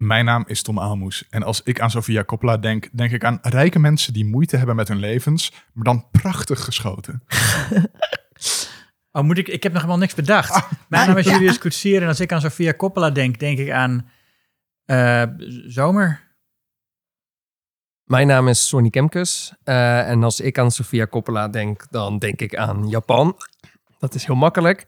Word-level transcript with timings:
Mijn 0.00 0.24
naam 0.24 0.44
is 0.46 0.62
Tom 0.62 0.78
Aalmoes 0.80 1.28
en 1.30 1.42
als 1.42 1.62
ik 1.62 1.80
aan 1.80 1.90
Sofia 1.90 2.24
Coppola 2.24 2.56
denk, 2.56 2.88
denk 2.92 3.10
ik 3.12 3.24
aan 3.24 3.38
rijke 3.42 3.78
mensen 3.78 4.12
die 4.12 4.24
moeite 4.24 4.56
hebben 4.56 4.76
met 4.76 4.88
hun 4.88 4.98
levens, 4.98 5.52
maar 5.72 5.84
dan 5.84 6.10
prachtig 6.10 6.64
geschoten. 6.64 7.22
Oh, 9.12 9.22
moet 9.22 9.38
ik? 9.38 9.48
Ik 9.48 9.62
heb 9.62 9.72
nog 9.72 9.80
helemaal 9.80 10.00
niks 10.02 10.14
bedacht. 10.14 10.50
Ah, 10.50 10.70
Mijn 10.88 11.06
naam 11.08 11.16
is 11.16 11.24
ja. 11.24 11.32
Julius 11.32 11.58
Koetsier 11.58 12.02
en 12.02 12.08
als 12.08 12.20
ik 12.20 12.32
aan 12.32 12.40
Sofia 12.40 12.74
Coppola 12.74 13.10
denk, 13.10 13.38
denk 13.38 13.58
ik 13.58 13.70
aan 13.70 14.08
eh, 14.84 15.22
zomer. 15.66 16.20
Mijn 18.04 18.26
naam 18.26 18.48
is 18.48 18.68
Sonny 18.68 18.90
Kemkes. 18.90 19.54
eh, 19.64 20.08
en 20.08 20.22
als 20.24 20.40
ik 20.40 20.58
aan 20.58 20.70
Sofia 20.70 21.06
Coppola 21.06 21.48
denk, 21.48 21.86
dan 21.90 22.18
denk 22.18 22.40
ik 22.40 22.56
aan 22.56 22.88
Japan. 22.88 23.36
Dat 23.98 24.14
is 24.14 24.24
heel 24.24 24.34
makkelijk. 24.34 24.86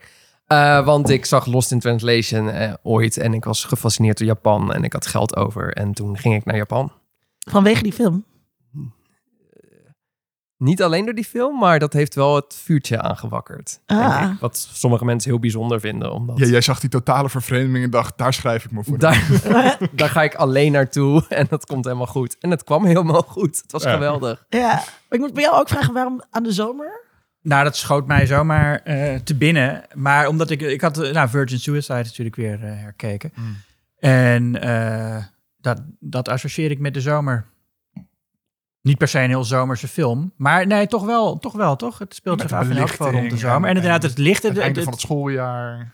Eh, 0.52 0.84
want 0.84 1.08
ik 1.08 1.24
zag 1.24 1.46
Lost 1.46 1.70
in 1.72 1.80
Translation 1.80 2.50
eh, 2.50 2.72
ooit 2.82 3.16
en 3.16 3.34
ik 3.34 3.44
was 3.44 3.64
gefascineerd 3.64 4.18
door 4.18 4.26
Japan 4.26 4.72
en 4.72 4.84
ik 4.84 4.92
had 4.92 5.06
geld 5.06 5.36
over. 5.36 5.72
En 5.72 5.92
toen 5.92 6.18
ging 6.18 6.34
ik 6.34 6.44
naar 6.44 6.56
Japan. 6.56 6.92
Vanwege 7.38 7.82
die 7.82 7.92
film. 7.92 8.24
Niet 10.56 10.82
alleen 10.82 11.04
door 11.04 11.14
die 11.14 11.24
film, 11.24 11.58
maar 11.58 11.78
dat 11.78 11.92
heeft 11.92 12.14
wel 12.14 12.34
het 12.36 12.54
vuurtje 12.64 13.00
aangewakkerd. 13.00 13.80
denk 13.86 14.00
Ah. 14.00 14.30
ik. 14.34 14.40
Wat 14.40 14.68
sommige 14.72 15.04
mensen 15.04 15.30
heel 15.30 15.38
bijzonder 15.40 15.80
vinden. 15.80 16.12
Omdat 16.12 16.38
Ja, 16.38 16.46
jij 16.46 16.60
zag 16.60 16.80
die 16.80 16.90
totale 16.90 17.28
vervreemding 17.28 17.84
en 17.84 17.90
dacht, 17.90 18.18
daar 18.18 18.32
schrijf 18.32 18.64
ik 18.64 18.70
me 18.70 18.84
voor. 18.84 18.98
daar, 18.98 19.28
daar 19.92 20.08
ga 20.08 20.22
ik 20.22 20.34
alleen 20.34 20.72
naartoe 20.72 21.24
en 21.28 21.46
dat 21.50 21.66
komt 21.66 21.84
helemaal 21.84 22.06
goed. 22.06 22.36
En 22.40 22.50
het 22.50 22.64
kwam 22.64 22.84
helemaal 22.84 23.22
goed. 23.22 23.56
Het 23.62 23.72
was 23.72 23.82
Ja. 23.82 23.92
geweldig. 23.92 24.44
Ja. 24.48 24.68
Maar 24.74 24.84
ik 25.08 25.18
moet 25.20 25.34
bij 25.34 25.42
jou 25.42 25.60
ook 25.60 25.68
vragen, 25.68 25.94
waarom 25.94 26.22
aan 26.30 26.42
de 26.42 26.52
zomer? 26.52 27.01
Nou, 27.42 27.64
dat 27.64 27.76
schoot 27.76 28.06
mij 28.06 28.26
zomaar 28.26 28.82
eh, 28.82 29.14
te 29.14 29.34
binnen. 29.34 29.84
Maar 29.94 30.26
omdat 30.26 30.50
ik, 30.50 30.60
ik 30.60 30.80
had 30.80 30.96
nou, 31.12 31.28
Virgin 31.28 31.58
Suicide 31.58 31.94
natuurlijk 32.02 32.36
weer 32.36 32.64
eh, 32.64 32.70
herkeken. 32.74 33.32
Mm. 33.34 33.56
En 33.98 34.60
eh, 34.62 35.24
dat, 35.56 35.82
dat 36.00 36.28
associeer 36.28 36.70
ik 36.70 36.78
met 36.78 36.94
de 36.94 37.00
zomer. 37.00 37.46
Niet 38.80 38.98
per 38.98 39.08
se 39.08 39.18
een 39.20 39.28
heel 39.28 39.44
zomerse 39.44 39.88
film. 39.88 40.32
Maar 40.36 40.66
nee, 40.66 40.86
toch 40.86 41.04
wel, 41.04 41.38
toch 41.38 41.52
wel, 41.52 41.76
toch? 41.76 41.98
Het 41.98 42.14
speelt 42.14 42.38
Met 42.38 42.48
zich 42.48 42.58
af 42.58 42.70
in 42.70 42.76
elk 42.76 42.88
geval 42.88 43.10
rond 43.10 43.30
de 43.30 43.36
zomer. 43.36 43.68
En 43.68 43.76
inderdaad, 43.76 44.02
het 44.02 44.18
lichte... 44.18 44.46
Het 44.46 44.56
de- 44.56 44.62
einde 44.62 44.78
de- 44.78 44.84
van 44.84 44.92
het 44.92 45.02
schooljaar. 45.02 45.92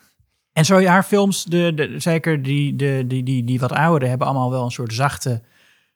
En 0.52 0.64
zo 0.64 0.84
haar 0.84 1.02
films, 1.02 1.44
de, 1.44 1.72
de, 1.74 2.00
zeker 2.00 2.42
die, 2.42 2.76
de, 2.76 3.04
die, 3.06 3.22
die, 3.22 3.44
die 3.44 3.60
wat 3.60 3.72
oudere, 3.72 4.06
hebben 4.10 4.26
allemaal 4.26 4.50
wel 4.50 4.64
een 4.64 4.70
soort 4.70 4.92
zachte 4.92 5.42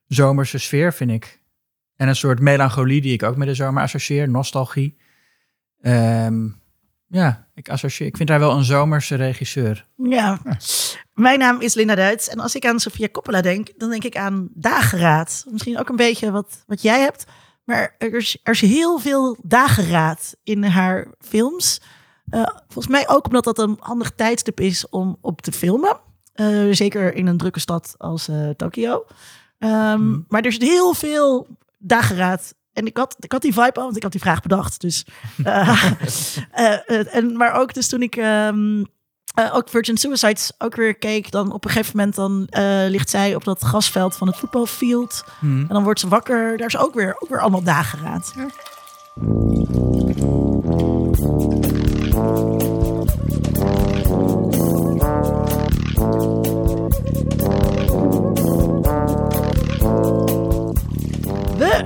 zomerse 0.07 0.59
sfeer, 0.59 0.93
vind 0.93 1.11
ik. 1.11 1.41
En 1.97 2.09
een 2.09 2.17
soort 2.17 2.41
melancholie 2.41 3.01
die 3.01 3.13
ik 3.13 3.23
ook 3.23 3.37
met 3.37 3.49
de 3.49 3.55
zomer 3.55 3.83
associeer, 3.83 4.29
nostalgie. 4.29 4.99
Ehm, 5.83 6.49
ja, 7.07 7.47
ik, 7.55 7.69
associeer, 7.69 8.09
ik 8.09 8.17
vind 8.17 8.29
haar 8.29 8.39
wel 8.39 8.57
een 8.57 8.65
zomerse 8.65 9.15
regisseur. 9.15 9.87
Ja. 9.97 10.39
Mijn 11.15 11.39
naam 11.39 11.61
is 11.61 11.75
Linda 11.75 11.95
Duits. 11.95 12.29
En 12.29 12.41
als 12.41 12.55
ik 12.55 12.67
aan 12.67 12.81
Sofia 12.81 13.09
Coppola 13.09 13.41
denk, 13.41 13.69
dan 13.77 13.91
denk 13.91 14.05
ik 14.05 14.17
aan 14.17 14.49
dageraad. 14.55 15.45
Misschien 15.51 15.79
ook 15.79 15.89
een 15.89 15.97
beetje 15.97 16.31
wat, 16.31 16.63
wat 16.67 16.83
jij 16.83 17.01
hebt. 17.01 17.25
Maar 17.65 17.95
er 17.99 18.15
is, 18.15 18.39
er 18.43 18.53
is 18.53 18.61
heel 18.61 18.99
veel 18.99 19.37
dageraad 19.43 20.37
in 20.43 20.65
haar 20.65 21.07
films. 21.19 21.81
Eh, 22.31 22.43
volgens 22.69 22.95
mij 22.95 23.09
ook 23.09 23.27
omdat 23.27 23.45
dat 23.45 23.59
een 23.59 23.77
handig 23.81 24.11
tijdstip 24.11 24.61
is 24.61 24.89
om 24.89 25.17
op 25.21 25.41
te 25.41 25.53
filmen. 25.53 26.01
Eh, 26.33 26.67
zeker 26.71 27.15
in 27.15 27.27
een 27.27 27.37
drukke 27.37 27.61
stad 27.61 27.95
als 27.99 28.29
eh, 28.29 28.49
Tokio. 28.51 29.05
Ehm, 29.59 30.21
Maar 30.29 30.43
er 30.43 30.53
zit 30.53 30.63
heel 30.63 30.95
veel 30.95 31.47
dageraad. 31.79 32.55
En 32.73 32.87
ik 32.87 32.97
had, 32.97 33.17
ik 33.19 33.33
had 33.33 33.43
die 33.43 33.53
vibe 33.53 33.75
al, 33.75 33.83
want 33.85 33.97
ik 33.97 34.03
had 34.03 34.13
die 34.13 34.21
vraag 34.21 34.41
bedacht. 34.41 34.81
Dus, 34.81 35.05
eh, 35.45 35.93
eh, 36.53 36.73
eh, 36.87 37.15
en, 37.15 37.37
maar 37.37 37.53
ook 37.53 37.75
dus 37.75 37.89
toen 37.89 38.03
ik 38.03 38.17
ehm, 38.17 38.85
eh, 39.35 39.55
ook 39.55 39.69
Virgin 39.69 39.97
Suicides 39.97 40.53
ook 40.59 40.77
weer 40.77 40.95
keek, 40.95 41.31
dan 41.31 41.53
op 41.53 41.65
een 41.65 41.71
gegeven 41.71 41.97
moment 41.97 42.15
dan 42.15 42.47
ligt 42.91 43.11
zij 43.11 43.35
op 43.35 43.45
dat 43.45 43.63
grasveld 43.63 44.17
van 44.17 44.27
het 44.27 44.37
voetbalfield. 44.37 45.25
En 45.41 45.67
dan 45.69 45.85
wordt 45.85 46.01
ze 46.01 46.09
wakker. 46.09 46.57
Daar 46.57 46.67
is 46.67 46.77
ook 46.77 46.95
weer, 46.95 47.17
ook 47.19 47.29
weer 47.29 47.41
allemaal 47.41 47.63
dageraad. 47.63 48.33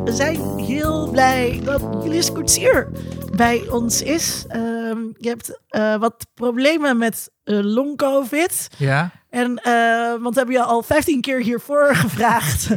We 0.06 0.12
zijn 0.12 0.58
heel 0.58 1.10
blij 1.10 1.60
dat 1.64 1.80
Julius 2.02 2.32
Koetsier 2.32 2.88
bij 3.36 3.68
ons 3.68 4.02
is. 4.02 4.44
Ehm, 4.48 4.98
je 5.16 5.28
hebt 5.28 5.60
eh, 5.68 5.96
wat 5.96 6.26
problemen 6.34 6.98
met 6.98 7.30
eh, 7.44 7.58
long-covid. 7.62 8.68
Ja, 8.78 9.10
En, 9.30 9.56
eh, 9.58 10.10
want 10.10 10.28
we 10.34 10.38
hebben 10.38 10.54
je 10.54 10.62
al 10.62 10.82
15 10.82 11.20
keer 11.20 11.40
hiervoor 11.40 11.94
gevraagd. 12.04 12.68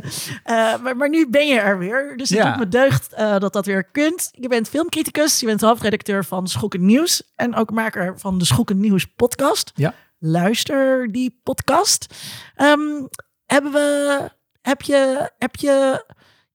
Maar, 0.81 0.97
maar 0.97 1.09
nu 1.09 1.29
ben 1.29 1.47
je 1.47 1.59
er 1.59 1.77
weer. 1.77 2.17
Dus 2.17 2.29
het 2.29 2.37
Ja. 2.37 2.49
doet 2.49 2.59
me 2.59 2.67
deugd 2.67 3.17
dat 3.17 3.53
dat 3.53 3.65
weer 3.65 3.83
kunt. 3.83 4.29
Je 4.31 4.47
bent 4.47 4.69
filmcriticus. 4.69 5.39
Je 5.39 5.45
bent 5.45 5.61
hoofdredacteur 5.61 6.25
van 6.25 6.47
Schokkend 6.47 6.83
Nieuws. 6.83 7.23
En 7.35 7.55
ook 7.55 7.71
maker 7.71 8.13
van 8.19 8.37
de 8.37 8.45
Schokkend 8.45 8.79
Nieuws 8.79 9.05
podcast. 9.05 9.71
Ja. 9.75 9.93
Luister 10.19 11.11
die 11.11 11.39
podcast. 11.43 12.13
Ehm, 12.55 13.05
hebben 13.45 13.71
we... 13.71 14.29
Heb 14.61 14.81
je... 14.81 15.29
Heb 15.37 15.55
je... 15.55 16.05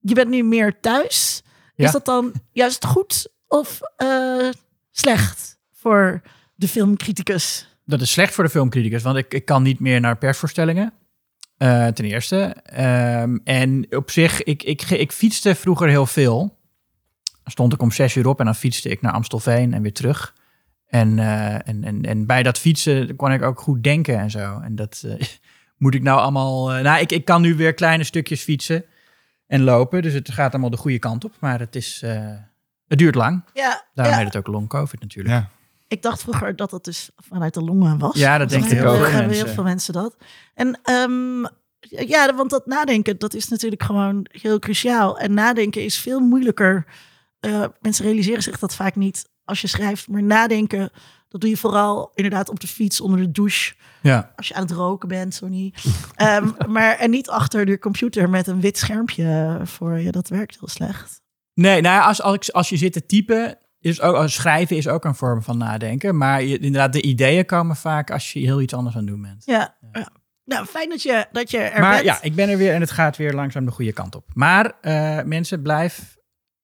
Je 0.06 0.14
bent 0.14 0.28
nu 0.28 0.42
meer 0.42 0.80
thuis. 0.80 1.42
Ja. 1.74 1.84
Is 1.86 1.92
dat 1.92 2.04
dan 2.04 2.32
juist 2.52 2.84
goed 2.84 3.32
of 3.48 3.80
eh, 3.96 4.48
slecht 4.90 5.58
voor 5.72 6.22
de 6.54 6.68
filmcriticus? 6.68 7.68
dat 7.84 8.00
is 8.00 8.10
slecht 8.10 8.34
voor 8.34 8.44
de 8.44 8.50
filmcriticus, 8.50 9.02
want 9.02 9.16
ik, 9.16 9.34
ik 9.34 9.44
kan 9.44 9.62
niet 9.62 9.80
meer 9.80 10.00
naar 10.00 10.18
persvoorstellingen. 10.18 10.92
eh, 11.56 11.86
ten 11.86 12.04
eerste. 12.04 12.56
Ehm, 12.64 13.36
en 13.44 13.86
op 13.90 14.10
zich, 14.10 14.42
ik, 14.42 14.62
ik, 14.62 14.82
ik 14.82 15.12
fietste 15.12 15.54
vroeger 15.54 15.88
heel 15.88 16.06
veel. 16.06 16.58
Stond 17.44 17.72
ik 17.72 17.82
om 17.82 17.90
zes 17.90 18.14
uur 18.14 18.26
op 18.26 18.38
en 18.38 18.44
dan 18.44 18.54
fietste 18.54 18.88
ik 18.88 19.00
naar 19.00 19.12
Amstelveen 19.12 19.74
en 19.74 19.82
weer 19.82 19.92
terug. 19.92 20.34
En, 20.86 21.18
eh, 21.18 21.68
en, 21.68 21.84
en, 21.84 22.02
en 22.02 22.26
bij 22.26 22.42
dat 22.42 22.58
fietsen 22.58 23.16
kon 23.16 23.32
ik 23.32 23.42
ook 23.42 23.60
goed 23.60 23.82
denken 23.82 24.18
en 24.18 24.30
zo. 24.30 24.60
En 24.60 24.74
dat 24.74 25.04
moet 25.78 25.94
ik 25.94 26.02
nou 26.02 26.20
allemaal... 26.20 26.68
nou, 26.68 27.00
ik, 27.00 27.12
ik 27.12 27.24
kan 27.24 27.40
nu 27.42 27.54
weer 27.54 27.74
kleine 27.74 28.04
stukjes 28.04 28.42
fietsen 28.42 28.84
en 29.46 29.62
lopen. 29.62 30.02
Dus 30.02 30.12
het 30.12 30.30
gaat 30.32 30.52
allemaal 30.52 30.70
de 30.70 30.76
goede 30.76 30.98
kant 30.98 31.24
op. 31.24 31.32
Maar 31.40 31.58
het 31.60 31.76
is... 31.76 32.00
eh, 32.02 32.32
het 32.86 32.98
duurt 32.98 33.14
lang. 33.14 33.44
Ja, 33.52 33.84
Daarom 33.94 34.14
ja. 34.14 34.20
heet 34.20 34.34
het 34.34 34.36
ook 34.46 34.54
long 34.54 34.68
covid 34.68 35.00
natuurlijk. 35.00 35.34
Ja. 35.34 35.48
Ik 35.88 36.02
dacht 36.02 36.20
vroeger 36.22 36.56
dat 36.56 36.70
het 36.70 36.84
dus 36.84 37.10
vanuit 37.16 37.54
de 37.54 37.62
longen 37.62 37.98
was. 37.98 38.16
Ja, 38.16 38.38
dat 38.38 38.48
denken 38.48 38.68
mij 38.68 38.78
heel 38.78 38.88
hebben 38.90 39.08
veel 39.10 39.18
heel 39.18 39.28
mensen. 39.28 39.48
veel 39.48 39.62
mensen 39.64 39.92
dat. 39.92 40.16
En 40.54 40.80
ehm, 40.82 41.42
ja, 42.08 42.34
want 42.34 42.50
dat 42.50 42.66
nadenken, 42.66 43.18
dat 43.18 43.34
is 43.34 43.48
natuurlijk 43.48 43.82
gewoon 43.82 44.26
heel 44.30 44.58
cruciaal. 44.58 45.18
En 45.18 45.34
nadenken 45.34 45.84
is 45.84 45.98
veel 45.98 46.20
moeilijker. 46.20 46.86
Eh, 47.40 47.64
mensen 47.80 48.04
realiseren 48.04 48.42
zich 48.42 48.58
dat 48.58 48.74
vaak 48.74 48.94
niet 48.96 49.28
als 49.44 49.60
je 49.60 49.66
schrijft. 49.66 50.08
Maar 50.08 50.22
nadenken, 50.22 50.90
dat 51.34 51.42
doe 51.42 51.52
je 51.52 51.56
vooral 51.56 52.10
inderdaad 52.14 52.48
op 52.48 52.60
de 52.60 52.66
fiets, 52.66 53.00
onder 53.00 53.20
de 53.20 53.30
douche. 53.30 53.74
Ja. 54.02 54.32
Als 54.36 54.48
je 54.48 54.54
aan 54.54 54.62
het 54.62 54.70
roken 54.70 55.08
bent, 55.08 55.34
Sonny. 55.34 55.74
Ehm, 56.14 56.48
maar 56.74 56.96
en 56.96 57.10
niet 57.10 57.28
achter 57.28 57.66
de 57.66 57.78
computer 57.78 58.30
met 58.30 58.46
een 58.46 58.60
wit 58.60 58.78
schermpje 58.78 59.60
voor 59.62 59.98
je. 59.98 60.10
Dat 60.10 60.28
werkt 60.28 60.56
heel 60.58 60.68
slecht. 60.68 61.22
Nee, 61.54 61.80
nou 61.80 61.94
ja, 61.94 62.06
als, 62.22 62.52
als, 62.52 62.68
je 62.68 62.76
zit 62.76 62.92
te 62.92 63.06
typen, 63.06 63.58
is 63.80 64.00
ook, 64.00 64.14
als 64.14 64.34
schrijven 64.34 64.76
is 64.76 64.88
ook 64.88 65.04
een 65.04 65.14
vorm 65.14 65.42
van 65.42 65.58
nadenken. 65.58 66.16
Maar 66.16 66.42
je, 66.42 66.58
inderdaad, 66.58 66.92
de 66.92 67.02
ideeën 67.02 67.46
komen 67.46 67.76
vaak 67.76 68.10
als 68.10 68.32
je 68.32 68.40
heel 68.40 68.60
iets 68.60 68.74
anders 68.74 68.96
aan 68.96 69.02
het 69.02 69.10
doen 69.10 69.22
bent. 69.22 69.42
Ja. 69.44 69.76
ja. 69.92 70.08
Nou, 70.44 70.66
fijn 70.66 70.88
dat 70.88 71.02
je, 71.02 71.26
dat 71.32 71.50
je 71.50 71.58
er 71.58 71.80
maar 71.80 71.92
bent. 71.92 72.04
ja, 72.04 72.22
ik 72.22 72.34
ben 72.34 72.48
er 72.48 72.56
weer 72.56 72.74
en 72.74 72.80
het 72.80 72.90
gaat 72.90 73.16
weer 73.16 73.32
langzaam 73.32 73.64
de 73.64 73.70
goede 73.70 73.92
kant 73.92 74.14
op. 74.14 74.24
Maar 74.34 74.72
eh, 74.80 75.22
mensen, 75.22 75.62
blijf 75.62 76.16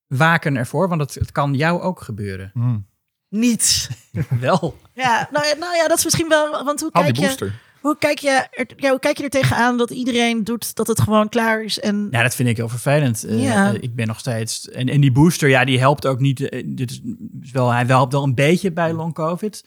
waken 0.07 0.55
ervoor, 0.55 0.87
want 0.89 1.01
het, 1.01 1.13
het 1.13 1.31
kan 1.31 1.53
jou 1.53 1.81
ook 1.81 2.01
gebeuren. 2.01 2.51
Mm. 2.53 2.89
Niet. 3.31 3.89
Wel. 4.39 4.77
Ja, 4.93 5.27
nou 5.31 5.45
ja, 5.45 5.55
nou 5.55 5.75
ja, 5.75 5.87
dat 5.87 5.97
is 5.97 6.03
misschien 6.03 6.27
wel. 6.29 6.63
Want 6.63 6.79
hoe 6.79 6.89
Haal 6.93 7.03
die 7.03 7.13
kijk, 7.13 7.39
je, 7.39 7.51
hoe, 7.81 7.97
kijk 7.97 8.19
je 8.19 8.47
er, 8.51 8.65
ja, 8.77 8.89
hoe 8.89 8.99
kijk 8.99 9.17
je 9.17 9.23
er 9.23 9.29
tegenaan 9.29 9.77
dat 9.77 9.89
iedereen 9.89 10.43
doet 10.43 10.75
dat 10.75 10.87
het 10.87 11.01
gewoon 11.01 11.29
klaar 11.29 11.63
is? 11.63 11.79
En 11.79 12.07
Ja, 12.11 12.21
dat 12.23 12.35
vind 12.35 12.49
ik 12.49 12.57
heel 12.57 12.69
vervelend. 12.69 13.23
Eh, 13.23 13.43
Ja. 13.43 13.73
eh, 13.73 13.81
ik 13.81 13.95
ben 13.95 14.07
nog 14.07 14.19
steeds... 14.19 14.69
En, 14.69 14.89
en 14.89 15.01
die 15.01 15.11
booster, 15.11 15.49
ja, 15.49 15.65
die 15.65 15.79
helpt 15.79 16.05
ook 16.07 16.19
niet. 16.19 16.37
dit 16.65 16.91
is 16.91 17.01
is 17.41 17.51
wel, 17.51 17.71
hij 17.71 17.85
helpt 17.85 18.13
wel 18.13 18.23
een 18.23 18.35
beetje 18.35 18.71
bij 18.71 18.93
long 18.93 19.13
covid. 19.13 19.65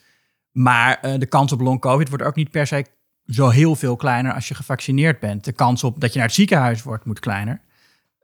Maar 0.52 0.98
eh, 1.00 1.18
de 1.18 1.26
kans 1.26 1.52
op 1.52 1.60
long 1.60 1.80
covid 1.80 2.08
wordt 2.08 2.24
ook 2.24 2.36
niet 2.36 2.50
per 2.50 2.66
se 2.66 2.84
zo 3.26 3.48
heel 3.48 3.74
veel 3.76 3.96
kleiner 3.96 4.32
als 4.34 4.48
je 4.48 4.54
gevaccineerd 4.54 5.20
bent. 5.20 5.44
De 5.44 5.52
kans 5.52 5.84
op 5.84 6.00
dat 6.00 6.12
je 6.12 6.18
naar 6.18 6.26
het 6.26 6.36
ziekenhuis 6.36 6.82
wordt, 6.82 7.04
moet 7.04 7.20
kleiner. 7.20 7.60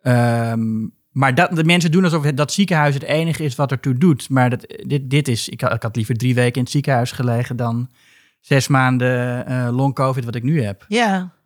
Ehm, 0.02 0.86
maar 1.10 1.34
dat, 1.34 1.56
de 1.56 1.64
mensen 1.64 1.90
doen 1.90 2.04
alsof 2.04 2.22
het- 2.24 2.36
dat 2.36 2.52
ziekenhuis 2.52 2.94
het 2.94 3.02
enige 3.02 3.44
is 3.44 3.54
wat 3.54 3.70
ertoe 3.70 3.94
doet. 3.98 4.28
Maar 4.28 4.50
dat, 4.50 4.74
dit, 4.86 5.10
dit 5.10 5.28
is... 5.28 5.48
Ik, 5.48 5.60
had- 5.60 5.72
ik 5.72 5.82
had 5.82 5.96
liever 5.96 6.14
drie 6.16 6.34
weken 6.34 6.54
in 6.54 6.62
het 6.62 6.70
ziekenhuis 6.70 7.12
gelegen 7.12 7.56
dan 7.56 7.90
zes 8.40 8.68
maanden 8.68 9.46
eh, 9.46 9.68
long 9.72 9.94
covid 9.94 10.24
wat 10.24 10.34
ik 10.34 10.42
nu 10.42 10.62
heb. 10.62 10.84
ja. 10.88 11.38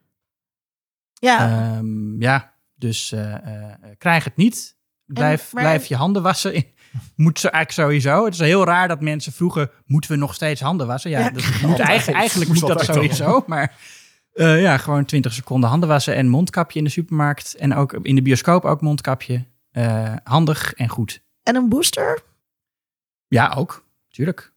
Ja, 1.14 1.38
Ehm, 1.76 2.22
ja, 2.22 2.54
dus 2.74 3.12
eh, 3.12 3.34
eh, 3.34 3.72
krijg 3.98 4.24
het 4.24 4.36
niet. 4.36 4.76
Blijf, 5.06 5.52
maar- 5.52 5.62
blijf 5.62 5.86
je 5.86 5.96
handen 5.96 6.22
wassen. 6.22 6.52
Moet 7.16 7.38
ze 7.40 7.50
eigenlijk 7.50 7.88
sowieso. 7.88 8.24
Het 8.24 8.34
is 8.34 8.40
heel 8.40 8.64
raar 8.64 8.88
dat 8.88 9.00
mensen 9.00 9.32
vroegen: 9.32 9.70
moeten 9.86 10.10
we 10.10 10.16
nog 10.16 10.34
steeds 10.34 10.60
handen 10.60 10.86
wassen? 10.86 11.10
Ja, 11.10 11.18
Ja. 11.18 11.30
dat 11.30 11.44
moet 11.62 11.78
eigenlijk, 11.90 12.18
eigenlijk 12.18 12.50
moet 12.50 12.60
dat 12.68 12.84
sowieso. 12.84 13.44
Maar 13.46 13.76
Eh, 14.32 14.62
ja, 14.62 14.76
gewoon 14.76 15.04
20 15.04 15.32
seconden 15.32 15.70
handen 15.70 15.88
wassen 15.88 16.14
en 16.14 16.28
mondkapje 16.28 16.78
in 16.78 16.84
de 16.84 16.90
supermarkt. 16.90 17.54
En 17.54 17.74
ook 17.74 17.92
in 17.92 18.14
de 18.14 18.22
bioscoop 18.22 18.64
ook 18.64 18.80
mondkapje. 18.80 19.44
Eh, 19.74 20.14
handig 20.24 20.72
en 20.72 20.88
goed. 20.88 21.22
En 21.42 21.56
een 21.56 21.68
booster? 21.68 22.22
Ja, 23.28 23.54
ook. 23.56 23.84
Tuurlijk. 24.10 24.52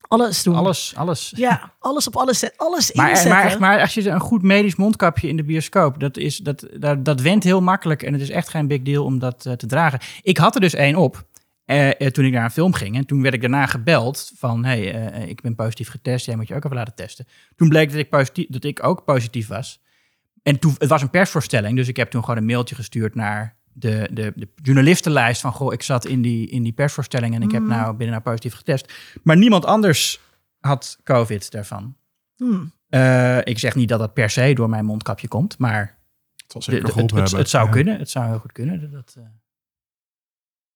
Alles 0.00 0.42
doen. 0.42 0.54
Alles, 0.54 0.92
alles. 0.96 1.32
Ja, 1.36 1.72
alles 1.78 2.06
op 2.06 2.16
alles 2.16 2.38
zetten. 2.38 2.66
Alles 2.66 2.92
Maar, 2.92 3.08
inzetten. 3.08 3.32
maar, 3.32 3.44
echt, 3.44 3.58
maar 3.58 3.80
als 3.80 3.94
je 3.94 4.08
een 4.08 4.20
goed 4.20 4.42
medisch 4.42 4.76
mondkapje 4.76 5.28
in 5.28 5.36
de 5.36 5.44
bioscoop, 5.44 6.00
dat, 6.00 6.16
is, 6.16 6.36
dat, 6.36 6.66
dat, 6.72 7.04
dat 7.04 7.20
went 7.20 7.44
heel 7.44 7.60
makkelijk 7.60 8.02
en 8.02 8.12
het 8.12 8.22
is 8.22 8.30
echt 8.30 8.48
geen 8.48 8.66
big 8.66 8.82
deal 8.82 9.04
om 9.04 9.18
dat 9.18 9.46
eh, 9.46 9.52
te 9.52 9.66
dragen. 9.66 10.00
Ik 10.22 10.38
had 10.38 10.54
er 10.54 10.60
dus 10.60 10.74
één 10.74 10.96
op 10.96 11.26
eh, 11.68 12.00
eh, 12.00 12.10
toen 12.10 12.24
ik 12.24 12.32
naar 12.32 12.44
een 12.44 12.50
film 12.50 12.72
ging 12.72 12.96
en 12.96 13.06
toen 13.06 13.22
werd 13.22 13.34
ik 13.34 13.40
daarna 13.40 13.66
gebeld 13.66 14.32
van, 14.36 14.64
hey, 14.64 14.94
eh, 14.94 15.28
ik 15.28 15.40
ben 15.40 15.54
positief 15.54 15.88
getest, 15.88 16.26
jij 16.26 16.36
moet 16.36 16.48
je 16.48 16.54
ook 16.54 16.64
even 16.64 16.76
laten 16.76 16.94
testen. 16.94 17.26
Toen 17.56 17.68
bleek 17.68 17.90
dat 17.90 17.98
ik, 17.98 18.08
positief, 18.08 18.46
dat 18.48 18.64
ik 18.64 18.84
ook 18.84 19.04
positief 19.04 19.48
was. 19.48 19.80
En 20.42 20.58
toen, 20.58 20.74
het 20.78 20.88
was 20.88 21.02
een 21.02 21.10
persvoorstelling, 21.10 21.76
dus 21.76 21.88
ik 21.88 21.96
heb 21.96 22.10
toen 22.10 22.20
gewoon 22.24 22.36
een 22.36 22.46
mailtje 22.46 22.74
gestuurd 22.74 23.14
naar 23.14 23.56
de, 23.78 24.08
de, 24.12 24.32
de 24.36 24.48
journalistenlijst 24.54 25.40
van, 25.40 25.52
goh, 25.52 25.72
ik 25.72 25.82
zat 25.82 26.04
in 26.06 26.22
die, 26.22 26.48
in 26.48 26.62
die 26.62 26.72
persvoorstelling 26.72 27.34
en 27.34 27.42
ik 27.42 27.50
heb 27.50 27.62
Mm. 27.62 27.68
nou 27.68 27.88
binnen 27.96 28.10
nou 28.10 28.22
positief 28.22 28.54
getest. 28.54 28.92
Maar 29.22 29.36
niemand 29.36 29.64
anders 29.64 30.20
had 30.60 30.98
COVID 31.04 31.50
daarvan. 31.50 31.96
Hmm. 32.36 32.72
Eh, 32.88 33.38
ik 33.44 33.58
zeg 33.58 33.74
niet 33.74 33.88
dat 33.88 33.98
dat 33.98 34.14
per 34.14 34.30
se 34.30 34.52
door 34.54 34.68
mijn 34.68 34.84
mondkapje 34.84 35.28
komt, 35.28 35.58
maar 35.58 35.98
Het 36.36 36.52
zal 36.52 36.62
zeker 36.62 36.80
de- 37.06 37.36
het, 37.36 37.48
zou 37.50 37.66
Ja. 37.66 37.70
kunnen. 37.72 37.98
Het 37.98 38.10
zou 38.10 38.26
heel 38.26 38.38
goed 38.38 38.52
kunnen. 38.52 38.90
Dat, 38.90 39.14
eh. 39.18 39.24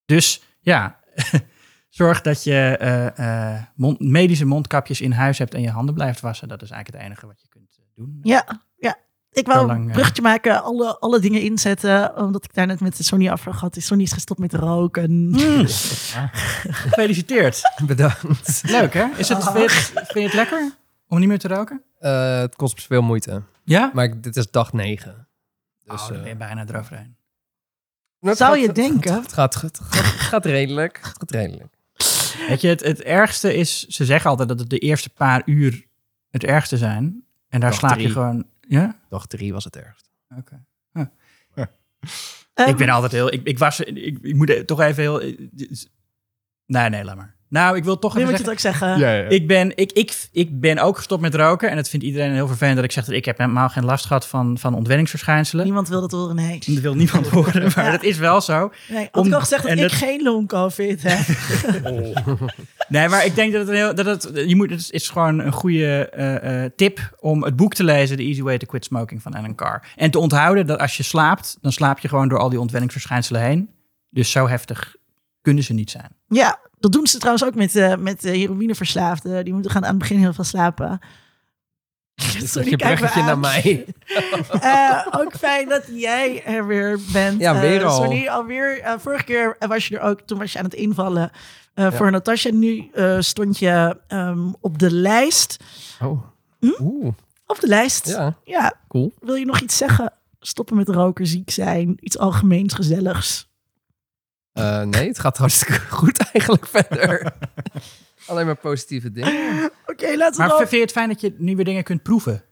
Dus 0.05 0.43
ja, 0.61 1.01
zorg 1.89 2.21
dat 2.21 2.45
je 2.45 2.77
eh, 2.77 3.55
eh, 3.55 3.63
mond- 3.75 4.01
medische 4.01 4.45
mondkapjes 4.45 5.01
in 5.01 5.13
huis 5.13 5.39
hebt 5.39 5.55
en 5.55 5.61
je 5.61 5.71
handen 5.71 5.95
blijft 5.95 6.21
wassen. 6.21 6.49
Dat 6.49 6.63
is 6.63 6.71
eigenlijk 6.71 7.03
het 7.03 7.11
enige 7.13 7.27
wat 7.27 7.41
je 7.41 7.49
kunt 7.49 7.79
doen. 7.95 8.19
Ja. 8.23 8.63
Ik 9.33 9.47
wou 9.47 9.71
een 9.71 9.87
eh, 9.89 9.93
bruggetje 9.93 10.23
maken, 10.23 10.63
alle, 10.63 10.99
alle 10.99 11.21
dingen 11.21 11.41
inzetten. 11.41 12.17
Omdat 12.17 12.45
ik 12.45 12.55
daar 12.55 12.67
net 12.67 12.81
met 12.81 13.05
Sony 13.05 13.31
over 13.31 13.53
had. 13.53 13.77
Is 13.77 13.87
Sony 13.87 14.03
is 14.03 14.13
gestopt 14.13 14.41
met 14.41 14.53
roken. 14.55 15.29
Mm. 15.29 15.67
Gefeliciteerd. 16.71 17.61
Bedankt. 17.87 18.63
Leuk 18.67 18.95
hè? 18.95 19.07
Is 19.17 19.29
het, 19.29 19.43
vind, 19.45 19.55
je 19.57 19.61
het, 19.63 19.93
vind 19.93 20.13
je 20.15 20.21
het 20.21 20.33
lekker 20.35 20.73
om 21.09 21.19
niet 21.19 21.29
meer 21.29 21.39
te 21.39 21.49
roken? 21.49 21.83
Eh, 21.99 22.39
het 22.39 22.57
kost 22.57 22.83
veel 22.87 23.03
moeite. 23.03 23.43
Ja? 23.65 23.91
Maar 23.95 24.05
ik- 24.05 24.23
dit 24.23 24.37
is 24.37 24.51
dag 24.51 24.73
9. 24.73 25.27
Dus, 25.85 26.01
oh, 26.03 26.07
dan 26.09 26.17
eh, 26.17 26.23
ben 26.23 26.31
je 26.31 26.37
bijna 26.37 26.65
eroverheen. 26.69 27.17
het 28.21 28.37
Zou 28.37 28.51
gaat- 28.51 28.61
je 28.61 28.67
het- 28.67 28.75
denken? 28.75 29.15
Het 29.23 29.33
gaat, 29.33 29.55
het 29.55 29.79
gaat, 29.79 29.79
het 29.79 30.21
gaat 30.21 30.45
redelijk. 30.45 30.97
Het 31.03 31.07
gaat 31.19 31.31
redelijk. 31.31 31.75
Weet 32.49 32.61
je, 32.61 32.69
het, 32.69 32.81
het 32.83 33.03
ergste 33.03 33.55
is, 33.57 33.87
ze 33.87 34.05
zeggen 34.05 34.31
altijd 34.31 34.49
dat 34.49 34.59
het 34.61 34.71
de 34.71 34.79
eerste 34.79 35.11
paar 35.11 35.43
uur 35.45 35.87
het 36.31 36.45
ergste 36.45 36.77
zijn. 36.77 37.25
En 37.49 37.61
daar 37.61 37.71
Dag 37.71 37.79
slaap 37.79 37.99
je 37.99 38.11
gewoon... 38.11 38.45
Ja? 38.73 38.99
Dag 39.09 39.27
3 39.27 39.53
was 39.53 39.65
het 39.65 39.77
ergst. 39.77 40.11
Oké. 40.37 40.65
Ehm, 42.55 42.69
ik 42.69 42.77
ben 42.77 42.89
altijd 42.89 43.13
heel. 43.13 43.33
Ik, 43.33 43.45
ik 43.45 43.59
was. 43.59 43.81
Ik, 43.81 44.19
ik 44.23 44.35
moet 44.35 44.67
toch 44.67 44.81
even 44.81 45.03
heel. 45.03 45.19
Nee, 46.67 46.89
nee, 46.89 47.05
laat 47.05 47.17
maar. 47.17 47.37
Nou, 47.53 47.77
ik 47.77 47.85
wil 47.85 47.99
toch 47.99 48.15
nu 48.15 48.21
even 48.21 48.31
moet 48.33 48.41
je 48.41 48.47
zeggen. 48.47 48.69
het 48.71 48.89
ook 48.89 48.89
zeggen. 48.99 48.99
Ja, 49.09 49.23
ja. 49.23 49.29
Ik 49.29 49.47
ben, 49.47 49.77
ik, 49.77 49.93
ik, 49.93 50.29
ik 50.33 50.61
ben 50.61 50.79
ook 50.79 50.97
gestopt 50.97 51.23
met 51.23 51.35
roken. 51.35 51.71
En 51.71 51.77
dat 51.77 51.89
vindt 51.89 52.05
iedereen 52.07 52.33
heel 52.33 52.47
vervelend 52.47 52.77
dat 52.77 52.85
ik 52.85 52.93
zeg 52.93 53.05
dat 53.05 53.15
ik 53.15 53.25
heb 53.25 53.39
helemaal 53.39 53.69
geen 53.69 53.85
last 53.85 54.07
gehad 54.07 54.27
van, 54.27 54.59
van 54.59 54.75
ontwenningsverschijnselen. 54.75 55.65
Niemand 55.65 55.89
wil 55.89 56.01
dat 56.01 56.11
horen, 56.13 56.35
nee. 56.37 56.59
Dat 56.67 56.77
wil 56.79 56.95
niemand 56.95 57.29
horen, 57.29 57.63
maar 57.75 57.85
Ja. 57.85 57.91
dat 57.91 58.03
is 58.03 58.17
wel 58.19 58.41
zo. 58.41 58.73
Nee, 58.89 59.09
had 59.13 59.23
Om- 59.23 59.27
ik 59.27 59.33
al 59.35 59.41
gezegd 59.41 59.63
dat 59.63 59.73
ik 59.73 59.79
dat- 59.81 59.93
geen 59.93 60.23
long-covid 60.23 61.03
heb. 61.03 61.19
Nee, 62.89 63.09
maar 63.09 63.25
ik 63.25 63.35
denk 63.35 63.53
dat 63.53 63.61
het 63.61 63.71
een 63.71 63.75
heel. 63.77 63.95
Dat 63.95 64.07
het, 64.07 64.31
je 64.49 64.57
moet, 64.57 64.71
het 64.71 64.89
is 64.91 65.09
gewoon 65.09 65.39
een 65.39 65.53
goede 65.53 66.09
eh, 66.09 66.65
eh, 66.65 66.71
tip 66.77 67.17
om 67.21 67.43
het 67.45 67.57
boek 67.57 67.75
te 67.75 67.85
lezen: 67.85 68.17
The 68.17 68.23
Easy 68.23 68.43
Way 68.43 68.59
to 68.59 68.67
Quit 68.67 68.85
Smoking 68.85 69.23
van 69.23 69.35
Alan 69.35 69.55
Carr. 69.55 69.83
En 69.97 70.11
te 70.11 70.19
onthouden 70.19 70.67
dat 70.67 70.79
als 70.79 70.97
je 70.97 71.03
slaapt, 71.03 71.59
dan 71.61 71.73
slaap 71.73 71.99
je 71.99 72.09
gewoon 72.09 72.29
door 72.29 72.39
al 72.39 72.49
die 72.49 72.61
ontwenningsverschijnselen 72.61 73.43
heen. 73.43 73.71
Dus 74.11 74.31
zo 74.31 74.49
heftig 74.49 74.97
kunnen 75.43 75.65
ze 75.65 75.73
niet 75.73 75.91
zijn. 75.91 76.09
Ja, 76.29 76.59
dat 76.83 76.93
doen 76.93 77.07
ze 77.07 77.19
trouwens 77.19 77.45
ook 77.45 77.55
met, 77.55 77.77
eh 77.77 77.97
met 77.97 78.25
eh, 78.25 78.33
heroïneverslaafden. 78.33 79.45
Die 79.45 79.53
moeten 79.53 79.71
gaan 79.71 79.83
aan 79.83 79.91
het 79.91 79.99
begin 79.99 80.19
heel 80.19 80.33
veel 80.33 80.45
slapen. 80.45 81.01
Sorry, 82.45 82.71
je 82.71 82.77
bruggetje 82.77 83.23
naar 83.23 83.39
mij. 83.39 83.85
Eh, 84.61 85.07
ook 85.11 85.37
fijn 85.37 85.69
dat 85.69 85.85
jij 85.93 86.45
er 86.45 86.67
weer 86.67 86.99
bent. 87.13 87.41
Ja, 87.41 87.61
weer 87.61 87.85
al. 87.85 88.03
Sorry, 88.03 88.29
alweer. 88.29 88.97
vorige 88.99 89.25
keer 89.25 89.57
was 89.59 89.89
je 89.89 89.99
er 89.99 90.03
ook. 90.03 90.21
Toen 90.21 90.39
was 90.39 90.53
je 90.53 90.59
aan 90.59 90.65
het 90.65 90.75
invallen 90.75 91.31
voor 91.75 92.11
Natasja. 92.11 92.51
Nu 92.51 92.91
stond 93.19 93.59
je 93.59 93.97
ehm, 94.07 94.49
op 94.61 94.79
de 94.79 94.91
lijst. 94.91 95.57
Oh. 96.01 96.23
Hm? 96.59 96.83
Oeh. 96.83 97.13
Op 97.47 97.61
de 97.61 97.67
lijst. 97.67 98.09
Ja, 98.09 98.37
ja. 98.45 98.73
cool. 98.89 99.13
Wil 99.21 99.35
je 99.35 99.45
nog 99.45 99.61
iets 99.61 99.77
zeggen? 99.77 100.13
Stoppen 100.41 100.77
met 100.77 100.89
roken, 100.89 101.27
ziek 101.27 101.51
zijn. 101.51 101.97
Iets 102.01 102.19
algemeens 102.19 102.75
gezelligs. 102.75 103.52
Eh, 104.53 104.83
nee, 104.83 105.09
het 105.09 105.19
gaat 105.19 105.37
hartstikke 105.37 105.81
goed 105.97 106.31
eigenlijk 106.33 106.67
verder. 106.67 107.33
Alleen 108.27 108.47
maar 108.47 108.57
positieve 108.57 109.13
dingen. 109.13 109.71
Oké, 109.87 110.17
laten 110.17 110.33
we 110.33 110.39
Maar 110.39 110.49
dan... 110.49 110.59
vind 110.59 110.71
je 110.71 110.81
het 110.81 110.93
fijn 110.93 111.09
dat 111.09 111.21
je 111.21 111.35
nieuwe 111.39 111.65
dingen 111.65 111.83
kunt 111.83 112.03
proeven? 112.03 112.45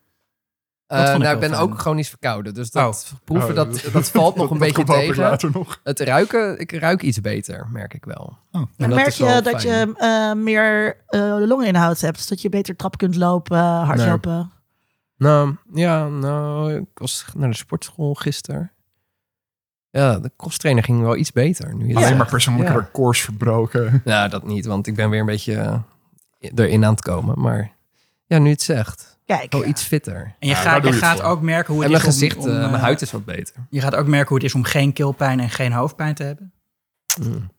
Eh, 0.87 0.99
nou, 0.99 1.35
ik 1.35 1.41
ben 1.41 1.51
fijn. 1.51 1.63
ook 1.63 1.79
chronisch 1.79 2.09
verkouden. 2.09 2.55
Dus 2.55 2.71
dat 2.71 3.13
proeven, 3.25 3.49
Oh, 3.49 3.55
dat, 3.55 3.85
dat 3.93 4.11
valt 4.11 4.37
nog 4.37 4.51
een 4.51 4.59
dat 4.59 4.69
beetje 4.69 4.85
tegen. 4.85 5.23
later 5.23 5.51
nog. 5.53 5.81
Het 5.85 6.01
ruiken, 6.01 6.59
ik 6.59 6.73
ruik 6.73 7.03
iets 7.03 7.21
beter, 7.21 7.69
merk 7.73 7.95
ik 7.95 8.05
wel. 8.05 8.39
Oh. 8.53 8.61
En 8.61 8.69
dat 8.77 8.89
merk 8.89 9.07
is 9.07 9.19
wel 9.19 9.35
je 9.37 9.43
dat 9.43 9.61
fijn. 9.63 9.89
je 9.89 9.95
eh, 9.97 10.33
meer 10.43 10.97
eh, 11.07 11.37
longinhoud 11.39 12.01
hebt. 12.01 12.29
Dat 12.29 12.41
je 12.43 12.49
beter 12.49 12.77
trap 12.77 12.97
kunt 12.97 13.17
lopen, 13.17 13.59
hardlopen. 13.59 14.53
Nou, 15.17 15.57
ja, 15.73 16.09
nou, 16.09 16.75
ik 16.75 16.89
was 16.95 17.25
naar 17.35 17.51
de 17.51 17.57
sportschool 17.57 18.15
gisteren. 18.15 18.73
Ja, 19.91 20.19
de 20.19 20.31
crosstrainer 20.37 20.85
ging 20.85 21.01
wel 21.01 21.17
iets 21.17 21.33
beter. 21.33 21.75
Nu 21.75 21.95
Alleen 21.95 22.17
maar 22.17 22.27
persoonlijke 22.27 22.73
Ja. 22.73 22.79
records 22.79 23.21
verbroken. 23.21 24.01
Nou, 24.05 24.29
dat 24.29 24.47
niet, 24.47 24.67
want 24.67 24.87
ik 24.87 24.95
ben 24.95 25.11
weer 25.11 25.21
een 25.21 25.27
beetje 25.27 25.55
eh, 25.55 26.51
erin 26.55 26.85
aan 26.85 26.93
het 26.93 27.03
komen. 27.03 27.41
Maar 27.41 27.73
ja, 28.27 28.39
nu 28.39 28.51
het 28.51 28.63
zegt, 28.63 29.19
Kijk, 29.27 29.53
wel 29.53 29.65
iets 29.67 29.83
fitter. 29.83 30.17
En 30.17 30.35
je 30.39 30.55
Ja, 30.55 30.55
gaat, 30.55 30.85
je 30.85 30.93
gaat 30.93 31.21
voor. 31.21 31.29
ook 31.29 31.41
merken 31.41 31.75
hoe 31.75 31.85
En 31.85 31.91
het 31.93 32.03
mijn 32.03 32.15
is 32.15 32.23
om- 32.23 32.29
gezicht, 32.29 32.47
om, 32.47 32.57
eh, 32.57 32.65
eh, 32.65 32.71
mijn 32.71 32.83
huid 32.83 33.03
is 33.03 33.11
wat 33.11 33.25
beter. 33.25 33.55
Je 33.71 33.81
gaat 33.81 33.95
ook 33.95 34.07
merken 34.07 34.29
hoe 34.29 34.37
het 34.37 34.47
is 34.47 34.55
om 34.55 34.65
geen 34.65 34.93
keelpijn 34.93 35.41
en 35.41 35.51
geen 35.51 35.73
hoofdpijn 35.73 36.15
te 36.15 36.23
hebben. 36.23 36.53
Mm. 37.23 37.51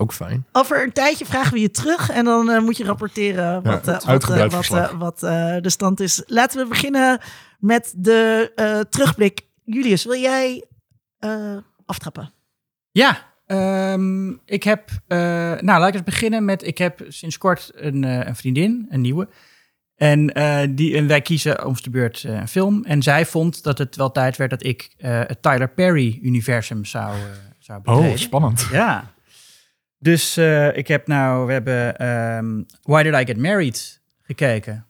Ook 0.00 0.12
fijn. 0.12 0.46
over 0.52 0.82
een 0.82 0.92
tijdje 0.92 1.26
vragen 1.26 1.52
we 1.52 1.60
je 1.60 1.70
terug. 1.70 2.10
En 2.10 2.24
dan 2.24 2.50
eh, 2.50 2.60
moet 2.60 2.76
je 2.76 2.84
rapporteren 2.84 3.62
wat, 3.62 3.64
Ja, 3.86 4.00
eh, 4.00 4.06
wat, 4.06 4.28
eh, 4.30 4.48
wat, 4.50 4.70
eh, 4.70 4.98
wat 4.98 5.22
eh, 5.22 5.56
de 5.62 5.70
stand 5.70 6.00
is. 6.00 6.22
Laten 6.26 6.62
we 6.62 6.68
beginnen 6.68 7.20
met 7.58 7.92
de 7.96 8.52
eh, 8.54 8.80
terugblik. 8.80 9.40
Julius, 9.64 10.04
wil 10.04 10.20
jij 10.20 10.64
eh, 11.18 11.56
aftrappen? 11.86 12.32
Ja, 12.90 13.26
ehm, 13.46 14.30
ik 14.44 14.62
heb... 14.62 14.90
eh, 15.06 15.18
nou, 15.18 15.64
laat 15.64 15.88
ik 15.88 15.94
eens 15.94 16.02
beginnen 16.02 16.44
met... 16.44 16.66
Ik 16.66 16.78
heb 16.78 17.04
sinds 17.08 17.38
kort 17.38 17.70
een, 17.74 18.04
eh, 18.04 18.26
een 18.26 18.36
vriendin, 18.36 18.86
een 18.90 19.00
nieuwe. 19.00 19.28
En, 19.96 20.32
eh, 20.34 20.68
die, 20.70 20.96
en 20.96 21.06
wij 21.06 21.20
kiezen 21.20 21.64
om 21.66 21.74
de 21.82 21.90
beurt 21.90 22.24
eh, 22.24 22.34
een 22.34 22.48
film. 22.48 22.84
En 22.84 23.02
zij 23.02 23.26
vond 23.26 23.62
dat 23.62 23.78
het 23.78 23.96
wel 23.96 24.12
tijd 24.12 24.36
werd 24.36 24.50
dat 24.50 24.64
ik 24.64 24.94
eh, 24.96 25.20
het 25.26 25.42
Tyler 25.42 25.68
Perry-universum 25.68 26.84
zou, 26.84 27.16
zou 27.58 27.80
betreden. 27.82 28.10
Oh, 28.10 28.16
spannend. 28.16 28.68
Ja. 28.72 29.12
Dus 29.98 30.36
eh, 30.36 30.76
ik 30.76 30.88
heb 30.88 31.06
nou, 31.06 31.46
we 31.46 31.52
hebben 31.52 31.96
ehm, 31.98 32.62
Why 32.82 33.02
Did 33.02 33.14
I 33.14 33.24
Get 33.26 33.36
Married 33.36 34.00
gekeken. 34.22 34.86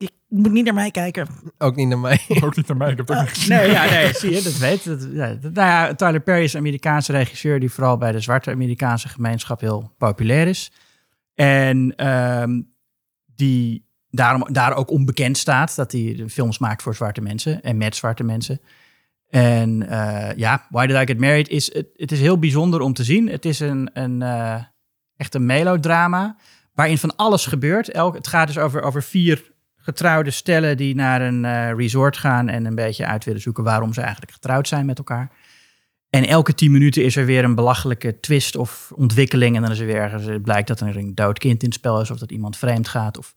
Je 0.00 0.10
moet 0.28 0.52
niet 0.52 0.64
naar 0.64 0.74
mij 0.74 0.90
kijken. 0.90 1.28
Ook 1.58 1.76
niet 1.76 1.88
naar 1.88 1.98
mij. 1.98 2.20
Ook 2.44 2.56
niet 2.56 2.66
naar 2.66 2.76
mij. 2.76 2.90
Ik 2.90 2.96
heb 2.96 3.08
het 3.08 3.16
ook 3.16 3.22
niet 3.22 3.32
gezien. 3.32 3.56
Nee, 3.56 3.70
ja, 3.70 3.90
nee, 3.90 4.12
zie 4.20 4.30
je, 4.30 4.42
dat 4.42 4.56
weet 4.56 4.84
dat, 4.84 5.08
ja, 5.12 5.36
Nou 5.40 5.52
ja, 5.52 5.94
Tyler 5.94 6.20
Perry 6.20 6.42
is 6.42 6.52
een 6.52 6.58
Amerikaanse 6.60 7.12
regisseur 7.12 7.60
die 7.60 7.70
vooral 7.70 7.96
bij 7.96 8.12
de 8.12 8.20
zwarte 8.20 8.50
Amerikaanse 8.50 9.08
gemeenschap 9.08 9.60
heel 9.60 9.94
populair 9.98 10.46
is. 10.46 10.72
En 11.34 11.92
ehm, 11.96 12.60
die 13.34 13.88
daarom, 14.10 14.52
daar 14.52 14.76
ook 14.76 14.90
onbekend 14.90 15.38
staat 15.38 15.76
dat 15.76 15.92
hij 15.92 16.14
de 16.16 16.28
films 16.28 16.58
maakt 16.58 16.82
voor 16.82 16.94
zwarte 16.94 17.20
mensen 17.20 17.62
en 17.62 17.76
met 17.76 17.96
zwarte 17.96 18.24
mensen. 18.24 18.60
En 19.28 19.88
eh, 19.88 20.36
ja, 20.36 20.66
Why 20.70 20.86
Did 20.86 20.96
I 20.96 21.06
Get 21.06 21.18
Married 21.18 21.48
is, 21.48 21.74
het, 21.74 21.86
het 21.96 22.12
is 22.12 22.20
heel 22.20 22.38
bijzonder 22.38 22.80
om 22.80 22.92
te 22.92 23.04
zien. 23.04 23.28
Het 23.28 23.44
is 23.44 23.60
een, 23.60 23.90
een 23.92 24.22
eh, 24.22 24.62
echt 25.16 25.34
een 25.34 25.46
melodrama 25.46 26.36
waarin 26.74 26.98
van 26.98 27.16
alles 27.16 27.46
gebeurt. 27.46 27.90
Elk, 27.90 28.14
het 28.14 28.26
gaat 28.26 28.46
dus 28.46 28.58
over, 28.58 28.82
over 28.82 29.02
vier 29.02 29.49
getrouwde 29.80 30.30
stellen 30.30 30.76
die 30.76 30.94
naar 30.94 31.20
een 31.20 31.44
eh, 31.44 31.72
resort 31.72 32.16
gaan 32.16 32.48
en 32.48 32.64
een 32.64 32.74
beetje 32.74 33.06
uit 33.06 33.24
willen 33.24 33.40
zoeken 33.40 33.64
waarom 33.64 33.92
ze 33.92 34.00
eigenlijk 34.00 34.32
getrouwd 34.32 34.68
zijn 34.68 34.86
met 34.86 34.98
elkaar. 34.98 35.30
En 36.10 36.26
elke 36.26 36.54
tien 36.54 36.72
minuten 36.72 37.04
is 37.04 37.16
er 37.16 37.24
weer 37.24 37.44
een 37.44 37.54
belachelijke 37.54 38.20
twist 38.20 38.56
of 38.56 38.92
ontwikkeling. 38.94 39.56
En 39.56 39.62
dan 39.62 39.70
is 39.70 39.78
er 39.78 39.86
weer 39.86 39.96
ergens, 39.96 40.24
het 40.24 40.42
blijkt 40.42 40.68
dat 40.68 40.80
er 40.80 40.96
een 40.96 41.14
dood 41.14 41.38
kind 41.38 41.62
in 41.62 41.68
het 41.68 41.78
spel 41.78 42.00
is 42.00 42.10
of 42.10 42.18
dat 42.18 42.30
iemand 42.30 42.56
vreemd 42.56 42.88
gaat. 42.88 43.18
Of 43.18 43.34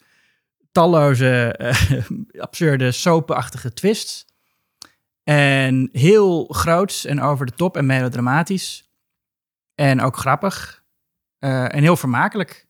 talloze 0.71 1.53
eh, 1.57 2.03
absurde 2.47 2.91
soapachtige 2.91 3.73
twists. 3.73 4.25
En 5.23 5.89
heel 5.91 6.45
groots 6.45 7.05
en 7.05 7.21
over 7.21 7.45
de 7.45 7.51
top 7.51 7.77
en 7.77 7.85
melodramatisch. 7.85 8.91
En 9.75 10.01
ook 10.01 10.17
grappig. 10.17 10.83
Eh, 11.39 11.75
en 11.75 11.81
heel 11.81 11.97
vermakelijk. 11.97 12.67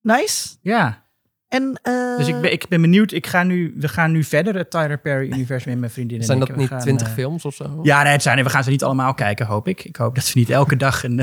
Nice. 0.00 0.56
Ja. 0.62 1.05
En, 1.48 1.78
eh, 1.82 2.16
Dus 2.16 2.28
ik 2.28 2.40
ben, 2.40 2.52
ik 2.52 2.68
ben 2.68 2.80
benieuwd. 2.80 3.12
Ik 3.12 3.26
ga 3.26 3.42
nu, 3.42 3.74
we 3.76 3.88
gaan 3.88 4.12
nu 4.12 4.24
verder 4.24 4.54
het 4.54 4.70
Tyler 4.70 4.98
Perry-universum 4.98 5.72
in 5.72 5.78
mijn 5.78 5.92
vriendin. 5.92 6.18
en 6.18 6.24
Zijn 6.24 6.38
dat 6.38 6.56
niet 6.56 6.68
gaan, 6.68 6.80
20 6.80 7.06
eh, 7.06 7.12
films 7.12 7.44
of 7.44 7.54
zo? 7.54 7.80
Ja, 7.82 8.02
nee, 8.02 8.12
het 8.12 8.22
zijn, 8.22 8.42
we 8.44 8.50
gaan 8.50 8.64
ze 8.64 8.70
niet 8.70 8.84
allemaal 8.84 9.14
kijken, 9.14 9.46
hoop 9.46 9.68
ik. 9.68 9.84
Ik 9.84 9.96
hoop 9.96 10.14
dat 10.14 10.24
ze 10.24 10.38
niet 10.38 10.50
elke 10.50 10.76
dag 10.86 11.04
een. 11.04 11.22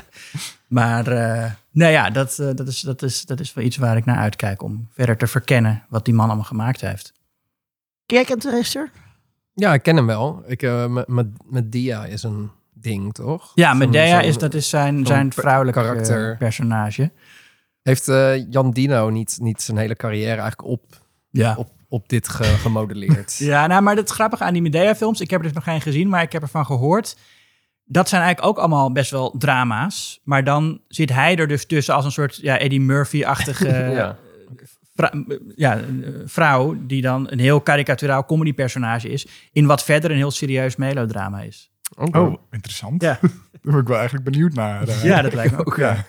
maar 0.68 1.08
uh, 1.12 1.50
nou 1.70 1.92
ja, 1.92 2.10
dat, 2.10 2.38
uh, 2.40 2.50
dat, 2.54 2.68
is, 2.68 2.80
dat, 2.80 3.02
is, 3.02 3.24
dat 3.24 3.40
is 3.40 3.54
wel 3.54 3.64
iets 3.64 3.76
waar 3.76 3.96
ik 3.96 4.04
naar 4.04 4.16
uitkijk 4.18 4.62
om 4.62 4.88
verder 4.92 5.16
te 5.16 5.26
verkennen 5.26 5.82
wat 5.88 6.04
die 6.04 6.14
man 6.14 6.26
allemaal 6.26 6.44
gemaakt 6.44 6.80
heeft. 6.80 7.12
Jij 8.06 8.24
kent 8.24 8.42
de 8.42 8.50
regisseur? 8.50 8.90
Ja, 9.54 9.74
ik 9.74 9.82
ken 9.82 9.96
hem 9.96 10.06
wel. 10.06 10.42
Ik, 10.46 10.62
uh, 10.62 10.96
met 11.46 11.72
Dia 11.72 12.04
is 12.04 12.22
een 12.22 12.50
ding, 12.72 13.14
toch? 13.14 13.52
Ja, 13.54 13.74
Medea 13.74 14.20
is, 14.20 14.38
dat 14.38 14.54
is 14.54 14.68
zijn, 14.68 15.06
zijn 15.06 15.32
vrouwelijke 15.32 15.80
karakter. 15.80 16.36
personage. 16.36 17.10
Heeft 17.90 18.08
uh, 18.08 18.50
Jan 18.50 18.70
Dino 18.70 19.10
niet, 19.10 19.38
niet 19.40 19.62
zijn 19.62 19.76
hele 19.76 19.96
carrière 19.96 20.40
eigenlijk 20.40 20.64
op, 20.64 20.82
ja. 21.30 21.54
op, 21.56 21.68
op 21.88 22.08
dit 22.08 22.28
ge 22.28 22.44
gemodelleerd? 22.64 23.36
ja, 23.36 23.66
nou, 23.66 23.82
maar 23.82 23.96
het 23.96 24.10
grappige 24.10 24.44
aan 24.44 24.52
die 24.52 24.62
Medea-films, 24.62 25.20
ik 25.20 25.30
heb 25.30 25.40
er 25.40 25.46
dus 25.46 25.54
nog 25.54 25.64
geen 25.64 25.80
gezien, 25.80 26.08
maar 26.08 26.22
ik 26.22 26.32
heb 26.32 26.42
ervan 26.42 26.66
gehoord. 26.66 27.16
Dat 27.84 28.08
zijn 28.08 28.22
eigenlijk 28.22 28.50
ook 28.50 28.58
allemaal 28.64 28.92
best 28.92 29.10
wel 29.10 29.34
drama's. 29.38 30.20
Maar 30.24 30.44
dan 30.44 30.80
zit 30.88 31.12
hij 31.12 31.36
er 31.36 31.48
dus 31.48 31.66
tussen 31.66 31.94
als 31.94 32.04
een 32.04 32.12
soort 32.12 32.36
ja, 32.36 32.58
Eddie 32.58 32.80
Murphy-achtige 32.80 33.68
ja. 34.00 34.18
vrou 34.94 35.38
ja, 35.56 35.80
vrouw... 36.24 36.76
die 36.86 37.02
dan 37.02 37.30
een 37.30 37.38
heel 37.38 37.60
karikaturaal 37.60 38.24
comedy-personage 38.24 39.08
is... 39.08 39.26
in 39.52 39.66
wat 39.66 39.84
verder 39.84 40.10
een 40.10 40.16
heel 40.16 40.30
serieus 40.30 40.76
melodrama 40.76 41.40
is. 41.40 41.70
Okay. 41.96 42.22
Oh, 42.22 42.34
interessant. 42.50 43.02
Ja. 43.02 43.18
Daar 43.62 43.72
ben 43.72 43.80
ik 43.80 43.86
wel 43.86 43.96
eigenlijk 43.96 44.30
benieuwd 44.30 44.52
naar. 44.52 44.88
Uh, 44.88 45.04
ja, 45.04 45.22
dat 45.22 45.34
lijkt 45.34 45.52
me 45.52 45.58
ook. 45.66 45.76
ja. 45.76 46.04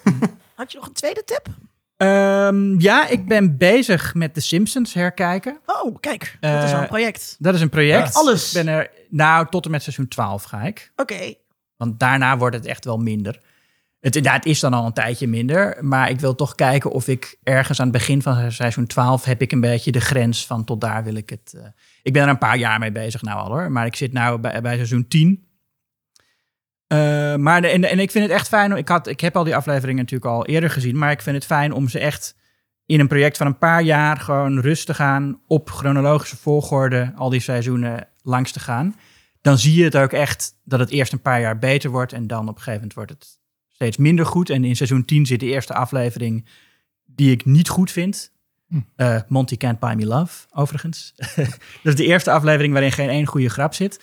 Had 0.56 0.72
je 0.72 0.78
nog 0.78 0.88
een 0.88 0.94
tweede 0.94 1.24
tip? 1.26 1.48
Um, 2.01 2.79
ja, 2.79 3.08
ik 3.08 3.27
ben 3.27 3.58
bezig 3.58 4.13
met 4.13 4.34
The 4.34 4.41
Simpsons 4.41 4.93
herkijken. 4.93 5.60
Oh, 5.65 5.96
kijk, 6.00 6.38
dat 6.39 6.51
uh, 6.51 6.63
is 6.63 6.72
wel 6.72 6.81
een 6.81 6.88
project. 6.88 7.36
Dat 7.39 7.53
is 7.53 7.62
een 7.62 7.70
project. 7.70 8.13
Ja. 8.13 8.20
Alles. 8.20 8.55
Ik 8.55 8.63
ben 8.63 8.74
er, 8.74 8.89
nou, 9.10 9.48
tot 9.50 9.65
en 9.65 9.72
met 9.72 9.84
seizoen 9.84 10.08
12 10.08 10.43
ga 10.43 10.62
ik. 10.62 10.91
Oké. 10.96 11.13
Okay. 11.13 11.38
Want 11.77 12.00
daarna 12.00 12.38
wordt 12.38 12.55
het 12.55 12.65
echt 12.65 12.86
wel 12.86 12.98
minder. 12.98 13.39
Het, 14.00 14.46
is 14.46 14.60
dan 14.60 14.74
al 14.74 14.86
een 14.86 14.93
tijdje 14.93 15.27
minder. 15.27 15.77
Maar 15.81 16.10
ik 16.10 16.20
wil 16.20 16.36
toch 16.36 16.55
kijken 16.55 16.91
of 16.91 17.08
ik 17.08 17.38
ergens 17.43 17.79
aan 17.79 17.88
het 17.88 17.98
begin 17.98 18.22
van 18.22 18.51
seizoen 18.51 18.88
12 18.88 19.24
heb 19.24 19.41
ik 19.41 19.51
een 19.51 19.62
beetje 19.62 19.91
de 19.91 20.01
grens 20.01 20.46
van 20.46 20.63
tot 20.63 20.81
daar 20.81 21.03
wil 21.03 21.15
ik 21.15 21.29
het. 21.29 21.53
Uh, 21.55 21.62
ik 22.03 22.13
ben 22.13 22.24
er 22.24 22.29
een 22.29 22.38
paar 22.38 22.58
jaar 22.58 22.79
mee 22.79 22.91
bezig 22.91 23.22
nou 23.22 23.39
al 23.39 23.48
hoor. 23.48 23.72
Maar 23.72 23.86
ik 23.86 23.96
zit 23.96 24.13
nou 24.13 24.39
bij, 24.39 24.62
bij 24.62 24.75
seizoen 24.75 25.08
10. 25.08 25.46
Uh, 26.92 27.36
maar 27.36 27.62
de, 27.62 27.68
en, 27.68 27.84
en 27.84 28.00
ik 28.00 28.12
vind 28.12 28.24
het 28.24 28.34
echt 28.34 28.48
fijn. 28.48 28.78
Ik, 28.78 28.88
had, 28.88 29.08
ik 29.08 29.20
heb 29.20 29.36
al 29.36 29.44
die 29.44 29.56
afleveringen 29.56 30.02
natuurlijk 30.02 30.32
al 30.32 30.46
eerder 30.46 30.70
gezien. 30.70 30.98
Maar 30.98 31.12
ik 31.12 31.22
vind 31.22 31.36
het 31.36 31.46
fijn 31.46 31.74
om 31.74 31.90
ze 31.90 32.00
echt 32.00 32.36
in 32.86 33.00
een 33.00 33.08
project 33.08 33.38
van 33.38 33.48
een 33.48 33.58
paar 33.58 33.82
jaar 33.82 34.18
gewoon 34.18 34.60
rustig 34.60 35.00
aan 35.00 35.42
op 35.48 35.70
chronologische 35.70 36.38
volgorde 36.38 37.14
al 37.16 37.30
die 37.30 37.40
seizoenen 37.40 38.08
langs 38.22 38.52
te 38.52 38.60
gaan. 38.60 38.96
Dan 39.42 39.58
zie 39.58 39.76
je 39.76 39.84
het 39.84 39.98
ook 39.98 40.12
echt 40.12 40.54
dat 40.64 40.80
het 40.80 40.90
eerst 40.90 41.14
een 41.14 41.22
paar 41.22 41.42
jaar 41.42 41.60
beter 41.60 41.90
wordt 41.90 42.14
en 42.14 42.28
dan 42.28 42.42
op 42.42 42.48
een 42.48 42.62
gegeven 42.62 42.74
moment 42.74 42.94
wordt 42.94 43.12
het 43.12 43.40
steeds 43.68 43.98
minder 43.98 44.26
goed. 44.26 44.50
En 44.50 44.64
in 44.64 44.76
seizoen 44.76 45.06
10 45.06 45.26
zit 45.26 45.40
de 45.40 45.46
eerste 45.46 45.74
aflevering 45.74 46.46
die 47.06 47.32
ik 47.32 47.46
niet 47.46 47.70
goed 47.70 47.92
vind. 47.92 48.32
Hm. 48.68 48.80
Uh, 48.98 49.20
Monty 49.28 49.58
Can't 49.58 49.80
Buy 49.80 49.94
Me 49.94 50.06
Love, 50.06 50.48
overigens. 50.52 51.14
dat 51.36 51.58
is 51.84 51.96
de 51.96 52.06
eerste 52.06 52.32
aflevering 52.32 52.74
waarin 52.74 52.92
geen 52.92 53.10
één 53.10 53.26
goede 53.26 53.50
grap 53.50 53.74
zit. 53.74 54.00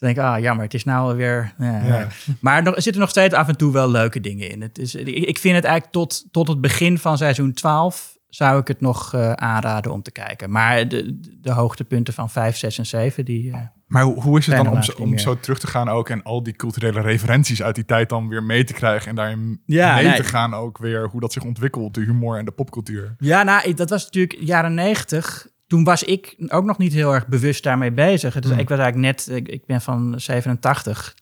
Dan 0.00 0.14
denk 0.14 0.16
ik, 0.16 0.32
ah, 0.34 0.40
jammer, 0.40 0.64
het 0.64 0.74
is 0.74 0.84
nou 0.84 1.10
alweer... 1.10 1.54
Ja, 1.58 1.84
Ja. 1.84 2.08
Maar 2.40 2.66
er 2.66 2.82
zitten 2.82 3.00
nog 3.00 3.10
steeds 3.10 3.34
af 3.34 3.48
en 3.48 3.56
toe 3.56 3.72
wel 3.72 3.90
leuke 3.90 4.20
dingen 4.20 4.50
in. 4.50 4.62
Het 4.62 4.78
is, 4.78 4.94
ik 4.94 5.38
vind 5.38 5.54
het 5.54 5.64
eigenlijk 5.64 5.92
tot, 5.92 6.24
tot 6.30 6.48
het 6.48 6.60
begin 6.60 6.98
van 6.98 7.16
seizoen 7.16 7.52
12 7.52 8.18
zou 8.28 8.60
ik 8.60 8.68
het 8.68 8.80
nog 8.80 9.14
uh, 9.14 9.32
aanraden 9.32 9.92
om 9.92 10.02
te 10.02 10.10
kijken. 10.10 10.50
Maar 10.50 10.88
de, 10.88 11.20
de 11.40 11.52
hoogtepunten 11.52 12.14
van 12.14 12.30
5, 12.30 12.56
6 12.56 12.78
en 12.78 12.86
7, 12.86 13.24
die... 13.24 13.44
Uh, 13.44 13.56
Maar 13.86 14.02
hoe, 14.02 14.22
hoe 14.22 14.38
is 14.38 14.46
het 14.46 14.56
dan 14.56 14.68
om, 14.68 14.82
zo, 14.82 14.92
om 14.92 15.18
zo 15.18 15.40
terug 15.40 15.58
te 15.58 15.66
gaan 15.66 15.88
ook 15.88 16.08
en 16.08 16.22
al 16.22 16.42
die 16.42 16.56
culturele 16.56 17.00
referenties 17.00 17.62
uit 17.62 17.74
die 17.74 17.84
tijd 17.84 18.08
dan 18.08 18.28
weer 18.28 18.42
mee 18.42 18.64
te 18.64 18.72
krijgen 18.72 19.08
en 19.08 19.14
daarin 19.14 19.62
Ja, 19.66 19.94
mee 19.94 20.04
nee. 20.04 20.16
te 20.16 20.24
gaan 20.24 20.54
ook 20.54 20.78
weer 20.78 21.08
hoe 21.08 21.20
dat 21.20 21.32
zich 21.32 21.44
ontwikkelt, 21.44 21.94
de 21.94 22.00
humor 22.00 22.38
en 22.38 22.44
de 22.44 22.50
popcultuur. 22.50 23.14
Ja, 23.18 23.42
nou, 23.42 23.74
dat 23.74 23.90
was 23.90 24.04
natuurlijk 24.04 24.36
jaren 24.40 24.74
90. 24.74 25.46
Toen 25.70 25.84
was 25.84 26.02
ik 26.02 26.34
ook 26.48 26.64
nog 26.64 26.78
niet 26.78 26.92
heel 26.92 27.14
erg 27.14 27.26
bewust 27.26 27.62
daarmee 27.62 27.92
bezig. 27.92 28.34
Dus 28.34 28.50
ik 28.50 28.68
was 28.68 28.78
eigenlijk 28.78 28.96
net, 28.96 29.36
ik, 29.36 29.48
ik 29.48 29.66
ben 29.66 29.80
van 29.80 30.14
87. 30.20 31.14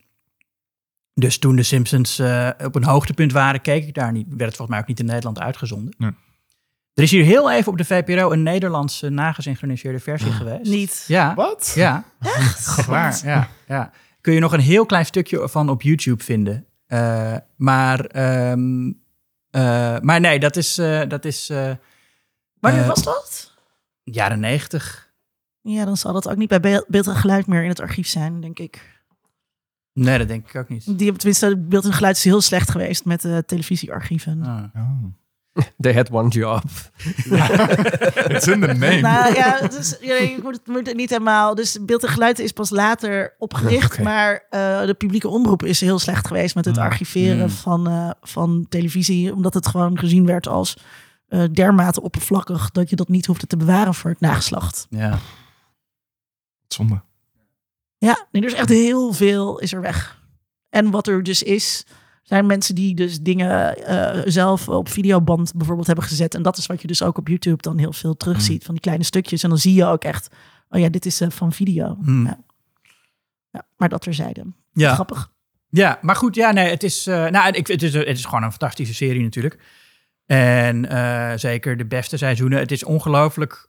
Dus 1.14 1.38
toen 1.38 1.57
de 1.57 1.62
Simpsons 1.62 2.19
eh, 2.19 2.50
op 2.64 2.75
een 2.75 2.85
hoogtepunt 2.85 3.33
waren, 3.33 3.61
keek 3.61 3.87
ik 3.87 3.95
daar 3.95 4.12
niet. 4.12 4.26
Werd 4.28 4.40
het 4.40 4.57
volgens 4.57 4.69
mij 4.69 4.78
ook 4.78 4.87
niet 4.87 5.00
in 5.00 5.07
Nederland 5.07 5.38
uitgezonden. 5.38 5.95
Nee. 5.99 6.11
Er 6.95 7.02
is 7.02 7.11
hier 7.11 7.25
heel 7.25 7.50
even 7.50 7.73
op 7.73 7.78
de 7.78 7.85
VPRO 7.85 8.33
een 8.33 8.43
Nederlandse 8.43 9.09
nagesynchroniseerde 9.09 9.99
versie 9.99 10.33
geweest. 10.33 10.71
Niet. 10.71 11.05
Ja. 11.07 11.35
Wat? 11.35 11.73
Ja. 11.75 12.05
Echt? 12.21 12.87
Waar, 12.87 13.21
ja, 13.25 13.49
ja. 13.67 13.90
Kun 14.21 14.33
je 14.33 14.40
nog 14.40 14.52
een 14.52 14.61
heel 14.61 14.87
klein 14.87 15.07
stukje 15.07 15.49
van 15.49 15.69
op 15.69 15.83
YouTube 15.83 16.25
vinden. 16.25 16.67
Eh, 16.87 17.37
maar, 17.57 18.00
ehm, 18.00 18.93
eh, 19.50 19.99
maar 20.00 20.21
nee, 20.21 20.38
dat 20.38 20.57
is, 20.57 20.78
eh, 20.78 21.02
dat 21.09 21.25
is 21.25 21.52
Wanneer 22.61 22.87
was 22.87 23.02
dat? 23.02 23.57
Jaren 24.12 24.41
negentig. 24.41 25.12
Ja, 25.61 25.85
dan 25.85 25.97
zal 25.97 26.12
dat 26.12 26.29
ook 26.29 26.37
niet 26.37 26.49
bij 26.49 26.61
Be- 26.61 26.85
beeld 26.88 27.07
en 27.07 27.17
geluid 27.17 27.47
meer 27.47 27.62
in 27.62 27.69
het 27.69 27.81
archief 27.81 28.09
zijn, 28.09 28.41
denk 28.41 28.59
ik. 28.59 29.03
Nee, 29.93 30.19
dat 30.19 30.29
denk 30.29 30.49
ik 30.49 30.55
ook 30.55 30.69
niet. 30.69 30.99
Die, 30.99 31.12
tenminste, 31.12 31.57
beeld 31.57 31.85
en 31.85 31.93
geluid 31.93 32.17
is 32.17 32.25
heel 32.25 32.41
slecht 32.41 32.71
geweest 32.71 33.05
met 33.05 33.21
de 33.21 33.43
televisiearchieven. 33.47 34.43
Ah. 34.43 34.83
Oh. 34.83 35.05
They 35.81 35.95
had 35.95 36.11
one 36.11 36.29
job. 36.29 36.62
It's 38.35 38.47
in 38.47 38.61
the 38.61 38.67
name. 38.67 39.00
Nou 39.00 39.35
ja, 39.35 39.61
dus, 39.69 39.97
ja, 40.00 40.15
je 40.15 40.38
moet, 40.43 40.55
het, 40.55 40.67
moet 40.67 40.87
het 40.87 40.97
niet 40.97 41.11
helemaal. 41.11 41.55
Dus 41.55 41.79
beeld 41.81 42.03
en 42.03 42.09
geluid 42.09 42.38
is 42.38 42.53
pas 42.53 42.71
later 42.71 43.35
opgericht. 43.38 44.03
Maar 44.03 44.47
eh, 44.50 44.87
de 44.87 44.95
publieke 44.95 45.29
omroep 45.29 45.65
is 45.65 45.81
heel 45.81 45.99
slecht 45.99 46.27
geweest 46.27 46.55
met 46.55 46.65
het 46.65 46.79
Ah, 46.79 46.85
archiveren 46.85 47.38
mm. 47.38 47.50
van, 47.50 47.88
eh, 47.88 48.11
van 48.21 48.67
televisie. 48.69 49.35
Omdat 49.35 49.55
het 49.55 49.67
gewoon 49.67 49.99
gezien 49.99 50.27
werd 50.27 50.49
als 50.49 50.77
eh, 51.28 51.44
dermate 51.52 52.02
oppervlakkig 52.02 52.70
dat 52.70 52.90
je 52.90 52.97
dat 52.97 53.08
niet 53.08 53.26
hoefde 53.26 53.47
te 53.47 53.56
bewaren 53.56 53.94
voor 53.94 54.11
het 54.11 54.20
nageslacht. 54.20 54.87
Ja. 54.90 55.18
Zonde. 56.68 57.00
Ja, 57.99 58.26
nee, 58.32 58.42
er 58.42 58.49
is 58.49 58.54
echt 58.54 58.68
heel 58.68 59.12
veel 59.12 59.58
is 59.58 59.73
er 59.73 59.80
weg. 59.80 60.23
En 60.70 60.90
wat 60.90 61.06
er 61.06 61.23
dus 61.23 61.42
is, 61.42 61.87
zijn 62.23 62.47
mensen 62.47 62.75
die 62.75 62.94
dus 62.94 63.20
dingen 63.20 63.76
eh, 63.76 64.23
zelf 64.25 64.68
op 64.68 64.88
videoband 64.88 65.52
bijvoorbeeld 65.54 65.87
hebben 65.87 66.04
gezet. 66.04 66.35
En 66.35 66.42
dat 66.42 66.56
is 66.56 66.66
wat 66.66 66.80
je 66.80 66.87
dus 66.87 67.02
ook 67.02 67.18
op 67.18 67.28
YouTube 67.28 67.62
dan 67.62 67.78
heel 67.78 67.92
veel 67.92 68.16
terugziet. 68.16 68.64
Van 68.64 68.75
die 68.75 68.82
kleine 68.82 69.04
stukjes. 69.04 69.42
En 69.42 69.49
dan 69.49 69.58
zie 69.58 69.75
je 69.75 69.85
ook 69.85 70.04
echt, 70.04 70.28
oh 70.70 70.80
ja, 70.80 70.88
dit 70.88 71.06
is 71.06 71.20
eh, 71.20 71.30
van 71.30 71.52
video. 71.52 71.99
Hmm. 72.02 72.26
Ja. 72.26 72.38
Ja, 73.50 73.66
maar 73.76 73.88
dat 73.88 74.02
terzijde. 74.02 74.44
Ja. 74.73 74.94
Grappig. 74.94 75.32
ja, 75.68 75.99
maar 76.02 76.16
goed, 76.16 76.35
ja, 76.35 76.52
nee, 76.52 76.70
het 76.70 76.82
is, 76.82 77.06
eh, 77.06 77.26
nou, 77.26 77.52
ik, 77.52 77.66
het, 77.66 77.82
is, 77.82 77.94
het 77.94 78.06
is 78.06 78.25
gewoon 78.25 78.42
een 78.42 78.50
fantastische 78.50 78.94
serie 78.94 79.23
natuurlijk. 79.23 79.58
En 80.32 80.88
eh, 80.88 81.32
zeker 81.37 81.76
de 81.76 81.87
beste 81.87 82.16
seizoenen. 82.16 82.58
Het 82.58 82.73
is 82.73 82.85
ongelooflijk 82.85 83.68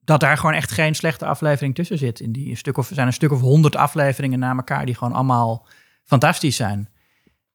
dat 0.00 0.20
daar 0.20 0.36
gewoon 0.36 0.54
echt 0.54 0.70
geen 0.70 0.94
slechte 0.94 1.26
aflevering 1.26 1.74
tussen 1.74 1.98
zit. 1.98 2.20
In 2.20 2.32
die 2.32 2.56
stuk 2.56 2.76
of, 2.78 2.88
er 2.88 2.94
zijn 2.94 3.06
een 3.06 3.12
stuk 3.12 3.32
of 3.32 3.40
honderd 3.40 3.76
afleveringen 3.76 4.38
na 4.38 4.56
elkaar 4.56 4.86
die 4.86 4.94
gewoon 4.94 5.12
allemaal 5.12 5.66
fantastisch 6.04 6.56
zijn. 6.56 6.88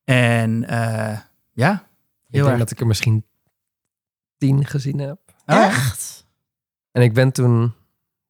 En 0.03 0.67
eh, 0.67 1.17
ja, 1.51 1.73
Ik 2.27 2.31
denk 2.33 2.45
erg. 2.45 2.57
dat 2.57 2.71
ik 2.71 2.79
er 2.79 2.87
misschien 2.87 3.25
tien 4.37 4.65
gezien 4.65 4.99
heb. 4.99 5.19
Ah, 5.45 5.65
Echt? 5.65 6.27
En 6.91 7.01
ik 7.01 7.13
ben 7.13 7.31
toen, 7.31 7.73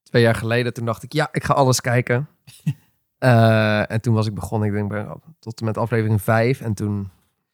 twee 0.03 0.21
jaar 0.21 0.35
geleden, 0.35 0.73
toen 0.73 0.85
dacht 0.85 1.03
ik, 1.03 1.13
ja, 1.13 1.29
ik 1.31 1.43
ga 1.43 1.53
alles 1.53 1.81
kijken. 1.81 2.27
Eh, 3.17 3.91
en 3.91 4.01
toen 4.01 4.13
was 4.13 4.27
ik 4.27 4.33
begonnen, 4.33 4.67
ik 4.67 4.89
denk 4.89 5.15
tot 5.39 5.59
en 5.59 5.65
met 5.65 5.77
aflevering 5.77 6.21
vijf. 6.21 6.61
En 6.61 6.73
toen 6.73 7.09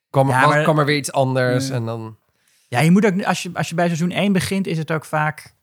kwam, 0.09 0.29
Ja, 0.29 0.41
was- 0.41 0.50
maar- 0.53 0.63
kwam 0.63 0.79
er 0.79 0.86
weer 0.86 0.97
iets 0.97 1.12
anders. 1.12 1.67
Ja. 1.67 1.74
En 1.74 1.86
dan, 1.86 2.17
Ja, 2.67 2.79
je 2.79 2.91
moet 2.91 3.05
ook, 3.05 3.24
als 3.24 3.43
je, 3.43 3.50
als 3.53 3.69
je 3.69 3.75
bij 3.75 3.86
seizoen 3.86 4.12
1 4.12 4.31
begint, 4.33 4.67
is 4.67 4.77
het 4.77 4.91
ook 4.91 5.05
vaak. 5.05 5.55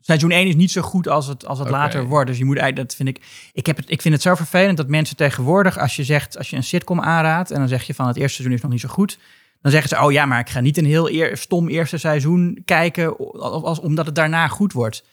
Seizoen 0.00 0.30
1 0.30 0.46
is 0.48 0.54
niet 0.54 0.70
zo 0.70 0.82
goed 0.82 1.08
als 1.08 1.26
het, 1.26 1.46
als 1.46 1.58
het 1.58 1.68
later 1.70 2.04
wordt. 2.04 2.28
Dus 2.28 2.38
je 2.38 2.44
moet 2.44 2.56
eigenlijk, 2.56 2.88
dat 2.88 2.96
vind 2.96 3.08
ik. 3.08 3.24
Ik, 3.52 3.66
heb 3.66 3.76
het, 3.76 3.90
ik 3.90 4.02
vind 4.02 4.14
het 4.14 4.22
zo 4.22 4.34
vervelend 4.34 4.76
dat 4.76 4.88
mensen 4.88 5.16
tegenwoordig, 5.16 5.78
als 5.78 5.96
je 5.96 6.04
zegt, 6.04 6.38
als 6.38 6.50
je 6.50 6.56
een 6.56 6.64
sitcom 6.64 7.00
aanraadt 7.00 7.50
en 7.50 7.58
dan 7.58 7.68
zeg 7.68 7.82
je 7.82 7.94
van 7.94 8.06
het 8.06 8.16
eerste 8.16 8.34
seizoen 8.34 8.56
is 8.56 8.62
nog 8.62 8.70
niet 8.70 8.80
zo 8.80 8.88
goed. 8.88 9.18
Dan 9.60 9.72
zeggen 9.72 9.88
ze, 9.88 10.04
oh 10.04 10.12
ja, 10.12 10.26
maar 10.26 10.40
ik 10.40 10.48
ga 10.48 10.60
niet 10.60 10.76
een 10.76 10.84
heel 10.84 11.10
eer, 11.10 11.36
stom 11.36 11.68
eerste 11.68 11.98
seizoen 11.98 12.62
kijken, 12.64 13.16
als, 13.16 13.62
als- 13.62 13.80
omdat 13.80 14.06
het 14.06 14.14
daarna 14.14 14.48
goed 14.48 14.72
wordt. 14.72 15.04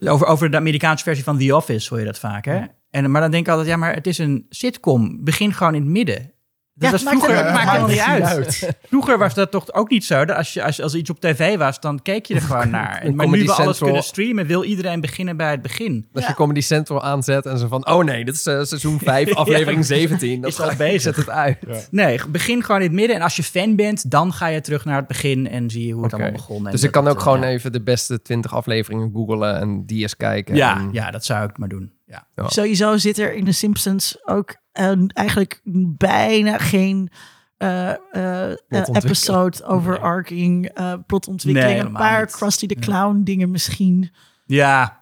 Over, 0.00 0.26
over 0.26 0.50
de 0.50 0.56
Amerikaanse 0.56 1.04
versie 1.04 1.24
van 1.24 1.38
The 1.38 1.56
Office 1.56 1.88
hoor 1.88 1.98
je 1.98 2.04
dat 2.04 2.18
vaak, 2.18 2.44
hè? 2.44 2.60
En, 2.90 3.10
maar 3.10 3.20
dan 3.20 3.30
denk 3.30 3.44
ik 3.46 3.50
altijd, 3.50 3.68
ja, 3.70 3.76
maar 3.76 3.94
het 3.94 4.06
is 4.06 4.18
een 4.18 4.46
sitcom. 4.48 5.24
Begin 5.24 5.52
gewoon 5.54 5.74
in 5.74 5.82
het 5.82 5.90
midden. 5.90 6.31
Dat 6.74 6.84
Ja, 6.90 6.90
was 6.90 7.02
maakt 7.02 7.16
vroeger, 7.16 7.38
er- 7.38 7.44
het 7.44 7.54
maakt 7.54 7.70
helemaal 7.70 7.88
niet 7.88 8.00
uit. 8.00 8.70
Vroeger 8.88 9.18
was 9.18 9.34
dat 9.34 9.50
toch 9.50 9.72
ook 9.72 9.90
niet 9.90 10.04
zo. 10.04 10.24
Dat 10.24 10.36
als, 10.36 10.52
je, 10.52 10.62
als, 10.64 10.80
als 10.82 10.92
er 10.92 10.98
iets 10.98 11.10
op 11.10 11.20
tv 11.20 11.56
was, 11.58 11.80
dan 11.80 12.02
keek 12.02 12.26
je 12.26 12.34
er 12.34 12.40
gewoon 12.40 12.70
naar. 12.80 13.12
Maar 13.14 13.28
nu 13.28 13.44
we 13.44 13.52
alles 13.52 13.78
kunnen 13.78 14.02
streamen, 14.02 14.46
wil 14.46 14.64
iedereen 14.64 15.00
beginnen 15.00 15.36
bij 15.36 15.50
het 15.50 15.62
begin. 15.62 16.06
Als 16.12 16.22
Ja. 16.22 16.28
je 16.30 16.34
Comedy 16.36 16.60
Central 16.60 17.02
aanzet 17.02 17.46
en 17.46 17.58
zo 17.58 17.68
van... 17.68 17.86
Oh 17.88 18.04
nee, 18.04 18.24
dit 18.24 18.34
is 18.34 18.46
eh, 18.46 18.62
seizoen 18.62 18.98
5, 18.98 19.34
aflevering 19.34 19.84
17. 19.86 20.40
Dat 20.40 20.50
Is 20.50 20.60
al 20.60 20.70
bezig. 20.76 21.00
Zet 21.14 21.16
het 21.16 21.30
uit. 21.30 21.58
Ja. 21.68 21.76
Nee, 21.90 22.20
begin 22.28 22.62
gewoon 22.64 22.80
in 22.80 22.86
het 22.86 22.96
midden. 22.96 23.16
En 23.16 23.22
als 23.22 23.36
je 23.36 23.42
fan 23.42 23.76
bent, 23.76 24.10
dan 24.10 24.32
ga 24.32 24.46
je 24.46 24.60
terug 24.60 24.84
naar 24.84 24.96
het 24.96 25.06
begin 25.06 25.48
en 25.48 25.70
zie 25.70 25.86
je 25.86 25.92
hoe 25.92 26.02
het 26.04 26.12
Oké. 26.12 26.22
allemaal 26.22 26.40
begon. 26.40 26.64
Dus 26.64 26.82
ik 26.82 26.90
kan 26.90 27.08
ook 27.08 27.16
eh, 27.16 27.22
gewoon 27.22 27.40
ja. 27.40 27.46
even 27.48 27.72
de 27.72 27.82
beste 27.82 28.22
20 28.22 28.54
afleveringen 28.54 29.10
googlen 29.12 29.60
en 29.60 29.86
die 29.86 30.02
eens 30.02 30.16
kijken. 30.16 30.54
Ja, 30.54 30.76
En- 30.76 30.88
ja, 30.92 31.10
dat 31.10 31.24
zou 31.24 31.48
ik 31.48 31.58
maar 31.58 31.68
doen. 31.68 31.92
Ja. 32.06 32.26
Ja. 32.34 32.48
Sowieso 32.48 32.96
zit 32.96 33.18
er 33.18 33.34
in 33.34 33.44
The 33.44 33.52
Simpsons 33.52 34.18
ook 34.28 34.56
eigenlijk 35.06 35.60
bijna 35.96 36.58
geen 36.58 37.10
eh, 37.56 37.90
eh, 37.90 37.96
eh, 38.50 38.56
Plotontwikkeling. 38.68 39.04
episode 39.04 39.64
overarching 39.64 40.66
eh 40.66 40.94
plotontwikkeling. 41.06 41.72
Nee, 41.78 41.86
een 41.86 41.92
paar 41.92 42.20
niet. 42.20 42.30
Krusty 42.36 42.66
the 42.66 42.74
Clown 42.74 43.22
dingen 43.22 43.50
misschien. 43.50 44.10
ja, 44.46 45.00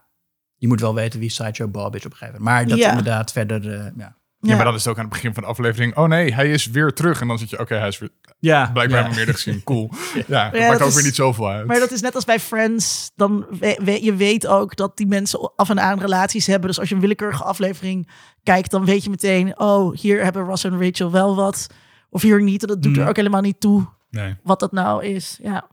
je 0.56 0.68
moet 0.68 0.80
wel 0.80 0.94
weten 0.94 1.20
wie 1.20 1.30
Sideshow 1.30 1.70
Bob 1.70 1.94
is 1.96 2.04
op 2.06 2.10
een 2.10 2.16
gegeven 2.16 2.42
moment. 2.42 2.58
Maar 2.58 2.68
dat 2.68 2.78
Ja. 2.78 2.88
inderdaad 2.88 3.32
verder, 3.32 3.92
ja. 3.96 4.16
Ja, 4.42 4.56
maar 4.56 4.64
dan 4.64 4.74
is 4.74 4.80
het 4.84 4.90
ook 4.92 4.98
aan 4.98 5.04
het 5.04 5.12
begin 5.12 5.34
van 5.34 5.42
de 5.42 5.48
aflevering. 5.48 5.96
Oh 5.96 6.08
nee, 6.08 6.34
hij 6.34 6.50
is 6.50 6.66
weer 6.66 6.92
terug. 6.92 7.20
En 7.20 7.28
dan 7.28 7.38
zit 7.38 7.50
je, 7.50 7.58
oké, 7.58 7.74
hij 7.74 7.88
is 7.88 7.98
weer... 7.98 8.10
Ja, 8.38 8.70
Blijkbaar 8.72 8.84
ja. 8.88 8.94
hebben 8.94 9.02
we 9.04 9.08
hem 9.10 9.18
eerder 9.18 9.34
gezien. 9.34 9.62
Cool. 9.64 9.90
Ja, 10.26 10.50
dat 10.50 10.60
Ja, 10.60 10.66
maakt 10.66 10.78
dat 10.78 10.88
ook 10.88 10.88
weer 10.88 10.98
is- 10.98 11.04
niet 11.04 11.14
zoveel 11.14 11.48
uit. 11.48 11.66
Maar 11.66 11.78
dat 11.78 11.90
is 11.90 12.00
net 12.00 12.14
als 12.14 12.24
bij 12.24 12.40
Friends. 12.40 13.10
Dan 13.14 13.46
we, 13.60 13.80
we- 13.84 14.04
je 14.04 14.14
weet 14.14 14.46
ook 14.46 14.76
dat 14.76 14.96
die 14.96 15.06
mensen 15.06 15.52
af 15.56 15.70
en 15.70 15.80
aan 15.80 16.00
relaties 16.00 16.46
hebben. 16.46 16.68
Dus 16.68 16.78
als 16.78 16.88
je 16.88 16.94
een 16.94 17.00
willekeurige 17.00 17.44
aflevering 17.44 18.10
kijkt, 18.42 18.70
dan 18.70 18.84
weet 18.84 19.04
je 19.04 19.10
meteen: 19.10 19.58
oh, 19.60 19.96
hier 19.96 20.22
hebben 20.24 20.44
Ross 20.44 20.64
en 20.64 20.82
Rachel 20.82 21.10
wel 21.10 21.36
wat. 21.36 21.66
Of 22.10 22.22
hier 22.22 22.42
niet. 22.42 22.62
En 22.62 22.68
dat 22.68 22.82
doet 22.82 22.96
er 22.96 23.02
Mm. 23.02 23.08
ook 23.08 23.16
helemaal 23.16 23.40
niet 23.40 23.60
toe 23.60 23.86
Nee. 24.10 24.36
wat 24.42 24.60
dat 24.60 24.72
nou 24.72 25.04
is. 25.04 25.38
Ja. 25.42 25.66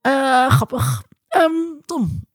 Eh, 0.00 0.50
grappig. 0.50 1.02
Ehm, 1.28 1.50
Tom. 1.86 2.26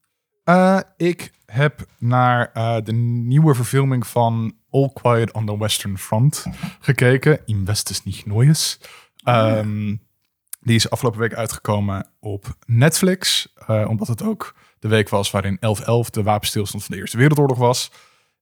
Eh, 0.44 0.80
ik 0.98 1.32
heb 1.46 1.86
naar 2.00 2.50
eh, 2.54 2.76
de 2.84 2.92
nieuwe 2.94 3.56
verfilming 3.56 4.08
van 4.08 4.54
All 4.76 4.90
Quiet 4.94 5.32
on 5.34 5.46
the 5.46 5.58
Western 5.58 5.98
Front 5.98 6.46
gekeken. 6.80 7.40
Westes 7.66 8.04
nicht 8.04 8.26
Neues. 8.26 8.80
Ehm, 9.24 9.96
die 10.62 10.76
is 10.76 10.90
afgelopen 10.90 11.20
week 11.20 11.34
uitgekomen 11.34 12.08
op 12.20 12.58
Netflix. 12.66 13.54
eh, 13.68 13.86
omdat 13.90 14.08
het 14.08 14.22
ook 14.24 14.56
de 14.80 14.88
week 14.88 15.10
was 15.10 15.32
waarin 15.32 15.58
11-11 15.60 16.10
de 16.10 16.24
wapenstilstand 16.24 16.84
van 16.84 16.96
de 16.96 17.02
Eerste 17.02 17.18
Wereldoorlog 17.18 17.58
was. 17.58 17.92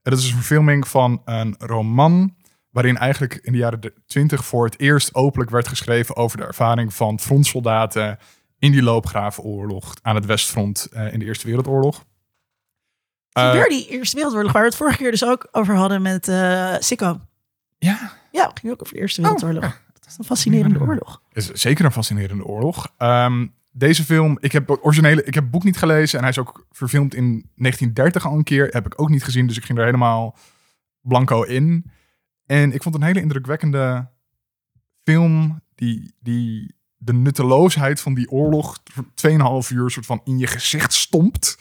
En 0.02 0.12
dat 0.12 0.20
is 0.20 0.26
een 0.30 0.36
verfilming 0.36 0.88
van 0.88 1.22
een 1.26 1.56
roman 1.60 2.36
waarin 2.70 2.98
eigenlijk 2.98 3.36
in 3.42 3.52
de 3.52 3.58
jaren 3.58 3.80
de- 3.82 3.94
20 4.08 4.46
voor 4.46 4.66
het 4.66 4.80
eerst 4.80 5.16
openlijk 5.16 5.52
werd 5.52 5.68
geschreven 5.68 6.16
over 6.16 6.38
de 6.38 6.44
ervaring 6.46 6.94
van 6.94 7.20
frontsoldaten 7.20 8.18
in 8.60 8.72
die 8.72 8.84
loopgravenoorlog 8.84 9.94
aan 10.02 10.16
het 10.16 10.26
Westfront 10.26 10.86
eh, 10.92 11.14
in 11.14 11.20
de 11.20 11.26
Eerste 11.26 11.46
Wereldoorlog. 11.48 12.06
Eh, 13.34 13.52
Weer 13.52 13.70
die 13.70 13.88
Eerste 13.88 14.16
Wereldoorlog, 14.16 14.52
waar 14.52 14.62
we 14.62 14.68
het 14.68 14.78
vorige 14.78 14.98
keer 14.98 15.12
dus 15.12 15.26
ook 15.26 15.48
over 15.52 15.76
hadden 15.76 16.02
met 16.02 16.28
eh 16.28 16.76
Sikko. 16.80 17.20
ja, 17.78 18.12
Ja, 18.32 18.48
het 18.48 18.60
ging 18.60 18.74
ook 18.74 18.82
over 18.82 18.94
de 18.94 19.00
Eerste 19.00 19.22
Oh, 19.22 19.28
Wereldoorlog. 19.28 19.82
Dat 19.94 20.06
is 20.12 20.18
een 20.18 20.24
fascinerende 20.26 20.80
oorlog. 20.80 21.22
is 21.32 21.52
zeker 21.52 21.86
een 21.86 21.92
fascinerende 21.92 22.46
oorlog. 22.46 22.94
Ehm, 22.98 23.48
deze 23.72 24.04
film, 24.04 24.38
ik 24.42 24.52
heb 24.52 24.68
het 24.68 24.84
originele, 24.84 25.24
ik 25.24 25.34
heb 25.34 25.44
het 25.44 25.52
boek 25.52 25.64
niet 25.64 25.78
gelezen 25.78 26.18
en 26.18 26.24
hij 26.24 26.32
is 26.34 26.40
ook 26.40 26.66
verfilmd 26.72 27.14
in 27.16 27.24
1930 27.56 28.26
al 28.26 28.38
een 28.38 28.44
keer. 28.44 28.68
Heb 28.72 28.86
ik 28.86 29.02
ook 29.02 29.10
niet 29.10 29.24
gezien, 29.24 29.48
dus 29.48 29.58
ik 29.58 29.66
ging 29.66 29.78
er 29.80 29.86
helemaal 29.86 30.38
blanco 31.02 31.42
in. 31.44 31.92
En 32.46 32.72
ik 32.74 32.82
vond 32.84 32.96
het 32.96 33.04
een 33.04 33.10
hele 33.10 33.22
indrukwekkende 33.22 34.08
film 35.04 35.62
die, 35.76 36.16
die 36.20 36.76
de 36.98 37.14
nutteloosheid 37.14 38.02
van 38.02 38.14
die 38.14 38.30
oorlog 38.30 38.80
voor 38.84 39.06
2,5 39.64 39.70
uur 39.72 39.90
soort 39.92 40.06
van 40.06 40.22
in 40.24 40.38
je 40.38 40.48
gezicht 40.48 40.94
stompt. 40.94 41.58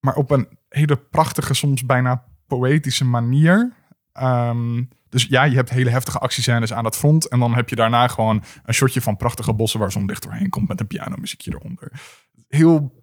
Maar 0.00 0.14
op 0.14 0.30
een 0.30 0.48
hele 0.68 0.96
prachtige, 0.96 1.54
soms 1.54 1.84
bijna 1.84 2.24
poëtische 2.46 3.04
manier. 3.04 3.72
Ehm, 4.12 4.82
dus 5.08 5.26
ja, 5.28 5.42
je 5.44 5.54
hebt 5.54 5.70
hele 5.70 5.90
heftige 5.90 6.18
actiescènes 6.18 6.72
aan 6.72 6.84
het 6.84 6.96
front. 6.96 7.28
En 7.28 7.38
dan 7.38 7.54
heb 7.54 7.68
je 7.68 7.76
daarna 7.76 8.08
gewoon 8.08 8.42
een 8.64 8.74
shotje 8.74 9.00
van 9.00 9.16
prachtige 9.16 9.52
bossen 9.54 9.80
waar 9.80 9.92
zonlicht 9.92 10.22
doorheen 10.22 10.48
komt 10.50 10.68
met 10.68 10.80
een 10.80 10.86
pianomuziekje 10.86 11.54
eronder. 11.54 11.92
Heel. 12.48 12.98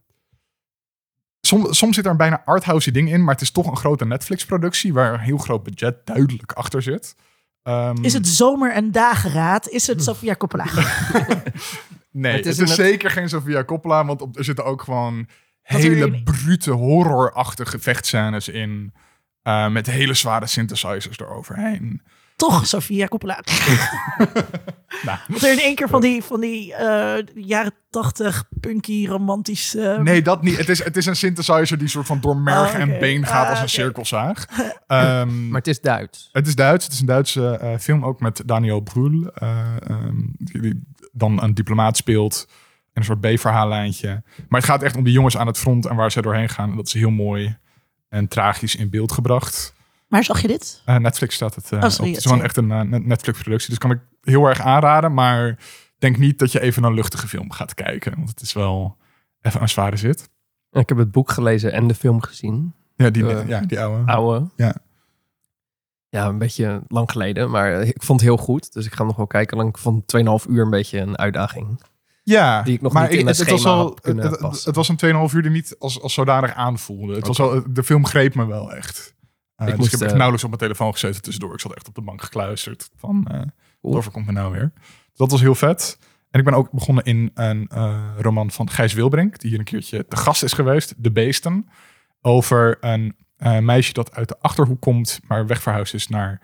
Soms, 1.41 1.77
soms 1.77 1.95
zit 1.95 2.05
er 2.05 2.11
een 2.11 2.17
bijna 2.17 2.41
arthousey 2.45 2.91
ding 2.91 3.11
in, 3.11 3.23
maar 3.23 3.33
het 3.33 3.41
is 3.43 3.51
toch 3.51 3.67
een 3.67 3.77
grote 3.77 4.05
Netflix-productie 4.05 4.93
waar 4.93 5.13
een 5.13 5.19
heel 5.19 5.37
groot 5.37 5.63
budget 5.63 6.05
duidelijk 6.05 6.51
achter 6.51 6.81
zit. 6.81 7.15
Ehm, 7.63 8.03
Is 8.03 8.13
het 8.13 8.27
zomer- 8.27 8.73
en 8.73 8.91
dageraad? 8.91 9.67
Is 9.69 9.88
het 9.88 10.03
Sofia 10.03 10.36
Coppola? 10.36 10.65
Nee, 12.12 12.36
Het 12.36 12.45
het 12.45 12.60
is 12.60 12.75
zeker 12.75 13.12
geen 13.12 13.29
Sofia 13.29 13.63
Coppola, 13.63 14.05
want 14.05 14.21
op, 14.21 14.38
er 14.38 14.43
zitten 14.43 14.65
ook 14.65 14.81
gewoon 14.81 15.27
Er 15.67 15.77
hele 15.77 16.23
brute 16.23 16.71
horrorachtige 16.71 17.80
vechtscènes 17.80 18.47
in. 18.47 18.93
eh, 19.41 19.67
met 19.69 19.88
hele 19.88 20.13
zware 20.13 20.47
synthesizers 20.47 21.17
eroverheen. 21.19 22.01
Toch 22.36 22.67
Sofia 22.67 23.08
Coppola. 23.08 23.39
Nou. 25.03 25.17
Er 25.41 25.51
in 25.51 25.60
één 25.60 25.75
keer 25.75 25.89
van 25.89 26.01
die, 26.01 26.23
van 26.23 26.39
die 26.41 26.73
eh, 26.73 27.23
jaren 27.36 27.73
tachtig 27.89 28.43
punky 28.60 29.08
romantische... 29.08 29.99
Nee, 30.03 30.21
dat 30.21 30.41
niet. 30.43 30.58
Het 30.58 30.69
is, 30.69 30.84
het 30.84 30.97
is 30.97 31.06
een 31.06 31.15
synthesizer 31.15 31.77
die 31.77 31.88
soort 31.88 32.06
van 32.06 32.19
door 32.21 32.38
merg 32.38 32.73
Oh, 32.73 32.80
en 32.80 32.99
been 32.99 33.25
gaat 33.25 33.43
Ah, 33.43 33.49
als 33.49 33.58
een 33.60 33.63
oké. 33.63 33.73
cirkelzaag. 33.73 34.45
Ehm, 34.88 35.47
Maar 35.47 35.58
het 35.58 35.67
is 35.67 35.82
Duits. 35.82 36.30
het 36.32 36.47
is 36.47 36.56
Duits. 36.56 36.84
Het 36.84 36.93
is 36.93 36.99
een 36.99 37.06
Duitse 37.06 37.49
eh, 37.58 37.77
film 37.77 38.06
ook 38.06 38.19
met 38.19 38.41
Daniel 38.45 38.80
Brühl. 38.80 39.27
eh, 39.34 39.65
ehm, 39.88 40.15
die, 40.38 40.62
die 40.62 40.84
dan 41.12 41.43
een 41.43 41.53
diplomaat 41.53 41.97
speelt. 41.97 42.47
En 42.97 43.03
een 43.03 43.19
soort 43.19 43.36
B-verhaallijntje. 43.36 44.23
Maar 44.49 44.60
het 44.60 44.69
gaat 44.69 44.83
echt 44.83 44.95
om 44.95 45.03
die 45.03 45.13
jongens 45.13 45.38
aan 45.38 45.47
het 45.47 45.57
front 45.57 45.86
en 45.86 45.95
waar 45.95 46.12
ze 46.12 46.21
doorheen 46.21 46.49
gaan. 46.49 46.69
En 46.69 46.75
dat 46.75 46.88
is 46.88 46.93
heel 46.93 47.10
mooi 47.10 47.57
en 48.10 48.27
tragisch 48.27 48.75
in 48.75 48.89
beeld 48.89 49.12
gebracht. 49.12 49.73
Maar 50.07 50.23
zag 50.23 50.41
je 50.41 50.47
dit? 50.47 50.81
Eh, 50.86 50.95
Netflix 50.95 51.36
staat 51.36 51.55
het 51.55 51.71
Oh, 51.71 51.81
sorry, 51.81 51.97
op. 51.99 52.05
Het 52.05 52.17
is 52.17 52.25
gewoon 52.25 52.43
echt 52.43 52.57
een 52.57 52.71
eh, 52.71 52.81
Netflix-productie. 52.81 53.69
Dus 53.69 53.77
kan 53.77 53.91
ik 53.91 53.99
heel 54.21 54.45
erg 54.45 54.62
aanraden. 54.62 55.13
Maar 55.13 55.57
denk 55.97 56.17
niet 56.17 56.39
dat 56.39 56.51
je 56.51 56.60
even 56.60 56.83
een 56.83 56.93
luchtige 56.93 57.27
film 57.27 57.51
gaat 57.51 57.73
kijken. 57.73 58.15
Want 58.15 58.29
het 58.29 58.41
is 58.41 58.53
wel 58.53 58.97
even 59.41 59.62
een 59.62 59.69
zware 59.69 59.97
zit. 59.97 60.29
Ik 60.71 60.89
heb 60.89 60.97
het 60.97 61.12
boek 61.12 61.31
gelezen 61.31 61.71
en 61.71 61.88
de 61.88 61.95
film 61.95 62.21
gezien. 62.21 62.73
Ja, 62.95 63.10
die, 63.10 63.25
ja, 63.25 63.60
die 63.60 63.79
oude. 63.79 64.12
Oude. 64.12 64.49
Ja. 64.55 64.75
Ja, 66.10 66.25
een 66.25 66.38
beetje 66.38 66.81
lang 66.88 67.12
geleden. 67.12 67.49
Maar 67.49 67.81
ik 67.81 68.03
vond 68.03 68.19
het 68.19 68.29
heel 68.29 68.38
goed. 68.38 68.73
Dus 68.73 68.86
ik 68.86 68.91
ga 68.91 68.97
hem 68.97 69.07
nog 69.07 69.15
wel 69.15 69.27
kijken. 69.27 69.67
Ik 69.67 69.77
vond 69.77 70.03
2,5 70.17 70.49
uur 70.49 70.63
een 70.63 70.69
beetje 70.69 70.99
een 70.99 71.17
uitdaging. 71.17 71.79
Ja, 72.29 72.61
Die 72.61 72.73
ik 72.73 72.81
nog 72.81 72.93
maar 72.93 73.01
niet 73.01 73.11
in 73.11 73.23
mijn 73.25 73.37
het, 73.37 73.49
het 73.49 73.61
was 73.61 73.93
kunnen 74.01 74.31
het, 74.31 74.63
het, 74.65 74.75
was 74.75 74.89
een 74.89 75.29
2,5 75.29 75.35
uur 75.35 75.41
die 75.41 75.51
niet 75.51 75.75
als, 75.79 76.01
als 76.01 76.13
zodanig 76.13 76.53
aanvoelde. 76.53 77.15
Het 77.15 77.27
was 77.27 77.37
wel, 77.37 77.63
de 77.69 77.83
film 77.83 78.05
greep 78.05 78.35
me 78.35 78.45
wel 78.45 78.73
echt. 78.73 79.15
Uh, 79.57 79.67
dus 79.67 79.75
moest, 79.75 79.85
ik 79.85 79.91
heb 79.91 80.01
echt 80.01 80.11
eh, 80.11 80.17
nauwelijks 80.17 80.43
op 80.43 80.49
mijn 80.49 80.61
telefoon 80.61 80.91
gezeten 80.91 81.21
tussendoor. 81.21 81.53
Ik 81.53 81.59
zat 81.59 81.75
echt 81.75 81.87
op 81.87 81.95
de 81.95 82.01
bank 82.01 82.21
gekluisterd 82.21 82.89
van 82.95 83.27
eh 83.27 83.41
Cool. 83.81 83.93
wat 83.93 83.95
overkomt 83.95 84.25
me 84.25 84.31
nou 84.31 84.51
weer. 84.51 84.71
Dat 85.13 85.31
was 85.31 85.41
heel 85.41 85.55
vet. 85.55 85.97
En 86.29 86.39
ik 86.39 86.45
ben 86.45 86.53
ook 86.53 86.71
begonnen 86.71 87.03
in 87.03 87.31
een 87.33 87.67
eh, 87.67 88.09
roman 88.17 88.51
van 88.51 88.69
Gijs 88.69 88.93
Wilbrink, 88.93 89.39
die 89.39 89.49
hier 89.49 89.59
een 89.59 89.65
keertje 89.65 90.07
te 90.07 90.15
gast 90.15 90.43
is 90.43 90.53
geweest, 90.53 90.93
De 90.97 91.11
Beesten. 91.11 91.69
Over 92.21 92.77
een 92.79 93.15
eh, 93.37 93.59
meisje 93.59 93.93
dat 93.93 94.15
uit 94.15 94.27
de 94.27 94.39
Achterhoek 94.39 94.81
komt, 94.81 95.19
maar 95.27 95.47
wegverhuisd 95.47 95.93
is 95.93 96.07
naar 96.07 96.41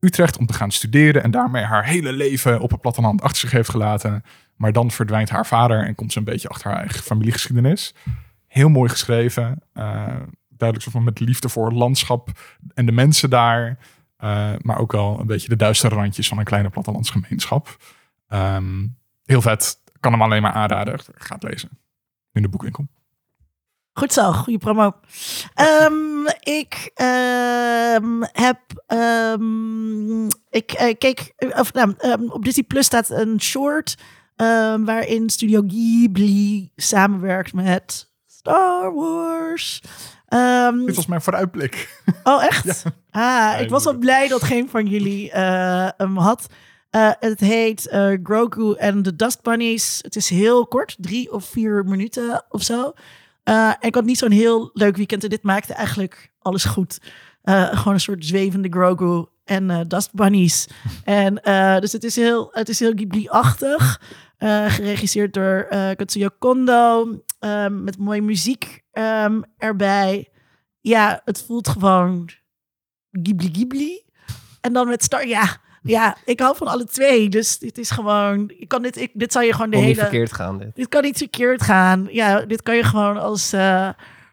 Utrecht 0.00 0.38
om 0.38 0.46
te 0.46 0.52
gaan 0.52 0.70
studeren. 0.70 1.22
En 1.22 1.30
daarmee 1.30 1.64
haar 1.64 1.84
hele 1.84 2.12
leven 2.12 2.60
op 2.60 2.70
het 2.70 2.80
platteland 2.80 3.22
achter 3.22 3.38
zich 3.40 3.50
heeft 3.50 3.68
gelaten. 3.70 4.22
Maar 4.56 4.72
dan 4.72 4.90
verdwijnt 4.90 5.30
haar 5.30 5.46
vader 5.46 5.84
en 5.86 5.94
komt 5.94 6.12
ze 6.12 6.18
een 6.18 6.24
beetje 6.24 6.48
achter 6.48 6.70
haar 6.70 6.78
eigen 6.80 7.02
familiegeschiedenis. 7.02 7.94
Heel 8.46 8.68
mooi 8.68 8.88
geschreven. 8.90 9.62
eh, 9.72 10.06
duidelijk 10.48 10.90
van 10.90 11.04
met 11.04 11.20
liefde 11.20 11.48
voor 11.48 11.66
het 11.66 11.76
landschap 11.76 12.30
en 12.74 12.86
de 12.86 12.92
mensen 12.92 13.30
daar. 13.30 13.78
eh, 14.16 14.52
maar 14.62 14.78
ook 14.78 14.92
wel 14.92 15.20
een 15.20 15.26
beetje 15.26 15.48
de 15.48 15.56
duistere 15.56 15.94
randjes 15.94 16.28
van 16.28 16.38
een 16.38 16.44
kleine 16.44 16.68
plattelandsgemeenschap. 16.70 17.76
Ehm, 18.28 18.86
heel 19.24 19.42
vet. 19.42 19.78
Kan 20.00 20.12
hem 20.12 20.22
alleen 20.22 20.42
maar 20.42 20.52
aanraden. 20.52 21.00
Ga 21.14 21.34
het 21.34 21.42
lezen. 21.42 21.68
In 22.32 22.42
de 22.42 22.48
boekwinkel. 22.48 22.86
Goed 23.98 24.12
zo, 24.12 24.32
goede 24.32 24.58
promo. 24.58 24.92
Ehm, 25.54 26.26
ik 26.40 26.90
ehm, 26.94 28.22
heb. 28.32 28.58
ehm, 28.86 30.26
ik 30.50 30.72
eh, 30.72 30.94
keek. 30.98 31.32
Of, 31.56 31.72
nou, 31.72 31.94
op 32.28 32.44
Disney 32.44 32.64
Plus 32.64 32.86
staat 32.86 33.10
een 33.10 33.40
short. 33.40 33.96
waarin 34.84 35.30
Studio 35.30 35.62
Ghibli 35.66 36.70
samenwerkt 36.76 37.52
met 37.52 38.10
Star 38.26 38.94
Wars. 38.94 39.82
Dit 40.86 40.96
was 40.96 41.06
mijn 41.06 41.22
vooruitblik. 41.22 42.02
Oh, 42.24 42.44
echt? 42.44 42.82
Ah, 43.10 43.60
ik 43.60 43.70
was 43.70 43.84
wel 43.84 43.98
blij 43.98 44.28
dat 44.28 44.42
geen 44.42 44.68
van 44.68 44.86
jullie 44.86 45.30
eh, 45.30 45.88
hem 45.96 46.16
had. 46.16 46.46
Eh, 46.90 47.10
het 47.20 47.40
heet 47.40 47.88
Grogu 48.22 48.76
and 48.78 49.04
the 49.04 49.16
Dust 49.16 49.42
Bunnies. 49.42 49.98
Het 50.02 50.16
is 50.16 50.28
heel 50.28 50.66
kort, 50.66 50.96
drie 50.98 51.32
of 51.32 51.44
vier 51.44 51.84
minuten 51.84 52.44
of 52.48 52.62
zo. 52.62 52.92
Eh, 53.48 53.72
ik 53.80 53.94
had 53.94 54.04
niet 54.04 54.18
zo'n 54.18 54.30
heel 54.30 54.70
leuk 54.72 54.96
weekend 54.96 55.22
en 55.22 55.28
dit 55.28 55.42
maakte 55.42 55.74
eigenlijk 55.74 56.30
alles 56.38 56.64
goed. 56.64 57.00
Eh, 57.42 57.76
gewoon 57.78 57.94
een 57.94 58.00
soort 58.00 58.24
zwevende 58.24 58.68
Grogu 58.68 59.26
en 59.44 59.70
eh, 59.70 59.80
Dust 59.86 60.14
Bunnies. 60.14 60.68
en 61.04 61.34
dus 61.80 61.92
het 61.92 62.04
is 62.04 62.16
heel, 62.16 62.48
het 62.52 62.68
is 62.68 62.78
heel 62.78 62.92
Ghibli-achtig. 62.92 64.00
Geregisseerd 64.68 65.34
door 65.34 65.66
Katsuya 65.96 66.30
Kondo. 66.38 67.08
ehm, 67.38 67.84
met 67.84 67.98
mooie 67.98 68.22
muziek 68.22 68.82
ehm, 68.90 69.40
erbij. 69.56 70.28
Ja, 70.80 71.20
het 71.24 71.44
voelt 71.46 71.68
gewoon 71.68 72.28
Ghibli 73.10 73.48
Ghibli. 73.52 74.02
En 74.60 74.72
dan 74.72 74.88
met 74.88 75.02
Star... 75.02 75.26
Ja, 75.26 75.60
ja, 75.82 76.16
ik 76.24 76.40
hou 76.40 76.56
van 76.56 76.66
alle 76.66 76.84
twee. 76.84 77.28
Dus 77.28 77.58
dit 77.58 77.78
is 77.78 77.90
gewoon... 77.90 78.52
Ik 78.56 78.68
kan 78.68 78.82
dit, 78.82 78.96
ik, 78.96 79.10
dit 79.14 79.32
zou 79.32 79.44
je 79.44 79.52
gewoon 79.52 79.70
de 79.70 79.76
niet 79.76 79.84
hele... 79.84 80.00
verkeerd 80.00 80.32
gaan 80.32 80.58
dit. 80.58 80.74
Dit 80.74 80.88
kan 80.88 81.02
niet 81.02 81.18
verkeerd 81.18 81.62
gaan. 81.62 82.08
Ja, 82.10 82.40
dit 82.40 82.62
kan 82.62 82.76
je 82.76 82.82
gewoon 82.82 83.16
als... 83.16 83.52
eh, 83.52 83.90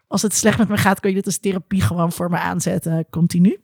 als 0.08 0.22
het 0.22 0.34
slecht 0.34 0.58
met 0.58 0.68
me 0.68 0.76
gaat, 0.76 1.00
kun 1.00 1.10
je 1.10 1.16
dit 1.16 1.26
als 1.26 1.38
therapie 1.38 1.80
gewoon 1.80 2.12
voor 2.12 2.30
me 2.30 2.38
aanzetten. 2.38 3.06
Continu. 3.10 3.60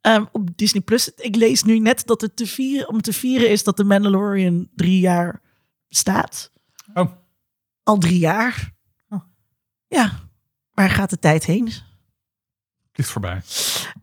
Ehm, 0.00 0.24
op 0.32 0.56
Disney 0.56 0.82
Plus. 0.82 1.14
Ik 1.14 1.36
lees 1.36 1.62
nu 1.62 1.78
net 1.78 2.06
dat 2.06 2.20
het 2.20 2.36
te 2.36 2.46
vieren, 2.46 2.88
om 2.88 3.00
te 3.00 3.12
vieren 3.12 3.50
is 3.50 3.64
dat 3.64 3.76
de 3.76 3.84
Mandalorian 3.84 4.68
drie 4.74 5.00
jaar 5.00 5.42
bestaat. 5.88 6.52
Oh. 6.94 7.12
Al 7.82 7.98
drie 7.98 8.18
jaar. 8.18 8.74
Oh. 9.08 9.20
Ja, 9.86 10.12
waar 10.72 10.90
gaat 10.90 11.10
de 11.10 11.18
tijd 11.18 11.44
heen? 11.44 11.72
Vliegt 12.92 13.10
voorbij. 13.10 13.40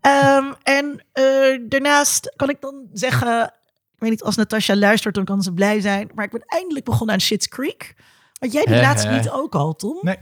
Ehm, 0.02 0.54
en 0.64 1.06
eh, 1.12 1.24
daarnaast 1.68 2.34
kan 2.36 2.50
ik 2.50 2.62
dan 2.62 2.88
zeggen, 2.94 3.44
ik 3.94 4.00
weet 4.00 4.10
niet, 4.10 4.24
als 4.24 4.36
Natasha 4.36 4.76
luistert, 4.76 5.16
dan 5.16 5.26
kan 5.26 5.42
ze 5.42 5.54
blij 5.54 5.82
zijn. 5.82 6.12
Maar 6.14 6.26
ik 6.26 6.32
ben 6.32 6.44
eindelijk 6.46 6.86
begonnen 6.86 7.16
aan 7.16 7.22
Shit's 7.22 7.48
Creek. 7.48 7.96
Want 8.40 8.54
jij 8.54 8.66
die 8.66 8.76
Hè, 8.76 8.82
laatst 8.82 9.06
hè. 9.06 9.16
niet 9.16 9.30
ook 9.30 9.56
al, 9.56 9.76
Tom? 9.76 9.98
Nee. 10.02 10.18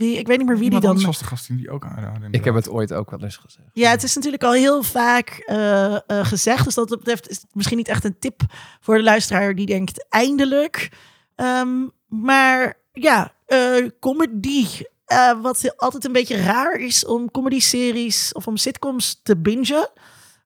Wie, 0.00 0.18
ik 0.18 0.26
weet 0.26 0.38
niet 0.38 0.46
meer 0.46 0.58
wie 0.58 0.70
die 0.70 0.80
dan... 0.80 1.02
was 1.02 1.18
de 1.18 1.24
gast 1.24 1.48
die 1.48 1.70
ook 1.70 1.84
aanraden. 1.84 2.32
Ik 2.32 2.44
heb 2.44 2.54
het 2.54 2.68
ooit 2.70 2.92
ook 2.92 3.10
wel 3.10 3.22
eens 3.22 3.36
gezegd. 3.36 3.68
Ja, 3.72 3.90
het 3.90 4.02
is 4.02 4.14
natuurlijk 4.14 4.42
al 4.42 4.52
heel 4.52 4.82
vaak 4.82 5.28
eh, 5.28 5.94
eh, 5.94 6.00
gezegd. 6.06 6.64
Dus 6.64 6.74
dat 6.74 6.88
betreft 6.88 7.28
is 7.28 7.36
het 7.36 7.46
misschien 7.52 7.76
niet 7.76 7.88
echt 7.88 8.04
een 8.04 8.18
tip 8.18 8.40
voor 8.80 8.96
de 8.96 9.02
luisteraar 9.02 9.54
die 9.54 9.66
denkt 9.66 10.06
eindelijk. 10.08 10.92
Ehm, 11.34 11.88
maar 12.06 12.78
ja, 12.92 13.32
eh, 13.46 13.88
comedy. 14.00 14.66
Eh, 15.10 15.40
wat 15.42 15.74
altijd 15.76 16.04
een 16.04 16.12
beetje 16.12 16.42
raar 16.42 16.74
is 16.74 17.06
om 17.06 17.30
comedy-series 17.30 18.32
of 18.32 18.46
om 18.46 18.56
sitcoms 18.56 19.20
te 19.22 19.36
bingen. 19.36 19.90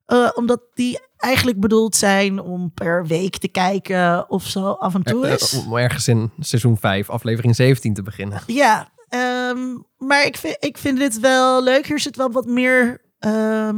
Eh, 0.05 0.29
omdat 0.35 0.61
die 0.73 0.99
eigenlijk 1.17 1.59
bedoeld 1.59 1.95
zijn 1.95 2.39
om 2.39 2.71
per 2.73 3.05
week 3.07 3.37
te 3.37 3.47
kijken 3.47 4.29
of 4.29 4.43
zo 4.47 4.65
af 4.71 4.93
en 4.93 5.03
toe 5.03 5.27
Eh, 5.27 5.33
is. 5.33 5.53
Om 5.65 5.77
ergens 5.77 6.07
in 6.07 6.31
seizoen 6.39 6.77
5, 6.77 7.09
aflevering 7.09 7.55
17 7.55 7.93
te 7.93 8.03
beginnen. 8.03 8.41
Ja, 8.47 8.89
ehm, 9.09 9.77
maar 9.97 10.25
ik 10.25 10.37
vind, 10.37 10.57
ik 10.59 10.77
vind 10.77 10.99
dit 10.99 11.19
wel 11.19 11.63
leuk. 11.63 11.87
Hier 11.87 11.99
zit 11.99 12.15
wel 12.15 12.31
wat 12.31 12.45
meer 12.45 13.03
ehm, 13.19 13.77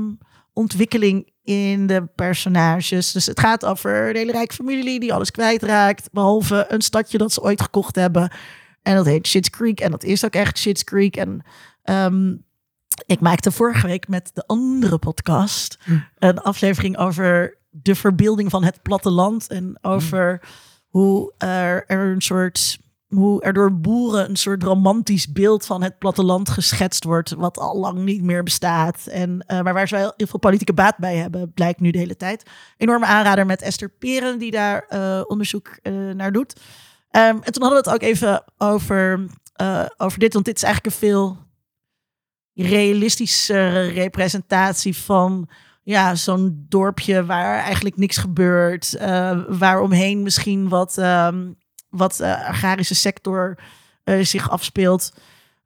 ontwikkeling 0.54 1.32
in 1.44 1.88
de 1.88 2.06
personages. 2.16 3.12
Dus 3.12 3.26
het 3.26 3.40
gaat 3.40 3.66
over 3.66 4.10
een 4.10 4.16
hele 4.16 4.32
rijke 4.32 4.54
familie 4.56 5.00
die 5.00 5.14
alles 5.14 5.32
kwijtraakt. 5.32 6.10
Behalve 6.12 6.66
een 6.70 6.82
stadje 6.82 7.18
dat 7.18 7.34
ze 7.34 7.42
ooit 7.42 7.62
gekocht 7.62 7.96
hebben. 7.96 8.32
En 8.88 8.96
dat 8.96 9.06
heet 9.06 9.28
Shit's 9.28 9.50
Creek. 9.50 9.80
En 9.80 9.92
dat 9.92 10.04
is 10.04 10.26
ook 10.26 10.34
echt 10.34 10.58
Shit's 10.58 10.84
Creek. 10.84 11.16
En 11.16 11.42
ehm, 11.84 12.36
ik 13.06 13.20
maakte 13.20 13.52
vorige 13.52 13.88
week 13.88 14.08
met 14.08 14.32
de 14.34 14.44
andere 14.46 14.98
podcast 14.98 15.78
een 16.18 16.40
aflevering 16.40 16.98
over 16.98 17.58
de 17.70 17.96
verbeelding 17.96 18.50
van 18.50 18.64
het 18.64 18.82
platteland. 18.82 19.48
En 19.48 19.78
over 19.82 20.42
hoe 20.88 21.34
er, 21.38 21.84
er 21.88 22.12
een 22.12 22.22
soort 22.22 22.80
hoe 23.08 23.42
er 23.42 23.54
door 23.54 23.80
boeren 23.80 24.30
een 24.30 24.36
soort 24.36 24.64
romantisch 24.64 25.32
beeld 25.32 25.66
van 25.66 25.84
het 25.84 25.98
platteland 25.98 26.50
geschetst 26.50 27.04
wordt, 27.04 27.32
wat 27.32 27.58
al 27.58 27.80
lang 27.80 28.00
niet 28.00 28.24
meer 28.24 28.44
bestaat. 28.44 29.08
En, 29.08 29.44
eh, 29.46 29.62
maar 29.62 29.74
waar 29.74 29.88
ze 29.88 29.96
wel 29.96 30.14
heel 30.18 30.28
veel 30.28 30.40
politieke 30.40 30.74
baat 30.74 30.98
bij 30.98 31.16
hebben, 31.16 31.54
blijkt 31.54 31.80
nu 31.80 31.92
de 31.92 31.98
hele 31.98 32.18
tijd. 32.18 32.50
Enorme 32.78 33.06
aanrader 33.06 33.46
met 33.46 33.62
Esther 33.62 33.90
Peren, 33.90 34.40
die 34.40 34.52
daar 34.52 34.86
eh, 34.88 35.22
onderzoek 35.28 35.68
eh, 35.82 35.94
naar 35.94 36.32
doet. 36.32 36.56
Ehm, 37.10 37.38
en 37.42 37.52
toen 37.52 37.64
hadden 37.64 37.84
we 37.84 37.90
het 37.90 38.02
ook 38.02 38.10
even 38.10 38.44
over, 38.58 39.26
eh, 39.54 39.86
over 39.98 40.20
dit, 40.20 40.34
want 40.34 40.46
dit 40.46 40.56
is 40.56 40.64
eigenlijk 40.64 40.96
een 40.96 41.08
veel 41.08 41.38
realistischere 42.54 43.82
representatie 43.88 44.98
van 44.98 45.50
ja, 45.84 46.16
zo'n 46.16 46.66
dorpje 46.70 47.26
waar 47.26 47.60
eigenlijk 47.60 47.98
niks 47.98 48.18
gebeurt, 48.18 48.94
eh 48.94 49.40
waar 49.48 49.82
omheen 49.82 50.22
misschien 50.24 50.70
wat, 50.70 50.98
ehm, 50.98 51.52
wat 51.90 52.20
eh, 52.20 52.48
agrarische 52.48 52.96
sector 52.96 53.58
zich 54.22 54.50
afspeelt. 54.50 55.12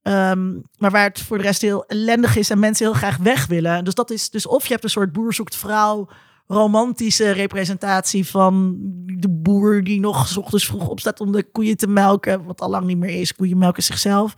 Ehm, 0.01 0.59
maar 0.77 0.91
waar 0.91 1.03
het 1.03 1.21
voor 1.21 1.37
de 1.37 1.43
rest 1.43 1.61
heel 1.61 1.85
ellendig 1.85 2.35
is 2.35 2.49
en 2.49 2.59
mensen 2.59 2.85
heel 2.85 2.95
graag 2.95 3.17
weg 3.17 3.45
willen. 3.45 3.83
Dus 3.83 3.93
dat 3.93 4.09
is 4.09 4.29
dus 4.29 4.47
of 4.47 4.63
je 4.65 4.71
hebt 4.71 4.83
een 4.83 4.89
soort 4.89 5.11
boer 5.11 5.33
zoekt 5.33 5.55
vrouw, 5.55 6.09
romantische 6.51 7.31
representatie 7.31 8.27
van 8.27 8.75
de 9.05 9.29
boer 9.29 9.83
die 9.83 9.99
nog 9.99 10.27
's 10.27 10.37
ochtends 10.37 10.65
vroeg 10.65 10.87
opstaat 10.87 11.19
om 11.19 11.31
de 11.31 11.43
koeien 11.51 11.77
te 11.77 11.87
melken, 11.87 12.43
wat 12.43 12.61
al 12.61 12.69
lang 12.69 12.85
niet 12.85 12.97
meer 12.97 13.19
is. 13.19 13.35
Koeien 13.35 13.57
melken 13.57 13.83
zichzelf. 13.83 14.33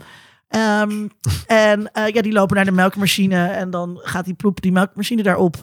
Ehm, 0.48 1.08
en 1.48 1.92
eh, 1.92 2.08
ja, 2.08 2.22
die 2.22 2.32
lopen 2.32 2.56
naar 2.56 2.66
de 2.66 2.72
melkmachine 2.72 3.48
en 3.48 3.70
dan 3.70 4.00
gaat 4.04 4.26
die 4.26 4.34
ploep 4.34 4.62
die 4.62 4.72
melkmachine 4.72 5.24
daarop. 5.24 5.56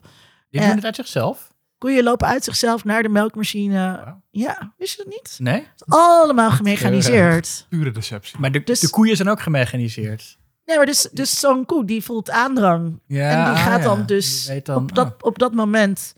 Die 0.51 0.61
Eh. 0.61 0.67
doen 0.67 0.77
het 0.77 0.85
uit 0.85 0.97
zichzelf? 0.97 1.49
Koeien 1.79 2.05
lopen 2.05 2.27
uit 2.29 2.45
zichzelf 2.45 2.85
naar 2.85 3.03
de 3.03 3.09
melkmachine. 3.09 4.15
Ja, 4.31 4.75
wist 4.79 4.97
je 4.97 5.03
dat 5.05 5.13
niet? 5.13 5.37
Nee? 5.39 5.67
Allemaal 5.87 6.51
gemechaniseerd. 6.51 7.67
Pure 7.69 7.91
deceptie. 7.91 8.39
Maar 8.39 8.53
de, 8.53 8.63
Dus- 8.63 8.81
de 8.81 8.91
koeien 8.91 9.17
zijn 9.17 9.29
ook 9.29 9.41
gemechaniseerd. 9.41 10.39
Nee, 10.65 10.77
maar 10.77 10.87
dus, 10.87 11.09
dus 11.13 11.39
zo'n 11.41 11.65
koe 11.67 11.85
die 11.85 12.03
voelt 12.03 12.31
aandrang. 12.31 13.01
Ja, 13.07 13.31
en 13.31 13.37
die 13.45 13.55
ah, 13.63 13.67
gaat 13.67 13.79
ja. 13.79 13.85
dan 13.85 14.07
dus 14.07 14.51
dan, 14.63 14.77
op, 14.77 14.95
dat, 14.95 15.07
ah. 15.07 15.13
op 15.21 15.39
dat 15.39 15.55
moment 15.55 16.15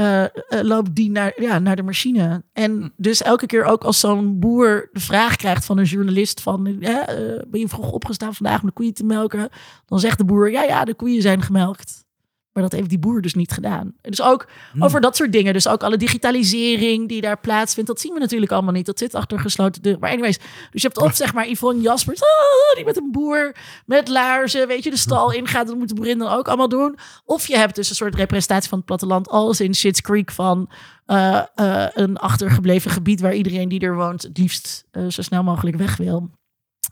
eh, 0.00 0.22
eh, 0.24 0.30
loopt 0.48 0.94
die 0.94 1.10
naar, 1.10 1.32
ja, 1.42 1.58
naar 1.58 1.76
de 1.76 1.82
machine. 1.82 2.42
En 2.52 2.72
Hm. 2.72 2.88
dus 2.96 3.22
elke 3.22 3.46
keer 3.46 3.64
ook 3.64 3.84
als 3.84 4.00
zo'n 4.00 4.38
boer 4.38 4.88
de 4.92 5.00
vraag 5.00 5.36
krijgt 5.36 5.64
van 5.64 5.78
een 5.78 5.84
journalist 5.84 6.40
van... 6.40 6.66
eh, 6.66 6.96
eh, 6.98 7.42
ben 7.48 7.60
je 7.60 7.68
vroeg 7.68 7.90
opgestaan 7.92 8.34
vandaag 8.34 8.60
om 8.60 8.66
de 8.66 8.72
koeien 8.72 8.94
te 8.94 9.04
melken? 9.04 9.48
Dan 9.86 10.00
zegt 10.00 10.18
de 10.18 10.24
boer, 10.24 10.50
ja, 10.50 10.62
ja, 10.62 10.84
de 10.84 10.94
koeien 10.94 11.22
zijn 11.22 11.42
gemelkt. 11.42 12.04
Maar 12.52 12.62
dat 12.62 12.72
heeft 12.72 12.88
die 12.88 12.98
boer 12.98 13.20
dus 13.22 13.34
niet 13.34 13.52
gedaan. 13.52 13.92
Dus 14.00 14.22
ook 14.22 14.48
Hm. 14.72 14.82
over 14.82 15.00
dat 15.00 15.16
soort 15.16 15.32
dingen. 15.32 15.52
Dus 15.52 15.68
ook 15.68 15.82
alle 15.82 15.96
digitalisering 15.96 17.08
die 17.08 17.20
daar 17.20 17.40
plaatsvindt. 17.40 17.88
Dat 17.90 18.00
zien 18.00 18.12
we 18.14 18.18
natuurlijk 18.20 18.52
allemaal 18.52 18.72
niet. 18.72 18.86
Dat 18.86 18.98
zit 18.98 19.14
achter 19.14 19.40
gesloten 19.40 19.82
deuren. 19.82 20.00
Maar 20.00 20.10
anyways. 20.10 20.38
Dus 20.70 20.82
je 20.82 20.88
hebt 20.88 20.98
op 21.00 21.12
zeg 21.12 21.34
maar 21.34 21.48
Yvonne 21.48 21.82
Jaspers. 21.82 22.22
ah, 22.22 22.74
die 22.76 22.84
met 22.84 22.96
een 22.96 23.10
boer 23.12 23.56
met 23.86 24.08
laarzen. 24.08 24.68
Weet 24.68 24.84
je, 24.84 24.90
de 24.90 24.96
stal 24.96 25.32
ingaat. 25.32 25.66
Dat 25.66 25.76
moet 25.76 25.88
de 25.88 25.94
boerin 25.94 26.18
dan 26.18 26.28
ook 26.32 26.48
allemaal 26.48 26.68
doen. 26.68 26.98
Of 27.24 27.46
je 27.46 27.56
hebt 27.56 27.74
dus 27.74 27.90
een 27.90 27.96
soort 27.96 28.14
representatie 28.14 28.68
van 28.68 28.78
het 28.78 28.86
platteland. 28.86 29.28
Als 29.28 29.60
in 29.60 29.74
Shit's 29.74 30.00
Creek 30.00 30.30
van 30.30 30.70
eh, 31.06 31.42
eh, 31.54 31.86
een 31.94 32.16
achtergebleven 32.16 32.90
gebied. 32.90 33.20
Waar 33.20 33.34
iedereen 33.34 33.68
die 33.68 33.80
er 33.80 33.94
woont 33.96 34.22
het 34.22 34.38
liefst 34.38 34.84
eh, 34.90 35.06
zo 35.08 35.22
snel 35.22 35.42
mogelijk 35.42 35.76
weg 35.76 35.96
wil. 35.96 36.30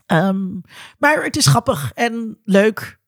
Ehm, 0.05 0.47
maar 0.97 1.23
het 1.23 1.35
is 1.35 1.45
grappig 1.47 1.91
en 1.93 2.39
leuk. 2.43 2.99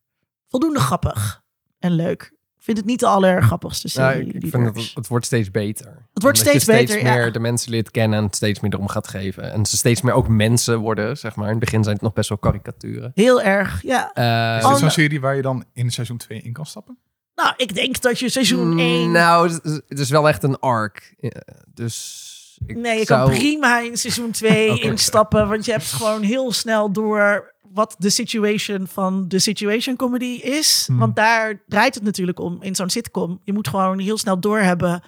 Voldoende 0.47 0.79
grappig 0.79 1.41
en 1.79 1.91
leuk. 1.91 2.39
Ik 2.61 2.67
vind 2.67 2.77
het 2.79 2.85
niet 2.85 2.99
de 2.99 3.07
allergrappigste 3.07 3.99
Nou, 3.99 4.13
serie. 4.13 4.33
ik, 4.33 4.47
vind 4.51 4.75
het, 4.75 4.91
het 4.95 5.07
wordt 5.07 5.25
steeds 5.25 5.51
beter. 5.51 5.85
Het 6.13 6.23
wordt 6.23 6.37
Omdat 6.39 6.53
je 6.53 6.59
steeds 6.59 6.65
beter, 6.87 7.05
ja. 7.05 7.13
meer 7.13 7.31
de 7.31 7.39
mensen 7.39 7.71
leert 7.71 7.91
kennen 7.91 8.19
en 8.19 8.25
het 8.25 8.35
steeds 8.35 8.59
meer 8.59 8.73
erom 8.73 8.87
gaat 8.87 9.07
geven. 9.07 9.51
En 9.51 9.65
ze 9.65 9.77
steeds 9.77 10.01
meer 10.01 10.13
ook 10.13 10.27
mensen 10.27 10.79
worden, 10.79 11.17
zeg 11.17 11.35
maar. 11.35 11.45
In 11.45 11.51
het 11.51 11.59
begin 11.59 11.83
zijn 11.83 11.95
het 11.95 12.03
nog 12.03 12.13
best 12.13 12.29
wel 12.29 12.37
karikaturen. 12.37 13.11
Heel 13.15 13.41
erg, 13.41 13.81
ja. 13.81 14.11
Eh, 14.13 14.63
Is 14.63 14.69
dit 14.69 14.77
zo'n 14.77 14.89
serie 14.89 15.21
waar 15.21 15.35
je 15.35 15.41
dan 15.41 15.63
in 15.73 15.91
seizoen 15.91 16.17
2 16.17 16.41
in 16.41 16.53
kan 16.53 16.65
stappen? 16.65 16.97
Nou, 17.35 17.53
ik 17.57 17.75
denk 17.75 18.01
dat 18.01 18.19
je 18.19 18.29
seizoen 18.29 18.79
1... 18.79 19.11
Nou, 19.11 19.51
het 19.51 19.59
is- 19.65 19.81
het 19.87 19.99
is 19.99 20.09
wel 20.09 20.27
echt 20.27 20.43
een 20.43 20.59
arc. 20.59 21.15
Dus 21.73 22.59
ik 22.65 22.75
nee, 22.77 22.99
je 22.99 23.05
zou... 23.05 23.29
kan 23.29 23.37
prima 23.39 23.79
in 23.79 23.97
seizoen 23.97 24.31
2 24.31 24.69
Oké. 24.71 24.81
instappen. 24.81 25.47
Want 25.49 25.65
je 25.65 25.71
hebt 25.71 25.91
gewoon 25.93 26.21
heel 26.21 26.51
snel 26.51 26.91
door 26.91 27.53
wat 27.73 27.95
de 27.97 28.09
situation 28.09 28.87
van 28.87 29.27
de 29.27 29.39
situation 29.39 29.95
comedy 29.95 30.39
is. 30.43 30.83
Hmm. 30.87 30.97
Want 30.99 31.15
daar 31.15 31.61
draait 31.67 31.95
het 31.95 32.03
natuurlijk 32.03 32.39
om 32.39 32.57
in 32.61 32.75
zo'n 32.75 32.89
sitcom. 32.89 33.41
Je 33.43 33.53
moet 33.53 33.67
gewoon 33.67 33.99
heel 33.99 34.17
snel 34.17 34.39
doorhebben. 34.39 35.01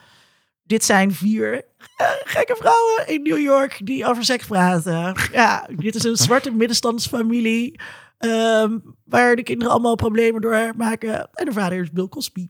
Dit 0.64 0.84
zijn 0.84 1.14
vier 1.14 1.54
eh, 1.98 2.08
gekke 2.24 2.56
vrouwen 2.60 3.08
in 3.08 3.22
New 3.22 3.40
York 3.40 3.80
die 3.84 4.06
over 4.06 4.24
seks 4.26 4.46
praten. 4.46 5.16
Ja, 5.32 5.68
dit 5.76 5.96
is 5.96 6.04
een 6.04 6.16
zwarte 6.16 6.52
middenstandsfamilie. 6.52 7.80
ehm, 8.18 8.78
waar 9.04 9.36
de 9.36 9.44
kinderen 9.44 9.74
allemaal 9.74 9.96
problemen 9.96 10.42
door 10.42 10.72
maken. 10.78 11.30
En 11.34 11.46
de 11.46 11.52
vader 11.54 11.82
is 11.82 11.92
Bill 11.92 12.08
Cosby. 12.08 12.48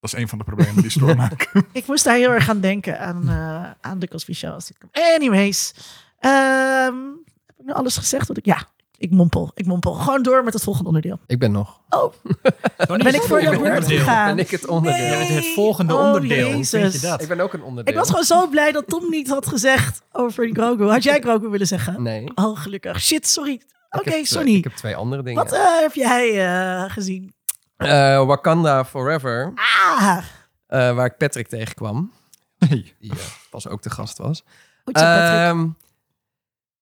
Dat 0.00 0.12
is 0.14 0.20
een 0.20 0.28
van 0.28 0.38
de 0.38 0.44
problemen 0.44 0.82
die 0.82 0.90
ze 0.90 0.98
doormaken. 0.98 1.66
Ik 1.72 1.86
moest 1.86 2.04
daar 2.04 2.16
heel 2.16 2.30
erg 2.30 2.48
aan 2.48 2.60
denken 2.60 3.00
aan, 3.00 3.28
eh, 3.28 3.70
aan 3.90 3.98
de 3.98 4.08
Cosby 4.08 4.32
Show. 4.32 4.58
Anyways. 4.92 5.74
ehm, 6.18 6.94
nu 7.66 7.72
alles 7.72 7.96
gezegd? 7.96 8.28
Wat 8.28 8.36
ik, 8.36 8.44
ja, 8.44 8.58
ik 8.98 9.10
mompel. 9.10 9.50
Ik 9.54 9.66
mompel. 9.66 9.92
Gewoon 9.92 10.22
door 10.22 10.44
met 10.44 10.52
het 10.52 10.62
volgende 10.62 10.88
onderdeel. 10.88 11.18
Ik 11.26 11.38
ben 11.38 11.52
nog. 11.52 11.80
Oh, 11.88 12.12
ben 12.86 12.98
is 12.98 13.06
ik 13.06 13.12
het 13.12 13.24
voor 13.26 13.38
de 13.40 13.44
volgende 13.44 13.58
beurt 13.58 13.74
onderdeel? 13.74 13.98
gegaan? 13.98 14.34
Ben 14.34 14.44
ik 14.44 14.50
het 14.50 14.66
onderdeel? 14.66 15.04
Ja, 15.04 15.12
het- 15.18 15.28
het 15.28 15.52
volgende 15.54 15.94
Oh, 15.94 16.00
onderdeel. 16.00 16.44
Hoe 16.44 16.52
vind 16.52 16.68
Jezus. 16.70 17.00
je 17.00 17.06
dat? 17.06 17.22
Ik 17.22 17.28
ben 17.28 17.40
ook 17.40 17.52
een 17.52 17.62
onderdeel. 17.62 17.92
ik 17.92 17.98
was 17.98 18.08
gewoon 18.08 18.24
zo 18.24 18.48
blij 18.48 18.72
dat 18.72 18.86
Tom 18.86 19.10
niet 19.10 19.28
had 19.28 19.46
gezegd 19.46 20.02
over 20.12 20.48
Grogu. 20.52 20.84
Had 20.84 21.02
jij 21.02 21.20
Grogu 21.20 21.48
willen 21.48 21.66
zeggen? 21.66 22.02
Nee. 22.02 22.30
Oh, 22.34 22.58
gelukkig. 22.60 23.00
Shit, 23.00 23.28
sorry. 23.28 23.60
Oké, 23.90 24.24
sorry. 24.24 24.54
Ik 24.54 24.64
heb 24.64 24.72
twee 24.72 24.96
andere 24.96 25.22
dingen. 25.22 25.42
Wat 25.44 25.52
eh, 25.52 25.80
heb 25.80 25.94
jij 25.94 26.46
eh, 26.46 26.90
gezien? 26.92 27.34
Eh, 27.76 28.26
Wakanda 28.26 28.84
Forever, 28.84 29.52
Ah, 29.98 30.18
eh, 30.66 30.94
waar 30.94 31.06
ik 31.06 31.16
Patrick 31.16 31.48
tegenkwam. 31.48 32.12
Hey. 32.58 32.94
Die 33.00 33.12
pas 33.50 33.68
ook 33.68 33.82
de 33.82 33.90
gast 33.90 34.18
was. 34.18 34.44
goed 34.84 34.98
zo, 34.98 35.04
Patrick. 35.04 35.38
Ehm, 35.40 35.66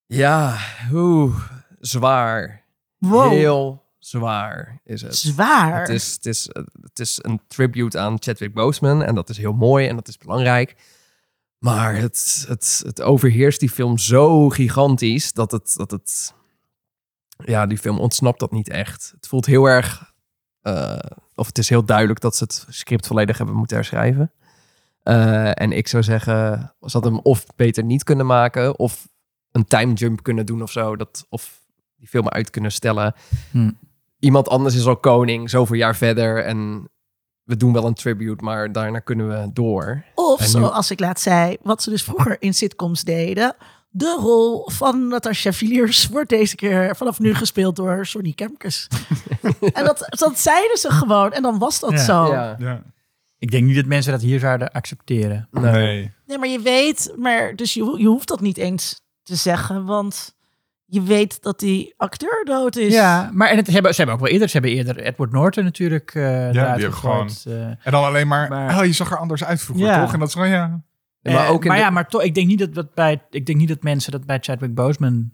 ja, 0.07 0.59
oeh, 0.93 1.37
zwaar. 1.81 2.65
wow, 2.99 3.31
Heel 3.31 3.83
zwaar 3.99 4.81
is 4.85 5.03
het. 5.03 5.17
zwaar. 5.17 5.81
Het 5.81 5.89
is, 5.89 6.13
het, 6.13 6.27
is, 6.27 6.49
het 6.83 6.99
is 6.99 7.19
een 7.23 7.41
tribute 7.47 7.99
aan 7.99 8.17
Chadwick 8.23 8.55
Boseman 8.55 9.03
en 9.03 9.15
dat 9.15 9.29
is 9.29 9.37
heel 9.37 9.53
mooi 9.53 9.87
en 9.89 9.95
dat 9.97 10.09
is 10.09 10.19
belangrijk. 10.19 10.77
Maar 11.59 11.97
het, 11.97 12.45
het, 12.49 12.83
het 12.87 13.03
overheerst 13.03 13.61
die 13.61 13.71
film 13.71 13.99
zo 13.99 14.49
gigantisch 14.49 15.33
dat 15.33 15.51
het, 15.51 15.75
dat 15.77 15.91
het... 15.91 16.35
Ja, 17.45 17.67
die 17.67 17.79
film 17.79 17.99
ontsnapt 17.99 18.41
dat 18.41 18.53
niet 18.53 18.69
echt. 18.69 19.13
Het 19.15 19.27
voelt 19.27 19.47
heel 19.47 19.65
erg... 19.65 20.13
eh, 20.61 20.99
of 21.35 21.47
het 21.47 21.59
is 21.59 21.69
heel 21.69 21.85
duidelijk 21.85 22.21
dat 22.21 22.37
ze 22.37 22.45
het 22.45 22.67
script 22.69 23.07
volledig 23.07 23.37
hebben 23.37 23.57
moeten 23.57 23.77
herschrijven. 23.77 24.33
Eh, 25.03 25.61
en 25.61 25.73
ik 25.73 25.89
zou 25.89 26.03
zeggen, 26.03 26.75
ze 26.81 26.89
hadden 26.93 27.13
hem 27.13 27.21
of 27.23 27.47
beter 27.57 27.85
niet 27.85 28.03
kunnen 28.05 28.27
maken... 28.27 28.79
of 28.79 29.09
een 29.55 29.67
time 29.67 29.93
jump 29.93 30.23
kunnen 30.23 30.47
doen 30.47 30.63
of 30.63 30.71
zo. 30.71 30.97
Dat, 30.97 31.27
of 31.29 31.61
die 31.97 32.09
film 32.09 32.29
uit 32.29 32.51
kunnen 32.51 32.73
stellen. 32.73 33.15
Hm. 33.51 33.71
Iemand 34.19 34.49
anders 34.49 34.75
is 34.75 34.87
al 34.87 34.97
koning, 34.97 35.51
zoveel 35.51 35.77
jaar 35.77 35.97
verder. 35.97 36.45
En 36.45 36.89
we 37.43 37.57
doen 37.57 37.73
wel 37.73 37.87
een 37.87 37.95
tribute, 37.95 38.45
maar 38.45 38.73
daarna 38.73 38.99
kunnen 38.99 39.29
we 39.29 39.53
door. 39.53 40.05
Of 40.15 40.41
nu- 40.41 40.47
zoals 40.47 40.91
ik 40.91 41.01
laat 41.01 41.21
zei, 41.21 41.57
wat 41.63 41.83
ze 41.83 41.91
dus 41.91 42.03
vroeger 42.05 42.37
in 42.43 42.55
sitcoms 42.55 43.03
deden. 43.03 43.57
De 43.89 44.17
rol 44.21 44.71
van 44.71 45.09
Natasha 45.09 45.53
Villiers 45.53 46.09
wordt 46.09 46.29
deze 46.29 46.57
keer 46.57 46.97
vanaf 46.97 47.19
nu 47.19 47.35
gespeeld 47.35 47.77
door 47.77 48.07
Sonny 48.07 48.33
Kemkes. 48.33 48.89
en 49.73 49.85
dat, 49.85 50.07
dat 50.09 50.39
zeiden 50.39 50.77
ze 50.77 50.91
gewoon 50.91 51.33
en 51.33 51.43
dan 51.43 51.59
was 51.59 51.81
dat 51.81 51.91
Ja. 51.91 52.05
zo. 52.05 52.27
Ja. 52.27 52.57
Ja. 52.59 52.83
Ik 53.39 53.51
denk 53.51 53.65
niet 53.67 53.77
dat 53.77 53.85
mensen 53.87 54.13
dat 54.13 54.21
hier 54.23 54.39
zouden 54.39 54.73
accepteren. 54.73 55.49
Nee. 55.51 56.13
Nee, 56.27 56.39
maar 56.39 56.49
je 56.49 56.61
weet, 56.61 57.13
maar 57.17 57.57
dus 57.57 57.75
je, 57.75 57.95
je 57.99 58.07
hoeft 58.07 58.29
dat 58.29 58.41
niet 58.41 58.57
eens 58.57 59.01
te 59.25 59.35
zeggen, 59.35 59.85
want 59.85 60.37
je 60.87 61.03
weet 61.03 61.43
dat 61.43 61.59
die 61.61 61.95
acteur 61.97 62.43
dood 62.45 62.77
is. 62.77 62.93
Ja, 62.93 63.31
maar 63.33 63.49
en 63.49 63.57
het, 63.57 63.67
ze, 63.67 63.73
hebben, 63.73 63.91
ze 63.91 63.97
hebben 63.97 64.15
ook 64.17 64.23
wel 64.23 64.31
eerder, 64.33 64.49
ze 64.49 64.53
hebben 64.59 64.77
eerder 64.77 64.99
Edward 65.01 65.33
Norton 65.33 65.65
natuurlijk 65.65 66.09
eh 66.15 66.23
die 66.23 66.29
eruit 66.31 66.57
hebben 66.81 66.93
gegooid. 66.93 67.45
eh. 67.49 67.55
En 67.67 67.79
dan 67.91 68.05
alleen 68.05 68.29
maar, 68.29 68.49
Maar- 68.49 68.79
oh, 68.79 68.85
je 68.85 68.93
zag 68.93 69.11
er 69.11 69.19
anders 69.19 69.45
uit 69.45 69.63
vroeger, 69.63 69.87
Ja. 69.87 70.01
toch? 70.05 70.13
En 70.13 70.19
dat 70.19 70.29
is 70.29 70.35
gewoon, 70.35 70.49
ja. 70.49 70.67
maar 71.23 71.33
Eh, 71.45 71.51
ook 71.51 71.63
in 71.63 71.69
maar 71.69 71.77
de- 71.77 71.83
ja, 71.83 71.91
maar 71.91 72.09
toch, 72.09 72.23
ik 72.23 72.35
denk 72.35 72.47
niet 72.47 72.59
dat, 72.59 72.75
dat 72.75 72.95
bij, 72.95 73.23
ik 73.31 73.47
denk 73.47 73.59
niet 73.59 73.69
dat 73.69 73.83
mensen 73.83 74.13
dat 74.13 74.27
bij 74.27 74.39
Chadwick 74.41 74.75
Boseman 74.75 75.31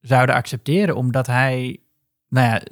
zouden 0.00 0.34
accepteren, 0.34 0.96
omdat 0.96 1.26
hij, 1.26 1.80
nou 2.28 2.46
ja, 2.46 2.62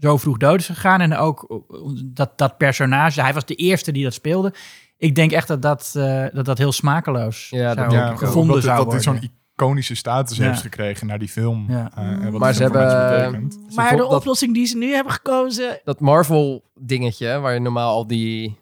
zo 0.00 0.16
vroeg 0.16 0.36
dood 0.36 0.58
is 0.60 0.66
gegaan 0.66 1.00
en 1.00 1.16
ook 1.16 1.62
dat 2.04 2.38
dat 2.38 2.56
personage, 2.58 3.20
hij 3.22 3.32
was 3.34 3.44
de 3.46 3.54
eerste 3.54 3.92
die 3.92 4.04
dat 4.04 4.14
speelde. 4.14 4.54
Ik 4.96 5.14
denk 5.14 5.32
echt 5.32 5.48
dat 5.48 5.62
dat, 5.62 5.92
eh, 5.96 6.24
dat, 6.32 6.44
dat 6.44 6.58
heel 6.58 6.72
smakeloos 6.72 7.48
Ja, 7.50 7.74
dat 7.74 7.90
zou 7.92 8.02
ja, 8.04 8.10
ook. 8.10 8.18
gevonden 8.18 8.62
zou 8.62 8.76
dat 8.84 8.90
dit 8.90 9.04
worden. 9.04 9.22
zo'n 9.22 9.30
iconische 9.60 9.94
status 9.94 10.36
Ja. 10.36 10.44
heeft 10.48 10.60
gekregen 10.60 11.06
naar 11.06 11.18
die 11.18 11.28
film. 11.28 11.64
Ja. 11.68 11.90
Eh, 11.94 12.04
en 12.04 12.30
wat 12.30 12.40
Maar 12.40 12.52
ze 12.54 12.62
hebben-. 12.62 13.52
Maar 13.74 13.90
de 13.90 13.96
dat- 13.96 14.12
oplossing 14.12 14.54
die 14.54 14.66
ze 14.66 14.76
nu 14.76 14.92
hebben 14.92 15.12
gekozen, 15.12 15.80
dat 15.84 16.00
Marvel 16.00 16.64
dingetje, 16.80 17.38
waar 17.38 17.54
je 17.54 17.60
normaal 17.60 17.94
al 17.94 18.06
die, 18.06 18.58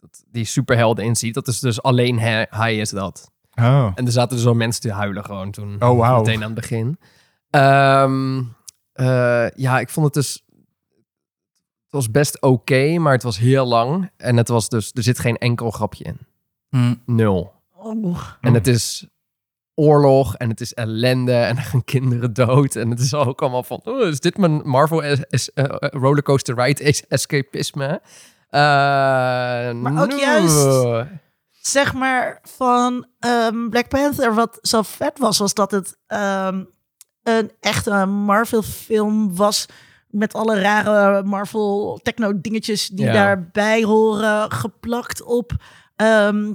dat- 0.00 0.24
die 0.30 0.44
superhelden 0.44 1.04
in 1.04 1.16
ziet, 1.16 1.34
dat 1.34 1.48
is 1.48 1.60
dus 1.60 1.82
alleen 1.82 2.18
hij, 2.18 2.46
hij 2.50 2.76
is 2.78 2.90
dat. 2.90 3.30
Oh. 3.54 3.90
En 3.94 4.06
er 4.06 4.12
zaten 4.12 4.36
dus 4.36 4.46
al 4.46 4.54
mensen 4.54 4.82
te 4.82 4.92
huilen 4.92 5.24
gewoon 5.24 5.50
toen. 5.50 5.82
Oh, 5.82 5.98
wauw. 5.98 6.18
Meteen 6.18 6.34
aan 6.42 6.50
het 6.50 6.54
begin. 6.60 6.98
Ehm, 7.50 8.42
eh, 8.92 9.48
ja, 9.50 9.80
ik 9.80 9.88
vond 9.90 10.06
het 10.06 10.14
dus... 10.14 10.44
Het 11.82 11.94
was 12.04 12.10
best 12.10 12.40
oké, 12.42 12.98
maar 12.98 13.12
het 13.12 13.22
was 13.22 13.38
heel 13.38 13.66
lang. 13.66 14.10
En 14.16 14.36
het 14.36 14.48
was 14.48 14.68
dus... 14.68 14.90
Er 14.94 15.02
zit 15.02 15.18
geen 15.18 15.36
enkel 15.36 15.70
grapje 15.70 16.04
in. 16.04 16.18
Hm. 16.68 16.94
Nul. 17.06 17.52
oh, 17.74 18.18
En 18.40 18.54
het 18.54 18.66
is 18.66 19.06
oorlog 19.78 20.34
en 20.36 20.48
het 20.48 20.60
is 20.60 20.74
ellende 20.74 21.32
en 21.32 21.56
er 21.56 21.62
gaan 21.62 21.84
kinderen 21.84 22.32
dood. 22.32 22.76
En 22.76 22.90
het 22.90 23.00
is 23.00 23.14
ook 23.14 23.40
allemaal 23.42 23.62
van, 23.62 23.80
oh, 23.84 24.06
is 24.06 24.20
dit 24.20 24.36
mijn 24.36 24.60
Marvel 24.68 25.02
es- 25.04 25.24
es- 25.28 25.52
eh, 25.52 25.64
rollercoaster 25.90 26.54
ride 26.62 26.82
es- 26.84 27.06
escapisme? 27.08 28.00
Eh, 28.48 28.60
Maar 29.72 30.02
ook 30.02 30.08
no. 30.10 30.16
juist- 30.16 31.06
zeg 31.60 31.94
maar 31.94 32.38
van 32.42 33.06
ehm, 33.18 33.68
Black 33.68 33.88
Panther, 33.88 34.34
wat 34.34 34.58
zo 34.62 34.82
vet 34.82 35.18
was, 35.18 35.38
was 35.38 35.54
dat 35.54 35.70
het 35.70 35.96
ehm, 36.06 36.64
een 37.22 37.50
echte 37.60 38.06
Marvel 38.06 38.62
film 38.62 39.36
was 39.36 39.66
met 40.08 40.34
alle 40.34 40.60
rare 40.60 41.22
Marvel 41.22 42.00
techno 42.02 42.40
dingetjes 42.40 42.88
die 42.88 43.04
Ja. 43.04 43.12
daarbij 43.12 43.82
horen, 43.82 44.52
geplakt 44.52 45.22
op 45.22 45.52
ehm, 45.96 46.06
eh, 46.06 46.46
eh, 46.46 46.54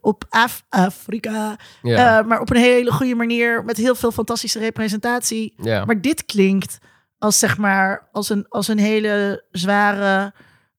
op 0.00 0.24
Af- 0.28 0.62
Afrika, 0.68 1.56
Ja, 1.82 2.18
Eh, 2.18 2.26
maar 2.26 2.40
op 2.40 2.50
een 2.50 2.56
hele 2.56 2.92
goede 2.92 3.14
manier 3.14 3.64
met 3.64 3.76
heel 3.76 3.94
veel 3.94 4.12
fantastische 4.12 4.58
representatie. 4.58 5.54
ja. 5.56 5.84
Maar 5.84 6.00
dit 6.00 6.24
klinkt 6.24 6.78
als 7.18 7.38
zeg 7.38 7.58
maar 7.58 8.08
als 8.12 8.28
een, 8.30 8.46
als 8.48 8.68
een 8.68 8.78
hele 8.78 9.44
zware 9.50 10.32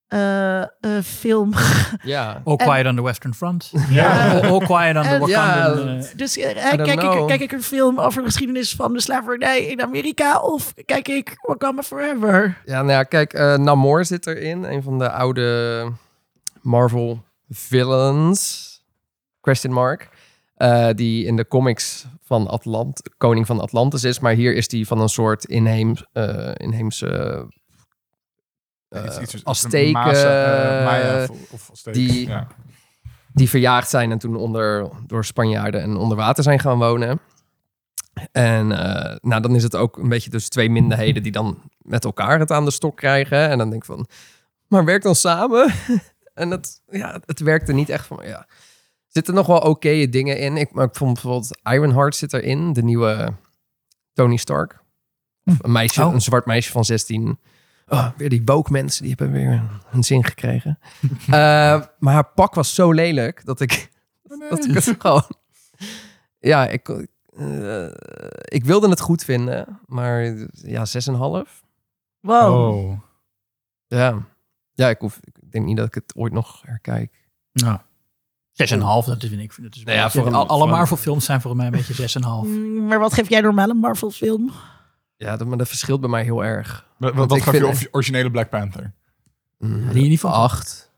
eh, 0.07 0.61
eh, 0.61 0.67
film. 1.03 1.53
ja. 2.03 2.41
All 2.43 2.55
Quiet 2.55 2.85
on 2.87 2.95
the 2.95 3.01
Western 3.03 3.33
Front. 3.33 3.71
Ja. 3.89 4.31
All, 4.31 4.49
All 4.49 4.59
Quiet 4.59 4.95
on 4.95 5.03
the 5.03 5.17
Wakandan. 5.19 5.27
Ja, 5.27 5.97
eh, 5.97 6.03
Dus 6.15 6.37
eh, 6.37 6.69
kijk, 6.83 7.01
ik, 7.03 7.27
kijk 7.27 7.41
ik 7.41 7.51
een 7.51 7.63
film 7.63 7.99
over 7.99 8.21
de 8.21 8.27
geschiedenis 8.27 8.73
van 8.75 8.93
de 8.93 9.01
slavernij 9.01 9.59
in 9.65 9.81
Amerika 9.81 10.39
of 10.39 10.73
kijk 10.85 11.07
ik 11.07 11.33
Wakanda 11.41 11.83
Forever? 11.83 12.57
Ja, 12.65 12.77
nou 12.81 12.91
ja, 12.91 13.03
kijk, 13.03 13.33
eh, 13.33 13.55
Namor 13.57 14.05
zit 14.05 14.27
erin. 14.27 14.63
Een 14.63 14.83
van 14.83 14.99
de 14.99 15.11
oude 15.11 15.91
Marvel 16.61 17.23
villains. 17.55 18.71
Question 19.41 19.73
mark. 19.73 20.09
Eh, 20.55 20.89
die 20.95 21.25
in 21.25 21.35
de 21.35 21.47
comics 21.47 22.05
van 22.21 22.47
Atlant, 22.47 23.01
koning 23.17 23.45
van 23.45 23.59
Atlantis 23.59 24.03
is. 24.03 24.19
Maar 24.19 24.33
hier 24.33 24.55
is 24.55 24.67
die 24.67 24.87
van 24.87 24.99
een 25.01 25.09
soort 25.09 25.45
inheems, 25.45 26.05
eh, 26.13 26.51
inheemse 26.55 27.47
Iets- 29.05 29.19
iets- 29.33 29.45
Azteken, 29.45 29.93
Maya 30.83 31.23
of, 31.23 31.51
of 31.51 31.69
Azteken. 31.71 31.99
die- 31.99 32.27
Ja. 32.27 32.47
die 33.33 33.49
verjaagd 33.49 33.89
zijn 33.89 34.11
en 34.11 34.17
toen 34.17 34.35
onder, 34.35 34.89
door 35.07 35.25
Spanjaarden 35.25 35.81
en 35.81 35.95
onder 35.95 36.17
water 36.17 36.43
zijn 36.43 36.59
gaan 36.59 36.77
wonen. 36.77 37.19
En 38.31 38.67
nou, 39.21 39.41
dan 39.41 39.55
is 39.55 39.63
het 39.63 39.75
ook 39.75 39.97
een 39.97 40.09
beetje 40.09 40.29
dus 40.29 40.49
twee 40.49 40.69
minderheden 40.69 41.23
die 41.23 41.31
dan 41.31 41.61
met 41.77 42.05
elkaar 42.05 42.39
het 42.39 42.51
aan 42.51 42.65
de 42.65 42.71
stok 42.71 42.97
krijgen. 42.97 43.49
En 43.49 43.57
dan 43.57 43.69
denk 43.69 43.81
ik 43.81 43.87
van, 43.87 44.07
maar 44.67 44.85
werk 44.85 45.01
dan 45.03 45.15
samen. 45.15 45.73
En 46.33 46.51
het, 46.51 46.81
ja, 46.89 47.19
het 47.25 47.39
werkte 47.39 47.73
niet 47.73 47.89
echt 47.89 48.05
van, 48.05 48.19
ja. 48.23 48.37
Er 48.37 49.19
zitten 49.21 49.33
nog 49.33 49.47
wel 49.47 49.59
oké 49.59 50.09
dingen 50.09 50.37
in. 50.39 50.57
Ik, 50.57 50.71
maar 50.71 50.85
ik 50.85 50.95
vond 50.95 51.13
bijvoorbeeld 51.13 51.59
Ironheart 51.63 52.15
zit 52.15 52.33
erin, 52.33 52.73
de 52.73 52.83
nieuwe 52.83 53.33
Tony 54.13 54.37
Stark. 54.37 54.81
Of 55.45 55.55
Een 55.61 55.71
meisje, 55.71 56.05
Oh. 56.05 56.13
een 56.13 56.21
zwart 56.21 56.45
meisje 56.45 56.71
van 56.71 56.85
16. 56.85 57.39
Oh, 57.87 58.07
weer 58.17 58.29
die 58.29 58.41
woke-mensen, 58.45 59.03
die 59.03 59.13
hebben 59.17 59.35
weer 59.41 59.63
een 59.91 60.03
zin 60.03 60.23
gekregen. 60.25 60.79
Eh, 61.27 61.83
maar 61.99 62.13
haar 62.13 62.25
pak 62.35 62.53
was 62.53 62.75
zo 62.75 62.91
lelijk 62.91 63.45
dat 63.45 63.59
ik, 63.59 63.89
dat 64.49 64.65
ik 64.65 64.73
het 64.73 64.95
gewoon... 64.99 65.23
Ja, 66.39 66.67
ik, 66.67 66.89
eh, 66.89 67.85
ik 68.43 68.65
wilde 68.65 68.89
het 68.89 68.99
goed 68.99 69.23
vinden, 69.23 69.79
maar 69.85 70.23
ja, 70.51 70.85
6,5. 70.85 71.63
Wow. 72.19 72.53
Oh. 72.53 72.99
Ja, 73.87 74.27
ja 74.73 74.89
ik, 74.89 74.99
hoef, 74.99 75.19
ik 75.21 75.51
denk 75.51 75.65
niet 75.65 75.77
dat 75.77 75.87
ik 75.87 75.93
het 75.93 76.13
ooit 76.15 76.33
nog 76.33 76.61
herkijk. 76.65 77.29
nou, 77.51 77.79
6,5, 78.53 79.05
dat 79.05 79.19
vind 79.19 79.39
ik. 79.41 79.53
Dat 79.63 79.75
is 79.75 79.83
Nou 79.83 79.97
ja, 79.97 80.09
voor 80.09 80.27
een- 80.27 80.33
al- 80.33 80.47
alle 80.47 80.59
voor 80.59 80.67
een- 80.67 80.73
Marvel 80.77 80.97
films 80.97 81.25
zijn 81.25 81.41
volgens 81.41 81.63
mij 81.63 81.71
een 81.71 81.77
beetje 81.85 81.93
6,5. 81.93 82.47
Mm, 82.47 82.85
Maar 82.87 82.99
wat 82.99 83.13
geef 83.13 83.29
jij 83.29 83.41
normaal 83.41 83.69
een 83.69 83.77
Marvel 83.77 84.11
film? 84.11 84.51
Ja, 85.15 85.37
dat, 85.37 85.47
maar 85.47 85.57
dat 85.57 85.67
verschilt 85.67 85.99
bij 86.01 86.09
mij 86.09 86.23
heel 86.23 86.43
erg. 86.43 86.87
Wat, 86.97 87.13
wat 87.13 87.35
ik 87.35 87.43
gaf 87.43 87.53
je 87.53 87.59
vind- 87.59 87.71
of- 87.71 87.87
originele 87.91 88.31
Black 88.31 88.49
Panther? 88.49 88.93
Mm, 89.57 89.91
die 89.93 90.09
niet 90.09 90.19
van- 90.19 90.31
acht. 90.31 90.91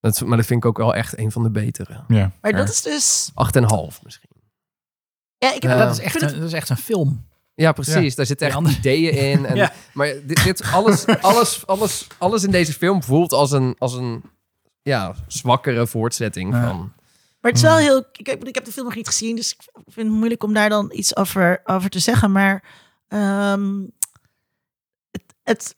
Dat, 0.00 0.14
is- 0.14 0.22
maar 0.22 0.36
dat 0.36 0.46
vind 0.46 0.62
ik 0.64 0.68
ook 0.68 0.76
wel 0.78 0.94
echt 0.94 1.18
een 1.18 1.32
van 1.32 1.42
de 1.42 1.50
betere. 1.50 2.04
Ja. 2.08 2.30
Maar 2.40 2.50
Ja. 2.50 2.56
dat 2.56 2.68
is 2.68 2.82
dus... 2.82 3.30
Acht 3.34 3.56
en 3.56 3.62
een 3.62 3.68
half 3.68 4.02
misschien. 4.04 4.30
Ja, 5.38 5.54
ik 5.54 5.62
heb, 5.62 5.78
dat, 5.78 5.90
is 5.92 5.98
echt 5.98 6.10
vind 6.10 6.24
het- 6.24 6.32
een, 6.32 6.38
dat 6.38 6.48
is 6.48 6.54
echt 6.54 6.68
een 6.68 6.76
film. 6.76 7.26
Ja, 7.62 7.72
precies. 7.72 8.14
Daar 8.14 8.26
zitten 8.26 8.46
echt 8.46 8.58
ideeën 8.78 9.12
in. 9.30 9.46
En, 9.46 9.56
Ja. 9.56 9.72
Maar 9.92 10.06
dit, 10.24 10.44
dit, 10.44 10.62
alles, 10.72 11.06
alles, 11.06 11.66
alles, 11.66 12.06
alles 12.18 12.44
in 12.44 12.50
deze 12.50 12.72
film 12.72 13.02
voelt 13.02 13.32
als 13.32 13.52
een, 13.52 13.74
als 13.78 13.94
een 13.94 14.22
ja, 14.82 15.14
zwakkere 15.26 15.86
voortzetting 15.86 16.54
Ja. 16.54 16.66
van... 16.68 16.92
Maar 17.40 17.50
het 17.50 17.60
is 17.60 17.66
wel 17.68 17.76
heel. 17.76 17.98
Ik, 18.12 18.28
ik, 18.28 18.44
ik 18.44 18.54
heb 18.54 18.64
de 18.64 18.72
film 18.72 18.86
nog 18.86 18.94
niet 18.94 19.06
gezien, 19.06 19.36
dus 19.36 19.52
ik 19.52 19.60
vind 19.86 20.06
het 20.06 20.16
moeilijk 20.16 20.42
om 20.42 20.52
daar 20.52 20.68
dan 20.68 20.90
iets 20.94 21.16
over, 21.16 21.60
over 21.64 21.90
te 21.90 21.98
zeggen. 21.98 22.32
Maar 22.32 22.64
ehm, 23.08 23.80
het, 25.10 25.22
het 25.42 25.76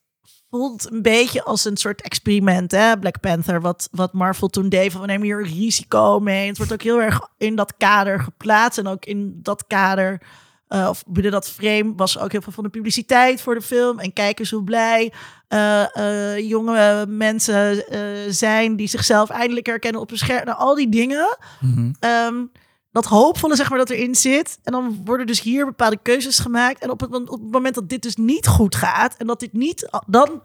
voelt 0.51 0.91
een 0.93 1.03
beetje 1.03 1.43
als 1.45 1.65
een 1.65 1.77
soort 1.77 2.03
experiment, 2.03 2.71
hè? 2.71 2.99
Black 2.99 3.21
Panther, 3.21 3.61
wat, 3.61 3.89
wat 3.93 4.13
Marvel 4.13 4.49
toen 4.49 4.69
deed. 4.69 4.93
Van 4.93 5.01
we 5.01 5.07
nemen 5.07 5.27
hier 5.27 5.39
een 5.39 5.53
risico 5.59 6.21
mee. 6.21 6.49
Het 6.49 6.57
wordt 6.57 6.73
ook 6.73 6.83
heel 6.83 7.01
erg 7.03 7.29
in 7.39 7.55
dat 7.55 7.75
kader 7.77 8.21
geplaatst. 8.21 8.79
En 8.79 8.87
ook 8.87 9.05
in 9.05 9.39
dat 9.43 9.65
kader 9.67 10.21
eh, 10.71 10.89
of 10.89 11.03
binnen 11.07 11.33
dat 11.33 11.51
frame 11.51 11.93
was 11.97 12.19
ook 12.19 12.33
heel 12.33 12.43
veel 12.43 12.53
van 12.53 12.65
de 12.65 12.71
publiciteit 12.71 13.41
voor 13.41 13.55
de 13.55 13.63
film. 13.63 13.99
En 13.99 14.13
kijkers 14.13 14.51
hoe 14.51 14.65
blij 14.65 15.13
eh, 15.49 15.97
eh, 15.97 16.49
jonge 16.49 17.07
mensen 17.09 17.85
zijn 18.35 18.77
die 18.77 18.89
zichzelf 18.89 19.31
eindelijk 19.31 19.67
herkennen 19.67 20.01
op 20.01 20.11
een 20.11 20.19
scherm. 20.19 20.45
Nou, 20.45 20.59
al 20.59 20.75
die 20.75 20.89
dingen. 20.89 21.39
Ehm, 22.01 22.45
dat 22.91 23.05
hoopvolle, 23.05 23.57
zeg 23.57 23.69
maar, 23.69 23.79
dat 23.79 23.91
erin 23.91 24.15
zit. 24.15 24.59
En 24.63 24.73
dan 24.73 25.03
worden 25.05 25.27
dus 25.27 25.41
hier 25.41 25.65
bepaalde 25.65 25.99
keuzes 26.03 26.39
gemaakt. 26.39 26.83
En 26.83 26.91
op 26.91 27.01
het, 27.01 27.15
op 27.15 27.41
het 27.41 27.51
moment 27.51 27.75
dat 27.75 27.89
dit 27.89 28.03
dus 28.03 28.17
niet 28.17 28.47
goed 28.47 28.75
gaat... 28.75 29.17
en 29.17 29.27
dat 29.27 29.41
dit 29.41 29.53
niet... 29.53 29.89
dan 30.07 30.43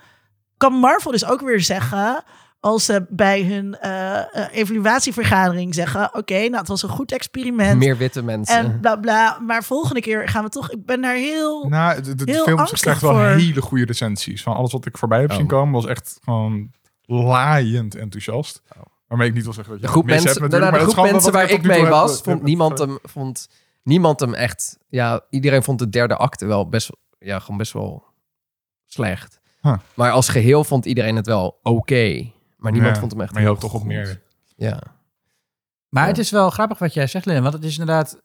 kan 0.58 0.74
Marvel 0.74 1.12
dus 1.12 1.26
ook 1.26 1.42
weer 1.42 1.62
zeggen... 1.62 2.24
als 2.66 2.86
ze 2.86 3.06
bij 3.10 3.44
hun 3.44 3.78
eh, 3.80 4.18
eh, 4.20 4.26
evaluatievergadering 4.52 5.74
zeggen... 5.74 6.16
oké, 6.16 6.34
nou, 6.40 6.56
het 6.56 6.68
was 6.68 6.84
een 6.84 6.90
goed 6.90 7.12
experiment... 7.12 7.80
Meer 7.80 7.98
witte 7.98 8.24
mensen. 8.24 8.56
en 8.58 8.80
bla 8.80 8.96
bla. 8.96 9.40
Maar 9.40 9.64
volgende 9.64 10.02
keer 10.02 10.28
gaan 10.30 10.44
we 10.44 10.50
toch... 10.50 10.72
Ik 10.72 10.86
ben 10.86 11.02
daar 11.02 11.16
heel... 11.16 11.68
Nou, 11.70 12.02
de, 12.02 12.16
de 12.16 12.32
Heel 12.32 12.44
film 12.44 12.66
krijgt 12.66 13.02
wel 13.02 13.12
voor. 13.12 13.26
hele 13.26 13.62
goede 13.62 13.86
recensies. 13.86 14.44
Van 14.44 14.56
alles 14.56 14.72
wat 14.72 14.86
ik 14.86 14.98
voorbij 14.98 15.22
heb 15.22 15.30
Oh. 15.32 15.36
zien 15.38 15.48
komen, 15.48 15.74
was 15.74 15.86
echt 15.86 16.20
gewoon 16.24 16.72
laaiend 17.06 17.96
enthousiast. 17.96 18.62
Waarmee 19.08 19.28
ik 19.28 19.34
niet 19.34 19.44
wil 19.44 19.54
zeggen 19.54 19.72
dat 19.74 19.82
je 19.82 19.88
de 19.88 19.92
groep 19.92 20.06
mensen, 20.06 20.26
hebt 20.28 20.36
de, 20.40 20.42
natuurlijk, 20.46 20.72
de 20.72 20.78
maar 20.86 20.92
groep 20.94 21.12
mensen 21.12 21.32
waar 21.32 21.50
ik 21.50 21.64
mee 21.64 21.86
was, 21.86 22.16
heb- 22.16 22.24
vond 22.24 22.38
heb- 22.38 22.48
niemand 22.48 22.80
heb- 22.80 22.88
hem, 22.88 22.98
vond 23.04 23.48
niemand 23.84 24.20
hem 24.20 24.34
echt... 24.34 24.78
Ja, 24.90 25.22
iedereen 25.30 25.64
vond 25.64 25.80
de 25.80 25.90
derde 25.90 26.16
acte 26.16 26.46
wel 26.46 26.70
best, 26.70 26.90
ja, 27.20 27.40
gewoon 27.40 27.58
best 27.58 27.74
wel 27.74 28.04
slecht. 28.86 29.40
Huh. 29.62 29.78
Maar 29.94 30.12
als 30.12 30.30
geheel 30.30 30.64
vond 30.64 30.86
iedereen 30.86 31.16
het 31.16 31.26
wel 31.26 31.60
oké. 31.64 32.34
Maar 32.66 32.74
niemand 32.74 32.94
Ja, 32.96 33.00
vond 33.02 33.12
hem 33.12 33.22
echt 33.22 33.34
Maar 33.34 33.42
je 33.42 33.48
hoopt 33.48 33.62
toch 33.62 33.74
op 33.74 33.84
meer. 33.84 34.22
Ja. 34.56 34.82
Maar 35.90 36.04
Ja. 36.04 36.10
het 36.10 36.18
is 36.18 36.32
wel 36.32 36.50
grappig 36.50 36.78
wat 36.80 36.94
jij 36.94 37.08
zegt, 37.08 37.26
Lynn. 37.26 37.42
Want 37.42 37.54
het 37.54 37.64
is 37.64 37.78
inderdaad... 37.78 38.22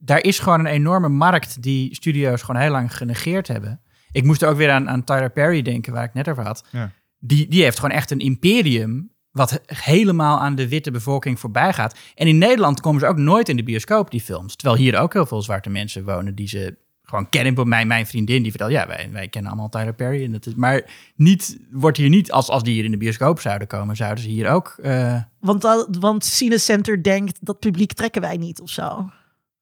Daar 0.00 0.22
is 0.22 0.38
gewoon 0.38 0.60
een 0.60 0.66
enorme 0.66 1.08
markt 1.08 1.62
die 1.62 1.94
studio's 1.94 2.42
gewoon 2.42 2.60
heel 2.60 2.70
lang 2.70 2.96
genegeerd 2.96 3.48
hebben. 3.48 3.80
Ik 4.12 4.24
moest 4.24 4.44
ook 4.44 4.56
weer 4.56 4.70
aan, 4.70 4.88
aan 4.88 5.04
Tyler 5.04 5.30
Perry 5.30 5.62
denken, 5.62 5.92
waar 5.92 6.04
ik 6.04 6.14
net 6.14 6.28
over 6.28 6.44
had. 6.44 6.64
Ja. 6.70 6.90
Die, 7.18 7.48
die 7.48 7.62
heeft 7.62 7.78
gewoon 7.78 7.96
echt 7.96 8.10
een 8.10 8.18
imperium 8.18 9.12
wat 9.30 9.60
helemaal 9.66 10.40
aan 10.40 10.54
de 10.54 10.68
witte 10.68 10.90
bevolking 10.90 11.40
voorbij 11.40 11.72
gaat. 11.72 11.98
En 12.14 12.26
in 12.26 12.38
Nederland 12.38 12.80
komen 12.80 13.00
ze 13.00 13.06
ook 13.06 13.16
nooit 13.16 13.48
in 13.48 13.56
de 13.56 13.62
bioscoop, 13.62 14.10
die 14.10 14.20
films. 14.20 14.56
Terwijl 14.56 14.80
hier 14.80 14.98
ook 14.98 15.12
heel 15.12 15.26
veel 15.26 15.42
zwarte 15.42 15.70
mensen 15.70 16.04
wonen 16.04 16.34
die 16.34 16.48
ze 16.48 16.76
gewoon 17.04 17.28
kennen. 17.28 17.68
Mijn, 17.68 17.86
mijn 17.86 18.06
vriendin 18.06 18.42
die 18.42 18.50
vertelt, 18.50 18.70
ja, 18.72 18.86
wij, 18.86 19.08
wij 19.12 19.28
kennen 19.28 19.50
allemaal 19.50 19.68
Tyler 19.68 19.94
Perry. 19.94 20.24
En 20.24 20.32
dat 20.32 20.46
is, 20.46 20.54
maar 20.54 20.82
niet, 21.16 21.58
wordt 21.70 21.96
hier 21.96 22.08
niet, 22.08 22.32
als, 22.32 22.48
als 22.48 22.62
die 22.62 22.74
hier 22.74 22.84
in 22.84 22.90
de 22.90 22.96
bioscoop 22.96 23.40
zouden 23.40 23.68
komen, 23.68 23.96
zouden 23.96 24.22
ze 24.24 24.30
hier 24.30 24.50
ook... 24.50 24.74
eh, 24.82 25.22
Want, 25.40 25.86
want 26.00 26.24
Cinecenter 26.24 27.02
denkt, 27.02 27.38
dat 27.40 27.58
publiek 27.58 27.92
trekken 27.92 28.20
wij 28.20 28.36
niet 28.36 28.60
of 28.60 28.70
zo. 28.70 29.10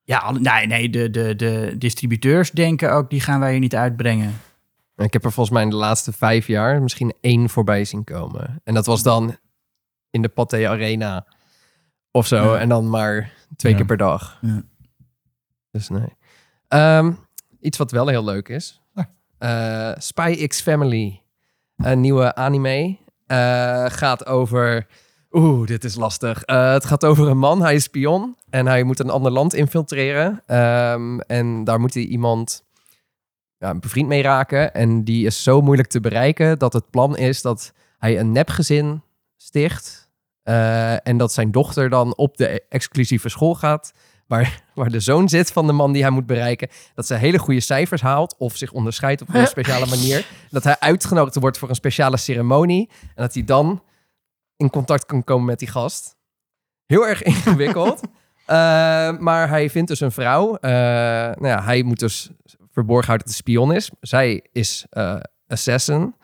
Ja, 0.04 0.30
nee, 0.30 0.66
nee 0.66 0.90
de, 0.90 1.10
de, 1.10 1.36
de 1.36 1.74
distributeurs 1.78 2.50
denken 2.50 2.92
ook, 2.92 3.10
die 3.10 3.20
gaan 3.20 3.40
wij 3.40 3.50
hier 3.50 3.60
niet 3.60 3.74
uitbrengen. 3.76 4.34
Ik 4.96 5.12
heb 5.12 5.24
er 5.24 5.32
volgens 5.32 5.54
mij 5.54 5.64
in 5.64 5.70
de 5.70 5.76
laatste 5.76 6.12
vijf 6.12 6.46
jaar 6.46 6.82
misschien 6.82 7.14
één 7.20 7.48
voorbij 7.48 7.84
zien 7.84 8.04
komen. 8.04 8.60
En 8.64 8.74
dat 8.74 8.86
was 8.86 9.02
dan 9.02 9.36
in 10.10 10.22
de 10.22 10.28
Pathé 10.28 10.68
Arena 10.68 11.26
of 12.10 12.26
zo. 12.26 12.52
Ja. 12.54 12.58
En 12.60 12.68
dan 12.68 12.90
maar 12.90 13.32
twee 13.56 13.72
Ja. 13.72 13.78
keer 13.78 13.86
per 13.86 13.96
dag. 13.96 14.38
Ja. 14.40 14.62
Dus 15.70 15.88
nee. 15.88 16.16
Ehm, 16.68 17.12
iets 17.62 17.78
wat 17.78 17.90
wel 17.90 18.06
heel 18.08 18.24
leuk 18.24 18.48
is. 18.48 18.80
Eh, 19.38 19.92
Spy 19.96 20.46
X 20.46 20.60
Family. 20.60 21.22
Een 21.76 22.00
nieuwe 22.00 22.34
anime. 22.34 22.96
eh, 23.26 23.84
gaat 23.88 24.26
over... 24.26 24.86
Oeh, 25.30 25.66
dit 25.66 25.84
is 25.84 25.94
lastig. 25.94 26.42
Eh, 26.42 26.72
het 26.72 26.84
gaat 26.84 27.04
over 27.04 27.28
een 27.28 27.38
man, 27.38 27.62
hij 27.62 27.74
is 27.74 27.82
spion. 27.82 28.36
En 28.50 28.66
hij 28.66 28.82
moet 28.82 28.98
een 28.98 29.10
ander 29.10 29.32
land 29.32 29.54
infiltreren. 29.54 30.42
Ehm, 30.46 31.18
en 31.18 31.64
daar 31.64 31.80
moet 31.80 31.94
hij 31.94 32.02
iemand 32.02 32.64
ja, 33.58 33.74
bevriend 33.74 34.08
mee 34.08 34.22
raken. 34.22 34.74
En 34.74 35.04
die 35.04 35.26
is 35.26 35.42
zo 35.42 35.60
moeilijk 35.60 35.88
te 35.88 36.00
bereiken 36.00 36.58
dat 36.58 36.72
het 36.72 36.90
plan 36.90 37.16
is 37.16 37.42
dat 37.42 37.72
hij 37.98 38.18
een 38.18 38.32
nepgezin 38.32 39.02
sticht. 39.36 40.10
En 41.02 41.16
dat 41.16 41.32
zijn 41.32 41.50
dochter 41.50 41.88
dan 41.88 42.16
op 42.16 42.36
de 42.36 42.62
exclusieve 42.68 43.28
school 43.28 43.54
gaat. 43.54 43.92
Waar, 44.26 44.62
waar 44.74 44.90
de 44.90 45.00
zoon 45.00 45.28
zit 45.28 45.52
van 45.52 45.66
de 45.66 45.72
man 45.72 45.92
die 45.92 46.02
hij 46.02 46.10
moet 46.10 46.26
bereiken. 46.26 46.68
Dat 46.94 47.06
ze 47.06 47.14
hele 47.14 47.38
goede 47.38 47.60
cijfers 47.60 48.00
haalt. 48.00 48.34
Of 48.38 48.56
zich 48.56 48.72
onderscheidt 48.72 49.22
op 49.22 49.34
een 49.34 49.46
speciale 49.56 49.86
manier. 49.86 50.26
Dat 50.50 50.64
hij 50.64 50.76
uitgenodigd 50.78 51.36
wordt 51.36 51.58
voor 51.58 51.68
een 51.68 51.74
speciale 51.74 52.16
ceremonie. 52.16 52.90
En 53.14 53.22
dat 53.22 53.34
hij 53.34 53.44
dan 53.44 53.82
in 54.56 54.70
contact 54.70 55.06
kan 55.06 55.24
komen 55.24 55.44
met 55.44 55.58
die 55.58 55.68
gast. 55.68 56.16
Heel 56.86 57.06
erg 57.06 57.22
ingewikkeld. 57.32 58.00
Eh, 58.46 58.56
maar 59.18 59.48
hij 59.48 59.70
vindt 59.70 59.88
dus 59.88 60.00
een 60.00 60.12
vrouw. 60.12 60.56
Eh, 60.56 60.70
nou 60.70 61.46
ja, 61.46 61.62
hij 61.62 61.82
moet 61.82 61.98
dus 61.98 62.30
verborgen 62.70 63.06
houden 63.06 63.26
dat 63.26 63.36
hij 63.36 63.54
spion 63.54 63.72
is. 63.72 63.90
Zij 64.00 64.46
is 64.52 64.86
eh, 64.90 65.16
assassin. 65.46 66.14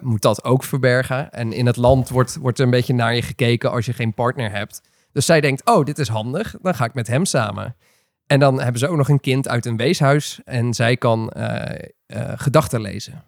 Moet 0.00 0.22
dat 0.22 0.44
ook 0.44 0.64
verbergen. 0.64 1.30
En 1.30 1.52
in 1.52 1.66
het 1.66 1.76
land 1.76 2.08
wordt, 2.08 2.36
wordt 2.36 2.58
er 2.58 2.64
een 2.64 2.70
beetje 2.70 2.94
naar 2.94 3.14
je 3.14 3.22
gekeken 3.22 3.70
als 3.70 3.86
je 3.86 3.92
geen 3.92 4.14
partner 4.14 4.50
hebt. 4.50 4.80
Dus 5.16 5.26
zij 5.26 5.40
denkt, 5.40 5.64
oh, 5.64 5.84
dit 5.84 5.98
is 5.98 6.08
handig. 6.08 6.54
Dan 6.62 6.74
ga 6.74 6.84
ik 6.84 6.94
met 6.94 7.06
hem 7.06 7.24
samen. 7.24 7.76
En 8.26 8.40
dan 8.40 8.60
hebben 8.60 8.78
ze 8.78 8.88
ook 8.88 8.96
nog 8.96 9.08
een 9.08 9.20
kind 9.20 9.48
uit 9.48 9.66
een 9.66 9.76
weeshuis. 9.76 10.40
En 10.44 10.74
zij 10.74 10.96
kan 10.96 11.30
eh, 11.30 11.88
eh, 12.06 12.32
gedachten 12.36 12.80
lezen. 12.80 13.24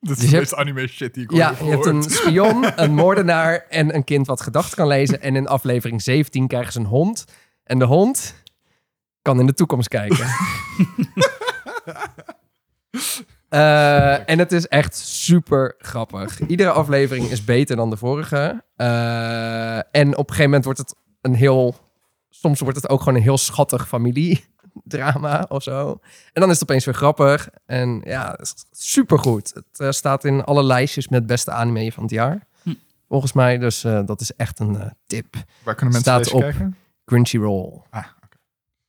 Dat 0.00 0.16
is 0.16 0.16
Dus 0.16 0.24
je 0.24 0.30
de 0.30 0.36
meest 0.36 0.54
anime 0.54 0.86
shit 0.86 1.14
die 1.14 1.22
ik 1.22 1.32
Ja, 1.32 1.48
ooit 1.48 1.58
je 1.58 1.64
heb 1.64 1.72
hebt 1.72 1.86
een 1.86 2.02
spion, 2.02 2.66
een 2.82 2.94
moordenaar 2.94 3.66
en 3.68 3.94
een 3.94 4.04
kind 4.04 4.26
wat 4.26 4.40
gedachten 4.40 4.76
kan 4.76 4.86
lezen. 4.86 5.22
En 5.22 5.36
in 5.36 5.46
aflevering 5.46 6.02
17 6.02 6.46
krijgen 6.46 6.72
ze 6.72 6.78
een 6.78 6.86
hond. 6.86 7.24
En 7.64 7.78
de 7.78 7.84
hond 7.84 8.34
kan 9.22 9.40
in 9.40 9.46
de 9.46 9.54
toekomst 9.54 9.88
kijken. 9.88 10.26
Eh, 13.48 14.28
en 14.28 14.38
het 14.38 14.52
is 14.52 14.66
echt 14.66 14.96
super 14.96 15.74
grappig. 15.78 16.40
Iedere 16.46 16.70
aflevering 16.70 17.30
is 17.30 17.44
beter 17.44 17.76
dan 17.76 17.90
de 17.90 17.96
vorige. 17.96 18.64
Eh, 18.76 19.76
en 19.76 20.08
op 20.08 20.28
een 20.28 20.34
gegeven 20.34 20.44
moment 20.44 20.64
wordt 20.64 20.78
het 20.78 20.94
een 21.20 21.34
heel... 21.34 21.76
Soms 22.30 22.60
wordt 22.60 22.76
het 22.76 22.88
ook 22.88 22.98
gewoon 22.98 23.14
een 23.14 23.22
heel 23.22 23.38
schattig 23.38 23.88
familiedrama 23.88 25.46
of 25.48 25.62
zo. 25.62 25.98
En 26.32 26.40
dan 26.40 26.50
is 26.50 26.60
het 26.60 26.68
opeens 26.70 26.84
weer 26.84 26.94
grappig. 26.94 27.48
En 27.66 28.00
ja, 28.04 28.30
het 28.30 28.40
is 28.40 28.54
supergoed. 28.70 29.54
Het 29.54 29.80
eh, 29.80 29.90
staat 29.90 30.24
in 30.24 30.44
alle 30.44 30.64
lijstjes 30.64 31.08
met 31.08 31.26
beste 31.26 31.50
anime 31.50 31.92
van 31.92 32.02
het 32.02 32.12
jaar. 32.12 32.46
Hm. 32.62 32.74
Volgens 33.08 33.32
mij, 33.32 33.58
dus 33.58 33.84
eh, 33.84 34.06
dat 34.06 34.20
is 34.20 34.34
echt 34.36 34.58
een 34.58 34.92
tip. 35.06 35.34
Waar 35.62 35.74
kunnen 35.74 35.94
mensen 35.94 36.00
staat 36.00 36.24
deze 36.24 36.34
op. 36.34 36.40
kijken? 36.40 36.76
Crunchyroll. 37.04 37.82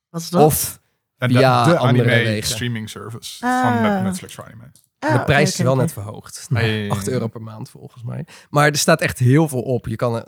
Wat 0.09 0.21
is 0.21 0.29
dat? 0.29 0.45
Of 0.45 0.78
En 1.19 1.29
Via 1.29 1.63
de, 1.63 1.69
de 1.71 1.77
andere 1.77 2.09
anime 2.09 2.23
wegen. 2.23 2.49
streaming 2.49 2.89
service 2.89 3.45
Ah. 3.45 3.61
van 3.63 3.81
Net- 3.81 4.03
Netflix 4.03 4.35
voor 4.35 4.45
anime. 4.45 4.71
Ah, 4.99 5.13
de 5.13 5.23
prijs 5.23 5.49
is 5.49 5.57
wel 5.57 5.75
net 5.75 5.93
verhoogd. 5.93 6.47
Hey. 6.53 6.89
8 6.89 7.07
euro 7.13 7.27
per 7.27 7.41
maand 7.41 7.69
volgens 7.69 8.03
mij. 8.03 8.25
Maar 8.49 8.67
er 8.67 8.77
staat 8.77 9.01
echt 9.01 9.19
heel 9.19 9.47
veel 9.47 9.61
op. 9.61 9.87
Je 9.87 9.95
kan... 9.95 10.23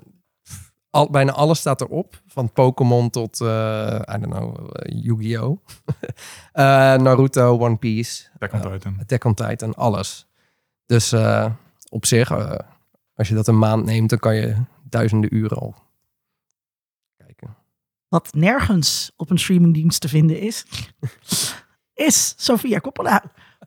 Al, 0.90 1.10
bijna 1.10 1.32
alles 1.32 1.60
staat 1.60 1.82
erop. 1.82 2.22
Van 2.28 2.52
Pokémon 2.52 3.10
tot, 3.10 3.42
eh 3.42 4.00
I 4.16 4.20
don't 4.20 4.26
know, 4.34 4.70
eh, 4.72 5.02
Yu-Gi-Oh! 5.04 5.58
Eh, 6.52 6.64
Naruto, 6.96 7.58
One 7.60 7.76
Piece, 7.78 8.28
Attack 8.34 8.54
on 8.54 8.60
Ja. 8.72 8.78
Titan. 8.78 8.98
Attack 9.02 9.24
on 9.24 9.34
Titan, 9.34 9.76
alles. 9.76 10.28
Dus 10.86 11.12
eh, 11.12 11.46
op 11.90 12.06
zich, 12.06 12.32
als 13.16 13.28
je 13.28 13.36
dat 13.36 13.48
een 13.48 13.58
maand 13.60 13.86
neemt, 13.86 14.10
dan 14.10 14.20
kan 14.20 14.36
je 14.36 14.56
duizenden 14.90 15.36
uren 15.36 15.58
al. 15.58 15.76
Wat 18.12 18.34
nergens 18.34 19.12
op 19.16 19.30
een 19.30 19.40
streamingdienst 19.40 20.02
te 20.02 20.10
vinden 20.10 20.40
is, 20.40 20.66
is 21.94 22.34
Sofia 22.38 22.80
Coppola. 22.80 23.24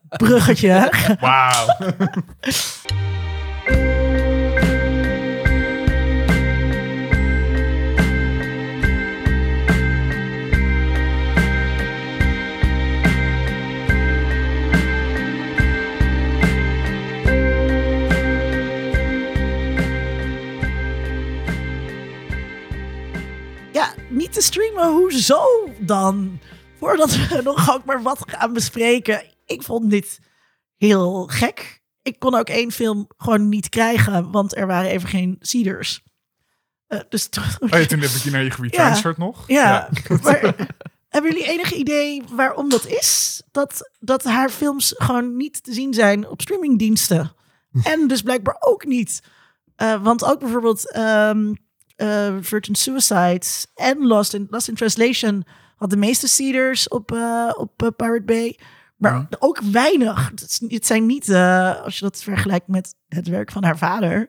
Bruggetje. 0.09 0.92
Wauw. 1.20 1.66
niet 24.24 24.32
te 24.32 24.42
streamen. 24.42 24.92
Hoezo 24.92 25.68
dan? 25.78 26.38
Voordat 26.78 27.16
we 27.16 27.40
nog 27.44 27.74
ook 27.74 27.84
maar 27.84 28.02
wat 28.02 28.18
gaan 28.26 28.52
bespreken. 28.52 29.22
Ik 29.46 29.62
vond 29.62 29.90
dit 29.90 30.18
heel 30.76 31.26
gek. 31.26 31.82
Ik 32.02 32.18
kon 32.18 32.34
ook 32.34 32.48
één 32.48 32.72
film 32.72 33.08
gewoon 33.16 33.48
niet 33.48 33.68
krijgen, 33.68 34.30
want 34.30 34.56
er 34.56 34.66
waren 34.66 34.90
even 34.90 35.08
geen 35.08 35.37
seeders. 35.40 36.02
Eh, 36.87 37.00
dus 37.08 37.28
Oh 37.60 37.68
ja, 37.68 37.87
toen 37.87 38.00
heb 38.00 38.10
ik 38.10 38.22
je 38.22 38.30
naar 38.30 38.42
je 38.42 38.50
geretransferd 38.50 39.16
nog. 39.18 39.44
Ja, 39.46 39.88
maar 40.22 40.54
hebben 41.08 41.31
jullie 41.31 41.48
enig 41.48 41.72
idee 41.72 42.22
waarom 42.31 42.68
dat 42.68 42.87
is? 42.87 43.42
Dat, 43.50 43.90
dat 44.00 44.25
haar 44.25 44.50
films 44.50 44.94
gewoon 44.96 45.37
niet 45.37 45.62
te 45.62 45.72
zien 45.72 45.94
zijn 45.94 46.29
op 46.29 46.40
streamingdiensten. 46.40 47.33
En 47.83 48.08
dus 48.08 48.22
blijkbaar 48.22 48.56
ook 48.60 48.85
niet. 48.85 49.22
Eh, 49.77 50.02
want 50.02 50.25
ook 50.25 50.38
bijvoorbeeld 50.38 50.92
ehm, 50.92 51.52
eh, 51.96 52.34
Virgin 52.40 52.74
Suicides 52.74 53.66
en 53.74 54.06
Lost 54.06 54.34
in, 54.34 54.46
Lost 54.50 54.68
in 54.68 54.74
Translation 54.74 55.44
had 55.76 55.90
de 55.90 55.96
meeste 55.96 56.28
Cedars 56.28 56.88
op, 56.88 57.12
eh, 57.12 57.50
op 57.56 57.82
eh, 57.82 57.88
Pirate 57.96 58.22
Bay. 58.24 58.58
Maar 58.96 59.12
Ja. 59.12 59.28
ook 59.38 59.60
weinig. 59.60 60.30
Het, 60.68 60.86
zijn 60.86 61.06
niet, 61.06 61.28
eh, 61.28 61.82
als 61.82 61.98
je 61.98 62.04
dat 62.04 62.22
vergelijkt 62.22 62.68
met 62.68 62.94
het 63.08 63.28
werk 63.28 63.52
van 63.52 63.64
haar 63.64 63.78
vader. 63.78 64.28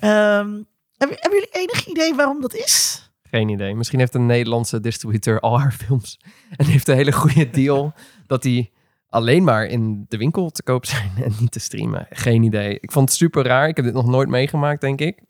Ehm, 0.00 0.50
hebben, 0.96 1.16
hebben 1.20 1.38
jullie 1.40 1.48
enig 1.52 1.86
idee 1.86 2.14
waarom 2.14 2.40
dat 2.40 2.54
is? 2.54 3.06
Geen 3.22 3.48
idee. 3.48 3.74
Misschien 3.74 3.98
heeft 3.98 4.14
een 4.14 4.26
Nederlandse 4.26 4.80
distributeur 4.80 5.40
al 5.40 5.60
haar 5.60 5.72
films. 5.72 6.20
En 6.56 6.66
heeft 6.66 6.88
een 6.88 6.96
hele 6.96 7.12
goede 7.12 7.50
deal 7.50 7.94
dat 8.26 8.42
die 8.42 8.72
alleen 9.08 9.44
maar 9.44 9.64
in 9.66 10.04
de 10.08 10.16
winkel 10.16 10.50
te 10.50 10.62
koop 10.62 10.86
zijn 10.86 11.10
en 11.16 11.32
niet 11.40 11.50
te 11.52 11.60
streamen. 11.60 12.06
Geen 12.10 12.42
idee. 12.42 12.78
Ik 12.80 12.92
vond 12.92 13.08
het 13.08 13.18
super 13.18 13.44
raar. 13.44 13.68
Ik 13.68 13.76
heb 13.76 13.84
dit 13.84 13.94
nog 13.94 14.06
nooit 14.06 14.28
meegemaakt, 14.28 14.80
denk 14.80 15.00
ik. 15.00 15.22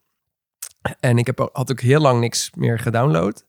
En 1.01 1.19
ik 1.19 1.27
heb, 1.27 1.41
ook- 1.41 1.57
had 1.57 1.71
ook 1.71 1.81
heel 1.81 2.01
lang 2.01 2.21
niks 2.21 2.51
meer 2.55 2.79
gedownload. 2.79 3.45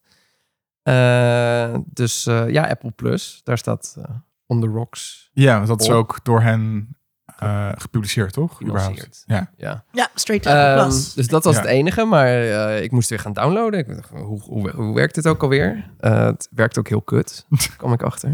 Eh, 0.83 1.75
dus 1.85 2.25
eh, 2.25 2.49
ja, 2.49 2.67
Apple 2.67 2.91
Plus. 2.91 3.41
Daar 3.43 3.57
staat 3.57 3.95
eh, 3.97 4.03
On 4.45 4.61
The 4.61 4.67
Rocks. 4.67 5.29
Ja, 5.33 5.55
want 5.55 5.67
dat 5.67 5.81
is 5.81 5.89
ook 5.89 6.19
door 6.23 6.41
hen 6.41 6.95
eh, 7.37 7.69
gepubliceerd, 7.75 8.33
toch? 8.33 8.61
Überhaupt. 8.63 9.23
Ja. 9.25 9.51
Ja. 9.57 9.83
Ja, 9.91 10.09
straight 10.15 10.45
to 10.45 10.51
Apple 10.51 10.73
Ehm, 10.81 10.87
Plus. 10.89 11.13
dus 11.13 11.27
dat 11.27 11.43
was 11.43 11.55
Ja. 11.55 11.61
het 11.61 11.69
enige, 11.69 12.03
maar 12.05 12.27
eh, 12.27 12.83
ik 12.83 12.91
moest 12.91 13.09
weer 13.09 13.19
gaan 13.19 13.33
downloaden. 13.33 13.79
Ik 13.79 13.95
dacht, 13.95 14.09
hoe, 14.09 14.41
hoe, 14.41 14.69
hoe 14.71 14.95
werkt 14.95 15.15
dit 15.15 15.27
ook 15.27 15.43
alweer? 15.43 15.91
Eh, 15.99 16.25
het 16.25 16.47
werkt 16.51 16.77
ook 16.79 16.87
heel 16.87 17.01
kut, 17.01 17.45
kwam 17.77 17.93
ik 17.93 18.03
achter. 18.03 18.31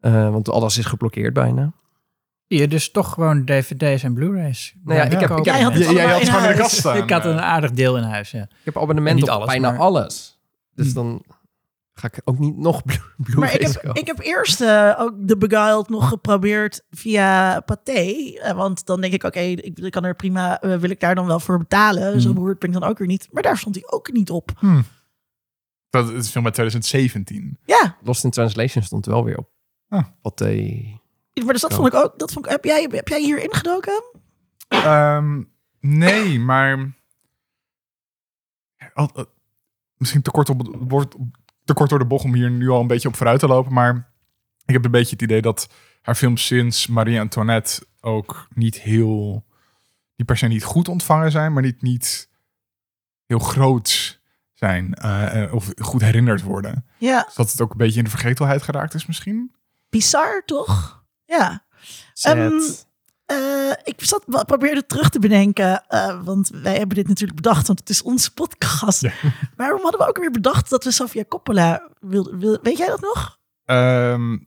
Eh, 0.00 0.30
want 0.30 0.48
alles 0.48 0.78
is 0.78 0.84
geblokkeerd 0.84 1.32
bijna. 1.32 1.72
Dus 2.68 2.90
toch 2.90 3.12
gewoon 3.12 3.44
dvd's 3.44 4.02
en 4.02 4.14
blu-rays. 4.14 4.74
Nou 4.84 4.98
ja, 4.98 5.04
ik 5.04 5.20
heb- 5.20 5.30
ik 5.30 5.44
Jij 5.44 5.60
had 5.60 5.72
het 5.74 5.90
Jij, 5.90 6.06
had 6.12 6.28
gewoon 6.28 6.42
in 6.44 6.56
de 6.56 6.62
kast 6.62 6.76
staan. 6.76 6.96
Ik 6.96 7.10
had 7.10 7.24
een 7.24 7.36
eh. 7.38 7.44
aardig 7.44 7.70
deel 7.70 7.96
in 7.96 8.02
huis, 8.02 8.30
ja. 8.30 8.42
Ik 8.42 8.48
heb 8.64 8.76
abonnement 8.78 9.22
op 9.22 9.28
alles, 9.28 9.46
bijna 9.46 9.70
maar- 9.70 9.80
alles. 9.80 10.38
Dus 10.74 10.86
Hm. 10.88 10.94
dan 10.94 11.22
ga 11.92 12.06
ik 12.06 12.20
ook 12.24 12.38
niet 12.38 12.56
nog 12.56 12.82
blu- 12.84 12.96
Maar 13.16 13.26
Blu-rays 13.34 13.54
ik 13.54 13.60
heb, 13.72 13.82
kopen. 13.82 14.00
ik 14.00 14.06
heb 14.06 14.18
eerst 14.20 14.60
eh, 14.60 14.94
ook 14.98 15.12
de 15.18 15.36
Beguiled 15.36 15.88
nog 15.88 16.08
geprobeerd 16.08 16.82
via 16.90 17.60
Pathé. 17.60 18.34
Eh, 18.42 18.52
want 18.52 18.86
dan 18.86 19.00
denk 19.00 19.12
ik, 19.12 19.22
oké, 19.24 19.40
ik, 19.40 19.78
ik 19.78 19.90
kan 19.92 20.04
er 20.04 20.14
prima, 20.16 20.60
eh, 20.60 20.76
wil 20.76 20.90
ik 20.90 21.00
daar 21.00 21.14
dan 21.14 21.26
wel 21.26 21.40
voor 21.40 21.58
betalen? 21.58 22.20
Zo 22.20 22.26
Hmm. 22.26 22.34
behoort 22.36 22.58
ben 22.58 22.72
ik 22.72 22.80
dan 22.80 22.88
ook 22.88 22.98
weer 22.98 23.06
niet. 23.08 23.28
Maar 23.30 23.42
daar 23.42 23.58
stond 23.58 23.74
hij 23.74 23.84
ook 23.86 24.12
niet 24.12 24.30
op. 24.30 24.50
Hm. 24.58 24.80
Dat 25.90 26.10
is 26.10 26.28
film 26.30 26.44
uit 26.44 26.54
2017. 26.54 27.58
Ja, 27.64 27.96
Lost 28.02 28.24
in 28.24 28.30
Translation 28.30 28.84
stond 28.84 29.06
wel 29.06 29.24
weer 29.24 29.38
op. 29.38 29.48
Ah. 29.88 30.04
Pathé. 30.22 30.82
Maar 31.42 31.52
dus 31.52 31.60
dat 31.62 31.74
vond 31.74 31.86
ik 31.86 31.94
ook. 31.94 32.18
Dat 32.18 32.32
vond 32.32 32.44
ik, 32.44 32.50
heb, 32.50 32.64
jij, 32.64 32.88
heb 32.90 33.08
jij 33.08 33.20
hier 33.20 33.42
ingedoken? 33.42 34.02
Ehm, 34.68 35.42
nee, 35.80 36.38
maar... 36.40 36.92
Eh, 38.94 39.06
misschien 39.96 40.22
te 40.22 40.30
kort, 40.30 40.48
op, 40.48 40.60
te 41.64 41.74
kort 41.74 41.90
door 41.90 41.98
de 41.98 42.06
bocht 42.06 42.24
om 42.24 42.34
hier 42.34 42.50
nu 42.50 42.68
al 42.68 42.80
een 42.80 42.86
beetje 42.86 43.08
op 43.08 43.16
vooruit 43.16 43.40
te 43.40 43.46
lopen. 43.46 43.72
Maar 43.72 44.12
ik 44.64 44.74
heb 44.74 44.84
een 44.84 44.90
beetje 44.90 45.12
het 45.12 45.22
idee 45.22 45.42
dat 45.42 45.68
haar 46.02 46.14
films 46.14 46.46
sinds 46.46 46.86
Marie 46.86 47.20
Antoinette 47.20 47.86
ook 48.00 48.46
niet 48.54 48.80
heel... 48.80 49.44
Die 50.16 50.24
per 50.26 50.36
se 50.36 50.46
niet 50.46 50.64
goed 50.64 50.88
ontvangen 50.88 51.30
zijn, 51.30 51.52
maar 51.52 51.62
niet, 51.62 51.82
niet 51.82 52.30
heel 53.26 53.38
groot 53.38 54.20
zijn. 54.52 54.94
eh, 54.94 55.42
eh, 55.42 55.54
of 55.54 55.72
goed 55.76 56.00
herinnerd 56.00 56.42
worden. 56.42 56.86
Ja, 56.98 57.22
Dus 57.22 57.34
dat 57.34 57.50
het 57.52 57.60
ook 57.60 57.70
een 57.70 57.76
beetje 57.76 57.98
in 57.98 58.04
de 58.04 58.10
vergetelheid 58.10 58.62
geraakt 58.62 58.94
is 58.94 59.06
misschien. 59.06 59.54
bizar 59.88 60.42
toch? 60.44 61.03
Ja. 61.26 61.64
Ehm, 62.22 62.60
Eh, 63.26 63.70
ik 63.84 63.94
zat, 63.96 64.24
probeerde 64.46 64.86
terug 64.86 65.08
te 65.08 65.18
bedenken, 65.18 65.84
eh, 65.88 66.22
want 66.24 66.48
wij 66.48 66.76
hebben 66.76 66.96
dit 66.96 67.08
natuurlijk 67.08 67.40
bedacht, 67.42 67.66
want 67.66 67.78
het 67.78 67.88
is 67.88 68.02
onze 68.02 68.32
podcast. 68.32 69.00
Ja. 69.00 69.12
Waarom 69.56 69.82
hadden 69.82 70.00
we 70.00 70.08
ook 70.08 70.18
weer 70.18 70.30
bedacht 70.30 70.70
dat 70.70 70.84
we 70.84 70.90
Sofia 70.90 71.24
Coppola 71.28 71.88
wilden? 72.00 72.38
Wil, 72.38 72.58
weet 72.62 72.78
jij 72.78 72.86
dat 72.86 73.00
nog? 73.00 73.38
Ehm, 73.64 74.38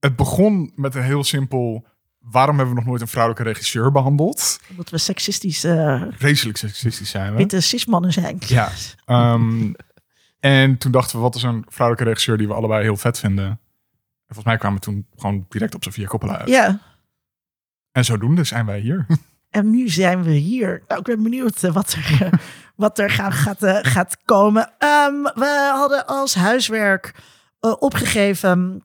het 0.00 0.16
begon 0.16 0.72
met 0.76 0.94
een 0.94 1.02
heel 1.02 1.24
simpel... 1.24 1.86
Waarom 2.18 2.56
hebben 2.56 2.74
we 2.74 2.80
nog 2.80 2.88
nooit 2.90 3.00
een 3.00 3.08
vrouwelijke 3.08 3.48
regisseur 3.48 3.92
behandeld? 3.92 4.60
Omdat 4.70 4.90
we 4.90 4.98
seksistisch 4.98 5.64
uh, 5.64 6.02
Vreselijk 6.10 6.58
seksistisch 6.58 7.10
zijn 7.10 7.30
we. 7.32 7.36
witte 7.36 7.60
cismannen 7.60 8.12
zijn. 8.12 8.36
Ja. 8.46 8.70
Ehm, 9.04 9.72
en 10.40 10.78
toen 10.78 10.92
dachten 10.92 11.16
we, 11.16 11.22
wat 11.22 11.34
is 11.34 11.42
een 11.42 11.64
vrouwelijke 11.68 12.08
regisseur 12.10 12.36
die 12.38 12.46
we 12.48 12.54
allebei 12.54 12.82
heel 12.82 12.96
vet 12.96 13.18
vinden? 13.18 13.60
En 14.32 14.38
volgens 14.38 14.54
mij 14.54 14.56
kwamen 14.56 14.78
we 14.78 14.84
toen 14.84 15.06
gewoon 15.16 15.46
direct 15.48 15.74
op 15.74 15.82
Sofia 15.82 16.06
Coppola 16.06 16.38
uit. 16.38 16.48
Ja, 16.48 16.80
En 17.92 18.04
zodoende 18.04 18.44
zijn 18.44 18.66
wij 18.66 18.80
hier. 18.80 19.06
en 19.50 19.70
nu 19.70 19.88
zijn 19.88 20.22
we 20.22 20.30
hier. 20.30 20.82
Nou, 20.88 21.00
ik 21.00 21.06
ben 21.06 21.22
benieuwd 21.22 21.62
eh, 21.62 21.72
wat 21.72 21.92
er, 21.92 22.30
wat 22.76 22.98
er 22.98 23.10
gaan, 23.10 23.32
gaat, 23.32 23.62
eh, 23.62 23.78
gaat 23.82 24.16
komen. 24.24 24.72
Ehm, 24.78 25.22
we 25.22 25.70
hadden 25.74 26.06
als 26.06 26.34
huiswerk 26.34 27.14
eh, 27.60 27.74
opgegeven 27.78 28.84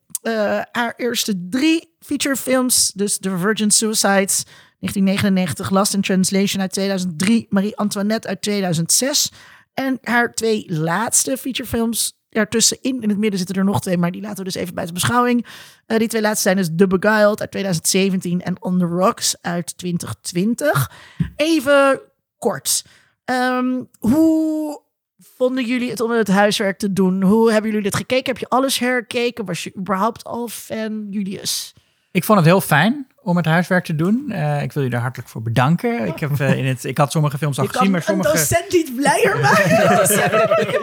haar 0.71 0.93
eerste 0.95 1.47
drie 1.49 1.95
featurefilms. 1.99 2.91
Dus 2.91 3.17
The 3.17 3.37
Virgin 3.37 3.71
Suicides 3.71 4.43
1999, 4.43 5.69
Lost 5.69 5.93
in 5.93 6.01
Translation 6.01 6.61
uit 6.61 6.71
2003, 6.71 7.45
Marie 7.49 7.77
Antoinette 7.77 8.27
uit 8.27 8.41
2006. 8.41 9.31
En 9.73 9.97
haar 10.01 10.33
twee 10.33 10.65
laatste 10.67 11.37
featurefilms 11.37 12.16
ertussenin. 12.37 13.01
In 13.01 13.09
het 13.09 13.17
midden 13.17 13.37
zitten 13.37 13.55
er 13.55 13.63
nog 13.63 13.81
twee, 13.81 13.97
maar 13.97 14.11
die 14.11 14.21
laten 14.21 14.37
we 14.37 14.43
dus 14.43 14.55
even 14.55 14.75
bij 14.75 14.85
de 14.85 14.93
beschouwing. 14.93 15.45
Eh, 15.85 15.97
die 15.97 16.07
twee 16.07 16.21
laatste 16.21 16.41
zijn 16.41 16.55
dus 16.55 16.69
The 16.75 16.87
Beguiled 16.87 17.41
uit 17.41 17.51
2017 17.51 18.41
en 18.41 18.61
On 18.61 18.79
the 18.79 18.85
Rocks 18.85 19.35
uit 19.41 19.77
2020. 19.77 20.91
Even 21.35 22.01
kort. 22.37 22.85
Ehm, 23.25 23.83
hoe 23.99 24.81
vonden 25.17 25.65
jullie 25.65 25.89
het 25.89 26.01
om 26.01 26.11
het 26.11 26.27
huiswerk 26.27 26.77
te 26.77 26.93
doen? 26.93 27.23
Hoe 27.23 27.51
hebben 27.51 27.69
jullie 27.69 27.85
dit 27.85 27.95
gekeken? 27.95 28.25
Heb 28.25 28.37
je 28.37 28.49
alles 28.49 28.79
herkeken? 28.79 29.45
Was 29.45 29.63
je 29.63 29.75
überhaupt 29.77 30.23
al 30.23 30.47
fan, 30.47 31.07
Julius? 31.09 31.73
Ik 32.11 32.23
vond 32.23 32.39
het 32.39 32.47
heel 32.47 32.61
fijn 32.61 33.07
om 33.27 33.37
het 33.37 33.45
huiswerk 33.45 33.85
te 33.85 33.95
doen. 33.95 34.31
Eh, 34.31 34.61
ik 34.61 34.73
wil 34.73 34.83
je 34.83 34.89
daar 34.89 35.01
hartelijk 35.01 35.29
voor 35.29 35.41
bedanken. 35.41 36.05
Ik, 36.05 36.19
heb, 36.19 36.39
eh, 36.39 36.57
in 36.57 36.65
het, 36.65 36.83
ik 36.83 36.97
had 36.97 37.11
sommige 37.11 37.37
films 37.37 37.57
al 37.57 37.63
Je 37.63 37.69
gezien, 37.69 37.83
kan 37.83 37.91
maar 37.91 38.01
een 38.01 38.23
sommige... 38.23 38.31
docent 38.31 38.71
niet 38.71 38.95
blijer 38.95 39.39
maken. 39.39 39.77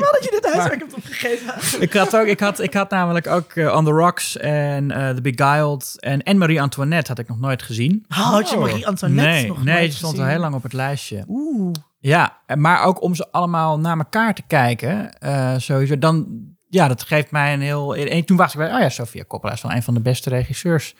Wel 0.00 0.12
dat 0.12 0.24
je 0.24 0.38
dit 0.40 0.52
huiswerk 0.52 0.80
hebt 0.80 0.94
opgegeven. 0.94 1.82
Ik 1.82 1.92
had, 1.92 2.16
ook, 2.16 2.26
ik, 2.26 2.40
had, 2.40 2.60
ik 2.60 2.74
had 2.74 2.90
namelijk 2.90 3.26
ook 3.26 3.52
eh, 3.52 3.76
On 3.76 3.84
the 3.84 3.90
Rocks 3.90 4.36
en 4.36 4.90
eh 4.90 5.10
The 5.10 5.20
Beguiled 5.20 5.94
en, 6.00 6.22
en 6.22 6.38
Marie 6.38 6.62
Antoinette 6.62 7.10
had 7.10 7.18
ik 7.18 7.28
nog 7.28 7.38
nooit 7.40 7.62
gezien. 7.62 8.04
Oh, 8.08 8.16
had 8.16 8.50
je 8.50 8.56
Marie 8.56 8.86
Antoinette 8.86 9.30
nee, 9.30 9.46
nog 9.46 9.64
nee, 9.64 9.74
nooit 9.74 9.88
die 9.88 9.96
stond 9.98 10.18
al 10.18 10.24
heel 10.24 10.38
lang 10.38 10.54
op 10.54 10.62
het 10.62 10.72
lijstje. 10.72 11.24
Oeh. 11.28 11.72
Ja, 11.98 12.38
en- 12.46 12.60
maar 12.60 12.82
ook 12.84 13.02
om 13.02 13.14
ze 13.14 13.26
allemaal 13.30 13.78
naar 13.78 13.96
elkaar 13.96 14.34
te 14.34 14.42
kijken, 14.46 15.18
eh, 15.18 15.54
sowieso. 15.56 15.98
Dan, 15.98 16.26
ja, 16.68 16.88
dat 16.88 17.02
geeft 17.02 17.30
mij 17.30 17.52
een 17.52 17.60
heel... 17.60 17.94
En 17.94 18.24
toen 18.24 18.36
was 18.36 18.52
ik 18.52 18.58
bij, 18.58 18.74
oh 18.74 18.80
ja, 18.80 18.88
Sofia 18.88 19.24
Coppola 19.28 19.52
is 19.52 19.62
wel 19.62 19.72
een 19.72 19.82
van 19.82 19.94
de 19.94 20.00
beste 20.00 20.30
regisseurs 20.30 20.94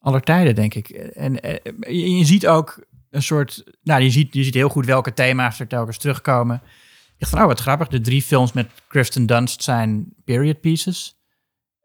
aller 0.00 0.20
tijden, 0.20 0.54
denk 0.54 0.74
ik. 0.74 0.88
En 0.88 1.40
eh, 1.40 2.18
je, 2.18 2.24
ziet 2.24 2.46
ook 2.46 2.84
een 3.10 3.22
soort... 3.22 3.64
Nou, 3.82 4.02
je 4.02 4.10
ziet, 4.10 4.34
je 4.34 4.44
ziet 4.44 4.54
heel 4.54 4.68
goed 4.68 4.86
welke 4.86 5.12
thema's 5.12 5.60
er 5.60 5.66
telkens 5.66 5.98
terugkomen. 5.98 6.56
Ik 6.64 7.18
dacht 7.18 7.32
van, 7.32 7.40
oh, 7.40 7.46
wat 7.46 7.60
grappig. 7.60 7.88
De 7.88 8.00
drie 8.00 8.22
films 8.22 8.52
met 8.52 8.70
Kristen 8.88 9.26
Dunst 9.26 9.62
zijn 9.62 10.14
period 10.24 10.60
pieces. 10.60 11.18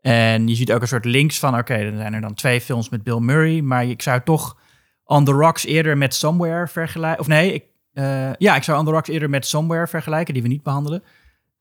En 0.01 0.47
je 0.47 0.55
ziet 0.55 0.71
ook 0.71 0.81
een 0.81 0.87
soort 0.87 1.05
links 1.05 1.39
van, 1.39 1.57
oké, 1.57 1.83
dan 1.83 1.97
zijn 1.97 2.13
er 2.13 2.21
dan 2.21 2.33
twee 2.33 2.61
films 2.61 2.89
met 2.89 3.03
Bill 3.03 3.19
Murray. 3.19 3.61
Maar 3.61 3.85
ik 3.85 4.01
zou 4.01 4.21
toch 4.23 4.57
On 5.03 5.25
the 5.25 5.31
Rocks 5.31 5.65
eerder 5.65 5.97
met 5.97 6.15
Somewhere 6.15 6.67
vergelijken. 6.67 7.19
Of 7.19 7.27
nee, 7.27 7.53
ik, 7.53 7.63
eh, 7.93 8.33
ja, 8.33 8.55
ik 8.55 8.63
zou 8.63 8.79
On 8.79 8.85
the 8.85 8.91
Rocks 8.91 9.09
eerder 9.09 9.29
met 9.29 9.45
Somewhere 9.45 9.87
vergelijken, 9.87 10.33
die 10.33 10.43
we 10.43 10.49
niet 10.49 10.63
behandelen. 10.63 11.03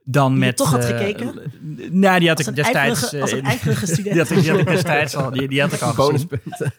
Dan 0.04 0.30
Die 0.32 0.40
je 0.40 0.46
met... 0.46 0.56
toch 0.56 0.70
had 0.70 0.84
eh, 0.84 0.86
gekeken? 0.86 1.52
Nou, 1.90 2.18
die 2.18 2.28
had 2.28 2.38
Als 2.38 2.46
ik 2.46 2.54
destijds... 2.54 3.20
als 3.20 3.32
een 3.32 3.42
eh, 3.42 3.48
ijverige 3.48 3.86
student. 3.92 4.12
die 4.14 4.18
had, 4.22 4.30
ik, 4.30 4.40
die 4.40 4.50
had 4.50 4.60
ik 4.60 4.66
destijds 4.66 5.16
al, 5.16 5.30
die, 5.30 5.48
die 5.48 5.60
had 5.60 5.72
ik 5.72 5.80
al 5.80 5.92
gezien. 5.92 6.04
Bonuspunten. 6.04 6.72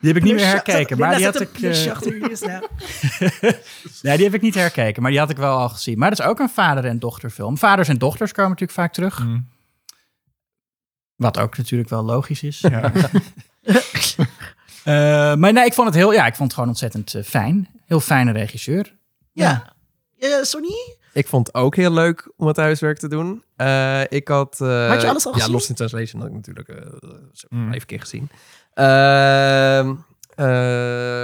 Die 0.00 0.08
heb 0.12 0.16
ik 0.16 0.22
niet 0.22 0.34
meer 0.34 0.46
herkeken, 0.46 0.98
maar 0.98 1.16
die 1.16 1.24
had 1.24 1.40
ik... 1.40 1.60
eh, 1.60 2.40
naam. 2.40 2.62
Nee, 4.02 4.16
die 4.16 4.24
heb 4.24 4.34
ik 4.34 4.40
niet 4.40 4.54
herkeken, 4.54 5.02
maar 5.02 5.10
die 5.10 5.20
had 5.20 5.30
ik 5.30 5.36
wel 5.36 5.58
al 5.58 5.68
gezien. 5.68 5.98
Maar 5.98 6.10
dat 6.10 6.18
is 6.18 6.24
ook 6.24 6.38
een 6.38 6.48
vader- 6.48 6.84
en 6.84 6.98
dochterfilm. 6.98 7.58
Vaders 7.58 7.88
en 7.88 7.98
dochters 7.98 8.32
komen 8.32 8.50
natuurlijk 8.50 8.78
vaak 8.78 8.92
terug. 8.92 9.24
Mm. 9.24 9.48
Wat 11.16 11.38
ook 11.38 11.56
natuurlijk 11.56 11.90
wel 11.90 12.02
logisch 12.02 12.42
is. 12.42 12.60
Ja. 12.60 12.92
Eh, 14.84 15.34
maar 15.34 15.52
nee, 15.52 15.64
ik 15.64 15.74
vond 15.74 15.86
het 15.86 15.96
heel, 15.96 16.12
ja, 16.12 16.26
ik 16.26 16.34
vond 16.34 16.42
het 16.44 16.52
gewoon 16.52 16.68
ontzettend 16.68 17.14
eh, 17.14 17.22
fijn. 17.22 17.68
Heel 17.86 18.00
fijne 18.00 18.32
regisseur. 18.32 18.94
Ja. 19.32 19.72
Eh, 20.18 20.42
Sonny? 20.42 20.96
Ik 21.16 21.26
vond 21.26 21.46
het 21.46 21.56
ook 21.56 21.76
heel 21.76 21.90
leuk 21.92 22.32
om 22.36 22.46
het 22.46 22.56
huiswerk 22.56 22.98
te 22.98 23.08
doen. 23.08 23.42
Eh, 23.56 24.00
ik 24.08 24.28
had... 24.28 24.60
eh, 24.60 24.88
Had 24.88 25.00
je 25.02 25.08
alles 25.08 25.26
al 25.26 25.32
Ja, 25.32 25.38
gezien? 25.38 25.52
Lost 25.52 25.68
in 25.68 25.74
Translation 25.74 26.20
had 26.20 26.30
ik 26.30 26.36
natuurlijk 26.36 26.68
eh, 26.68 26.90
zo 27.32 27.46
Mm. 27.50 27.68
vijf 27.70 27.84
keer 27.84 28.00
gezien. 28.00 28.30
Ehm 28.72 29.94
eh, 30.34 30.46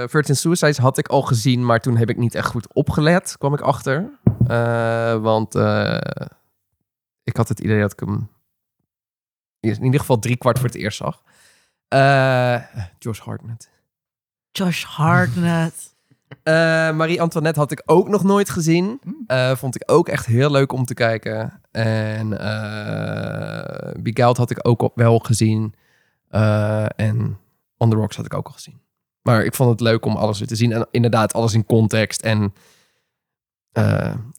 Virgin 0.07 0.35
Suicides 0.35 0.77
had 0.77 0.97
ik 0.97 1.07
al 1.07 1.21
gezien, 1.21 1.65
maar 1.65 1.79
toen 1.79 1.97
heb 1.97 2.09
ik 2.09 2.17
niet 2.17 2.35
echt 2.35 2.47
goed 2.47 2.73
opgelet, 2.73 3.35
kwam 3.37 3.53
ik 3.53 3.61
achter. 3.61 4.09
Eh, 4.47 5.15
want 5.21 5.55
eh, 5.55 5.97
ik 7.23 7.37
had 7.37 7.49
het 7.49 7.59
idee 7.59 7.81
dat 7.81 7.91
ik 7.91 7.99
hem 7.99 8.29
in 9.59 9.83
ieder 9.83 9.99
geval 9.99 10.19
drie 10.19 10.37
kwart 10.37 10.57
voor 10.59 10.67
het 10.67 10.75
eerst 10.77 10.97
zag. 10.97 11.21
Eh 11.87 12.63
Josh 12.99 13.19
Hartnett. 13.19 13.69
Josh 14.51 14.83
Hartnett. 14.83 15.92
Eh, 16.43 16.53
Marie-Antoinette 16.95 17.59
had 17.59 17.71
ik 17.71 17.81
ook 17.85 18.07
nog 18.07 18.23
nooit 18.23 18.49
gezien. 18.49 18.99
Hmm. 19.03 19.23
Eh, 19.27 19.55
vond 19.55 19.75
ik 19.75 19.83
ook 19.85 20.07
echt 20.07 20.25
heel 20.25 20.51
leuk 20.51 20.71
om 20.71 20.85
te 20.85 20.93
kijken. 20.93 21.61
En 21.71 22.29
Beguiled 24.03 24.37
had 24.37 24.49
ik 24.49 24.67
ook 24.67 24.91
wel 24.95 25.19
gezien. 25.19 25.73
En 26.95 27.37
On 27.77 27.89
The 27.89 27.95
Rocks 27.95 28.15
had 28.15 28.25
ik 28.25 28.33
ook 28.33 28.47
al 28.47 28.53
gezien. 28.53 28.81
Maar 29.21 29.45
ik 29.45 29.53
vond 29.53 29.69
het 29.69 29.79
leuk 29.79 30.05
om 30.05 30.15
alles 30.15 30.39
weer 30.39 30.47
te 30.47 30.55
zien. 30.55 30.71
En 30.71 30.87
inderdaad, 30.91 31.33
alles 31.33 31.53
in 31.53 31.65
context 31.65 32.21
en 32.21 32.53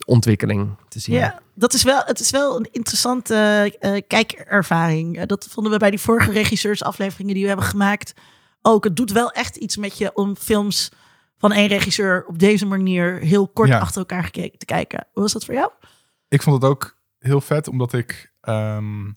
ontwikkeling 0.07 0.77
te 0.89 0.99
zien. 0.99 1.15
Ja, 1.15 1.41
dat 1.55 1.73
is 1.73 1.83
wel, 1.83 2.03
het 2.05 2.21
is 2.21 2.31
wel 2.31 2.57
een 2.57 2.69
interessante 2.71 4.03
kijkervaring. 4.07 5.25
Dat 5.25 5.47
vonden 5.51 5.73
we 5.73 5.79
bij 5.79 5.91
die 5.91 6.01
vorige 6.01 6.33
regisseursafleveringen 6.33 7.35
die 7.35 7.43
we 7.43 7.49
hebben 7.49 7.67
gemaakt 7.67 8.15
ook. 8.63 8.85
Het 8.85 8.97
doet 8.97 9.13
wel 9.13 9.31
echt 9.31 9.57
iets 9.57 9.77
met 9.77 9.99
je 9.99 10.15
om 10.15 10.37
films 10.37 10.91
van 11.45 11.53
één 11.53 11.69
regisseur 11.69 12.25
op 12.27 12.39
deze 12.39 12.67
manier 12.67 13.19
heel 13.19 13.49
kort 13.49 13.69
Ja. 13.69 13.79
achter 13.79 13.99
elkaar 13.99 14.25
gekeken 14.25 14.59
te 14.59 14.65
kijken. 14.65 15.07
Hoe 15.13 15.23
was 15.23 15.33
dat 15.33 15.45
voor 15.45 15.55
jou? 15.55 15.71
Ik 16.29 16.43
vond 16.43 16.63
het 16.63 16.71
ook 16.71 16.97
heel 17.19 17.41
vet, 17.41 17.69
omdat 17.69 17.93
ik 17.93 18.33
ehm, 18.41 19.11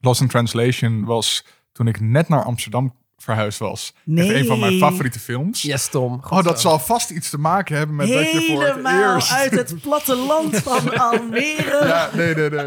Lost 0.00 0.20
in 0.20 0.28
Translation 0.28 1.04
was 1.04 1.44
toen 1.72 1.86
ik 1.86 2.00
net 2.00 2.28
naar 2.28 2.44
Amsterdam 2.44 2.94
verhuisd 3.16 3.58
was. 3.58 3.94
Nee. 4.04 4.28
Echt 4.32 4.40
een 4.40 4.46
van 4.46 4.58
mijn 4.58 4.78
favoriete 4.78 5.18
films. 5.18 5.62
Yes, 5.62 5.88
Tom. 5.88 6.20
Oh, 6.30 6.42
dat 6.42 6.60
zal 6.60 6.78
vast 6.78 7.10
iets 7.10 7.30
te 7.30 7.38
maken 7.38 7.76
hebben 7.76 7.96
met 7.96 8.08
dat 8.08 8.32
je 8.32 8.46
voor 8.50 8.62
het 8.64 8.74
Helemaal 8.74 9.14
eerst... 9.14 9.32
uit 9.32 9.50
het 9.50 9.80
platteland 9.88 10.56
van 10.56 10.98
Almere. 10.98 11.86
Ja, 11.86 12.10
nee, 12.14 12.34
nee, 12.34 12.50
nee. 12.50 12.66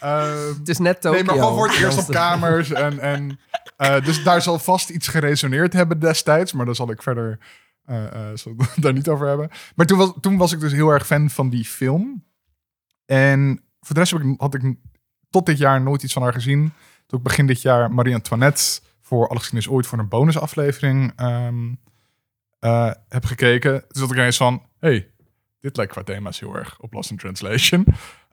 Ehm, 0.00 0.48
Het 0.58 0.68
is 0.68 0.78
net 0.78 1.00
Tokyo. 1.00 1.16
nee, 1.16 1.24
maar 1.24 1.34
gewoon 1.34 1.54
voor 1.54 1.68
het 1.68 1.76
eerst 1.78 1.98
op 1.98 2.14
kamers. 2.22 2.70
En, 2.70 2.98
en, 2.98 3.38
eh, 3.76 4.04
dus 4.04 4.22
daar 4.22 4.42
zal 4.42 4.58
vast 4.58 4.88
iets 4.90 5.08
geresoneerd 5.08 5.72
hebben 5.72 5.98
destijds. 5.98 6.52
Maar 6.52 6.66
daar 6.66 6.74
zal 6.74 6.90
ik 6.90 7.02
verder 7.02 7.38
eh, 7.88 8.30
eh, 8.30 8.36
zal 8.36 8.52
ik 8.52 8.60
het 8.74 8.82
daar 8.82 8.92
niet 8.92 9.08
over 9.08 9.26
hebben. 9.26 9.48
Maar 9.74 9.86
toen 9.86 9.98
was, 9.98 10.12
toen 10.20 10.36
was 10.36 10.52
ik 10.52 10.60
dus 10.60 10.72
heel 10.72 10.90
erg 10.90 11.06
fan 11.06 11.30
van 11.30 11.48
die 11.48 11.64
film. 11.64 12.24
En 13.06 13.62
voor 13.80 13.94
de 13.94 14.00
rest 14.00 14.12
heb 14.12 14.22
ik, 14.22 14.40
had 14.40 14.54
ik 14.54 14.74
tot 15.30 15.46
dit 15.46 15.58
jaar 15.58 15.80
nooit 15.80 16.02
iets 16.02 16.12
van 16.12 16.22
haar 16.22 16.32
gezien. 16.32 16.72
Toen 17.06 17.18
ik 17.18 17.24
begin 17.24 17.46
dit 17.46 17.62
jaar 17.62 17.92
Marie-Antoinette 17.92 18.80
voor 19.00 19.28
Alles 19.28 19.50
is 19.50 19.68
ooit 19.68 19.86
voor 19.86 19.98
een 19.98 20.08
bonusaflevering 20.08 21.12
eh, 22.58 22.90
heb 23.08 23.24
gekeken. 23.24 23.84
Dus 23.88 24.00
dat 24.00 24.10
ik 24.10 24.16
ineens 24.16 24.36
van, 24.36 24.62
hey, 24.78 25.10
dit 25.60 25.76
lijkt 25.76 25.92
qua 25.92 26.02
thema's 26.02 26.40
heel 26.40 26.56
erg 26.56 26.80
op 26.80 26.92
Lost 26.92 27.10
in 27.10 27.16
Translation. 27.16 27.86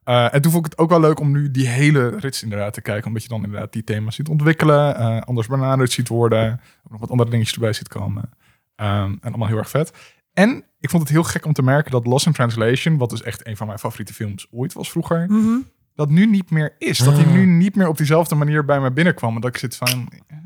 En 0.04 0.42
toen 0.42 0.52
vond 0.52 0.66
ik 0.66 0.72
het 0.72 0.80
ook 0.80 0.90
wel 0.90 1.00
leuk 1.00 1.20
om 1.20 1.32
nu 1.32 1.52
die 1.52 1.68
hele 1.68 2.08
rits 2.08 2.44
inderdaad 2.44 2.74
te 2.74 2.82
kijken. 2.82 3.08
Omdat 3.08 3.24
je 3.24 3.30
dan 3.30 3.44
inderdaad 3.44 3.74
die 3.74 3.84
thema's 3.84 4.16
ziet 4.16 4.28
ontwikkelen. 4.28 4.96
eh, 4.96 5.22
anders 5.22 5.48
benaderd 5.48 5.92
ziet 5.92 6.08
worden. 6.08 6.60
Ook 6.84 6.92
nog 6.92 7.00
wat 7.00 7.10
andere 7.10 7.30
dingetjes 7.30 7.56
erbij 7.56 7.74
ziet 7.74 7.88
komen. 7.88 8.30
Ehm, 8.76 9.12
en 9.12 9.20
allemaal 9.22 9.48
heel 9.48 9.58
erg 9.58 9.70
vet. 9.70 9.92
En 10.34 10.64
ik 10.80 10.90
vond 10.90 11.04
het 11.04 11.12
heel 11.12 11.24
gek 11.24 11.46
om 11.46 11.54
te 11.54 11.62
merken 11.62 11.92
dat 11.92 12.06
Lost 12.06 12.26
in 12.26 12.32
Translation... 12.34 12.98
wat 12.98 13.10
dus 13.10 13.22
echt 13.22 13.48
een 13.48 13.58
van 13.58 13.68
mijn 13.68 13.80
favoriete 13.80 14.14
films 14.14 14.48
ooit 14.52 14.74
was 14.74 14.92
vroeger... 14.92 15.26
Mhm. 15.32 15.58
dat 15.96 16.10
nu 16.10 16.26
niet 16.26 16.52
meer 16.52 16.76
is. 16.78 16.98
Dat 16.98 17.14
hij 17.14 17.26
nu 17.26 17.46
niet 17.46 17.76
meer 17.76 17.88
op 17.88 17.98
diezelfde 17.98 18.36
manier 18.36 18.66
bij 18.66 18.80
me 18.82 18.92
binnenkwam. 18.92 19.36
En 19.36 19.42
dat 19.42 19.50
ik 19.50 19.58
zit 19.58 19.76
van... 19.76 20.10
eh, 20.28 20.38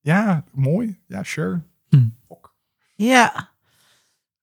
ja, 0.00 0.44
mooi. 0.52 1.00
Ja, 1.06 1.22
sure. 1.22 1.62
Ja. 2.94 3.50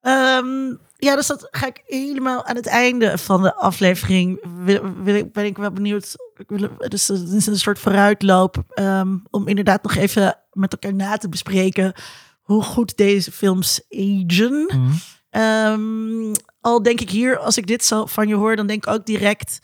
Ehm, 0.01 0.75
ja, 0.97 1.15
dus 1.15 1.27
dat 1.27 1.47
ga 1.51 1.67
ik 1.67 1.81
helemaal 1.85 2.45
aan 2.45 2.55
het 2.55 2.67
einde 2.67 3.17
van 3.17 3.41
de 3.41 3.55
aflevering. 3.55 4.39
Wil, 4.63 4.93
wil 5.03 5.15
ik, 5.15 5.31
ben 5.33 5.45
ik 5.45 5.57
wel 5.57 5.71
benieuwd. 5.71 6.15
Ik 6.35 6.49
wil, 6.49 6.69
dus 6.77 7.07
het 7.07 7.29
is 7.31 7.45
een 7.45 7.57
soort 7.57 7.79
vooruitloop. 7.79 8.63
ehm, 8.69 9.17
om 9.29 9.47
inderdaad 9.47 9.83
nog 9.83 9.95
even 9.95 10.37
met 10.51 10.71
elkaar 10.71 10.93
na 10.93 11.17
te 11.17 11.29
bespreken. 11.29 11.93
Hoe 12.45 12.63
goed 12.63 12.97
deze 12.97 13.31
films 13.31 13.81
agen. 13.89 14.69
Ehm, 15.29 16.33
al 16.61 16.81
denk 16.83 17.01
ik 17.01 17.09
hier, 17.09 17.37
als 17.37 17.57
ik 17.57 17.67
dit 17.67 17.85
zo 17.85 18.05
van 18.05 18.27
je 18.27 18.35
hoor, 18.35 18.55
dan 18.55 18.67
denk 18.67 18.85
ik 18.85 18.93
ook 18.93 19.05
direct. 19.05 19.59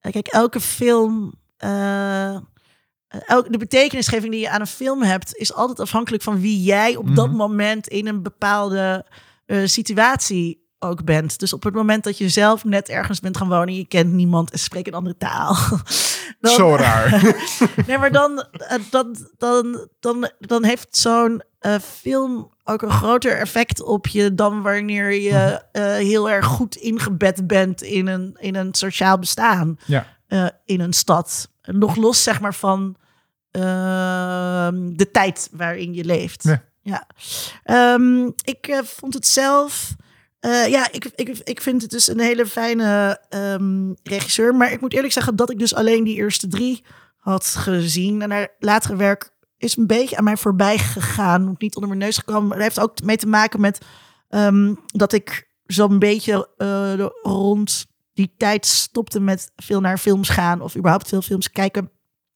eh, 0.00 0.12
kijk, 0.12 0.26
elke 0.26 0.60
film. 0.60 1.34
eh, 1.56 2.34
elk, 3.26 3.52
de 3.52 3.58
betekenisgeving 3.58 4.32
die 4.32 4.40
je 4.40 4.50
aan 4.50 4.60
een 4.60 4.66
film 4.66 5.02
hebt, 5.02 5.34
is 5.36 5.52
altijd 5.54 5.80
afhankelijk 5.80 6.22
van 6.22 6.40
wie 6.40 6.62
jij 6.62 6.96
op 6.96 7.14
dat 7.16 7.26
Mhm. 7.28 7.36
moment 7.36 7.88
in 7.88 8.06
een 8.06 8.22
bepaalde 8.22 9.06
eh, 9.46 9.58
situatie 9.64 10.60
ook 10.78 11.04
bent. 11.04 11.38
Dus 11.38 11.52
op 11.52 11.62
het 11.62 11.74
moment 11.74 12.04
dat 12.04 12.18
je 12.18 12.28
zelf 12.28 12.64
net 12.64 12.88
ergens 12.88 13.20
bent 13.20 13.36
gaan 13.36 13.48
wonen, 13.48 13.74
je 13.74 13.86
kent 13.86 14.12
niemand 14.12 14.50
en 14.50 14.58
spreekt 14.58 14.88
een 14.88 14.94
andere 14.94 15.16
taal. 15.16 15.56
dan- 16.40 16.52
Zo 16.54 16.74
raar. 16.76 17.34
Nee, 17.86 17.98
maar 17.98 18.12
dan, 18.12 18.46
eh, 18.52 18.78
dan, 18.90 19.16
dan, 19.38 19.88
dan, 20.00 20.30
dan 20.38 20.64
heeft 20.64 20.96
zo'n 20.96 21.42
eh, 21.58 21.74
film 21.78 22.50
ook 22.64 22.82
een 22.82 22.90
groter 22.90 23.36
effect 23.36 23.82
op 23.82 24.06
je 24.06 24.34
dan 24.34 24.62
wanneer 24.62 25.12
je 25.12 25.62
eh, 25.72 25.84
heel 25.84 26.30
erg 26.30 26.46
goed 26.46 26.76
ingebed 26.76 27.46
bent 27.46 27.82
in 27.82 28.06
een, 28.06 28.36
in 28.40 28.54
een 28.54 28.74
sociaal 28.74 29.18
bestaan 29.18 29.76
ja. 29.84 30.06
in 30.64 30.80
een 30.80 30.92
stad. 30.92 31.48
Nog 31.62 31.96
los, 31.96 32.22
zeg 32.22 32.40
maar, 32.40 32.54
van 32.54 32.96
ehm, 33.50 34.90
de 34.96 35.10
tijd 35.12 35.48
waarin 35.52 35.94
je 35.94 36.04
leeft. 36.04 36.42
Ja. 36.42 36.62
Ja. 36.82 37.06
Ehm, 37.64 38.26
ik 38.44 38.80
vond 38.84 39.14
het 39.14 39.26
zelf. 39.26 39.94
Eh, 40.42 40.68
ja, 40.68 40.92
ik, 40.92 41.10
ik, 41.14 41.38
ik 41.44 41.60
vind 41.60 41.82
het 41.82 41.90
dus 41.90 42.08
een 42.08 42.20
hele 42.20 42.46
fijne 42.46 43.20
ehm, 43.28 43.92
regisseur. 44.02 44.54
Maar 44.54 44.72
ik 44.72 44.80
moet 44.80 44.92
eerlijk 44.92 45.12
zeggen 45.12 45.36
dat 45.36 45.50
ik 45.50 45.58
dus 45.58 45.74
alleen 45.74 46.04
die 46.04 46.16
eerste 46.16 46.48
drie 46.48 46.84
had 47.16 47.46
gezien. 47.46 48.22
En 48.22 48.30
haar 48.30 48.48
latere 48.58 48.96
werk 48.96 49.30
is 49.58 49.76
een 49.76 49.86
beetje 49.86 50.16
aan 50.16 50.24
mij 50.24 50.36
voorbij 50.36 50.78
gegaan. 50.78 51.54
Niet 51.58 51.74
onder 51.74 51.90
mijn 51.90 52.02
neus 52.02 52.16
gekomen. 52.16 52.50
Dat 52.50 52.60
heeft 52.60 52.80
ook 52.80 53.02
mee 53.02 53.16
te 53.16 53.26
maken 53.26 53.60
met 53.60 53.84
ehm, 54.28 54.74
dat 54.86 55.12
ik 55.12 55.48
zo'n 55.66 55.98
beetje 55.98 56.48
eh, 56.56 57.06
rond 57.22 57.86
die 58.12 58.34
tijd 58.36 58.66
stopte 58.66 59.20
met 59.20 59.52
veel 59.56 59.80
naar 59.80 59.98
films 59.98 60.28
gaan. 60.28 60.60
Of 60.60 60.76
überhaupt 60.76 61.08
veel 61.08 61.22
films 61.22 61.50
kijken. 61.50 61.90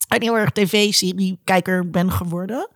En 0.08 0.22
heel 0.22 0.38
erg 0.38 0.50
tv-serie-kijker 0.50 1.90
ben 1.90 2.12
geworden. 2.12 2.68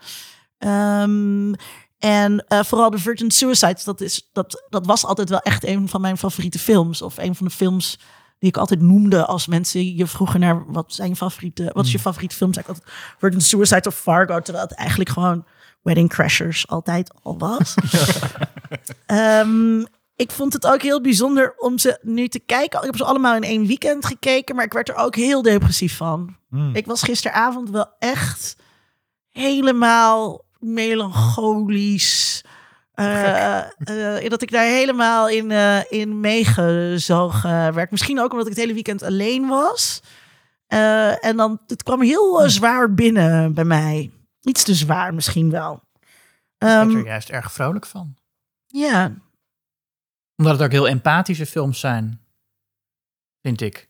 Ehm, 0.58 1.52
en 2.00 2.44
eh, 2.48 2.62
vooral 2.62 2.90
de 2.90 2.98
Virgin 2.98 3.30
Suicides, 3.30 3.84
dat, 3.84 4.00
is, 4.00 4.28
dat, 4.32 4.66
dat 4.68 4.86
was 4.86 5.04
altijd 5.04 5.28
wel 5.28 5.40
echt 5.40 5.64
een 5.64 5.88
van 5.88 6.00
mijn 6.00 6.18
favoriete 6.18 6.58
films. 6.58 7.02
Of 7.02 7.18
een 7.18 7.34
van 7.34 7.46
de 7.46 7.52
films 7.52 7.98
die 8.38 8.48
ik 8.48 8.56
altijd 8.56 8.80
noemde 8.80 9.26
als 9.26 9.46
mensen 9.46 9.96
je 9.96 10.06
vroegen 10.06 10.40
naar 10.40 10.72
wat 10.72 10.94
zijn 10.94 11.08
je 11.08 11.16
favoriete, 11.16 11.70
wat 11.72 11.84
is 11.84 11.92
je 11.92 11.98
favoriete 11.98 12.36
film? 12.36 12.52
Zei 12.52 12.64
ik 12.68 12.74
altijd 12.74 12.94
Virgin 13.18 13.40
Suicides 13.40 13.86
of 13.86 13.94
Fargo, 13.94 14.40
terwijl 14.40 14.66
het 14.66 14.76
eigenlijk 14.76 15.10
gewoon 15.10 15.44
Wedding 15.82 16.08
Crashers 16.08 16.68
altijd 16.68 17.12
al 17.22 17.38
was. 17.38 17.74
Ehm, 19.06 19.84
ik 20.16 20.30
vond 20.30 20.52
het 20.52 20.66
ook 20.66 20.82
heel 20.82 21.00
bijzonder 21.00 21.54
om 21.56 21.78
ze 21.78 21.98
nu 22.02 22.28
te 22.28 22.38
kijken. 22.38 22.78
Ik 22.78 22.84
heb 22.84 22.96
ze 22.96 23.04
allemaal 23.04 23.36
in 23.36 23.42
één 23.42 23.66
weekend 23.66 24.06
gekeken, 24.06 24.54
maar 24.54 24.64
ik 24.64 24.72
werd 24.72 24.88
er 24.88 24.94
ook 24.94 25.16
heel 25.16 25.42
depressief 25.42 25.96
van. 25.96 26.36
Hmm. 26.48 26.74
Ik 26.74 26.86
was 26.86 27.02
gisteravond 27.02 27.70
wel 27.70 27.86
echt 27.98 28.56
helemaal 29.28 30.44
melancholisch. 30.60 32.44
Eh, 32.94 33.58
eh, 34.18 34.30
dat 34.30 34.42
ik 34.42 34.50
daar 34.50 34.64
helemaal 34.64 35.28
in, 35.28 35.50
eh, 35.50 35.80
in 35.92 36.20
meegezogen 36.20 37.74
werd. 37.74 37.90
Misschien 37.90 38.20
ook 38.20 38.30
omdat 38.30 38.46
ik 38.46 38.52
het 38.52 38.60
hele 38.60 38.74
weekend 38.74 39.02
alleen 39.02 39.46
was. 39.48 40.00
Eh, 40.66 41.24
en 41.24 41.36
dan, 41.36 41.60
het 41.66 41.82
kwam 41.82 42.02
heel 42.02 42.42
eh, 42.42 42.48
zwaar 42.48 42.94
binnen 42.94 43.54
bij 43.54 43.64
mij. 43.64 44.10
Iets 44.40 44.62
te 44.62 44.74
zwaar 44.74 45.14
misschien 45.14 45.50
wel. 45.50 45.74
Ik 45.74 46.08
Ehm, 46.58 46.86
ben 46.88 46.96
er 46.96 47.04
juist 47.04 47.28
erg 47.28 47.52
vrolijk 47.52 47.86
van. 47.86 48.14
ja, 48.66 49.12
Omdat 50.36 50.52
het 50.54 50.62
ook 50.62 50.70
heel 50.72 50.88
empathische 50.88 51.46
films 51.46 51.80
zijn. 51.80 52.20
Vind 53.42 53.60
ik. 53.60 53.88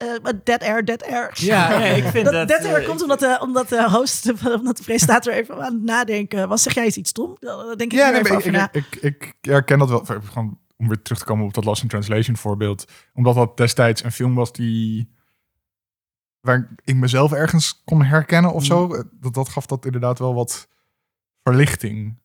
Eh, 0.00 0.22
maar 0.22 0.44
Dead 0.44 0.62
Air, 0.62 0.84
Dead 0.84 1.02
Air. 1.02 1.30
Ja, 1.34 1.84
ik 2.00 2.04
vind 2.04 2.24
dat, 2.24 2.34
dat, 2.34 2.48
Dead 2.48 2.64
Air 2.64 2.80
eh, 2.80 2.88
komt 2.88 3.02
omdat 3.02 3.20
de, 3.20 3.38
omdat 3.40 3.68
de 3.68 3.90
host, 3.90 4.32
omdat 4.58 4.76
de 4.76 4.82
presentator 4.82 5.32
even 5.32 5.54
aan 5.64 5.72
het 5.72 5.82
nadenken 5.82 6.48
was. 6.48 6.62
Zeg 6.62 6.74
jij 6.74 6.84
eens 6.84 6.96
iets, 6.96 7.12
Tom? 7.12 7.36
Dan 7.38 7.76
denk 7.76 7.92
ik 7.92 7.98
Ja, 7.98 8.10
nee, 8.10 8.20
ik, 8.20 8.50
na. 8.50 8.68
ik, 8.72 8.86
ik, 9.00 9.00
ik 9.00 9.34
herken 9.40 9.78
dat 9.78 9.88
wel. 9.88 10.04
Gewoon 10.04 10.58
om 10.76 10.88
weer 10.88 11.02
terug 11.02 11.18
te 11.18 11.24
komen 11.24 11.44
op 11.44 11.54
dat 11.54 11.64
Lost 11.64 11.82
in 11.82 11.88
Translation 11.88 12.36
voorbeeld. 12.36 12.84
Omdat 13.14 13.34
dat 13.34 13.56
destijds 13.56 14.04
een 14.04 14.12
film 14.12 14.34
was 14.34 14.52
die... 14.52 15.10
Waar 16.40 16.68
ik 16.84 16.94
mezelf 16.94 17.32
ergens 17.32 17.82
kon 17.84 18.02
herkennen 18.02 18.52
of 18.52 18.64
zo. 18.64 18.86
Mm. 18.86 19.10
Dat, 19.20 19.34
dat 19.34 19.48
gaf 19.48 19.66
dat 19.66 19.84
inderdaad 19.84 20.18
wel 20.18 20.34
wat 20.34 20.68
verlichting. 21.42 22.18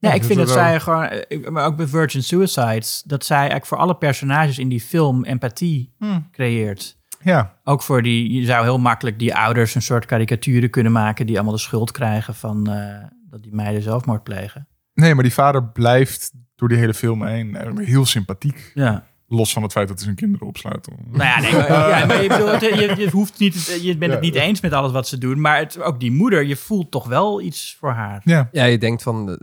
Eh, 0.00 0.10
Ja, 0.10 0.16
ik 0.16 0.24
vind 0.24 0.38
dat 0.38 0.46
wel- 0.48 0.56
zij 0.56 0.80
gewoon, 0.80 1.04
eh, 1.04 1.48
maar 1.48 1.66
ook 1.66 1.76
bij 1.76 1.86
Virgin 1.86 2.22
Suicides, 2.22 3.02
dat 3.06 3.24
zij 3.24 3.36
eigenlijk 3.36 3.66
voor 3.66 3.78
alle 3.78 3.96
personages 3.96 4.58
in 4.58 4.68
die 4.68 4.80
film 4.80 5.24
empathie 5.24 5.94
Hmm. 5.98 6.28
creëert. 6.32 6.96
ja, 7.22 7.54
Ook 7.64 7.82
voor 7.82 8.02
die, 8.02 8.32
je 8.40 8.44
zou 8.46 8.64
heel 8.64 8.78
makkelijk 8.78 9.18
die 9.18 9.34
ouders 9.36 9.74
een 9.74 9.82
soort 9.82 10.06
karikaturen 10.06 10.70
kunnen 10.70 10.92
maken 10.92 11.26
die 11.26 11.34
allemaal 11.36 11.54
de 11.54 11.60
schuld 11.60 11.90
krijgen 11.90 12.34
van 12.34 12.66
eh, 12.70 13.04
dat 13.30 13.42
die 13.42 13.54
meiden 13.54 13.82
zelfmoord 13.82 14.22
plegen. 14.22 14.68
nee, 14.94 15.14
maar 15.14 15.22
die 15.24 15.32
vader 15.32 15.64
blijft 15.64 16.32
door 16.56 16.68
die 16.68 16.78
hele 16.78 16.94
film 16.94 17.24
heen 17.26 17.56
eh, 17.56 17.86
heel 17.86 18.06
sympathiek. 18.06 18.70
Ja. 18.74 19.06
Los 19.28 19.52
van 19.52 19.62
het 19.62 19.72
feit 19.72 19.86
dat 19.88 19.96
hij 19.96 20.04
zijn 20.04 20.16
kinderen 20.16 20.46
opsluit. 20.46 20.88
Nou 21.10 21.22
ja, 21.24 21.40
nee, 21.40 21.52
maar, 21.52 21.68
ja, 21.88 22.04
maar 22.06 22.22
je, 22.22 22.28
bedoelt, 22.28 22.60
je, 22.60 22.94
je, 22.98 23.10
hoeft 23.10 23.38
niet, 23.38 23.78
je 23.82 23.96
bent 23.96 24.12
het 24.12 24.20
niet 24.20 24.34
eens 24.34 24.60
met 24.60 24.72
alles 24.72 24.92
wat 24.92 25.08
ze 25.08 25.18
doen. 25.18 25.40
Maar 25.40 25.58
het, 25.58 25.80
ook 25.80 26.00
die 26.00 26.12
moeder, 26.12 26.44
je 26.44 26.56
voelt 26.56 26.90
toch 26.90 27.06
wel 27.06 27.40
iets 27.40 27.76
voor 27.80 27.90
haar. 27.92 28.20
Ja, 28.24 28.48
Ja, 28.52 28.64
je 28.64 28.78
denkt 28.78 29.02
van, 29.02 29.38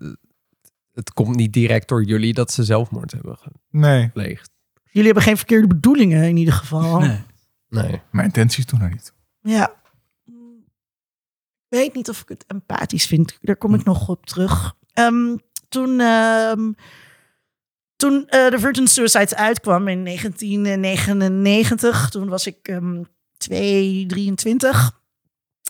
het 0.94 1.14
komt 1.14 1.36
niet 1.36 1.54
direct 1.54 1.88
door 1.88 2.04
jullie 2.04 2.34
dat 2.34 2.52
ze 2.52 2.64
zelfmoord 2.64 3.12
hebben 3.12 3.38
nee. 3.70 4.04
gepleegd. 4.04 4.50
Jullie 4.84 5.06
hebben 5.06 5.24
geen 5.24 5.38
verkeerde 5.38 5.68
bedoelingen 5.68 6.24
in 6.24 6.38
ieder 6.38 6.54
geval. 6.54 7.00
Nee. 7.00 7.22
Nee. 7.70 8.02
Mijn 8.12 8.26
intenties 8.26 8.66
doen 8.66 8.82
er 8.82 8.90
niet. 8.90 9.14
Ja. 9.42 9.74
Ik 11.70 11.80
weet 11.80 11.94
niet 11.94 12.10
of 12.10 12.22
ik 12.22 12.30
het 12.30 12.46
empathisch 12.48 13.06
vind. 13.06 13.38
Daar 13.42 13.56
kom 13.56 13.74
ik 13.74 13.84
nog 13.84 14.10
op 14.10 14.26
terug. 14.26 14.76
Ehm, 14.94 15.38
toen 15.70 16.00
ehm, 16.00 16.72
toen 17.96 18.28
eh 18.28 18.48
The 18.48 18.60
Virgin 18.60 18.88
Suicides 18.88 19.36
uitkwam 19.36 19.88
in 19.88 20.04
1999, 20.04 22.10
toen 22.10 22.30
was 22.30 22.48
ik 22.48 22.68
ehm 22.68 23.04
2, 23.38 24.06
23. 24.06 25.02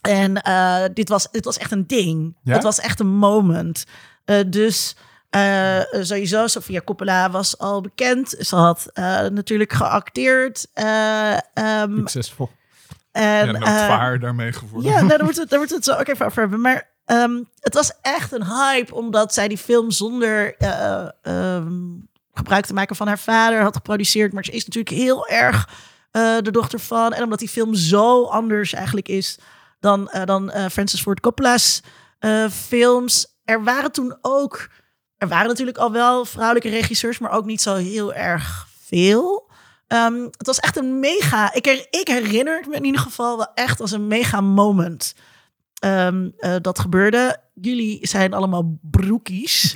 En 0.01 0.41
eh, 0.41 0.83
dit, 0.93 1.09
was, 1.09 1.31
dit 1.31 1.45
was 1.45 1.57
echt 1.57 1.71
een 1.71 1.87
ding. 1.87 2.37
Ja? 2.43 2.53
Het 2.53 2.63
was 2.63 2.79
echt 2.79 2.99
een 2.99 3.15
moment. 3.15 3.85
Eh, 4.25 4.39
dus 4.47 4.95
eh, 5.33 6.01
sowieso, 6.01 6.47
Sofia 6.47 6.81
Coppola 6.81 7.29
was 7.31 7.57
al 7.57 7.81
bekend. 7.81 8.35
Ze 8.39 8.55
had 8.55 8.89
eh, 8.93 9.03
natuurlijk 9.27 9.73
geacteerd. 9.73 10.67
eh, 10.73 11.33
ehm, 11.53 11.97
Succesvol. 11.97 12.49
en, 13.11 13.47
Ja, 13.53 13.85
zwaar 13.85 14.19
daarmee 14.19 14.51
geworden. 14.53 14.91
ja, 14.91 14.97
nou, 14.97 15.07
daar 15.07 15.23
moeten 15.23 15.43
we 15.49 15.49
daar 15.49 15.67
we 15.67 15.73
het 15.73 15.83
zo 15.83 15.93
ook 15.93 16.07
even 16.07 16.25
over 16.25 16.41
hebben. 16.41 16.61
Maar 16.61 16.89
ehm, 17.05 17.41
het 17.59 17.73
was 17.73 17.91
echt 18.01 18.31
een 18.31 18.45
hype, 18.45 18.95
omdat 18.95 19.33
zij 19.33 19.47
die 19.47 19.57
film 19.57 19.91
zonder 19.91 20.55
eh, 20.57 21.07
ehm, 21.21 21.73
gebruik 22.33 22.65
te 22.65 22.73
maken 22.73 22.95
van 22.95 23.07
haar 23.07 23.19
vader 23.19 23.61
had 23.61 23.75
geproduceerd. 23.75 24.33
Maar 24.33 24.45
ze 24.45 24.51
is 24.51 24.65
natuurlijk 24.65 24.95
heel 24.95 25.27
erg 25.27 25.69
eh, 26.11 26.37
de 26.41 26.51
dochter 26.51 26.79
van. 26.79 27.13
En 27.13 27.23
omdat 27.23 27.39
die 27.39 27.49
film 27.49 27.73
zo 27.75 28.23
anders 28.25 28.73
eigenlijk 28.73 29.07
is 29.07 29.39
dan, 29.79 30.11
dan 30.25 30.51
eh, 30.51 30.65
Francis 30.71 31.01
Ford 31.01 31.19
Coppola's 31.19 31.81
eh, 32.19 32.49
films. 32.49 33.27
Er 33.45 33.63
waren 33.63 33.91
toen 33.91 34.17
ook, 34.21 34.69
er 35.23 35.29
waren 35.29 35.47
natuurlijk 35.47 35.77
al 35.77 35.91
wel 35.91 36.25
vrouwelijke 36.25 36.69
regisseurs, 36.69 37.19
maar 37.19 37.31
ook 37.31 37.45
niet 37.45 37.61
zo 37.61 37.75
heel 37.75 38.13
erg 38.13 38.67
veel. 38.85 39.49
Ehm, 39.87 40.21
het 40.23 40.45
was 40.47 40.59
echt 40.59 40.77
een 40.77 40.99
mega. 40.99 41.53
Ik, 41.53 41.65
her- 41.65 41.87
ik 41.89 42.07
herinner 42.07 42.57
het 42.57 42.67
me 42.67 42.75
in 42.75 42.83
ieder 42.85 43.01
geval 43.01 43.37
wel 43.37 43.53
echt 43.53 43.81
als 43.81 43.91
een 43.91 44.07
mega 44.07 44.41
moment. 44.41 45.15
ehm, 45.79 46.29
eh, 46.37 46.55
dat 46.61 46.79
gebeurde. 46.79 47.37
Jullie 47.53 47.99
zijn 48.07 48.33
allemaal 48.33 48.77
broekies. 48.81 49.75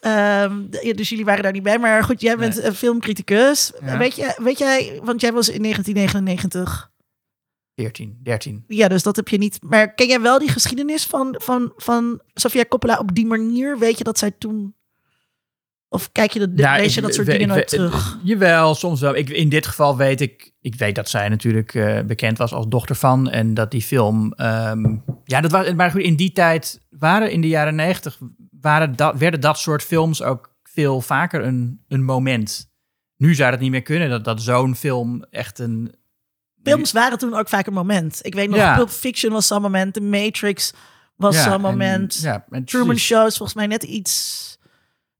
Ehm, 0.00 0.52
dus 0.94 1.08
jullie 1.08 1.24
waren 1.24 1.42
daar 1.42 1.52
niet 1.52 1.62
bij. 1.62 1.78
Maar 1.78 2.04
goed, 2.04 2.20
jij 2.20 2.36
bent 2.36 2.54
Nee. 2.56 2.64
een 2.64 2.74
filmcriticus. 2.74 3.72
Ja. 3.84 3.98
Weet, 3.98 4.16
je, 4.16 4.34
weet 4.42 4.58
jij, 4.58 5.00
want 5.02 5.20
jij 5.20 5.32
was 5.32 5.48
in 5.48 5.62
1999. 5.62 6.90
14, 7.82 8.18
13. 8.22 8.64
Ja, 8.68 8.88
dus 8.88 9.02
dat 9.02 9.16
heb 9.16 9.28
je 9.28 9.38
niet. 9.38 9.58
Maar 9.62 9.94
ken 9.94 10.06
jij 10.06 10.20
wel 10.20 10.38
die 10.38 10.48
geschiedenis 10.48 11.04
van, 11.06 11.34
van, 11.38 11.72
van 11.76 12.20
Sofia 12.34 12.64
Coppola 12.68 12.98
op 12.98 13.14
die 13.14 13.26
manier? 13.26 13.78
Weet 13.78 13.98
je 13.98 14.04
dat 14.04 14.18
zij 14.18 14.30
toen. 14.30 14.74
Of 15.88 16.12
kijk 16.12 16.30
je, 16.32 16.38
de, 16.38 16.52
Ja, 16.62 16.76
lees 16.76 16.94
je 16.94 17.00
dat 17.00 17.14
soort 17.14 17.26
we- 17.26 17.32
dingen 17.32 17.48
ik 17.48 17.54
nooit 17.54 17.70
we- 17.70 17.76
terug? 17.76 18.18
Jawel, 18.22 18.74
soms 18.74 19.00
wel. 19.00 19.14
Ik, 19.16 19.28
in 19.30 19.48
dit 19.48 19.66
geval 19.66 19.96
weet 19.96 20.20
ik, 20.20 20.52
ik 20.60 20.74
weet 20.74 20.94
dat 20.94 21.08
zij 21.08 21.28
natuurlijk 21.28 21.74
eh, 21.74 22.00
bekend 22.02 22.38
was 22.38 22.52
als 22.52 22.66
dochter 22.68 22.96
van. 22.96 23.30
En 23.30 23.54
dat 23.54 23.70
die 23.70 23.82
film, 23.82 24.32
ehm, 24.32 24.96
ja, 25.24 25.40
dat 25.40 25.50
was, 25.50 25.72
maar 25.72 25.90
goed, 25.90 26.00
in 26.00 26.16
die 26.16 26.32
tijd 26.32 26.80
waren 26.90 27.30
in 27.30 27.40
de 27.40 27.48
jaren 27.48 27.74
negentig, 27.74 28.18
waren 28.60 28.96
dat, 28.96 29.18
werden 29.18 29.40
dat 29.40 29.58
soort 29.58 29.82
films 29.82 30.22
ook 30.22 30.56
veel 30.62 31.00
vaker 31.00 31.44
een, 31.44 31.84
een 31.88 32.04
moment. 32.04 32.70
Nu 33.16 33.34
zou 33.34 33.50
dat 33.50 33.60
niet 33.60 33.70
meer 33.70 33.82
kunnen, 33.82 34.10
dat, 34.10 34.24
dat 34.24 34.42
zo'n 34.42 34.74
film 34.74 35.24
echt 35.30 35.58
een... 35.58 35.94
Films 36.62 36.92
waren 36.92 37.18
toen 37.18 37.34
ook 37.34 37.48
vaak 37.48 37.66
een 37.66 37.72
moment. 37.72 38.18
Ik 38.22 38.34
weet 38.34 38.48
nog, 38.48 38.58
Ja. 38.58 38.74
Pulp 38.76 38.88
Fiction 38.90 39.32
was 39.32 39.46
zo'n 39.46 39.62
moment. 39.62 39.94
The 39.94 40.00
Matrix 40.00 40.72
was 41.16 41.34
Ja, 41.34 41.42
zo'n 41.42 41.52
en- 41.52 41.60
moment. 41.60 42.18
ja, 42.22 42.44
en 42.50 42.64
Truman 42.64 42.88
precies. 42.88 43.06
Show 43.06 43.26
is 43.26 43.36
volgens 43.36 43.58
mij 43.58 43.66
net 43.66 43.82
iets... 43.82 44.46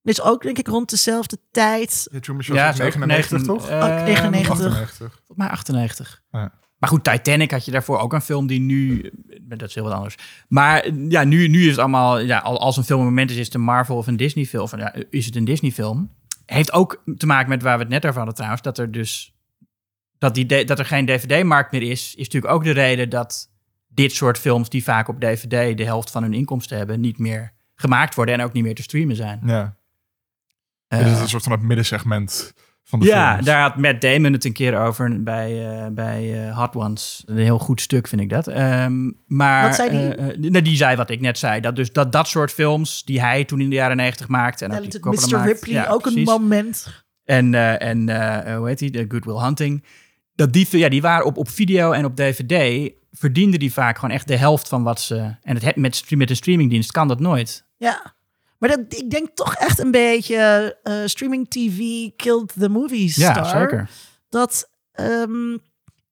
Dit 0.02 0.18
is 0.18 0.24
ook 0.24 0.42
denk 0.42 0.58
ik 0.58 0.66
rond 0.68 0.90
dezelfde 0.90 1.38
tijd. 1.50 2.08
Ja, 2.12 2.20
Truman 2.20 2.42
Show 2.42 2.56
Ja, 2.56 2.68
is 2.68 2.78
is 2.78 2.80
ook 2.80 2.94
99, 2.94 3.30
negen- 3.30 3.46
toch? 3.46 3.70
Ook 3.70 4.04
99. 4.04 4.50
98. 4.50 4.96
Volgens 4.98 5.36
mij 5.38 5.48
98. 5.48 6.22
Ja. 6.30 6.52
Maar 6.78 6.88
goed, 6.90 7.04
Titanic 7.04 7.50
had 7.50 7.64
je 7.64 7.70
daarvoor 7.70 7.98
ook 7.98 8.12
een 8.12 8.20
film 8.20 8.46
die 8.46 8.60
nu... 8.60 9.10
Dat 9.42 9.68
is 9.68 9.74
heel 9.74 9.84
wat 9.84 9.92
anders. 9.92 10.14
Maar 10.48 10.88
ja, 11.08 11.24
nu, 11.24 11.48
nu 11.48 11.62
is 11.64 11.70
het 11.70 11.78
allemaal... 11.78 12.18
Ja, 12.18 12.38
al- 12.38 12.60
als 12.60 12.76
een 12.76 12.84
film 12.84 13.00
een 13.00 13.06
moment 13.06 13.30
is, 13.30 13.36
is 13.36 13.44
het 13.44 13.54
een 13.54 13.60
Marvel 13.60 13.96
of 13.96 14.06
een 14.06 14.16
Disney 14.16 14.44
film. 14.44 14.62
Of 14.62 14.76
ja, 14.76 14.94
is 15.10 15.26
het 15.26 15.36
een 15.36 15.44
Disney 15.44 15.70
film? 15.70 16.14
Heeft 16.46 16.72
ook 16.72 17.02
te 17.16 17.26
maken 17.26 17.48
met 17.48 17.62
waar 17.62 17.76
we 17.76 17.82
het 17.82 17.92
net 17.92 18.04
over 18.04 18.16
hadden 18.16 18.34
trouwens. 18.34 18.62
Dat 18.62 18.78
er 18.78 18.92
dus... 18.92 19.32
Dat, 20.18 20.34
die, 20.34 20.64
dat 20.64 20.78
er 20.78 20.84
geen 20.84 21.06
DVD-markt 21.06 21.72
meer 21.72 21.82
is, 21.82 22.14
is 22.14 22.24
natuurlijk 22.24 22.52
ook 22.52 22.64
de 22.64 22.70
reden 22.70 23.08
dat 23.10 23.50
dit 23.88 24.12
soort 24.12 24.38
films 24.38 24.68
die 24.68 24.84
vaak 24.84 25.08
op 25.08 25.20
DVD 25.20 25.76
de 25.76 25.84
helft 25.84 26.10
van 26.10 26.22
hun 26.22 26.34
inkomsten 26.34 26.76
hebben, 26.76 27.00
niet 27.00 27.18
meer 27.18 27.52
gemaakt 27.74 28.14
worden 28.14 28.34
en 28.34 28.40
ook 28.44 28.52
niet 28.52 28.64
meer 28.64 28.74
te 28.74 28.82
streamen 28.82 29.16
zijn. 29.16 29.40
Ja. 29.44 29.76
Eh, 30.88 30.98
Dit 30.98 31.08
is 31.08 31.20
een 31.20 31.28
soort 31.28 31.42
van 31.42 31.52
het 31.52 31.62
middensegment 31.62 32.54
van 32.84 33.00
de 33.00 33.06
ja, 33.06 33.30
films. 33.30 33.46
daar 33.46 33.60
had 33.60 33.76
Matt 33.76 34.00
Damon 34.00 34.32
het 34.32 34.44
een 34.44 34.52
keer 34.52 34.78
over 34.78 35.22
bij, 35.22 35.76
eh, 35.78 35.86
bij 35.90 36.48
eh, 36.48 36.58
Hot 36.58 36.76
Ones. 36.76 37.22
Een 37.26 37.36
heel 37.36 37.58
goed 37.58 37.80
stuk 37.80 38.08
vind 38.08 38.20
ik 38.20 38.28
dat. 38.28 38.46
Ehm, 38.46 39.10
maar, 39.26 39.62
Wat 39.62 39.74
zei 39.74 39.90
die? 39.90 40.50
nou, 40.50 40.64
die 40.64 40.76
zei 40.76 40.96
wat 40.96 41.10
ik 41.10 41.20
net 41.20 41.38
zei. 41.38 41.60
Dat 41.60 41.76
dus 41.76 41.92
dat, 41.92 42.12
dat 42.12 42.28
soort 42.28 42.52
films 42.52 43.04
die 43.04 43.20
hij 43.20 43.44
toen 43.44 43.60
in 43.60 43.68
de 43.68 43.74
jaren 43.76 43.96
negentig 43.96 44.28
maakte. 44.28 44.64
En 44.64 44.70
Mr. 44.70 45.00
maakt, 45.02 45.46
Ripley, 45.46 45.74
ja, 45.74 45.86
ook 45.86 46.06
een 46.06 46.22
moment. 46.22 47.06
En, 47.28 47.54
eh, 47.54 47.88
en 47.88 48.08
eh, 48.08 48.56
hoe 48.56 48.66
heet 48.68 48.78
die? 48.78 48.90
De 48.90 49.04
Good 49.08 49.24
Will 49.24 49.38
Hunting. 49.38 49.84
Dat 50.38 50.52
die, 50.52 50.78
ja, 50.78 50.88
die 50.88 51.02
waren 51.02 51.26
op, 51.26 51.36
op 51.36 51.48
video 51.48 51.92
en 51.92 52.04
op 52.04 52.16
DVD. 52.16 52.90
Verdienden 53.12 53.60
die 53.60 53.72
vaak 53.72 53.98
gewoon 53.98 54.14
echt 54.14 54.28
de 54.28 54.36
helft 54.36 54.68
van 54.68 54.82
wat 54.82 55.00
ze. 55.00 55.34
En 55.42 55.58
het, 55.58 55.76
met, 55.76 55.96
stream- 55.96 56.18
met 56.18 56.30
een 56.30 56.36
streamingdienst 56.36 56.90
kan 56.92 57.08
dat 57.08 57.20
nooit. 57.20 57.64
Ja. 57.76 58.14
Maar 58.58 58.68
dat, 58.68 58.78
ik 58.88 59.10
denk 59.10 59.28
toch 59.34 59.54
echt 59.54 59.78
een 59.78 59.90
beetje 59.90 60.76
eh, 60.82 60.94
streaming 61.04 61.48
TV 61.48 61.78
killed 62.16 62.52
the 62.58 62.68
movie 62.68 63.08
star. 63.10 63.36
Ja, 63.36 63.44
zeker. 63.60 63.90
Dat, 64.28 64.70
ehm, 64.92 65.56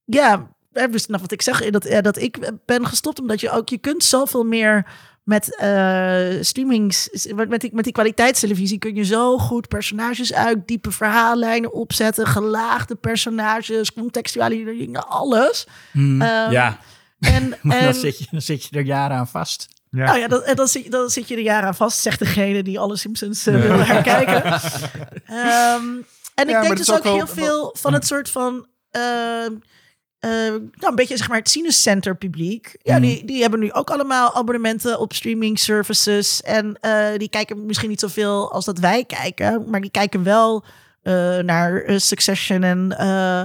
ja, 0.05 0.55
eh, 0.73 0.91
dus 0.91 1.07
nou, 1.07 1.21
wat 1.21 1.33
ik 1.33 1.43
zeg, 1.43 1.71
dat, 1.71 1.85
eh, 1.85 2.03
dat 2.03 2.19
ik 2.19 2.53
ben 2.65 2.87
gestopt 2.87 3.21
omdat 3.21 3.41
je 3.41 3.51
ook, 3.51 3.69
je 3.69 3.79
kunt 3.79 4.05
zoveel 4.05 4.45
meer 4.45 4.87
met 5.27 5.57
eh 5.57 6.27
streamings, 6.41 7.09
met 7.35 7.49
met 7.49 7.61
die, 7.61 7.71
met 7.75 7.85
die 7.85 7.93
kwaliteitstelevisie 7.93 8.79
kun 8.79 8.95
je 8.95 9.05
zo 9.05 9.39
goed 9.39 9.69
personages 9.69 10.33
uitdiepen, 10.35 10.93
verhaallijnen 10.93 11.73
opzetten, 11.73 12.27
gelaagde 12.27 12.95
personages, 12.95 13.93
contextualisering, 13.93 14.99
alles. 14.99 15.67
Hmm, 15.91 16.23
Ehm, 16.23 16.51
ja, 16.51 16.79
En, 17.21 17.55
maar 17.63 17.77
en 17.77 17.85
dan, 17.85 17.95
zit 17.95 18.19
je, 18.19 18.27
dan 18.31 18.41
zit 18.41 18.65
je 18.65 18.77
er 18.77 18.85
jaren 18.85 19.17
aan 19.17 19.29
vast. 19.29 19.69
Ja. 19.91 20.05
Nou 20.05 20.19
ja, 20.19 20.29
dat, 20.29 20.43
en 20.43 20.57
dan, 20.57 20.69
zit, 20.69 20.91
dan 20.91 21.11
zit 21.11 21.29
je 21.29 21.35
er 21.37 21.43
jaren 21.43 21.67
aan 21.69 21.75
vast, 21.75 21.99
zegt 22.01 22.19
degene 22.19 22.63
die 22.63 22.79
alle 22.79 22.97
Simpsons 22.97 23.47
eh, 23.47 23.55
wil 23.61 23.79
herkijken. 23.79 24.43
Ehm, 25.27 25.85
en 26.35 26.49
ik 26.49 26.61
denk 26.61 26.69
dat 26.69 26.77
dus 26.77 26.91
ook 26.91 26.97
ook 26.97 27.03
wel- 27.05 27.15
heel 27.15 27.27
veel 27.27 27.75
van 27.79 27.93
het 27.93 28.07
soort 28.07 28.31
van... 28.31 28.67
ehm, 28.91 29.53
eh, 30.19 30.31
nou, 30.31 30.61
een 30.81 30.95
beetje 30.95 31.17
zeg 31.17 31.29
maar 31.29 31.39
het 31.39 31.49
Cinecenter 31.49 32.17
publiek. 32.17 32.77
Ja, 32.83 32.93
Mhm. 32.99 33.03
die, 33.07 33.25
die 33.25 33.41
hebben 33.41 33.61
nu 33.61 33.73
ook 33.73 33.91
allemaal 33.91 34.35
abonnementen 34.35 34.99
op 35.01 35.13
streaming 35.13 35.59
services. 35.59 36.43
En 36.43 36.79
eh, 36.81 37.19
die 37.19 37.29
kijken 37.29 37.67
misschien 37.67 37.89
niet 37.89 38.01
zoveel 38.01 38.53
als 38.53 38.65
dat 38.65 38.79
wij 38.79 39.05
kijken. 39.05 39.71
Maar 39.71 39.81
die 39.81 39.91
kijken 39.91 40.23
wel 40.23 40.65
eh, 41.03 41.39
naar 41.39 41.83
eh, 41.83 41.99
Succession 41.99 42.63
en... 42.63 42.99
eh, 42.99 43.41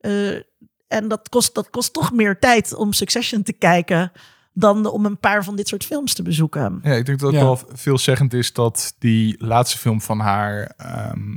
eh, 0.00 0.42
en 0.88 1.08
dat 1.08 1.28
kost, 1.28 1.54
dat 1.54 1.70
kost 1.70 1.92
toch 1.92 2.12
meer 2.12 2.38
tijd 2.38 2.74
om 2.74 2.92
Succession 2.92 3.42
te 3.42 3.52
kijken 3.52 4.12
dan 4.52 4.86
om 4.86 5.04
een 5.06 5.18
paar 5.18 5.44
van 5.44 5.56
dit 5.56 5.68
soort 5.68 5.84
films 5.84 6.14
te 6.14 6.22
bezoeken. 6.22 6.80
Ja, 6.82 6.92
ik 6.92 7.06
denk 7.06 7.18
dat 7.20 7.30
het 7.32 7.40
Ja. 7.40 7.44
wel 7.46 7.58
veelzeggend 7.72 8.32
is 8.34 8.52
dat 8.52 8.94
die 8.98 9.36
laatste 9.44 9.78
film 9.78 10.00
van 10.00 10.18
haar, 10.20 10.72
ehm, 10.76 11.36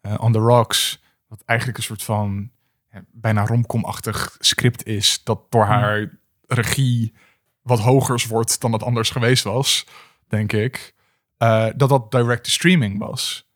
eh, 0.00 0.14
On 0.20 0.32
the 0.32 0.38
Rocks, 0.38 1.02
wat 1.28 1.42
eigenlijk 1.44 1.78
een 1.78 1.84
soort 1.84 2.02
van 2.02 2.50
bijna 3.12 3.46
romcom-achtig 3.46 4.36
script 4.38 4.86
is, 4.86 5.20
dat 5.24 5.40
door 5.50 5.64
haar 5.64 6.10
regie 6.46 7.14
wat 7.62 7.78
hogers 7.80 8.26
wordt 8.26 8.60
dan 8.60 8.72
het 8.72 8.82
anders 8.82 9.10
geweest 9.10 9.44
was, 9.44 9.86
denk 10.28 10.52
ik, 10.52 10.94
eh, 11.38 11.66
dat 11.76 11.88
dat 11.88 12.10
direct-to-streaming 12.10 12.98
was. 12.98 13.48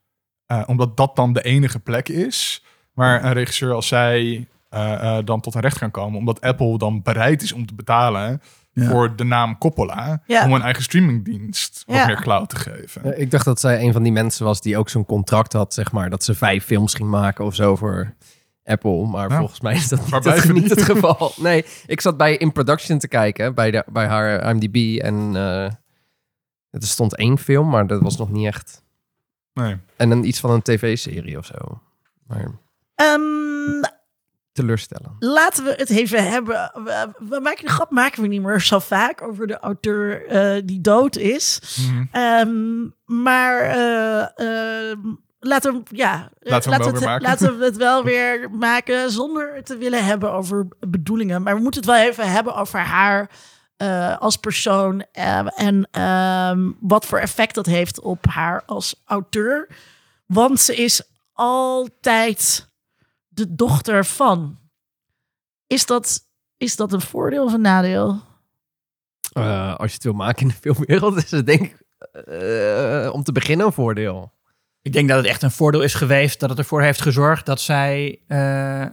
Eh, 0.46 0.62
omdat 0.66 0.96
dat 0.96 1.16
dan 1.16 1.32
de 1.32 1.42
enige 1.42 1.78
plek 1.78 2.08
is 2.08 2.64
waar 2.94 3.24
een 3.24 3.32
regisseur 3.32 3.72
als 3.72 3.88
zij 3.88 4.48
eh, 4.68 5.18
eh, 5.18 5.24
dan 5.24 5.40
tot 5.40 5.54
een 5.54 5.60
recht 5.60 5.78
kan 5.78 5.90
komen. 5.90 6.18
Omdat 6.18 6.40
Apple 6.40 6.78
dan 6.78 7.02
bereid 7.02 7.42
is 7.42 7.52
om 7.52 7.66
te 7.66 7.74
betalen 7.74 8.42
Ja. 8.72 8.88
voor 8.90 9.16
de 9.16 9.24
naam 9.24 9.58
Coppola. 9.58 10.22
Ja. 10.26 10.44
Om 10.44 10.52
een 10.52 10.62
eigen 10.62 10.82
streamingdienst 10.82 11.82
wat 11.86 11.96
Ja. 11.96 12.06
meer 12.06 12.20
cloud 12.20 12.48
te 12.48 12.56
geven. 12.56 13.04
Eh, 13.14 13.20
Ik 13.20 13.30
dacht 13.30 13.44
dat 13.44 13.60
zij 13.60 13.82
een 13.82 13.92
van 13.92 14.02
die 14.02 14.12
mensen 14.12 14.44
was 14.44 14.60
die 14.60 14.76
ook 14.78 14.88
zo'n 14.88 15.04
contract 15.06 15.52
had, 15.52 15.74
zeg 15.74 15.92
maar, 15.92 16.10
dat 16.10 16.24
ze 16.24 16.34
vijf 16.34 16.64
films 16.64 16.94
ging 16.94 17.08
maken 17.08 17.44
of 17.44 17.54
zo 17.54 17.76
voor 17.76 18.14
Apple. 18.70 19.06
Maar 19.06 19.30
Ja. 19.30 19.38
volgens 19.38 19.60
mij 19.60 19.74
is 19.74 19.88
dat 19.88 20.10
niet, 20.10 20.24
het, 20.24 20.52
niet 20.52 20.70
het 20.70 20.82
geval. 20.82 21.32
Nee, 21.36 21.64
ik 21.86 22.00
zat 22.00 22.16
bij 22.16 22.36
In 22.36 22.52
Production 22.52 22.98
te 22.98 23.08
kijken, 23.08 23.54
bij, 23.54 23.70
de, 23.70 23.84
bij 23.92 24.06
haar 24.06 24.50
IMDb. 24.50 24.98
En 25.02 25.36
eh 25.36 25.70
er 26.70 26.82
stond 26.82 27.16
één 27.16 27.38
film, 27.38 27.68
maar 27.68 27.86
dat 27.86 28.00
was 28.00 28.16
nog 28.16 28.30
niet 28.30 28.46
echt. 28.46 28.82
Nee. 29.52 29.76
En 29.96 30.08
dan 30.08 30.24
iets 30.24 30.40
van 30.40 30.50
een 30.50 30.62
tv-serie 30.62 31.38
of 31.38 31.46
zo. 31.46 31.80
Maar 32.26 32.50
Ehm, 32.94 33.82
teleurstellend. 34.52 35.12
laten 35.18 35.64
we 35.64 35.74
het 35.76 35.90
even 35.90 36.28
hebben. 36.30 36.70
We, 36.84 37.08
we 37.18 37.40
maken 37.42 37.64
de 37.64 37.70
grap 37.72 37.90
maken 37.90 38.22
we 38.22 38.28
niet 38.28 38.42
meer 38.42 38.60
zo 38.60 38.78
vaak 38.78 39.22
over 39.22 39.46
de 39.46 39.58
auteur 39.58 40.26
eh, 40.26 40.62
die 40.64 40.80
dood 40.80 41.16
is. 41.16 41.60
Mhm. 41.90 42.04
Ehm, 42.10 42.88
maar 43.22 43.60
eh, 43.60 44.20
ehm, 44.90 44.98
laten 45.40 45.74
we, 45.74 45.96
ja, 45.96 46.30
Laten 46.40 46.70
we 46.70 46.84
het, 46.84 47.22
laten 47.22 47.58
we 47.58 47.64
het 47.64 47.76
wel 47.76 48.04
weer 48.12 48.50
maken 48.50 49.10
zonder 49.10 49.64
te 49.64 49.76
willen 49.76 50.04
hebben 50.04 50.32
over 50.32 50.68
bedoelingen. 50.88 51.42
Maar 51.42 51.54
we 51.54 51.62
moeten 51.62 51.80
het 51.80 51.90
wel 51.90 52.00
even 52.00 52.32
hebben 52.32 52.54
over 52.54 52.80
haar 52.80 53.30
eh, 53.76 54.18
als 54.18 54.36
persoon 54.36 55.04
eh, 55.12 55.60
en 55.60 55.88
ehm, 55.90 56.70
wat 56.80 57.06
voor 57.06 57.18
effect 57.18 57.54
dat 57.54 57.66
heeft 57.66 58.00
op 58.00 58.26
haar 58.26 58.62
als 58.66 59.02
auteur. 59.04 59.68
Want 60.26 60.60
ze 60.60 60.76
is 60.76 61.02
altijd 61.32 62.70
de 63.28 63.54
dochter 63.54 64.04
van. 64.04 64.58
Is 65.66 65.86
dat, 65.86 66.20
is 66.56 66.76
dat 66.76 66.92
een 66.92 67.00
voordeel 67.00 67.44
of 67.44 67.52
een 67.52 67.60
nadeel? 67.60 68.20
Eh, 69.32 69.74
als 69.76 69.88
je 69.88 69.94
het 69.94 70.04
wil 70.04 70.12
maken 70.12 70.42
in 70.42 70.48
de 70.48 70.54
filmwereld, 70.54 71.16
is 71.16 71.30
het 71.30 71.46
denk 71.46 71.60
ik 71.60 71.82
eh, 72.26 73.10
om 73.12 73.22
te 73.22 73.32
beginnen 73.32 73.66
een 73.66 73.72
voordeel. 73.72 74.32
Ik 74.82 74.92
denk 74.92 75.08
dat 75.08 75.16
het 75.16 75.26
echt 75.26 75.42
een 75.42 75.50
voordeel 75.50 75.82
is 75.82 75.94
geweest 75.94 76.40
dat 76.40 76.50
het 76.50 76.58
ervoor 76.58 76.82
heeft 76.82 77.00
gezorgd 77.00 77.46
dat 77.46 77.60
zij 77.60 78.20
eh, 78.26 78.86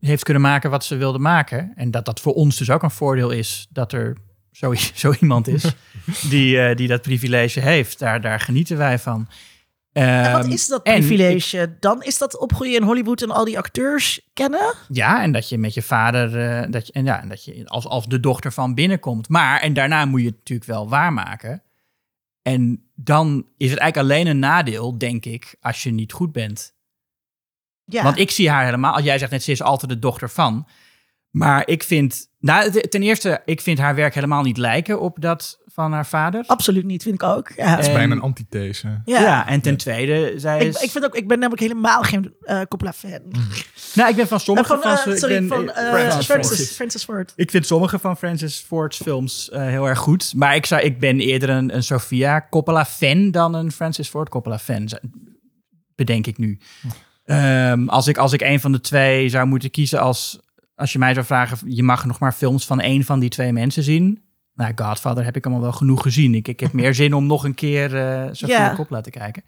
heeft 0.00 0.22
kunnen 0.22 0.42
maken 0.42 0.70
wat 0.70 0.84
ze 0.84 0.96
wilde 0.96 1.18
maken. 1.18 1.72
En 1.74 1.90
dat 1.90 2.04
dat 2.04 2.20
voor 2.20 2.34
ons 2.34 2.56
dus 2.56 2.70
ook 2.70 2.82
een 2.82 2.90
voordeel 2.90 3.30
is 3.30 3.66
dat 3.70 3.92
er 3.92 4.16
zo, 4.50 4.74
zo 4.94 5.12
iemand 5.20 5.48
is 5.48 5.64
die, 6.30 6.60
eh, 6.60 6.76
die 6.76 6.88
dat 6.88 7.02
privilege 7.02 7.60
heeft. 7.60 7.98
Daar, 7.98 8.20
daar 8.20 8.40
genieten 8.40 8.76
wij 8.76 8.98
van. 8.98 9.28
En 9.92 10.32
wat 10.32 10.44
Ehm, 10.44 10.52
is 10.52 10.66
dat 10.66 10.82
privilege? 10.82 11.76
Dan 11.80 12.02
is 12.02 12.18
dat 12.18 12.38
opgroeien 12.38 12.80
in 12.80 12.82
Hollywood 12.82 13.22
en 13.22 13.30
al 13.30 13.44
die 13.44 13.58
acteurs 13.58 14.20
kennen? 14.32 14.74
Ja, 14.88 15.22
en 15.22 15.32
dat 15.32 15.48
je 15.48 15.58
met 15.58 15.74
je 15.74 15.82
vader, 15.82 16.40
eh, 16.40 16.70
dat 16.70 16.86
je, 16.86 16.92
en 16.92 17.04
ja, 17.04 17.22
en 17.22 17.28
dat 17.28 17.44
je 17.44 17.62
als, 17.66 17.86
als 17.86 18.06
de 18.06 18.20
dochter 18.20 18.52
van 18.52 18.74
binnenkomt. 18.74 19.28
Maar, 19.28 19.60
en 19.60 19.74
daarna 19.74 20.04
moet 20.04 20.20
je 20.20 20.26
het 20.26 20.36
natuurlijk 20.36 20.68
wel 20.68 20.88
waarmaken. 20.88 21.62
En 22.46 22.90
dan 22.94 23.46
is 23.56 23.70
het 23.70 23.78
eigenlijk 23.78 23.96
alleen 23.96 24.26
een 24.26 24.38
nadeel, 24.38 24.98
denk 24.98 25.24
ik, 25.24 25.56
als 25.60 25.82
je 25.82 25.90
niet 25.90 26.12
goed 26.12 26.32
bent. 26.32 26.74
Ja. 27.84 28.02
Want 28.02 28.18
ik 28.18 28.30
zie 28.30 28.50
haar 28.50 28.64
helemaal, 28.64 28.94
als 28.94 29.04
jij 29.04 29.18
zegt 29.18 29.30
net, 29.30 29.42
ze 29.42 29.50
is 29.50 29.62
altijd 29.62 29.90
de 29.90 29.98
dochter 29.98 30.30
van. 30.30 30.66
Maar 31.30 31.68
ik 31.68 31.82
vind, 31.82 32.28
nou, 32.38 32.80
ten 32.88 33.02
eerste, 33.02 33.40
ik 33.44 33.60
vind 33.60 33.78
haar 33.78 33.94
werk 33.94 34.14
helemaal 34.14 34.42
niet 34.42 34.56
lijken 34.56 35.00
op 35.00 35.16
dat 35.20 35.64
van 35.66 35.92
haar 35.92 36.06
vader. 36.06 36.44
Absoluut 36.46 36.84
niet, 36.84 37.02
vind 37.02 37.14
ik 37.14 37.22
ook. 37.22 37.52
Ja. 37.56 37.70
Dat 37.70 37.78
is 37.78 37.86
En- 37.86 37.92
bijna 37.94 38.14
een 38.14 38.20
antithese. 38.20 39.00
ja. 39.04 39.20
Ja. 39.20 39.46
en 39.48 39.60
ten 39.60 39.76
tweede, 39.76 40.32
zij 40.36 40.60
Ik, 40.60 40.66
is... 40.68 40.82
ik, 40.82 40.90
vind 40.90 41.04
ook, 41.04 41.14
ik 41.14 41.28
ben 41.28 41.38
namelijk 41.38 41.62
helemaal 41.62 42.02
geen 42.02 42.34
eh 42.40 42.60
Coppola-fan. 42.68 43.20
nou, 43.94 44.10
ik 44.10 44.16
ben 44.16 44.26
van 44.28 44.40
sommige 44.40 44.68
van, 44.68 44.80
van, 44.82 44.90
eh, 45.06 45.12
ik 45.12 45.18
sorry, 45.18 45.38
ben, 45.38 45.48
van 45.48 45.70
eh, 45.70 45.92
Francis 45.92 46.24
Francis, 46.26 46.56
Ford. 46.58 46.70
Francis 46.74 47.04
Ford. 47.04 47.32
Ik 47.36 47.50
vind 47.50 47.66
sommige 47.66 47.98
van 47.98 48.16
Francis 48.16 48.58
Ford's 48.66 48.96
films 49.02 49.50
eh, 49.50 49.60
heel 49.66 49.88
erg 49.88 49.98
goed. 49.98 50.32
Maar 50.36 50.54
ik, 50.54 50.66
zou, 50.66 50.82
ik 50.82 51.00
ben 51.00 51.20
eerder 51.20 51.48
een, 51.48 51.74
een 51.74 51.82
Sofia 51.82 52.46
Coppola-fan 52.50 53.30
dan 53.30 53.54
een 53.54 53.72
Francis 53.72 54.08
Ford 54.08 54.28
Coppola-fan. 54.28 54.88
Bedenk 55.94 56.26
ik 56.26 56.38
nu. 56.38 56.58
Ehm, 57.24 57.88
als, 57.88 58.06
ik, 58.06 58.16
als 58.18 58.32
ik 58.32 58.40
een 58.40 58.60
van 58.60 58.72
de 58.72 58.80
twee 58.80 59.28
zou 59.28 59.46
moeten 59.46 59.70
kiezen 59.70 60.00
als... 60.00 60.38
Als 60.76 60.92
je 60.92 60.98
mij 60.98 61.14
zou 61.14 61.26
vragen, 61.26 61.58
je 61.64 61.82
mag 61.82 62.04
nog 62.04 62.18
maar 62.18 62.32
films 62.32 62.66
van 62.66 62.80
één 62.80 63.04
van 63.04 63.18
die 63.20 63.30
twee 63.30 63.52
mensen 63.52 63.82
zien. 63.82 64.22
Nou, 64.54 64.72
Godfather 64.74 65.24
heb 65.24 65.36
ik 65.36 65.44
allemaal 65.44 65.62
wel 65.62 65.72
genoeg 65.72 66.02
gezien. 66.02 66.34
Ik, 66.34 66.48
ik 66.48 66.60
heb 66.60 66.72
meer 66.72 66.94
zin 67.02 67.14
om 67.14 67.26
nog 67.26 67.44
een 67.44 67.54
keer 67.54 67.96
eh 67.96 68.28
Sofia 68.32 68.58
Ja. 68.58 68.74
Coppola 68.74 69.00
te 69.00 69.10
kijken. 69.10 69.44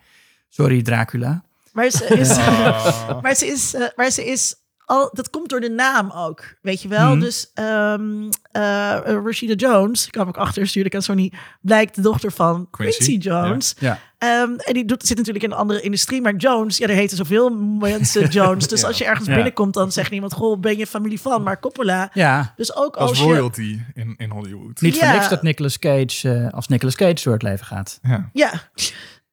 Sorry, 0.49 0.83
Dracula. 0.83 1.43
Maar 1.72 1.91
ze 1.91 2.05
is, 2.07 2.31
Oh. 2.39 3.20
maar 3.22 3.35
ze 3.35 3.47
is, 3.47 3.74
eh, 3.74 3.87
maar 3.97 4.11
ze 4.11 4.24
is 4.26 4.55
al, 4.85 5.11
dat 5.12 5.31
komt 5.31 5.49
door 5.49 5.61
de 5.61 5.70
naam 5.70 6.11
ook, 6.11 6.57
weet 6.62 6.83
je 6.83 6.89
wel. 6.89 7.11
Mhm. 7.11 7.20
Dus 7.20 7.51
ehm 7.55 8.29
eh, 8.53 8.99
Rashida 9.24 9.55
Jones, 9.55 10.07
ik 10.07 10.12
kwam 10.12 10.29
ik 10.29 10.37
achter, 10.37 10.66
stuurde 10.66 10.89
ik 10.89 10.95
aan 10.95 11.03
Sony, 11.03 11.33
blijkt 11.61 11.95
de 11.95 12.01
dochter 12.01 12.33
van 12.33 12.68
Quincy, 12.70 12.99
Quincy, 12.99 13.29
Jones. 13.29 13.74
Ja. 13.79 13.99
Ehm, 14.19 14.51
en 14.57 14.75
die 14.75 14.85
doet, 14.85 15.07
zit 15.07 15.16
natuurlijk 15.16 15.45
in 15.45 15.51
een 15.51 15.57
andere 15.57 15.81
industrie, 15.81 16.21
maar 16.21 16.37
Jones, 16.37 16.77
ja, 16.77 16.87
er 16.87 16.95
heten 16.95 17.16
zoveel 17.16 17.51
mensen 17.79 18.29
Jones. 18.39 18.69
Dus 18.69 18.81
Ja. 18.81 18.87
als 18.87 18.99
je 18.99 19.05
ergens 19.05 19.29
Ja. 19.29 19.35
binnenkomt, 19.35 19.75
dan 19.75 19.93
zegt 19.93 20.11
niemand, 20.11 20.33
goh, 20.33 20.61
ben 20.61 20.77
je 20.79 20.87
familie 20.87 21.21
van? 21.21 21.43
Maar 21.43 21.61
Coppola, 21.61 22.11
Ja, 22.14 22.53
dus 22.57 22.77
ook 22.77 22.97
als 22.97 23.19
je... 23.19 23.25
royalty 23.25 23.81
in, 23.95 24.14
in 24.16 24.31
Hollywood. 24.31 24.81
niet 24.81 24.99
voor 24.99 25.09
niks 25.12 25.29
dat 25.29 25.43
Nicolas 25.43 25.79
Cage 25.79 26.31
eh, 26.35 26.53
als 26.53 26.69
Nicolas 26.69 26.95
Cage 26.95 27.23
door 27.25 27.33
het 27.33 27.43
leven 27.43 27.66
gaat. 27.66 27.99
Ja. 28.03 28.31
Ja, 28.33 28.53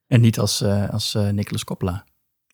En 0.06 0.20
niet 0.20 0.38
als, 0.38 0.60
eh 0.60 0.90
als 0.90 1.14
eh, 1.14 1.28
Nicolas 1.28 1.64
Coppola. 1.64 2.04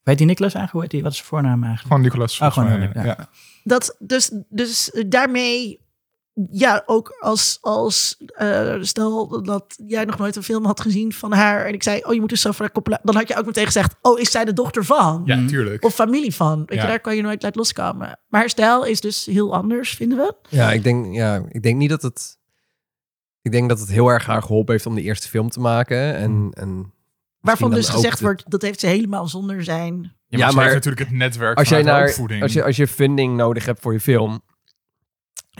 Weet 0.02 0.18
die 0.18 0.26
Nicolas 0.26 0.54
eigenlijk? 0.54 0.72
Hoe 0.72 0.80
heet 0.82 0.90
die? 0.90 1.02
Wat 1.02 1.10
is 1.10 1.16
zijn 1.16 1.28
voornaam 1.28 1.62
eigenlijk? 1.64 1.86
Gewoon 1.86 2.02
Nicolas. 2.02 2.40
Oh, 2.40 2.52
gewoon 2.52 2.90
ja. 3.04 3.28
dat, 3.64 3.96
dus, 3.98 4.30
dus 4.48 4.90
daarmee, 5.06 5.80
ja, 6.50 6.82
ook 6.86 7.16
als, 7.20 7.58
als 7.60 8.16
eh, 8.26 8.74
stel 8.80 9.42
dat 9.42 9.64
jij 9.86 10.04
nog 10.04 10.18
nooit 10.18 10.36
een 10.36 10.42
film 10.42 10.64
had 10.64 10.80
gezien 10.80 11.12
van 11.12 11.32
haar 11.32 11.64
en 11.66 11.74
ik 11.74 11.82
zei, 11.82 12.00
oh, 12.04 12.14
je 12.14 12.20
moet 12.20 12.28
dus 12.28 12.40
zo 12.40 12.52
voor 12.52 12.72
Coppola, 12.72 13.00
dan 13.02 13.14
had 13.14 13.28
je 13.28 13.36
ook 13.36 13.46
meteen 13.46 13.64
gezegd, 13.66 13.94
oh, 14.02 14.20
is 14.20 14.30
zij 14.30 14.44
de 14.44 14.52
dochter 14.52 14.84
van? 14.84 15.22
Ja, 15.24 15.36
Mhm. 15.36 15.46
tuurlijk. 15.46 15.84
Of 15.84 15.94
familie 15.94 16.34
van? 16.34 16.58
Weet 16.66 16.76
Ja. 16.78 16.82
je, 16.82 16.88
daar 16.88 17.00
kan 17.00 17.16
je 17.16 17.22
nooit 17.22 17.44
uit 17.44 17.56
loskomen. 17.56 18.18
Maar 18.28 18.40
haar 18.40 18.48
stijl 18.48 18.84
is 18.84 19.00
dus 19.00 19.26
heel 19.26 19.54
anders, 19.54 19.90
vinden 19.94 20.18
we. 20.18 20.34
Ja, 20.48 20.72
ik 20.72 20.82
denk, 20.82 21.14
ja, 21.14 21.42
ik 21.48 21.62
denk 21.62 21.76
niet 21.76 21.90
dat 21.90 22.02
het... 22.02 22.40
Ik 23.42 23.52
denk 23.52 23.68
dat 23.68 23.80
het 23.80 23.88
heel 23.90 24.08
erg 24.08 24.26
haar 24.26 24.42
geholpen 24.42 24.72
heeft 24.72 24.86
om 24.86 24.94
de 24.94 25.02
eerste 25.02 25.28
film 25.28 25.50
te 25.50 25.60
maken. 25.60 26.14
En, 26.16 26.48
en 26.52 26.92
Waarvan 27.40 27.70
dus 27.70 27.88
gezegd 27.88 28.18
de- 28.18 28.24
wordt, 28.24 28.50
dat 28.50 28.62
heeft 28.62 28.80
ze 28.80 28.86
helemaal 28.86 29.28
zonder 29.28 29.64
zijn... 29.64 30.16
Ja, 30.26 30.38
Ja, 30.38 30.50
maar, 30.50 30.62
heeft 30.62 30.74
natuurlijk 30.74 31.08
het 31.08 31.18
netwerk 31.18 31.58
als 31.58 31.68
jij, 31.68 31.82
naar, 31.82 32.08
opvoeding. 32.08 32.42
als, 32.42 32.52
je, 32.52 32.64
als 32.64 32.76
je 32.76 32.86
funding 32.86 33.36
nodig 33.36 33.64
hebt 33.64 33.80
voor 33.80 33.92
je 33.92 34.00
film 34.00 34.42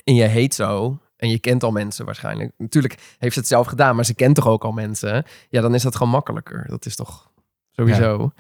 en 0.05 0.15
je 0.15 0.25
heet 0.25 0.55
zo 0.55 0.99
en 1.17 1.29
je 1.29 1.39
kent 1.39 1.63
al 1.63 1.71
mensen 1.71 2.05
waarschijnlijk. 2.05 2.53
Natuurlijk 2.59 3.15
heeft 3.19 3.35
ze 3.35 3.39
het 3.39 3.49
zelf 3.49 3.67
gedaan, 3.67 3.95
maar 3.97 4.05
ze 4.05 4.15
kent 4.15 4.35
toch 4.35 4.47
ook 4.47 4.65
al 4.65 4.73
mensen. 4.73 5.25
Ja, 5.49 5.61
dan 5.61 5.75
is 5.75 5.83
dat 5.83 5.97
gewoon 5.97 6.13
makkelijker. 6.13 6.65
Dat 6.69 6.87
is 6.87 6.97
toch 6.97 7.31
sowieso. 7.71 8.33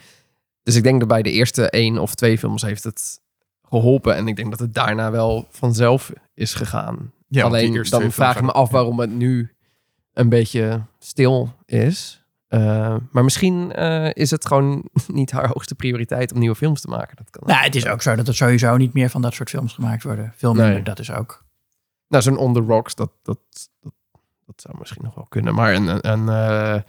Dus 0.62 0.76
ik 0.76 0.82
denk 0.82 0.98
dat 0.98 1.08
bij 1.08 1.22
de 1.22 1.30
eerste 1.30 1.70
één 1.70 1.98
of 1.98 2.14
twee 2.14 2.38
films 2.38 2.62
heeft 2.62 2.84
het 2.84 3.20
geholpen. 3.68 4.16
En 4.16 4.28
ik 4.28 4.36
denk 4.36 4.50
dat 4.50 4.58
het 4.58 4.74
daarna 4.74 5.10
wel 5.10 5.46
vanzelf 5.50 6.12
is 6.34 6.54
gegaan. 6.54 7.12
Ja, 7.28 7.44
Alleen 7.44 7.86
dan 7.90 8.12
vraag 8.12 8.36
ik 8.36 8.42
me 8.42 8.52
af 8.52 8.70
waarom 8.70 9.00
het 9.00 9.10
nu 9.10 9.54
een 10.12 10.28
beetje 10.28 10.82
stil 10.98 11.54
is. 11.64 12.22
Uh, 12.48 12.96
maar 13.10 13.24
misschien 13.24 13.72
uh, 13.78 14.08
is 14.12 14.30
het 14.30 14.46
gewoon 14.46 14.88
niet 15.06 15.30
haar 15.30 15.48
hoogste 15.48 15.74
prioriteit 15.74 16.32
om 16.32 16.38
nieuwe 16.38 16.54
films 16.54 16.80
te 16.80 16.88
maken. 16.88 17.16
Dat 17.16 17.30
kan 17.30 17.42
Nou, 17.46 17.64
het 17.64 17.74
is 17.74 17.86
ook 17.86 18.02
zo 18.02 18.14
dat 18.14 18.28
er 18.28 18.34
sowieso 18.34 18.76
niet 18.76 18.92
meer 18.92 19.10
van 19.10 19.22
dat 19.22 19.34
soort 19.34 19.50
films 19.50 19.72
gemaakt 19.72 20.02
worden. 20.02 20.32
Veel 20.36 20.54
minder, 20.54 20.72
Nee. 20.72 20.82
dat 20.82 20.98
is 20.98 21.10
ook. 21.10 21.41
Nou, 22.12 22.24
zo'n 22.24 22.36
On 22.36 22.54
The 22.54 22.60
Rocks, 22.60 22.94
dat, 22.94 23.10
dat, 23.22 23.38
dat, 23.80 23.92
dat 24.46 24.60
zou 24.60 24.78
misschien 24.78 25.04
nog 25.04 25.14
wel 25.14 25.26
kunnen. 25.28 25.54
Maar 25.54 25.74
een, 25.74 25.86
een, 25.86 26.28
een 26.28 26.74
uh, 26.76 26.82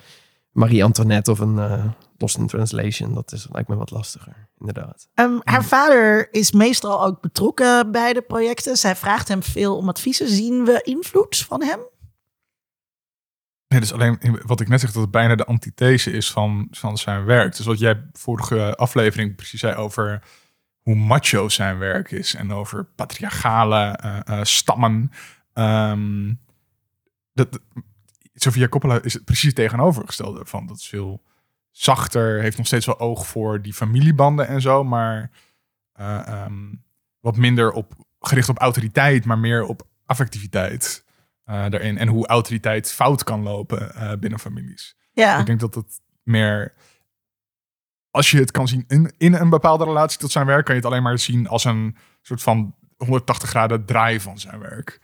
Marie 0.52 0.84
Antoinette 0.84 1.32
of 1.32 1.40
een 1.40 1.56
uh, 1.56 1.86
Lost 2.18 2.38
in 2.38 2.48
Translation, 2.48 3.14
dat 3.14 3.32
is, 3.32 3.48
lijkt 3.52 3.70
me 3.70 3.76
wat 3.76 3.92
lastiger, 3.92 4.48
inderdaad. 4.60 5.08
Um, 5.16 5.42
haar 5.44 5.64
vader 5.64 6.34
is 6.34 6.52
meestal 6.52 7.06
ook 7.06 7.22
betrokken 7.22 7.92
bij 7.92 8.14
de 8.14 8.22
projecten. 8.22 8.78
Zij 8.78 8.96
vraagt 8.96 9.28
hem 9.28 9.44
veel 9.44 9.78
om 9.78 9.90
adviezen. 9.90 10.28
Zien 10.28 10.66
we 10.66 10.82
invloed 10.82 11.38
van 11.38 11.64
hem? 11.64 11.80
Nee, 13.68 13.80
dus 13.80 13.94
alleen 13.94 14.40
wat 14.46 14.60
ik 14.60 14.68
net 14.68 14.80
zeg, 14.80 14.92
dat 14.92 15.02
het 15.02 15.12
bijna 15.12 15.36
de 15.36 15.46
antithese 15.46 16.12
is 16.12 16.32
van, 16.32 16.68
van 16.72 16.98
zijn 16.98 17.26
werk. 17.26 17.56
Dus 17.56 17.66
wat 17.66 17.80
jij 17.80 18.10
vorige 18.14 18.76
aflevering 18.76 19.36
precies 19.36 19.60
zei 19.60 19.76
over 19.76 20.24
hoe 20.84 20.96
macho 20.96 21.50
zijn 21.50 21.78
werk 21.78 22.12
is 22.12 22.34
en 22.34 22.52
over 22.52 22.86
patriarchale 22.86 24.00
uh, 24.06 24.20
uh, 24.30 24.44
stammen. 24.44 25.12
Um, 25.54 26.40
dat, 27.34 27.60
Sofia 28.34 28.68
Coppola 28.68 29.02
is 29.02 29.14
het 29.14 29.26
precies 29.26 29.54
tegenovergestelde 29.54 30.46
van. 30.46 30.68
Dat 30.68 30.78
is 30.78 30.88
veel 30.88 31.24
zachter, 31.72 32.42
heeft 32.42 32.58
nog 32.58 32.66
steeds 32.66 32.86
wel 32.86 33.00
oog 33.00 33.28
voor 33.28 33.62
die 33.62 33.74
familiebanden 33.74 34.48
en 34.48 34.62
zo, 34.62 34.84
maar 34.84 35.32
uh, 36.00 36.44
um, 36.46 36.84
wat 37.20 37.38
minder 37.38 37.72
op, 37.72 37.94
gericht 38.20 38.50
op 38.50 38.58
autoriteit, 38.58 39.26
maar 39.26 39.40
meer 39.40 39.64
op 39.64 39.88
affectiviteit. 40.06 41.06
Daarin. 41.46 41.98
En 41.98 42.08
hoe 42.08 42.28
autoriteit 42.28 42.92
fout 42.92 43.24
kan 43.24 43.42
lopen 43.42 44.20
binnen 44.20 44.40
families. 44.40 44.98
Ja. 45.12 45.40
Ik 45.40 45.46
denk 45.46 45.60
dat 45.60 45.76
het 45.76 46.00
meer. 46.24 46.74
Als 48.14 48.32
je 48.32 48.40
het 48.40 48.52
kan 48.52 48.68
zien 48.68 48.84
in, 48.88 49.14
in 49.18 49.34
een 49.34 49.50
bepaalde 49.50 49.84
relatie 49.84 50.20
tot 50.20 50.32
zijn 50.32 50.46
werk, 50.46 50.66
kan 50.66 50.76
je 50.76 50.82
het 50.82 50.90
alleen 50.90 51.04
maar 51.04 51.20
zien 51.20 51.48
als 51.48 51.64
een 51.64 51.96
soort 52.22 52.42
van 52.42 52.76
180 52.98 53.50
graden 53.50 53.86
draai 53.86 54.20
van 54.20 54.40
zijn 54.40 54.60
werk. 54.60 55.00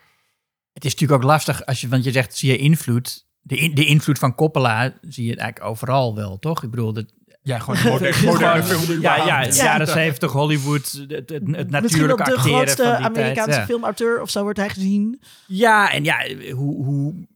Het 0.73 0.85
is 0.85 0.91
natuurlijk 0.91 1.21
ook 1.21 1.29
lastig 1.29 1.65
als 1.65 1.81
je, 1.81 1.87
want 1.87 2.03
je 2.03 2.11
zegt, 2.11 2.37
zie 2.37 2.51
je 2.51 2.57
invloed? 2.57 3.27
De, 3.41 3.57
in, 3.57 3.75
de 3.75 3.85
invloed 3.85 4.19
van 4.19 4.35
Coppola 4.35 4.93
zie 5.01 5.23
je 5.23 5.29
het 5.29 5.39
eigenlijk 5.39 5.71
overal 5.71 6.15
wel, 6.15 6.39
toch? 6.39 6.63
Ik 6.63 6.69
bedoel, 6.69 6.93
dat, 6.93 7.13
ja, 7.41 7.59
gewoon 7.59 7.79
moderne, 7.83 8.25
moderne 8.25 8.63
film. 8.63 9.01
Ja, 9.01 9.15
ja, 9.15 9.41
Ja. 9.41 9.53
jaren 9.53 9.87
70 9.87 10.31
Hollywood, 10.31 10.91
het, 10.91 11.09
het, 11.09 11.29
het 11.29 11.41
Misschien 11.41 11.61
wel 11.61 11.81
natuurlijke 11.81 12.23
de 12.23 12.35
acteren 12.35 12.39
grootste 12.39 12.83
van 12.83 12.95
die 12.95 13.05
Amerikaanse 13.05 13.49
tijd. 13.49 13.55
Ja. 13.55 13.65
filmauteur 13.65 14.21
of 14.21 14.29
zo 14.29 14.43
wordt 14.43 14.57
hij 14.57 14.69
gezien. 14.69 15.21
Ja, 15.47 15.91
en 15.91 16.03
ja, 16.03 16.35
hoe, 16.51 16.85
hoe 16.85 17.27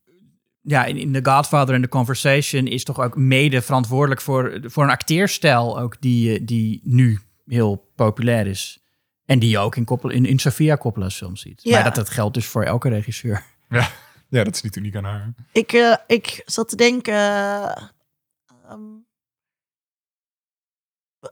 ja, 0.65 0.85
in, 0.85 0.97
in 0.97 1.13
The 1.23 1.31
Godfather 1.31 1.75
en 1.75 1.81
The 1.81 1.87
Conversation 1.87 2.67
is 2.67 2.83
toch 2.83 2.99
ook 2.99 3.15
mede 3.17 3.61
verantwoordelijk 3.61 4.21
voor, 4.21 4.59
voor 4.63 4.83
een 4.83 4.89
acteerstijl 4.89 5.79
ook 5.79 6.01
die, 6.01 6.43
die 6.43 6.81
nu 6.83 7.19
heel 7.45 7.91
populair 7.95 8.47
is. 8.47 8.77
En 9.25 9.39
die 9.39 9.49
je 9.49 9.57
ook 9.59 9.75
in, 9.75 9.85
Coppola, 9.85 10.13
in, 10.13 10.25
in 10.25 10.39
Sofia 10.39 10.77
Coppola's 10.77 11.17
films 11.17 11.41
ziet. 11.41 11.63
Ja. 11.63 11.71
Maar 11.73 11.83
dat, 11.83 11.95
dat 11.95 12.09
geldt 12.09 12.33
dus 12.33 12.45
voor 12.45 12.63
elke 12.63 12.89
regisseur. 12.89 13.43
Ja. 13.69 13.89
ja, 14.29 14.43
dat 14.43 14.55
is 14.55 14.61
niet 14.61 14.75
uniek 14.75 14.95
aan 14.95 15.03
haar. 15.03 15.33
Ik, 15.51 15.73
eh, 15.73 15.95
ik 16.07 16.41
zat 16.45 16.69
te 16.69 16.75
denken. 16.75 17.13
ehm, 17.13 18.81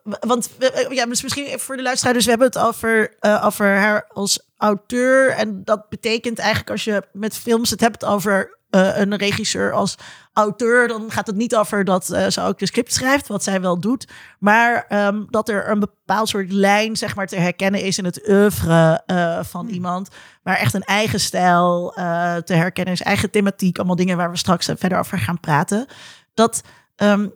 w- 0.03 0.25
want 0.27 0.49
we- 0.57 0.87
ja, 0.89 1.05
dus 1.05 1.21
misschien 1.21 1.45
even 1.45 1.59
voor 1.59 1.75
de 1.77 1.81
luisteraar. 1.83 2.13
Dus 2.13 2.23
we 2.23 2.29
hebben 2.29 2.47
het 2.47 2.57
over, 2.57 3.15
eh, 3.19 3.45
over 3.45 3.65
haar 3.77 4.07
als 4.07 4.49
auteur. 4.57 5.29
En 5.31 5.63
dat 5.63 5.89
betekent 5.89 6.39
eigenlijk 6.39 6.69
als 6.69 6.83
je 6.83 7.07
met 7.13 7.37
films 7.37 7.69
het 7.69 7.79
hebt 7.79 8.05
over 8.05 8.59
eh, 8.71 8.97
een 8.97 9.15
regisseur 9.15 9.71
als 9.71 9.95
auteur, 10.33 10.87
dan 10.87 11.11
gaat 11.11 11.27
het 11.27 11.35
niet 11.35 11.55
over 11.55 11.83
dat 11.83 12.09
eh, 12.09 12.27
ze 12.27 12.41
ook 12.41 12.59
de 12.59 12.65
script 12.65 12.93
schrijft, 12.93 13.27
wat 13.27 13.43
zij 13.43 13.61
wel 13.61 13.79
doet. 13.79 14.07
Maar 14.39 14.85
ehm, 14.87 15.23
dat 15.29 15.49
er 15.49 15.69
een 15.69 15.79
bepaald 15.79 16.29
soort 16.29 16.51
lijn 16.51 16.95
zeg 16.95 17.15
maar, 17.15 17.27
te 17.27 17.35
herkennen 17.35 17.81
is 17.81 17.97
in 17.97 18.05
het 18.05 18.29
oeuvre 18.29 19.03
eh, 19.05 19.43
van 19.43 19.67
iemand. 19.67 20.09
Waar 20.43 20.57
echt 20.57 20.73
een 20.73 20.83
eigen 20.83 21.19
stijl 21.19 21.91
te 22.45 22.53
herkennen 22.53 22.93
is, 22.93 23.01
eigen 23.01 23.29
thematiek, 23.31 23.77
allemaal 23.77 23.95
dingen 23.95 24.17
waar 24.17 24.31
we 24.31 24.37
straks 24.37 24.69
verder 24.75 24.99
over 24.99 25.19
gaan 25.19 25.39
praten. 25.39 25.85
Dat 26.33 26.61
ehm, 26.95 27.27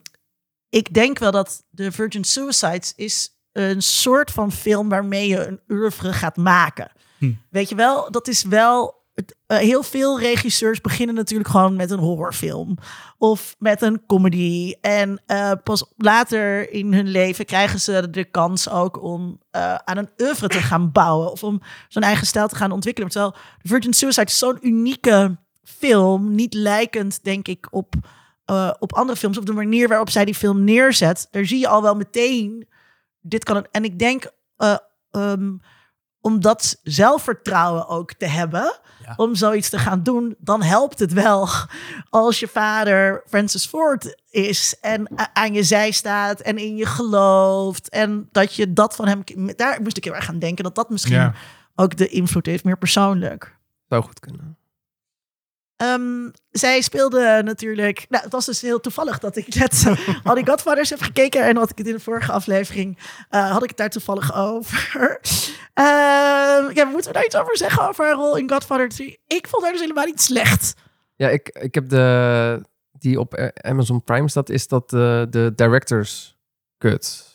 ik 0.70 0.94
denk 0.94 1.20
wel 1.20 1.32
dat 1.32 1.64
The 1.76 1.92
Virgin 1.92 2.24
Suicides 2.24 2.94
is 2.96 3.30
een 3.52 3.82
soort 3.82 4.32
van 4.32 4.52
film 4.52 4.90
waarmee 4.90 5.28
je 5.28 5.48
een 5.48 5.60
oeuvre 5.68 6.14
gaat 6.14 6.38
maken. 6.38 6.92
Hm. 7.18 7.32
Weet 7.50 7.70
je 7.70 7.76
wel, 7.76 8.12
dat 8.12 8.28
is 8.28 8.44
wel. 8.44 9.04
Eh, 9.16 9.58
heel 9.58 9.84
veel 9.84 10.20
regisseurs 10.20 10.82
beginnen 10.82 11.16
natuurlijk 11.16 11.50
gewoon 11.50 11.76
met 11.76 11.92
een 11.92 12.00
horrorfilm 12.00 12.78
of 13.18 13.56
met 13.60 13.82
een 13.82 14.06
comedy. 14.06 14.74
En 14.82 15.22
eh, 15.26 15.52
pas 15.64 15.94
later 15.98 16.72
in 16.72 16.94
hun 16.94 17.08
leven 17.08 17.46
krijgen 17.46 17.80
ze 17.80 18.10
de 18.10 18.26
kans 18.26 18.70
ook 18.70 19.04
om 19.04 19.40
eh, 19.52 19.76
aan 19.76 19.98
een 19.98 20.10
oeuvre 20.18 20.48
te 20.48 20.62
gaan 20.62 20.92
bouwen 20.92 21.32
of 21.32 21.44
om 21.44 21.62
zo'n 21.88 22.04
eigen 22.04 22.28
stijl 22.28 22.48
te 22.48 22.56
gaan 22.56 22.72
ontwikkelen. 22.72 23.10
Terwijl 23.10 23.36
Virgin 23.62 23.94
Suicide 23.94 24.26
is 24.26 24.38
zo'n 24.38 24.58
unieke 24.62 25.38
film, 25.64 26.36
niet 26.36 26.54
lijkend 26.54 27.24
denk 27.24 27.48
ik 27.48 27.68
op, 27.72 27.94
op 28.80 28.94
andere 28.94 29.18
films, 29.18 29.38
op 29.38 29.46
de 29.46 29.54
manier 29.54 29.88
waarop 29.88 30.10
zij 30.10 30.26
die 30.26 30.36
film 30.36 30.64
neerzet. 30.64 31.28
Daar 31.32 31.46
zie 31.46 31.60
je 31.60 31.68
al 31.68 31.82
wel 31.82 31.96
meteen, 31.96 32.68
dit 33.22 33.44
kan 33.44 33.56
het. 33.56 33.68
En 33.72 33.84
ik 33.84 34.00
denk, 34.00 34.32
eh, 34.58 34.78
ehm, 35.12 35.54
om 36.26 36.40
dat 36.42 36.80
zelfvertrouwen 36.84 37.88
ook 37.88 38.14
te 38.14 38.26
hebben, 38.26 38.80
Ja. 39.06 39.14
om 39.16 39.36
zoiets 39.36 39.70
te 39.70 39.80
gaan 39.80 40.04
doen, 40.04 40.36
dan 40.40 40.62
helpt 40.62 41.00
het 41.00 41.14
wel 41.14 41.48
als 42.10 42.40
je 42.40 42.48
vader 42.48 43.24
Francis 43.28 43.66
Ford 43.66 44.22
is 44.30 44.78
en 44.82 45.08
aan 45.34 45.54
je 45.54 45.64
zij 45.64 45.92
staat 45.92 46.40
en 46.40 46.58
in 46.58 46.76
je 46.76 46.86
gelooft 46.86 47.90
en 47.90 48.30
dat 48.32 48.56
je 48.56 48.74
dat 48.74 48.96
van 48.96 49.08
hem, 49.08 49.24
daar 49.56 49.82
moest 49.82 49.98
ik 49.98 50.04
heel 50.04 50.16
erg 50.16 50.30
aan 50.30 50.40
denken, 50.40 50.64
dat 50.64 50.76
dat 50.76 50.90
misschien 50.90 51.16
Ja. 51.16 51.34
ook 51.76 51.98
de 51.98 52.08
invloed 52.08 52.46
heeft, 52.46 52.64
meer 52.64 52.78
persoonlijk. 52.78 53.58
Zou 53.90 54.04
goed 54.04 54.20
kunnen. 54.20 54.58
Ehm, 55.78 56.30
zij 56.52 56.82
speelde 56.82 57.42
natuurlijk. 57.44 58.06
Nou, 58.10 58.24
het 58.24 58.32
was 58.32 58.46
dus 58.46 58.62
heel 58.62 58.80
toevallig 58.80 59.20
dat 59.20 59.36
ik 59.36 59.56
net 59.56 59.84
al 60.24 60.36
die 60.36 60.48
Godfathers 60.48 60.90
heb 60.90 61.02
gekeken. 61.02 61.44
En 61.46 61.58
had 61.58 61.70
ik 61.72 61.78
het 61.78 61.88
in 61.88 61.94
de 61.94 62.00
vorige 62.00 62.32
aflevering. 62.32 62.98
eh, 63.30 63.52
had 63.52 63.64
ik 63.64 63.70
het 63.70 63.78
daar 63.78 63.90
toevallig 63.90 64.36
over. 64.36 64.90
Ehm, 65.74 66.72
ja, 66.74 66.86
moeten 66.86 67.08
we 67.12 67.14
daar 67.14 67.26
iets 67.26 67.36
over 67.36 67.58
zeggen 67.58 67.88
over 67.88 68.06
haar 68.06 68.14
rol 68.14 68.38
in 68.38 68.50
Godfather 68.50 68.90
3? 68.90 69.20
Ik 69.28 69.48
vond 69.48 69.64
haar 69.64 69.72
dus 69.72 69.82
helemaal 69.82 70.06
niet 70.06 70.22
slecht. 70.22 70.74
Ja, 71.16 71.30
ik, 71.30 71.50
ik 71.50 71.76
heb 71.76 71.90
de... 71.90 72.62
Die 72.92 73.20
op 73.20 73.52
Amazon 73.62 74.04
Prime 74.04 74.30
staat, 74.30 74.50
is 74.50 74.68
dat 74.68 74.90
de, 74.90 75.28
de 75.30 75.52
Director's 75.56 76.38
Cut. 76.78 77.26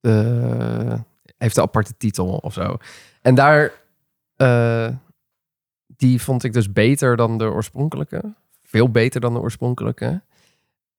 De, 0.00 0.98
heeft 1.38 1.56
een 1.56 1.62
aparte 1.62 1.96
titel 1.96 2.36
of 2.36 2.52
zo. 2.52 2.76
En 3.22 3.34
daar... 3.34 3.72
eh, 4.36 4.88
die 5.98 6.22
vond 6.22 6.44
ik 6.44 6.52
dus 6.52 6.72
beter 6.72 7.16
dan 7.16 7.38
de 7.38 7.44
oorspronkelijke. 7.44 8.34
Veel 8.62 8.90
beter 8.90 9.20
dan 9.20 9.32
de 9.32 9.40
oorspronkelijke. 9.40 10.22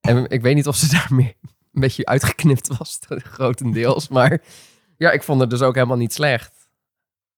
En 0.00 0.28
ik 0.28 0.42
weet 0.42 0.54
niet 0.54 0.66
of 0.66 0.76
ze 0.76 0.90
daarmee 0.98 1.36
een 1.72 1.80
beetje 1.80 2.06
uitgeknipt 2.06 2.76
was, 2.76 2.98
grotendeels. 3.36 4.08
Maar 4.08 4.40
ja, 4.96 5.10
ik 5.10 5.22
vond 5.22 5.40
het 5.40 5.50
dus 5.50 5.62
ook 5.62 5.74
helemaal 5.74 5.96
niet 5.96 6.12
slecht. 6.12 6.68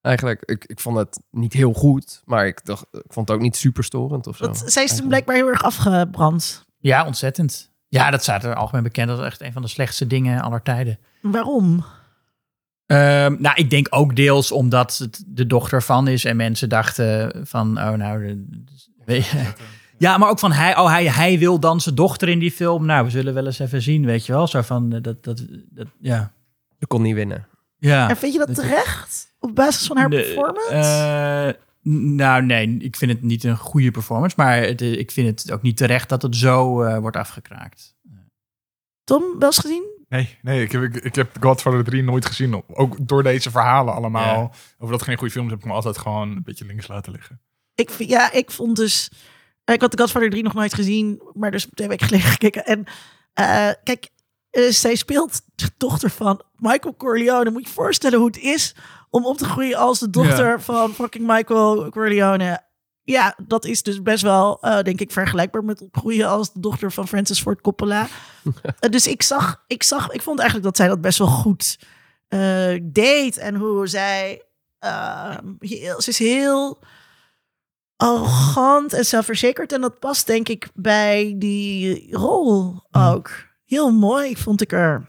Eigenlijk, 0.00 0.42
ik, 0.42 0.64
ik 0.64 0.80
vond 0.80 0.96
het 0.96 1.20
niet 1.30 1.52
heel 1.52 1.72
goed, 1.72 2.22
maar 2.24 2.46
ik, 2.46 2.64
dacht, 2.64 2.86
ik 2.90 3.12
vond 3.12 3.28
het 3.28 3.36
ook 3.36 3.42
niet 3.42 3.56
super 3.56 3.84
storend 3.84 4.26
of 4.26 4.36
zo. 4.36 4.46
Dat, 4.46 4.62
zij 4.66 4.84
is 4.84 4.96
toen 4.96 5.08
blijkbaar 5.08 5.36
heel 5.36 5.48
erg 5.48 5.62
afgebrand. 5.62 6.64
Ja, 6.78 7.06
ontzettend. 7.06 7.70
Ja, 7.88 8.10
dat 8.10 8.22
staat 8.22 8.44
er 8.44 8.54
algemeen 8.54 8.82
bekend 8.82 9.10
als 9.10 9.20
echt 9.20 9.40
een 9.40 9.52
van 9.52 9.62
de 9.62 9.68
slechtste 9.68 10.06
dingen 10.06 10.42
aller 10.42 10.62
tijden. 10.62 10.98
Waarom? 11.20 11.84
Ehm, 12.86 13.34
nou, 13.38 13.56
ik 13.56 13.70
denk 13.70 13.86
ook 13.90 14.16
deels 14.16 14.52
omdat 14.52 14.98
het 14.98 15.24
de 15.26 15.46
dochter 15.46 15.82
van 15.82 16.08
is 16.08 16.24
en 16.24 16.36
mensen 16.36 16.68
dachten 16.68 17.40
van, 17.46 17.78
oh 17.78 17.90
nou, 17.92 18.26
de- 18.26 18.46
weet 19.04 19.26
je. 19.26 19.52
ja, 19.98 20.18
maar 20.18 20.28
ook 20.30 20.38
van 20.38 20.52
hij, 20.52 20.76
oh 20.76 20.86
hij, 20.88 21.06
hij 21.06 21.38
wil 21.38 21.60
dan 21.60 21.80
zijn 21.80 21.94
dochter 21.94 22.28
in 22.28 22.38
die 22.38 22.50
film. 22.52 22.86
Nou, 22.86 23.04
we 23.04 23.10
zullen 23.10 23.34
wel 23.34 23.46
eens 23.46 23.58
even 23.58 23.82
zien, 23.82 24.04
weet 24.04 24.26
je 24.26 24.32
wel. 24.32 24.46
Zo 24.46 24.62
van 24.62 24.92
eh, 24.92 25.02
dat, 25.02 25.24
dat, 25.24 25.44
dat 25.70 25.86
ja. 26.00 26.32
Je 26.78 26.86
kon 26.86 27.02
niet 27.02 27.14
winnen. 27.14 27.46
Ja. 27.78 28.08
En 28.08 28.16
vind 28.16 28.32
je 28.32 28.38
dat 28.38 28.54
terecht? 28.54 29.34
Op 29.40 29.54
basis 29.54 29.86
van 29.86 29.96
haar 29.96 30.08
performance? 30.08 30.68
eh, 30.70 31.60
nou, 31.92 32.42
nee, 32.44 32.76
ik 32.78 32.96
vind 32.96 33.10
het 33.12 33.22
niet 33.22 33.44
een 33.44 33.56
goede 33.56 33.90
performance, 33.90 34.36
maar 34.38 34.56
het, 34.62 34.80
ik 34.80 35.10
vind 35.10 35.40
het 35.40 35.52
ook 35.52 35.62
niet 35.62 35.76
terecht 35.76 36.08
dat 36.08 36.22
het 36.22 36.36
zo 36.36 36.82
eh, 36.82 36.98
wordt 36.98 37.16
afgekraakt. 37.16 37.94
Tom, 39.04 39.22
wel 39.38 39.48
eens 39.48 39.58
gezien? 39.58 39.91
Nee, 40.12 40.38
nee 40.42 40.62
ik, 40.62 40.72
heb, 40.72 40.82
ik, 40.82 40.96
ik 40.96 41.14
heb 41.14 41.36
Godfather 41.40 41.84
3 41.84 42.02
nooit 42.02 42.26
gezien. 42.26 42.62
Ook 42.68 42.96
door 43.08 43.22
deze 43.22 43.50
verhalen 43.50 43.94
allemaal. 43.94 44.40
Ja. 44.42 44.50
Over 44.78 44.92
dat 44.96 45.02
geen 45.02 45.16
goede 45.16 45.32
film 45.32 45.44
is, 45.44 45.50
heb 45.50 45.60
ik 45.60 45.66
me 45.66 45.72
altijd 45.72 45.98
gewoon 45.98 46.30
een 46.30 46.42
beetje 46.42 46.64
links 46.64 46.88
laten 46.88 47.12
liggen. 47.12 47.40
Ik, 47.74 47.90
vind- 47.90 48.08
ja, 48.10 48.32
ik 48.32 48.50
vond 48.50 48.76
dus... 48.76 49.10
Ik 49.64 49.80
had 49.80 49.90
de 49.90 49.98
Godfather 49.98 50.30
3 50.30 50.42
nog 50.42 50.54
nooit 50.54 50.74
gezien, 50.74 51.22
maar 51.32 51.50
dus 51.50 51.66
twee 51.74 51.88
weken 51.88 52.06
geleden 52.06 52.30
gekeken. 52.38 52.64
En 52.66 52.84
eh, 53.32 53.68
kijk, 53.84 54.08
eh, 54.50 54.68
zij 54.70 54.94
speelt 54.94 55.40
de 55.54 55.70
dochter 55.76 56.10
van 56.10 56.42
Michael 56.56 56.96
Corleone. 56.96 57.50
Moet 57.50 57.62
je 57.62 57.68
je 57.68 57.74
voorstellen 57.74 58.18
hoe 58.18 58.26
het 58.26 58.38
is 58.38 58.74
om 59.10 59.26
op 59.26 59.36
te 59.36 59.44
groeien 59.44 59.78
als 59.78 59.98
de 59.98 60.10
dochter 60.10 60.60
van 60.60 60.94
fucking 60.94 61.26
Michael 61.26 61.90
Corleone. 61.90 62.60
Ja, 63.12 63.34
dat 63.46 63.64
is 63.64 63.82
dus 63.82 64.02
best 64.02 64.22
wel, 64.22 64.60
eh, 64.60 64.82
denk 64.82 65.00
ik, 65.00 65.12
vergelijkbaar 65.12 65.64
met 65.64 65.80
opgroeien 65.82 66.28
als 66.28 66.52
de 66.52 66.60
dochter 66.60 66.92
van 66.92 67.08
Francis 67.08 67.40
Ford 67.40 67.60
Coppola. 67.60 68.06
Eh, 68.80 68.90
dus 68.90 69.06
ik 69.06 69.22
zag, 69.22 69.64
ik 69.66 69.82
zag, 69.82 70.10
ik 70.10 70.22
vond 70.22 70.38
eigenlijk 70.38 70.68
dat 70.68 70.76
zij 70.76 70.88
dat 70.88 71.00
best 71.00 71.18
wel 71.18 71.26
goed 71.28 71.78
eh, 72.28 72.78
deed. 72.82 73.36
En 73.36 73.54
hoe 73.54 73.86
zij, 73.86 74.42
eh, 74.78 75.36
heel, 75.58 76.00
ze 76.00 76.10
is 76.10 76.18
heel 76.18 76.78
arrogant 77.96 78.92
en 78.92 79.04
zelfverzekerd. 79.04 79.72
En 79.72 79.80
dat 79.80 79.98
past 79.98 80.26
denk 80.26 80.48
ik 80.48 80.68
bij 80.74 81.34
die 81.36 82.16
rol 82.16 82.82
ook. 82.90 83.30
Heel 83.64 83.90
mooi 83.90 84.36
vond 84.36 84.60
ik 84.60 84.72
er. 84.72 85.06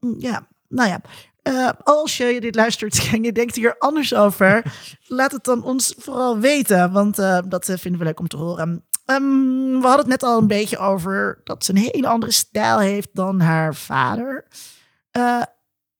Mm, 0.00 0.14
Ja, 0.18 0.48
nou 0.68 0.88
ja. 0.88 1.00
Eh, 1.44 1.68
als 1.82 2.16
je 2.16 2.40
dit 2.40 2.54
luistert 2.54 3.08
en 3.12 3.22
je 3.22 3.32
denkt 3.32 3.56
hier 3.56 3.78
anders 3.78 4.14
over, 4.14 4.62
laat 5.06 5.32
het 5.32 5.44
dan 5.44 5.62
ons 5.62 5.94
vooral 5.98 6.38
weten, 6.38 6.92
want 6.92 7.18
eh, 7.18 7.38
dat 7.48 7.68
eh, 7.68 7.76
vinden 7.76 8.00
we 8.00 8.06
leuk 8.06 8.20
om 8.20 8.28
te 8.28 8.36
horen. 8.36 8.84
Ehm, 9.04 9.80
we 9.80 9.86
hadden 9.86 9.98
het 9.98 10.06
net 10.06 10.22
al 10.22 10.38
een 10.38 10.46
beetje 10.46 10.78
over 10.78 11.40
dat 11.44 11.64
ze 11.64 11.70
een 11.70 11.76
hele 11.76 12.06
andere 12.06 12.32
stijl 12.32 12.78
heeft 12.78 13.08
dan 13.12 13.40
haar 13.40 13.74
vader. 13.74 14.46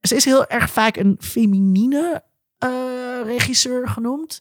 Ze 0.01 0.15
is 0.15 0.25
heel 0.25 0.47
erg 0.47 0.71
vaak 0.71 0.97
een 0.97 1.17
feminine 1.21 2.25
regisseur 3.25 3.89
genoemd. 3.89 4.41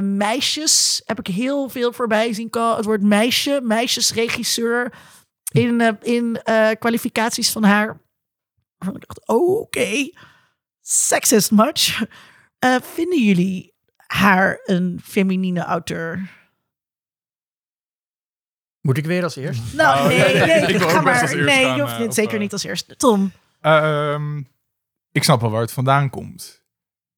Meisjes 0.00 1.02
heb 1.04 1.18
ik 1.18 1.26
heel 1.26 1.68
veel 1.68 1.92
voorbij 1.92 2.32
zien 2.32 2.50
komen. 2.50 2.76
Het 2.76 2.84
woord 2.84 3.02
meisje, 3.02 3.60
meisjesregisseur 3.62 4.92
in, 5.52 5.98
in 6.02 6.40
kwalificaties 6.78 7.52
van 7.52 7.64
haar. 7.64 8.00
Waarvan 8.78 9.00
ik 9.00 9.06
dacht, 9.06 9.28
oh, 9.28 9.60
oké, 9.60 10.10
sexist 10.80 11.50
much. 11.50 12.04
Eh, 12.58 12.76
vinden 12.80 13.22
jullie 13.24 13.74
haar 13.96 14.60
een 14.64 15.00
feminine 15.04 15.60
auteur? 15.60 16.30
Moet 18.80 18.96
ik 18.98 19.04
weer 19.06 19.22
als 19.22 19.36
eerst? 19.36 19.62
Nou, 19.74 19.98
Oh, 20.00 20.06
nee, 20.06 20.18
nee, 20.18 20.46
nee, 20.46 20.74
ik 20.74 20.82
ga 20.82 21.00
maar. 21.00 21.20
als 21.20 21.30
eerst 21.30 21.44
nee, 21.46 21.64
gaan, 21.64 21.76
je 21.76 21.80
hoeft 21.82 21.92
eh, 21.92 21.98
niet, 21.98 22.08
of, 22.08 22.14
zeker 22.14 22.34
eh, 22.34 22.40
niet 22.40 22.52
als 22.52 22.64
eerste. 22.64 22.96
Tom, 22.96 23.32
Ehm, 23.60 24.38
ik 25.12 25.22
snap 25.24 25.40
wel 25.40 25.50
waar 25.50 25.60
het 25.60 25.72
vandaan 25.72 26.10
komt. 26.10 26.64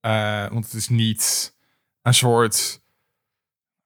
Eh, 0.00 0.48
want 0.50 0.64
het 0.64 0.74
is 0.74 0.88
niet 0.88 1.54
een 2.02 2.14
soort... 2.14 2.80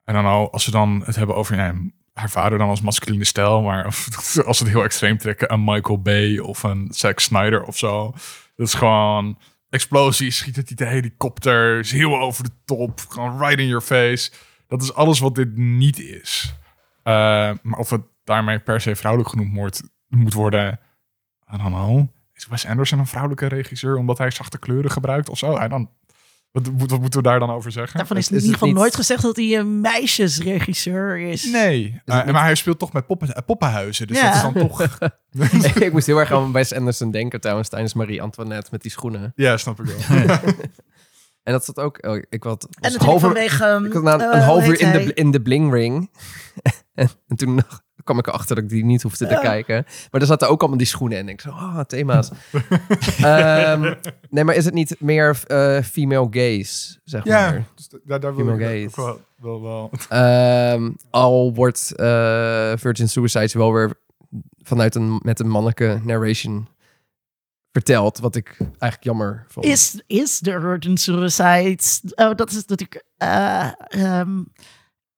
En 0.05 0.15
dan 0.15 0.25
al, 0.27 0.53
als 0.53 0.65
we 0.65 0.71
dan 0.71 1.03
het 1.05 1.17
hebben 1.17 1.37
over 1.37 1.57
nee, 1.57 1.93
haar 2.13 2.31
vader 2.31 2.59
dan 2.59 2.69
als 2.69 2.81
masculine 2.81 3.25
stijl, 3.25 3.63
maar 3.63 3.87
of, 3.87 4.09
als 4.47 4.59
het 4.59 4.69
heel 4.69 4.83
extreem 4.83 5.19
trekken, 5.19 5.53
een 5.53 5.65
Michael 5.65 6.03
Bay 6.03 6.39
of 6.39 6.63
een 6.63 6.89
Zack 6.91 7.21
Snyder 7.21 7.63
of 7.63 7.79
zo. 7.79 8.15
Dat 8.57 8.67
is 8.67 8.75
gewoon 8.75 9.39
explosies, 9.69 10.37
schiet 10.37 10.57
het 10.57 10.79
de 10.79 10.87
helikopter, 10.87 11.79
is 11.79 11.93
heel 11.93 12.19
over 12.19 12.45
de 12.45 12.51
top, 12.65 13.01
gewoon 13.09 13.39
right 13.39 13.59
in 13.59 13.67
your 13.67 13.83
face. 13.83 14.31
Dat 14.67 14.83
is 14.83 14.95
alles 14.95 15.19
wat 15.19 15.35
dit 15.35 15.57
niet 15.57 16.01
is. 16.01 16.55
Eh, 17.03 17.13
maar 17.63 17.79
of 17.79 17.91
het 17.91 18.03
daarmee 18.25 18.59
per 18.59 18.81
se 18.81 18.97
vrouwelijk 18.97 19.31
genoemd 19.31 19.83
moet 20.09 20.33
worden, 20.33 20.81
I 21.55 21.57
don't 21.57 21.75
know. 21.75 22.07
is 22.35 22.47
Wes 22.47 22.67
Anderson 22.67 22.99
een 22.99 23.07
vrouwelijke 23.07 23.47
regisseur 23.47 23.97
omdat 23.97 24.19
hij 24.19 24.31
zachte 24.31 24.59
kleuren 24.59 24.91
gebruikt 24.91 25.29
of 25.29 25.39
zo? 25.39 25.57
En 25.57 25.71
dan, 25.71 25.91
wat, 26.53 26.69
wat, 26.77 27.01
moeten 27.01 27.23
we 27.23 27.29
daar 27.29 27.39
dan 27.39 27.51
over 27.51 27.73
zeggen? 27.73 27.97
Daarvan 27.99 28.17
is, 28.17 28.23
Is 28.25 28.29
in 28.31 28.37
ieder 28.37 28.53
geval 28.53 28.69
niet- 28.69 28.77
nooit 28.77 28.95
gezegd 28.95 29.23
dat 29.23 29.37
hij 29.37 29.59
een 29.59 29.81
meisjesregisseur 29.81 31.19
is. 31.19 31.45
Nee, 31.45 31.83
niet- 32.05 32.05
maar 32.33 32.43
hij 32.43 32.55
speelt 32.55 32.79
toch 32.79 32.93
met 32.93 33.07
poppen, 33.07 33.35
eh, 33.35 33.43
poppenhuizen. 33.47 34.07
Dus 34.07 34.17
Ja. 34.21 34.27
dat 34.27 34.35
is 34.35 34.43
dan 34.43 34.69
toch... 34.69 34.89
ik 35.83 35.93
moest 35.93 36.07
heel 36.07 36.19
erg 36.19 36.33
aan 36.33 36.53
Wes 36.53 36.75
Anderson 36.75 37.11
denken 37.11 37.41
trouwens 37.41 37.69
tijdens 37.69 37.95
Marie 37.95 38.23
Antoinette 38.23 38.69
met 38.73 38.83
die 38.83 38.91
schoenen. 38.91 39.33
ja, 39.37 39.57
snap 39.57 39.81
ik 39.81 39.87
wel. 39.87 40.37
En 41.43 41.53
dat 41.53 41.65
zat 41.65 41.79
ook... 41.79 42.07
Oh, 42.07 42.17
ik 42.29 42.43
had, 42.43 42.69
En 42.81 42.93
was 42.93 42.97
halver, 43.03 43.29
vanwege... 43.29 43.67
um, 43.67 43.85
ik 43.85 43.93
had 43.93 44.03
na 44.03 44.19
eh, 44.19 44.39
een 44.39 44.45
half 44.45 44.67
uur 44.67 44.81
in 44.81 44.91
de, 44.93 45.15
in 45.15 45.31
de 45.31 45.43
bling 45.43 45.73
ring. 45.73 46.11
en, 46.95 47.09
en 47.29 47.37
toen 47.37 47.55
nog 47.55 47.83
kwam 48.05 48.19
ik 48.19 48.27
erachter 48.27 48.55
dat 48.55 48.65
ik 48.65 48.71
die 48.71 48.85
niet 48.85 49.03
hoefde 49.03 49.27
te 49.27 49.33
Ja. 49.35 49.41
kijken. 49.41 49.85
Maar 50.11 50.21
er 50.21 50.27
zaten 50.27 50.49
ook 50.49 50.61
allemaal 50.61 50.79
die 50.79 50.87
schoenen 50.87 51.19
in. 51.19 51.27
En 51.27 51.33
ik 51.33 51.41
zo, 51.41 51.51
ah, 51.51 51.81
thema's. 51.81 52.31
Ehm, 53.23 53.95
nee, 54.31 54.45
maar 54.45 54.55
is 54.55 54.65
het 54.65 54.75
niet 54.75 54.97
meer 55.01 55.41
eh, 55.47 55.79
female 55.83 56.27
gaze, 56.31 56.99
zeg 57.05 57.25
ja, 57.25 57.51
maar? 57.51 57.65
dus 57.75 57.89
da- 57.89 57.99
daar, 58.05 58.21
daar 58.21 58.35
wil 58.37 58.45
Female 58.47 58.71
ik 58.81 58.87
ook 58.89 58.95
gaze. 58.95 59.21
wel, 59.41 59.61
wel, 59.61 59.63
wel. 59.63 59.91
Ehm, 60.09 60.91
al 61.11 61.55
wordt 61.55 61.93
eh, 61.97 62.73
Virgin 62.77 63.09
Suicides 63.09 63.55
wel 63.55 63.73
weer 63.73 63.95
vanuit 64.63 64.95
een, 64.95 65.21
met 65.23 65.41
een 65.41 65.49
mannelijke 65.49 66.01
narration 66.05 66.69
verteld. 67.73 68.19
Wat 68.19 68.37
ik 68.37 68.57
eigenlijk 68.59 69.03
jammer 69.03 69.45
vond. 69.49 69.67
Is, 69.67 70.03
is 70.07 70.39
de 70.39 70.61
Virgin 70.61 70.97
Suicide... 70.97 71.79
Oh, 72.15 72.35
dat 72.35 72.51
is 72.51 72.65
natuurlijk... 72.67 73.05
eh, 73.17 73.71
ehm, 73.89 74.43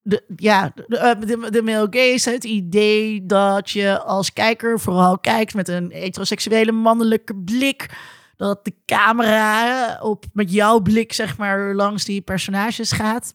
de, 0.04 0.24
ja, 0.36 0.72
de, 0.74 0.98
eh, 0.98 1.20
de, 1.20 1.50
de 1.50 1.62
male 1.62 1.86
gaze, 1.90 2.30
het 2.30 2.44
idee 2.44 3.26
dat 3.26 3.70
je 3.70 4.00
als 4.00 4.32
kijker 4.32 4.80
vooral 4.80 5.18
kijkt 5.18 5.54
met 5.54 5.68
een 5.68 5.90
heteroseksuele 5.92 6.72
mannelijke 6.72 7.36
blik. 7.36 7.90
Dat 8.36 8.64
de 8.64 8.74
camera 8.86 9.98
op, 10.00 10.24
met 10.32 10.52
jouw 10.52 10.80
blik, 10.80 11.12
zeg 11.12 11.38
maar, 11.38 11.74
langs 11.74 12.04
die 12.04 12.20
personages 12.20 12.92
gaat. 12.92 13.34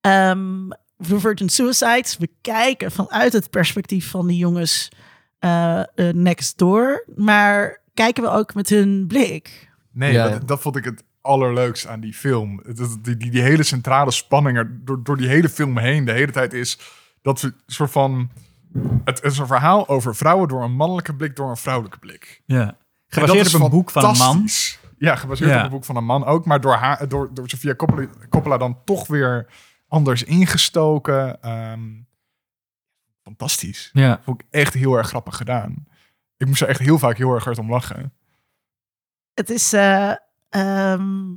Ehm 0.00 0.68
voor 0.98 1.20
Virgin 1.20 1.48
Suicides, 1.48 2.16
we 2.16 2.28
kijken 2.40 2.92
vanuit 2.92 3.32
het 3.32 3.50
perspectief 3.50 4.10
van 4.10 4.26
die 4.26 4.36
jongens 4.36 4.88
eh, 5.38 5.80
eh, 5.80 6.14
next 6.14 6.58
door. 6.58 7.04
Maar 7.16 7.82
kijken 7.94 8.22
we 8.22 8.28
ook 8.28 8.54
met 8.54 8.68
hun 8.68 9.04
blik. 9.06 9.70
Nee, 9.92 10.12
Ja. 10.12 10.28
dat, 10.28 10.48
dat 10.48 10.60
vond 10.60 10.76
ik 10.76 10.84
het 10.84 11.04
allerleukst 11.26 11.86
aan 11.86 12.00
die 12.00 12.14
film. 12.14 12.62
Die, 13.02 13.16
die, 13.16 13.30
die 13.30 13.42
hele 13.42 13.62
centrale 13.62 14.10
spanning 14.10 14.56
er 14.56 14.84
door, 14.84 15.02
door 15.04 15.16
die 15.16 15.28
hele 15.28 15.48
film 15.48 15.78
heen 15.78 16.04
de 16.04 16.12
hele 16.12 16.32
tijd 16.32 16.52
is 16.52 16.78
dat 17.22 17.40
we 17.40 17.46
een 17.46 17.54
soort 17.66 17.90
van... 17.90 18.30
Het 19.04 19.22
is 19.22 19.38
een 19.38 19.46
verhaal 19.46 19.88
over 19.88 20.14
vrouwen 20.16 20.48
door 20.48 20.62
een 20.62 20.72
mannelijke 20.74 21.14
blik, 21.14 21.36
door 21.36 21.50
een 21.50 21.56
vrouwelijke 21.56 21.98
blik. 21.98 22.42
Ja. 22.46 22.76
Gebaseerd 23.08 23.54
op 23.54 23.60
een 23.60 23.70
boek 23.70 23.90
van 23.90 24.04
een 24.04 24.16
man. 24.16 24.48
Ja, 24.98 25.16
gebaseerd 25.16 25.50
Ja. 25.50 25.58
op 25.58 25.64
een 25.64 25.70
boek 25.70 25.84
van 25.84 25.96
een 25.96 26.04
man 26.04 26.24
ook. 26.24 26.44
Maar 26.44 26.60
door, 26.60 26.74
haar, 26.74 27.08
door, 27.08 27.34
door 27.34 27.48
Sofia 27.48 27.74
Coppola, 27.74 28.06
Coppola 28.28 28.56
dan 28.56 28.78
toch 28.84 29.06
weer 29.06 29.46
anders 29.88 30.22
ingestoken. 30.22 31.42
Ehm, 31.42 31.80
fantastisch. 33.22 33.90
Ja. 33.92 34.20
Vond 34.24 34.40
ik 34.40 34.46
echt 34.50 34.74
heel 34.74 34.94
erg 34.96 35.08
grappig 35.08 35.36
gedaan. 35.36 35.86
Ik 36.36 36.46
moest 36.46 36.60
er 36.62 36.68
echt 36.68 36.80
heel 36.80 36.98
vaak 36.98 37.16
heel 37.16 37.34
erg 37.34 37.44
hard 37.44 37.58
om 37.58 37.70
lachen. 37.70 38.12
Het 39.34 39.50
is. 39.50 39.72
eh, 39.72 40.12
ehm, 40.60 41.32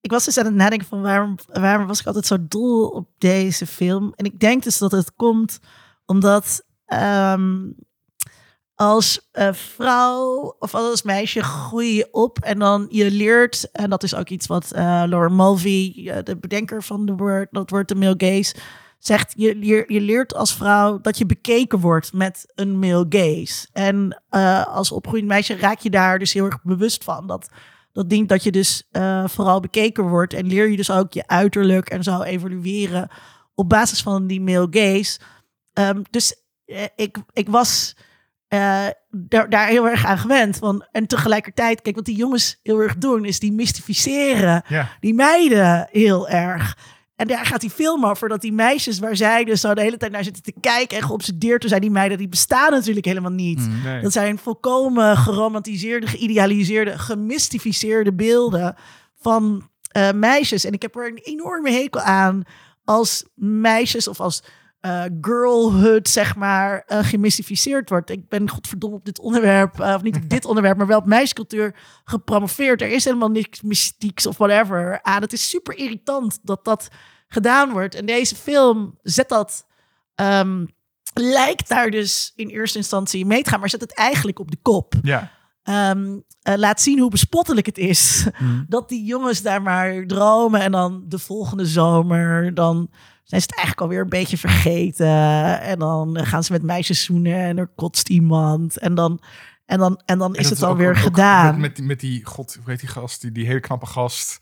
ik 0.00 0.10
was 0.10 0.24
dus 0.24 0.38
aan 0.38 0.44
het 0.44 0.54
nadenken 0.54 0.88
van 0.88 1.02
waarom, 1.02 1.34
waarom 1.52 1.86
was 1.86 2.00
ik 2.00 2.06
altijd 2.06 2.26
zo 2.26 2.36
dol 2.40 2.88
op 2.88 3.08
deze 3.18 3.66
film. 3.66 4.12
En 4.16 4.24
ik 4.24 4.40
denk 4.40 4.62
dus 4.62 4.78
dat 4.78 4.92
het 4.92 5.14
komt 5.14 5.58
omdat 6.06 6.64
ehm, 6.86 7.70
als 8.74 9.30
vrouw 9.52 10.56
of 10.58 10.74
als 10.74 11.02
meisje 11.02 11.42
groei 11.42 11.94
je 11.94 12.08
op 12.10 12.38
en 12.38 12.58
dan 12.58 12.86
je 12.90 13.10
leert, 13.10 13.70
en 13.70 13.90
dat 13.90 14.02
is 14.02 14.14
ook 14.14 14.28
iets 14.28 14.46
wat 14.46 14.72
eh 14.72 15.02
Laura 15.06 15.28
Mulvey, 15.28 15.92
eh, 16.06 16.22
de 16.22 16.36
bedenker 16.36 16.82
van 16.82 17.06
de 17.06 17.14
woord, 17.14 17.48
dat 17.50 17.70
wordt 17.70 17.88
de 17.88 17.94
male 17.94 18.14
gaze, 18.16 18.54
zegt, 18.98 19.32
je, 19.36 19.66
je, 19.66 19.84
je 19.86 20.00
leert 20.00 20.34
als 20.34 20.54
vrouw 20.54 21.00
dat 21.00 21.18
je 21.18 21.26
bekeken 21.26 21.78
wordt 21.80 22.12
met 22.12 22.52
een 22.54 22.78
male 22.78 23.06
gaze. 23.08 23.66
En 23.72 24.22
eh, 24.28 24.66
als 24.66 24.92
opgroeiend 24.92 25.28
meisje 25.28 25.56
raak 25.56 25.78
je 25.78 25.90
daar 25.90 26.18
dus 26.18 26.32
heel 26.32 26.44
erg 26.44 26.62
bewust 26.62 27.04
van. 27.04 27.26
Dat, 27.26 27.48
dat 27.94 28.10
ding 28.10 28.28
dat 28.28 28.42
je 28.42 28.52
dus 28.52 28.82
eh, 28.90 29.24
vooral 29.28 29.60
bekeken 29.60 30.08
wordt. 30.08 30.32
En 30.32 30.46
leer 30.46 30.70
je 30.70 30.76
dus 30.76 30.90
ook 30.90 31.12
je 31.12 31.26
uiterlijk 31.26 31.88
en 31.88 32.02
zo 32.02 32.22
evolueren 32.22 33.08
op 33.54 33.68
basis 33.68 34.02
van 34.02 34.26
die 34.26 34.40
male 34.40 34.66
gaze. 34.70 35.18
Ehm, 35.72 36.02
dus 36.10 36.34
eh, 36.64 36.84
ik, 36.96 37.18
ik 37.32 37.48
was 37.48 37.96
eh, 38.48 38.86
daar, 39.10 39.48
daar 39.48 39.66
heel 39.66 39.88
erg 39.88 40.06
aan 40.06 40.18
gewend. 40.18 40.56
Van, 40.56 40.86
en 40.92 41.06
tegelijkertijd, 41.06 41.82
kijk, 41.82 41.96
wat 41.96 42.04
die 42.04 42.16
jongens 42.16 42.58
heel 42.62 42.80
erg 42.80 42.96
doen, 42.96 43.24
is 43.24 43.38
die 43.38 43.52
mystificeren 43.52 44.62
Ja, 44.68 44.90
die 45.00 45.14
meiden 45.14 45.88
heel 45.90 46.28
erg. 46.28 46.78
En 47.16 47.26
daar 47.26 47.46
gaat 47.46 47.60
die 47.60 47.70
film 47.70 48.06
over, 48.06 48.28
dat 48.28 48.40
die 48.40 48.52
meisjes 48.52 48.98
waar 48.98 49.16
zij 49.16 49.44
dus 49.44 49.60
zo 49.60 49.74
de 49.74 49.80
hele 49.80 49.96
tijd 49.96 50.12
naar 50.12 50.24
zitten 50.24 50.42
te 50.42 50.54
kijken 50.60 50.96
en 50.96 51.04
geobsedeerd 51.04 51.60
te 51.60 51.68
zijn, 51.68 51.80
die 51.80 51.90
meiden, 51.90 52.18
die 52.18 52.28
bestaan 52.28 52.70
natuurlijk 52.70 53.06
helemaal 53.06 53.30
niet. 53.30 53.58
Mm. 53.58 53.82
nee. 53.82 54.02
Dat 54.02 54.12
zijn 54.12 54.38
volkomen 54.38 55.16
geromantiseerde, 55.16 56.06
geïdealiseerde, 56.06 56.98
gemystificeerde 56.98 58.14
beelden 58.14 58.76
van 59.20 59.68
eh, 59.88 60.12
meisjes. 60.12 60.64
En 60.64 60.72
ik 60.72 60.82
heb 60.82 60.96
er 60.96 61.08
een 61.08 61.20
enorme 61.22 61.70
hekel 61.70 62.00
aan 62.00 62.42
als 62.84 63.24
meisjes 63.34 64.08
of 64.08 64.20
als 64.20 64.42
eh, 64.84 65.02
girlhood, 65.20 66.08
zeg 66.08 66.36
maar, 66.36 66.82
eh 66.86 67.04
gemystificeerd 67.04 67.88
wordt. 67.88 68.10
Ik 68.10 68.28
ben 68.28 68.50
godverdomme 68.50 68.96
op 68.96 69.04
dit 69.04 69.18
onderwerp, 69.18 69.80
eh, 69.80 69.94
of 69.94 70.02
niet 70.02 70.16
op 70.16 70.28
dit 70.28 70.44
onderwerp, 70.50 70.76
maar 70.76 70.86
wel 70.86 70.98
op 70.98 71.06
meisjescultuur 71.06 71.74
gepromoveerd. 72.04 72.82
Er 72.82 72.90
is 72.90 73.04
helemaal 73.04 73.28
niks 73.30 73.62
mystieks 73.62 74.26
of 74.26 74.36
whatever 74.36 75.02
aan. 75.02 75.22
Het 75.22 75.32
is 75.32 75.48
super 75.48 75.76
irritant 75.76 76.38
dat 76.42 76.64
dat 76.64 76.88
gedaan 77.28 77.70
wordt. 77.70 77.94
En 77.94 78.06
deze 78.06 78.36
film 78.36 78.98
zet 79.02 79.28
dat, 79.28 79.66
ehm, 80.14 80.64
lijkt 81.14 81.68
daar 81.68 81.90
dus 81.90 82.32
in 82.36 82.48
eerste 82.48 82.78
instantie 82.78 83.26
mee 83.26 83.42
te 83.42 83.50
gaan, 83.50 83.60
maar 83.60 83.70
zet 83.70 83.80
het 83.80 83.94
eigenlijk 83.94 84.38
op 84.38 84.50
de 84.50 84.58
kop. 84.62 84.94
ja. 85.02 85.30
Ehm, 85.62 86.18
eh, 86.42 86.54
laat 86.56 86.80
zien 86.80 86.98
hoe 86.98 87.10
bespottelijk 87.10 87.66
het 87.66 87.78
is 87.78 88.26
Mm. 88.38 88.64
dat 88.68 88.88
die 88.88 89.04
jongens 89.04 89.42
daar 89.42 89.62
maar 89.62 90.06
dromen. 90.06 90.60
En 90.60 90.72
dan 90.72 91.04
de 91.08 91.18
volgende 91.18 91.66
zomer, 91.66 92.54
dan 92.54 92.90
zijn 93.34 93.40
ze 93.40 93.46
het 93.46 93.56
eigenlijk 93.56 93.80
alweer 93.80 94.00
een 94.00 94.08
beetje 94.20 94.38
vergeten. 94.38 95.60
En 95.60 95.78
dan 95.78 96.18
gaan 96.26 96.44
ze 96.44 96.52
met 96.52 96.62
meisjes 96.62 97.04
zoenen 97.04 97.38
en 97.38 97.58
er 97.58 97.70
kotst 97.76 98.08
iemand. 98.08 98.78
En 98.78 98.94
dan, 98.94 99.20
en 99.66 99.78
dan, 99.78 100.00
en 100.04 100.18
dan 100.18 100.34
En 100.34 100.40
is 100.40 100.50
het 100.50 100.62
alweer 100.62 100.90
ook 100.90 100.96
gedaan. 100.96 101.46
Met, 101.46 101.60
met, 101.60 101.76
die, 101.76 101.84
met 101.84 102.00
die, 102.00 102.24
god, 102.24 102.58
hoe 102.62 102.70
heet 102.70 102.80
die 102.80 102.88
gast? 102.88 103.20
Die, 103.20 103.32
die 103.32 103.46
hele 103.46 103.60
knappe 103.60 103.86
gast. 103.86 104.38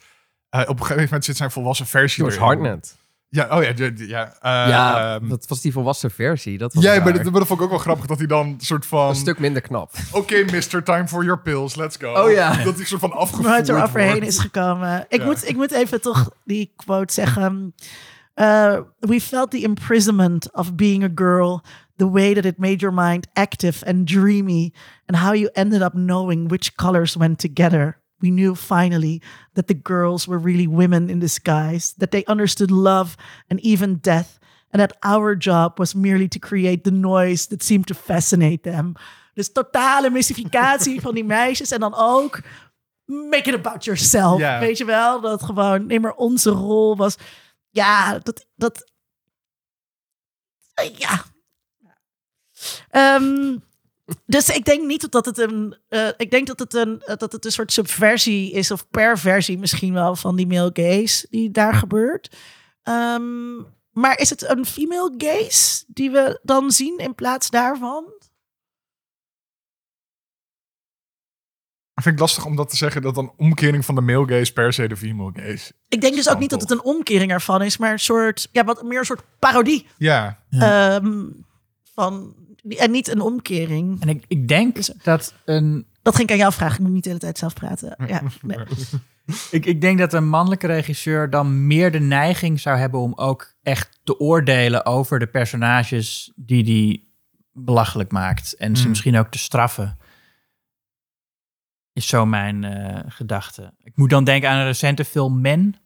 Eh, 0.49 0.61
op 0.61 0.69
een 0.69 0.87
gegeven 0.87 1.05
moment 1.05 1.25
zit 1.25 1.37
zijn 1.37 1.51
volwassen 1.51 1.87
versie 1.87 2.23
George. 2.23 2.41
Hartnett. 2.41 2.97
Ja, 3.29 3.57
oh 3.57 3.63
ja, 3.63 3.73
ja. 3.75 3.91
ja, 3.95 4.37
eh, 4.41 4.69
ja, 4.69 5.15
ehm, 5.15 5.29
dat 5.29 5.47
was 5.49 5.61
die 5.61 5.73
volwassen 5.73 6.11
versie. 6.11 6.59
Dat 6.59 6.75
was 6.75 6.85
ja, 6.85 7.03
maar 7.03 7.13
dat, 7.13 7.23
maar 7.23 7.33
dat 7.33 7.47
vond 7.47 7.59
ik 7.59 7.65
ook 7.65 7.71
wel 7.71 7.79
grappig 7.79 8.07
dat 8.07 8.19
hij 8.19 8.27
dan 8.27 8.47
een 8.47 8.61
soort 8.61 8.87
van... 8.87 9.09
een 9.09 9.15
stuk 9.15 9.39
minder 9.39 9.63
knap. 9.63 9.93
Oké, 10.11 10.45
mister, 10.51 10.83
time 10.83 11.09
for 11.09 11.25
your 11.25 11.41
pills, 11.41 11.75
let's 11.75 11.97
go. 11.97 12.13
Oh 12.13 12.31
ja. 12.31 12.63
Dat 12.65 12.77
hij 12.77 12.85
soort 12.85 13.01
van 13.01 13.13
afgevoerd 13.13 13.49
nooit 13.49 13.69
er 13.69 13.83
overheen 13.83 14.23
is 14.23 14.39
gekomen. 14.39 15.07
Ik, 15.09 15.21
Ja. 15.21 15.25
moet, 15.25 15.49
ik 15.49 15.57
moet 15.57 15.71
even 15.71 16.01
toch 16.01 16.31
die 16.45 16.73
quote 16.77 17.13
zeggen. 17.13 17.75
Uh, 18.37 18.83
we 19.07 19.19
felt 19.19 19.51
the 19.51 19.65
imprisonment 19.65 20.47
of 20.55 20.77
being 20.77 21.05
a 21.05 21.09
girl, 21.09 21.63
the 21.99 22.07
way 22.07 22.35
that 22.35 22.47
it 22.47 22.59
made 22.59 22.81
your 22.83 22.93
mind 22.93 23.27
active 23.35 23.85
and 23.87 24.07
dreamy, 24.07 24.73
and 25.07 25.17
how 25.17 25.33
you 25.33 25.51
ended 25.55 25.83
up 25.83 25.95
knowing 25.95 26.49
which 26.49 26.77
colors 26.77 27.17
went 27.17 27.39
together. 27.39 27.99
We 28.21 28.31
knew 28.31 28.55
finally 28.55 29.21
that 29.55 29.67
the 29.67 29.75
girls 29.75 30.27
were 30.27 30.39
really 30.39 30.67
women 30.67 31.11
in 31.11 31.19
disguise, 31.19 31.95
that 31.99 32.11
they 32.11 32.25
understood 32.25 32.71
love 32.71 33.17
and 33.49 33.61
even 33.61 33.97
death, 33.97 34.39
and 34.73 34.81
that 34.81 34.97
our 35.03 35.37
job 35.37 35.79
was 35.79 35.95
merely 35.95 36.29
to 36.29 36.39
create 36.39 36.85
the 36.85 36.91
noise 36.91 37.49
that 37.49 37.63
seemed 37.63 37.87
to 37.89 37.95
fascinate 37.95 38.63
them. 38.63 38.97
Dus 39.35 39.53
totale 39.53 40.11
mystificatie 40.11 41.01
van 41.01 41.15
die 41.15 41.25
meisjes. 41.25 41.71
En 41.71 41.81
dan 41.81 41.95
ook 41.95 42.41
make 43.07 43.49
it 43.49 43.55
about 43.55 43.85
yourself. 43.85 44.39
Ja. 44.39 44.61
Weet 44.61 44.79
je 44.79 44.85
wel? 44.85 45.21
Dat 45.21 45.43
gewoon 45.43 45.87
niet 45.87 46.01
meer 46.01 46.15
onze 46.15 46.51
rol 46.51 46.97
was. 46.97 47.17
Ja, 47.73 48.19
dat. 48.19 48.47
dat 48.57 48.91
eh, 50.75 50.95
ja. 50.97 51.25
Ehm, 52.91 53.57
dus 54.27 54.49
ik 54.49 54.65
denk 54.65 54.87
niet 54.87 55.11
dat 55.11 55.25
het 55.27 55.39
een. 55.39 55.77
eh, 55.89 56.09
ik 56.17 56.31
denk 56.31 56.47
dat 56.47 56.59
het 56.59 56.75
een, 56.75 57.03
eh, 57.03 57.17
dat 57.17 57.33
het 57.33 57.45
een 57.45 57.53
soort 57.53 57.73
subversie 57.73 58.53
is, 58.53 58.71
of 58.71 58.89
perversie 58.91 59.59
misschien 59.59 59.93
wel, 59.93 60.17
van 60.17 60.37
die 60.37 60.47
male 60.47 60.71
gaze 60.73 61.27
die 61.31 61.51
daar 61.51 61.75
gebeurt. 61.75 62.37
Ehm, 62.83 63.57
maar 63.91 64.19
is 64.19 64.31
het 64.31 64.49
een 64.49 64.67
female 64.67 65.15
gaze 65.19 65.85
die 65.87 66.11
we 66.11 66.41
dan 66.43 66.71
zien 66.71 66.99
in 66.99 67.15
plaats 67.15 67.51
daarvan? 67.51 68.05
Vind 72.03 72.15
het 72.15 72.19
lastig 72.19 72.45
om 72.45 72.57
dat 72.57 72.71
te 72.71 72.77
zeggen, 72.77 73.03
dat 73.03 73.17
een 73.17 73.31
omkering 73.37 73.85
van 73.85 73.95
de 73.95 74.01
male 74.01 74.29
gaze 74.29 74.53
per 74.53 74.73
se 74.73 74.89
de 74.89 74.97
female 74.97 75.31
gaze. 75.35 75.73
Ik 75.89 76.01
denk 76.01 76.15
dus 76.15 76.29
ook 76.29 76.39
niet 76.39 76.51
dat 76.51 76.61
het 76.61 76.71
een 76.71 76.85
omkering 76.85 77.31
ervan 77.33 77.63
is, 77.63 77.77
maar 77.77 77.93
een 77.93 77.99
soort, 77.99 78.49
ja, 78.53 78.65
wat 78.65 78.83
meer 78.83 78.99
een 78.99 79.05
soort 79.05 79.25
parodie 79.39 79.87
Ja, 79.99 80.39
Ehm, 80.51 81.25
van 81.95 82.35
en 82.79 82.91
niet 82.91 83.09
een 83.09 83.21
omkering. 83.21 84.01
En 84.01 84.09
ik, 84.09 84.25
ik 84.29 84.49
denk 84.49 84.77
dat 85.03 85.35
een 85.45 85.87
Dat 86.03 86.15
ging 86.15 86.27
ik 86.29 86.33
aan 86.35 86.41
jou 86.41 86.53
vragen. 86.53 86.77
Ik 86.77 86.83
moet 86.83 86.93
niet 86.93 87.03
de 87.03 87.09
hele 87.09 87.21
tijd 87.21 87.39
zelf 87.39 87.55
praten. 87.55 87.95
Ja, 88.07 88.23
nee. 88.43 88.59
Ik, 89.51 89.67
ik 89.67 89.81
denk 89.81 89.99
dat 89.99 90.13
een 90.13 90.29
mannelijke 90.29 90.67
regisseur 90.67 91.31
dan 91.31 91.67
meer 91.67 91.93
de 91.93 92.01
neiging 92.01 92.61
zou 92.61 92.79
hebben 92.79 93.01
om 93.01 93.13
ook 93.17 93.55
echt 93.63 94.01
te 94.05 94.19
oordelen 94.21 94.87
over 94.87 95.19
de 95.19 95.27
personages 95.27 96.33
die 96.37 96.65
die 96.65 97.11
belachelijk 97.53 98.13
maakt. 98.13 98.55
En 98.57 98.75
ze 98.75 98.81
Hmm. 98.81 98.91
misschien 98.91 99.19
ook 99.19 99.29
te 99.29 99.39
straffen. 99.39 99.99
Is 101.93 102.07
zo 102.07 102.27
mijn 102.27 102.65
eh, 102.65 102.99
gedachte. 103.09 103.73
Ik 103.83 103.93
moet 103.95 104.11
dan 104.11 104.25
denken 104.25 104.49
aan 104.51 104.59
een 104.59 104.65
recente 104.67 105.05
film 105.05 105.41
Men. 105.41 105.77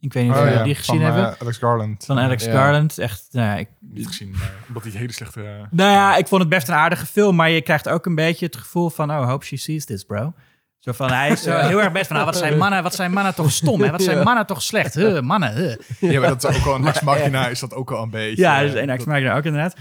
Ik 0.00 0.12
weet 0.12 0.22
niet 0.24 0.32
of 0.32 0.38
Oh, 0.38 0.44
jullie 0.44 0.58
ja, 0.58 0.64
die 0.64 0.74
gezien 0.74 0.96
van, 0.96 1.04
hebben. 1.04 1.32
eh, 1.32 1.40
Alex 1.40 1.58
Garland. 1.58 2.04
van 2.04 2.18
Alex 2.18 2.44
ja. 2.44 2.52
Garland. 2.52 2.98
Echt, 2.98 3.26
nou, 3.30 3.46
ja, 3.46 3.54
ik, 3.56 3.68
Niet 3.80 4.06
gezien, 4.06 4.30
maar 4.30 4.50
omdat 4.68 4.82
hij 4.82 4.92
hele 4.92 5.12
slechte... 5.12 5.42
eh, 5.42 5.48
nou 5.70 5.90
ja, 5.90 6.16
ik 6.16 6.26
vond 6.26 6.40
het 6.40 6.50
best 6.50 6.68
een 6.68 6.74
aardige 6.74 7.06
film. 7.06 7.36
Maar 7.36 7.50
je 7.50 7.60
krijgt 7.60 7.88
ook 7.88 8.06
een 8.06 8.14
beetje 8.14 8.46
het 8.46 8.56
gevoel 8.56 8.90
van... 8.90 9.10
Oh, 9.10 9.28
hope 9.28 9.44
she 9.44 9.56
sees 9.56 9.84
this, 9.84 10.04
bro. 10.04 10.32
Zo 10.78 10.92
van, 10.92 11.12
hij 11.12 11.30
is 11.30 11.42
zo 11.42 11.56
heel 11.56 11.82
erg 11.82 11.92
best 11.92 12.06
van... 12.06 12.16
ah, 12.16 12.24
wat, 12.24 12.36
zijn 12.36 12.58
mannen, 12.64 12.82
wat 12.82 12.94
zijn 12.94 13.12
mannen 13.12 13.34
toch 13.34 13.50
stom, 13.52 13.80
hè? 13.80 13.90
Wat 13.90 14.02
zijn 14.02 14.16
Ja. 14.16 14.22
mannen 14.22 14.46
toch 14.46 14.62
slecht? 14.62 14.94
Huh, 14.94 15.20
mannen, 15.20 15.54
huh. 15.56 15.76
Ja, 16.12 16.20
maar 16.20 16.28
dat 16.28 16.44
is 16.50 16.56
ook 16.56 16.64
wel 16.64 16.74
een 16.74 16.86
ex 16.92 17.00
machina 17.00 17.48
is 17.48 17.60
dat 17.60 17.74
ook 17.74 17.90
wel 17.90 18.02
een 18.02 18.10
beetje. 18.10 18.42
Ja, 18.42 18.60
dus 18.60 18.74
eh, 18.74 18.80
een 18.80 18.86
dat- 18.86 19.06
ex 19.06 19.28
ook 19.36 19.44
inderdaad. 19.44 19.76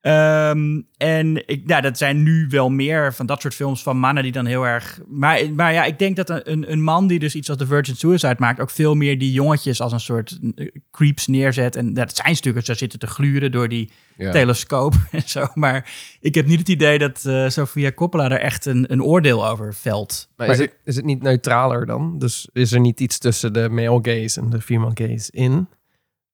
Ehm, 0.00 0.80
en 0.96 1.48
ik, 1.48 1.66
nou, 1.66 1.82
dat 1.82 1.98
zijn 1.98 2.22
nu 2.22 2.46
wel 2.48 2.68
meer 2.70 3.14
van 3.14 3.26
dat 3.26 3.40
soort 3.40 3.54
films 3.54 3.82
van 3.82 3.98
mannen 3.98 4.22
die 4.22 4.32
dan 4.32 4.46
heel 4.46 4.66
erg... 4.66 5.00
Maar, 5.08 5.40
maar 5.54 5.72
ja, 5.72 5.84
ik 5.84 5.98
denk 5.98 6.16
dat 6.16 6.30
een- 6.46 6.72
een, 6.72 6.82
man 6.82 7.06
die 7.06 7.18
dus 7.18 7.34
iets 7.34 7.48
als 7.48 7.58
The 7.58 7.66
Virgin 7.66 7.96
Suicide 7.96 8.34
maakt... 8.38 8.60
ook 8.60 8.70
veel 8.70 8.94
meer 8.94 9.18
die 9.18 9.32
jongetjes 9.32 9.80
als 9.80 9.92
een 9.92 10.00
soort 10.00 10.38
eh, 10.54 10.66
creeps 10.90 11.26
neerzet. 11.26 11.76
En 11.76 11.94
dat 11.94 12.16
zijn 12.16 12.36
stukken, 12.36 12.62
ze 12.62 12.74
zitten 12.74 12.98
te 12.98 13.06
gluren 13.06 13.52
door 13.52 13.68
die 13.68 13.90
Ja. 14.16 14.30
telescoop 14.30 14.94
en 15.10 15.22
zo. 15.28 15.46
Maar 15.54 15.90
ik 16.20 16.34
heb 16.34 16.46
niet 16.46 16.58
het 16.58 16.68
idee 16.68 16.98
dat 16.98 17.24
eh 17.24 17.48
Sofia 17.48 17.92
Coppola 17.92 18.30
er 18.30 18.40
echt 18.40 18.66
een, 18.66 18.92
een 18.92 19.02
oordeel 19.02 19.48
over 19.48 19.74
velt. 19.74 20.28
Maar 20.36 20.48
is 20.48 20.58
het, 20.58 20.74
is 20.84 20.96
het 20.96 21.04
niet 21.04 21.22
neutraler 21.22 21.86
dan? 21.86 22.18
Dus 22.18 22.48
is 22.52 22.72
er 22.72 22.80
niet 22.80 23.00
iets 23.00 23.18
tussen 23.18 23.52
de 23.52 23.68
male 23.68 23.98
gaze 24.02 24.40
en 24.40 24.50
de 24.50 24.60
female 24.60 24.90
gaze 24.94 25.28
in? 25.32 25.68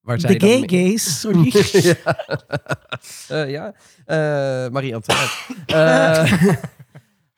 Waar 0.04 0.18
De 0.18 0.36
dan 0.36 0.48
gay 0.50 0.60
mee- 0.60 0.68
gays, 0.68 1.20
sorry. 1.20 1.50
ja. 1.82 2.16
Eh, 3.28 3.50
ja. 3.50 3.74
Eh, 4.04 4.70
Marie 4.72 4.94
Antoinette. 4.94 6.58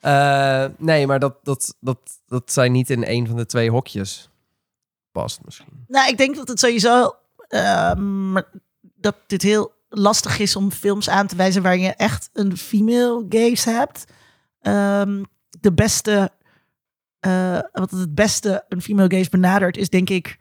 Eh, 0.01 0.65
nee, 0.79 1.07
maar 1.07 1.19
dat, 1.19 1.39
dat, 1.43 1.77
dat, 1.81 1.99
dat 2.27 2.53
zij 2.53 2.69
niet 2.69 2.91
in 2.91 3.05
een 3.07 3.27
van 3.27 3.37
de 3.37 3.47
twee 3.47 3.71
hokjes 3.71 4.31
past 5.13 5.41
misschien. 5.45 5.85
Nou, 5.89 6.09
ik 6.09 6.17
denk 6.17 6.37
dat 6.37 6.49
het 6.49 6.61
sowieso 6.61 7.17
ehm, 7.49 8.41
dat 8.95 9.17
dit 9.27 9.43
heel 9.43 9.73
lastig 9.89 10.39
is 10.39 10.57
om 10.57 10.73
films 10.73 11.09
aan 11.09 11.27
te 11.27 11.37
wijzen 11.37 11.63
waar 11.63 11.77
je 11.77 11.89
echt 11.95 12.31
een 12.33 12.57
female 12.57 13.27
gaze 13.29 13.71
hebt. 13.71 14.05
Ehm, 14.61 15.23
de 15.61 15.73
beste, 15.73 16.31
wat 17.73 17.91
het 17.91 18.15
beste 18.15 18.65
een 18.69 18.83
female 18.83 19.17
gaze 19.17 19.31
benadert, 19.31 19.77
is 19.77 19.89
denk 19.89 20.11
ik 20.11 20.39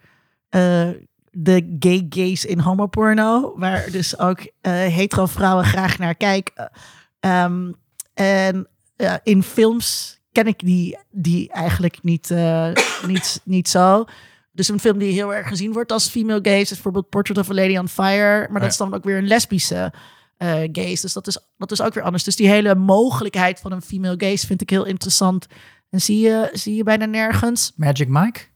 de 1.38 1.76
gay 1.80 2.06
gaze 2.10 2.48
in 2.48 2.60
homoporno, 2.60 3.54
waar 3.58 3.92
dus 3.92 4.20
ook 4.20 4.40
eh, 4.62 4.72
hetero 4.72 5.26
vrouwen 5.26 5.66
graag 5.66 5.98
naar 5.98 6.16
kijken. 6.16 6.72
Ehm, 7.20 7.72
en 8.14 8.68
ja, 8.96 9.20
in 9.24 9.44
films 9.44 10.20
ken 10.32 10.48
ik 10.48 10.60
die, 10.60 10.98
die 11.12 11.50
eigenlijk 11.50 12.04
niet, 12.04 12.32
eh, 12.32 12.72
niet, 13.08 13.42
niet 13.44 13.70
zo. 13.70 14.06
Dus 14.52 14.70
een 14.70 14.80
film 14.80 14.98
die 14.98 15.14
heel 15.14 15.34
erg 15.34 15.48
gezien 15.48 15.74
wordt 15.74 15.92
als 15.92 16.10
female 16.10 16.40
gaze 16.42 16.60
is 16.60 16.70
bijvoorbeeld 16.70 17.10
Portrait 17.10 17.40
of 17.40 17.50
a 17.50 17.54
Lady 17.54 17.78
on 17.78 17.88
Fire. 17.88 18.48
Maar 18.52 18.62
dat 18.62 18.72
is 18.72 18.78
dan 18.78 18.94
ook 18.94 19.04
weer 19.04 19.18
een 19.18 19.28
lesbische 19.28 19.94
eh, 20.38 20.50
gaze. 20.72 21.02
Dus 21.02 21.14
dat 21.14 21.28
is, 21.28 21.38
dat 21.58 21.72
is 21.72 21.82
ook 21.82 21.94
weer 21.94 22.04
anders. 22.04 22.24
Dus 22.24 22.36
die 22.36 22.48
hele 22.48 22.76
mogelijkheid 22.76 23.60
van 23.60 23.72
een 23.72 23.82
female 23.82 24.16
gaze 24.18 24.46
vind 24.46 24.62
ik 24.62 24.70
heel 24.70 24.86
interessant. 24.86 25.48
En 25.90 26.02
zie 26.02 26.20
je, 26.20 26.50
zie 26.54 26.76
je 26.76 26.84
bijna 26.84 27.06
nergens. 27.06 27.74
Magic 27.76 28.08
Mike? 28.08 28.54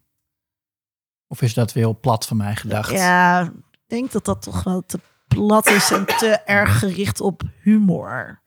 Of 1.32 1.42
is 1.42 1.54
dat 1.54 1.74
weer 1.74 1.84
heel 1.84 2.00
plat 2.00 2.26
van 2.26 2.38
mij 2.38 2.56
gedacht? 2.56 2.92
Ja, 2.92 3.42
ik 3.42 3.52
denk 3.88 4.12
dat 4.12 4.26
dat 4.26 4.42
toch 4.42 4.64
wel 4.64 4.84
te 4.86 5.00
plat 5.28 5.68
is 5.70 5.92
en 5.92 6.06
te 6.06 6.28
erg 6.46 6.80
gericht 6.80 7.22
op 7.22 7.42
humor. 7.62 8.42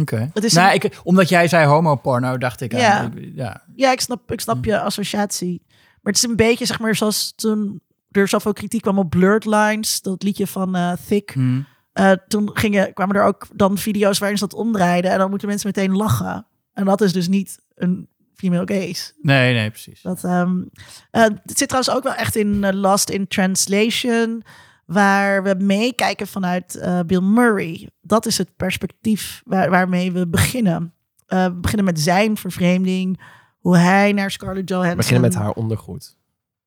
Oké. 0.00 0.30
Nou, 0.34 0.68
een- 0.68 0.74
ik, 0.74 1.00
omdat 1.04 1.28
jij 1.28 1.48
zei 1.48 1.66
homoporno, 1.66 2.38
dacht 2.38 2.60
ik 2.60 2.72
Ja. 2.72 2.98
aan... 2.98 3.16
ik- 3.18 3.32
ja. 3.34 3.62
Ja, 3.74 3.92
ik 3.92 4.00
snap, 4.00 4.32
ik 4.32 4.40
snap 4.40 4.64
je 4.64 4.80
associatie. 4.80 5.62
Maar 6.02 6.12
het 6.12 6.16
is 6.16 6.30
een 6.30 6.36
beetje, 6.36 6.66
zeg 6.66 6.78
maar, 6.80 6.96
zoals 6.96 7.32
toen 7.36 7.80
er 8.10 8.28
zoveel 8.28 8.52
kritiek 8.52 8.82
kwam 8.82 8.98
op 8.98 9.10
Blurred 9.10 9.44
Lines, 9.44 10.00
dat 10.00 10.22
liedje 10.22 10.46
van 10.46 10.74
eh 10.76 10.92
Thick. 11.06 11.30
Hm. 11.30 11.60
Eh, 11.92 12.12
toen 12.28 12.50
gingen, 12.54 12.92
kwamen 12.94 13.16
er 13.16 13.22
ook 13.24 13.46
dan 13.54 13.78
video's 13.78 14.18
waarin 14.18 14.38
ze 14.38 14.46
dat 14.48 14.58
omdraaiden. 14.58 15.10
En 15.10 15.18
dan 15.18 15.30
moeten 15.30 15.48
mensen 15.48 15.70
meteen 15.74 15.96
lachen. 15.96 16.46
En 16.72 16.84
dat 16.84 17.00
is 17.00 17.12
dus 17.12 17.28
niet 17.28 17.58
een 17.74 18.08
female 18.40 18.66
gaze. 18.74 19.12
Nee, 19.22 19.54
nee, 19.54 19.70
precies. 19.70 20.02
Dat, 20.02 20.24
ehm, 20.24 20.62
eh, 21.10 21.22
het 21.22 21.58
zit 21.58 21.68
trouwens 21.68 21.94
ook 21.96 22.02
wel 22.02 22.14
echt 22.14 22.36
in 22.36 22.64
eh, 22.64 22.72
Lost 22.74 23.10
in 23.10 23.26
Translation. 23.28 24.42
Waar 24.86 25.42
we 25.42 25.54
meekijken 25.58 26.26
vanuit 26.26 26.74
eh, 26.74 27.00
Bill 27.06 27.20
Murray. 27.20 27.88
Dat 28.00 28.26
is 28.26 28.38
het 28.38 28.56
perspectief 28.56 29.42
waar, 29.44 29.70
waarmee 29.70 30.12
we 30.12 30.28
beginnen. 30.28 30.94
Eh, 31.26 31.44
we 31.44 31.52
beginnen 31.54 31.84
met 31.86 32.00
zijn 32.00 32.36
vervreemding. 32.36 33.20
Hoe 33.58 33.76
hij 33.76 34.12
naar 34.12 34.30
Scarlett 34.30 34.68
Johansson... 34.68 34.90
We 34.96 35.02
beginnen 35.02 35.22
met 35.22 35.34
haar 35.34 35.50
ondergoed. 35.52 36.18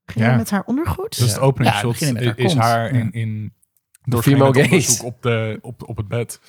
Beginnen 0.05 0.31
Ja. 0.31 0.37
met 0.37 0.49
haar 0.49 0.63
ondergoed? 0.65 1.17
Dus 1.19 1.31
het 1.31 1.39
opening 1.39 1.73
Ja, 1.73 1.79
shot 1.79 1.99
haar 1.99 2.37
is 2.39 2.45
kont. 2.45 2.57
haar 2.59 2.89
in, 2.91 3.11
in 3.11 3.53
De 4.01 4.09
doorgeheen 4.09 4.37
female 4.37 4.53
gaze. 4.53 4.69
onderzoek 4.69 5.05
op, 5.05 5.21
de, 5.21 5.59
op, 5.61 5.89
op 5.89 5.97
het 5.97 6.07
bed. 6.07 6.39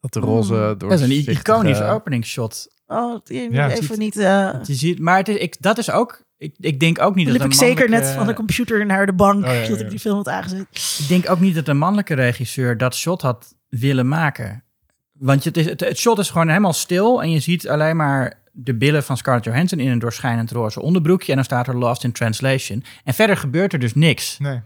Dat 0.00 0.12
de 0.12 0.20
roze 0.20 0.54
Hmm. 0.54 0.78
door 0.78 0.88
Dat 0.90 1.00
is 1.00 1.26
een 1.26 1.34
iconisch 1.34 1.80
openingsshot. 1.80 2.68
Oh, 2.92 3.20
Ja, 3.24 3.70
even 3.70 3.84
ziet- 3.84 3.96
niet... 3.98 4.16
eh, 4.16 4.50
Je 4.64 4.74
ziet, 4.74 4.98
maar 4.98 5.16
het 5.16 5.28
is, 5.28 5.36
ik, 5.36 5.56
dat 5.60 5.78
is 5.78 5.90
ook... 5.90 6.22
Ik, 6.38 6.54
ik 6.58 6.80
denk 6.80 7.00
ook 7.00 7.14
niet 7.14 7.26
liep 7.28 7.36
dat 7.38 7.46
ik 7.46 7.54
zeker 7.54 7.88
net 7.88 8.06
van 8.06 8.26
de 8.26 8.34
computer 8.34 8.86
naar 8.86 9.06
de 9.06 9.12
bank. 9.12 9.44
Oh, 9.44 9.50
ja, 9.52 9.60
ja, 9.60 9.68
Dat 9.68 9.80
ik 9.80 9.90
die 9.90 9.98
film 9.98 10.16
had 10.16 10.28
aangezet. 10.28 10.66
Ik 10.98 11.08
denk 11.08 11.30
ook 11.30 11.40
niet 11.40 11.54
dat 11.54 11.68
een 11.68 11.78
mannelijke 11.78 12.14
regisseur 12.14 12.76
dat 12.76 12.94
shot 12.94 13.22
had 13.22 13.54
willen 13.68 14.08
maken. 14.08 14.64
Want 15.12 15.44
het, 15.44 15.56
is, 15.56 15.64
het, 15.66 15.80
het 15.80 15.98
shot 15.98 16.18
is 16.18 16.30
gewoon 16.30 16.48
helemaal 16.48 16.72
stil 16.72 17.22
en 17.22 17.30
je 17.30 17.38
ziet 17.40 17.68
alleen 17.68 17.96
maar 17.96 18.40
de 18.52 18.74
billen 18.74 19.02
van 19.02 19.16
Scarlett 19.16 19.44
Johansson 19.44 19.78
in 19.78 19.90
een 19.90 19.98
doorschijnend 19.98 20.50
roze 20.50 20.80
onderbroekje 20.82 21.28
en 21.30 21.36
dan 21.36 21.44
staat 21.44 21.68
er 21.68 21.76
Lost 21.78 22.04
in 22.04 22.12
Translation. 22.12 22.84
En 23.04 23.14
verder 23.14 23.36
gebeurt 23.36 23.72
er 23.72 23.78
dus 23.78 23.94
niks. 23.94 24.38
Nee. 24.38 24.60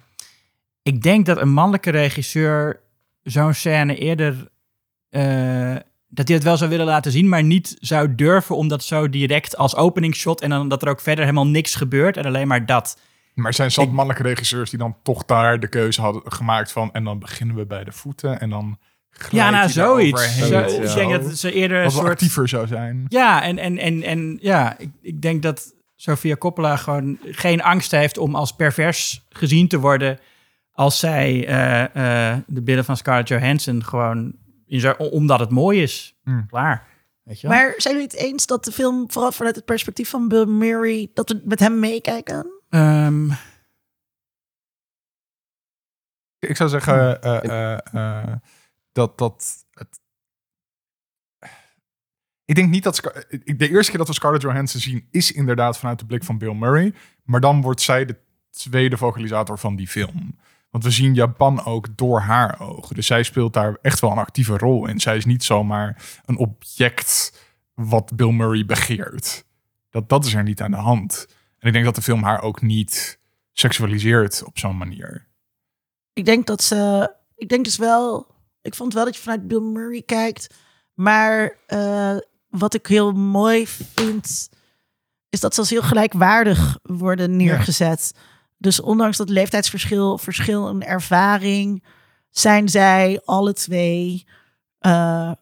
Ik 0.82 1.02
denk 1.02 1.26
dat 1.26 1.40
een 1.40 1.52
mannelijke 1.52 1.90
regisseur 1.90 2.80
zo'n 3.22 3.54
scène 3.54 3.94
eerder... 3.96 4.48
eh, 5.08 5.76
dat 6.08 6.26
hij 6.26 6.36
het 6.36 6.44
wel 6.44 6.56
zou 6.56 6.70
willen 6.70 6.86
laten 6.86 7.12
zien, 7.12 7.28
maar 7.28 7.42
niet 7.42 7.76
zou 7.80 8.14
durven 8.14 8.56
om 8.56 8.68
dat 8.68 8.84
zo 8.84 9.08
direct 9.08 9.56
als 9.56 9.76
openingsshot 9.76 10.40
en 10.40 10.50
dan 10.50 10.68
dat 10.68 10.82
er 10.82 10.88
ook 10.88 11.00
verder 11.00 11.24
helemaal 11.24 11.46
niks 11.46 11.74
gebeurt 11.74 12.16
en 12.16 12.24
alleen 12.24 12.48
maar 12.48 12.66
dat. 12.66 12.98
Maar 13.34 13.46
er 13.46 13.54
zijn 13.54 13.70
zat 13.70 13.90
mannelijke 13.90 14.28
regisseurs 14.28 14.70
die 14.70 14.78
dan 14.78 14.96
toch 15.02 15.24
daar 15.24 15.60
de 15.60 15.68
keuze 15.68 16.00
hadden 16.00 16.22
gemaakt 16.24 16.72
van... 16.72 16.92
en 16.92 17.04
dan 17.04 17.18
beginnen 17.18 17.56
we 17.56 17.66
bij 17.66 17.84
de 17.84 17.92
voeten 17.92 18.40
en 18.40 18.50
dan 18.50 18.78
Ja, 19.30 19.50
nou, 19.50 19.70
zoiets. 19.70 20.38
Zo, 20.38 20.58
Ik 20.58 20.94
denk 20.94 21.10
dat 21.10 21.38
ze 21.38 21.52
eerder 21.52 21.84
een 21.84 21.90
soort... 21.90 22.08
actiever 22.08 22.48
zou 22.48 22.66
zijn. 22.66 23.04
Ja, 23.08 23.42
en, 23.42 23.58
en, 23.58 23.78
en, 23.78 24.02
en 24.02 24.38
ja, 24.40 24.78
ik, 24.78 24.90
ik 25.02 25.22
denk 25.22 25.42
dat 25.42 25.74
Sofia 25.96 26.36
Coppola 26.36 26.76
gewoon 26.76 27.18
geen 27.24 27.62
angst 27.62 27.90
heeft 27.90 28.18
om 28.18 28.34
als 28.34 28.52
pervers 28.52 29.26
gezien 29.28 29.68
te 29.68 29.78
worden 29.78 30.18
als 30.72 30.98
zij 30.98 31.46
eh, 31.46 32.30
eh, 32.32 32.38
de 32.46 32.62
billen 32.62 32.84
van 32.84 32.96
Scarlett 32.96 33.28
Johansson 33.28 33.84
gewoon 33.84 34.34
in 34.66 34.98
omdat 34.98 35.40
het 35.40 35.50
mooi 35.50 35.82
is. 35.82 36.16
Hmm. 36.24 36.46
Klaar. 36.46 36.86
Weet 37.22 37.40
je 37.40 37.48
wel? 37.48 37.56
Maar 37.56 37.74
zijn 37.76 37.94
jullie 37.94 38.10
het 38.10 38.20
eens 38.20 38.46
dat 38.46 38.64
de 38.64 38.72
film, 38.72 39.10
vooral 39.10 39.32
vanuit 39.32 39.56
het 39.56 39.64
perspectief 39.64 40.10
van 40.10 40.28
Bill 40.28 40.46
Murray, 40.46 41.10
dat 41.14 41.28
we 41.28 41.40
met 41.44 41.60
hem 41.60 41.78
meekijken? 41.78 42.50
Ehm, 42.68 43.30
Ik 46.38 46.56
zou 46.56 46.68
zeggen 46.68 47.22
eh, 47.22 47.44
eh, 47.44 47.78
eh, 47.92 48.36
dat 48.92 49.18
dat 49.18 49.64
het. 49.72 50.00
Ik 52.44 52.54
denk 52.54 52.70
niet 52.70 52.82
dat 52.82 52.96
Scar- 52.96 53.24
de 53.28 53.68
eerste 53.68 53.90
keer 53.90 53.98
dat 53.98 54.08
we 54.08 54.14
Scarlett 54.14 54.42
Johansson 54.42 54.80
zien 54.80 55.08
is 55.10 55.32
inderdaad 55.32 55.78
vanuit 55.78 55.98
de 55.98 56.06
blik 56.06 56.24
van 56.24 56.38
Bill 56.38 56.54
Murray, 56.54 56.94
maar 57.24 57.40
dan 57.40 57.60
wordt 57.60 57.80
zij 57.80 58.04
de 58.04 58.16
tweede 58.50 58.96
vocalisator 58.96 59.58
van 59.58 59.76
die 59.76 59.88
film. 59.88 60.38
Want 60.76 60.88
we 60.88 60.94
zien 60.94 61.14
Japan 61.14 61.64
ook 61.64 61.96
door 61.96 62.20
haar 62.20 62.60
ogen. 62.60 62.94
Dus 62.94 63.06
zij 63.06 63.22
speelt 63.22 63.52
daar 63.52 63.78
echt 63.82 64.00
wel 64.00 64.10
een 64.10 64.18
actieve 64.18 64.56
rol 64.56 64.86
in. 64.86 65.00
Zij 65.00 65.16
is 65.16 65.24
niet 65.24 65.44
zomaar 65.44 66.02
een 66.24 66.36
object 66.36 67.40
wat 67.74 68.16
Bill 68.16 68.30
Murray 68.30 68.64
begeert. 68.64 69.44
Dat, 69.90 70.08
dat 70.08 70.24
is 70.24 70.34
er 70.34 70.42
niet 70.42 70.60
aan 70.60 70.70
de 70.70 70.76
hand. 70.76 71.26
En 71.58 71.66
ik 71.66 71.72
denk 71.72 71.84
dat 71.84 71.94
de 71.94 72.02
film 72.02 72.22
haar 72.22 72.42
ook 72.42 72.62
niet 72.62 73.18
seksualiseert 73.52 74.42
op 74.44 74.58
zo'n 74.58 74.76
manier. 74.76 75.26
Ik 76.12 76.24
denk 76.24 76.46
dat 76.46 76.62
ze. 76.62 77.12
Ik 77.36 77.48
denk 77.48 77.64
dus 77.64 77.76
wel. 77.76 78.26
Ik 78.62 78.74
vond 78.74 78.94
wel 78.94 79.04
dat 79.04 79.16
je 79.16 79.22
vanuit 79.22 79.48
Bill 79.48 79.60
Murray 79.60 80.02
kijkt. 80.02 80.54
Maar 80.94 81.56
eh, 81.66 82.16
wat 82.48 82.74
ik 82.74 82.86
heel 82.86 83.12
mooi 83.12 83.66
vind. 83.66 84.48
Is 85.28 85.40
dat 85.40 85.54
ze 85.54 85.60
als 85.60 85.70
heel 85.70 85.82
gelijkwaardig 85.82 86.78
worden 86.82 87.36
neergezet. 87.36 88.12
Dus 88.58 88.80
ondanks 88.80 89.16
dat 89.16 89.28
leeftijdsverschil, 89.28 90.18
verschil 90.18 90.68
in 90.68 90.82
ervaring. 90.82 91.84
zijn 92.30 92.68
zij 92.68 93.20
alle 93.24 93.52
twee 93.52 94.26
eh, 94.78 95.32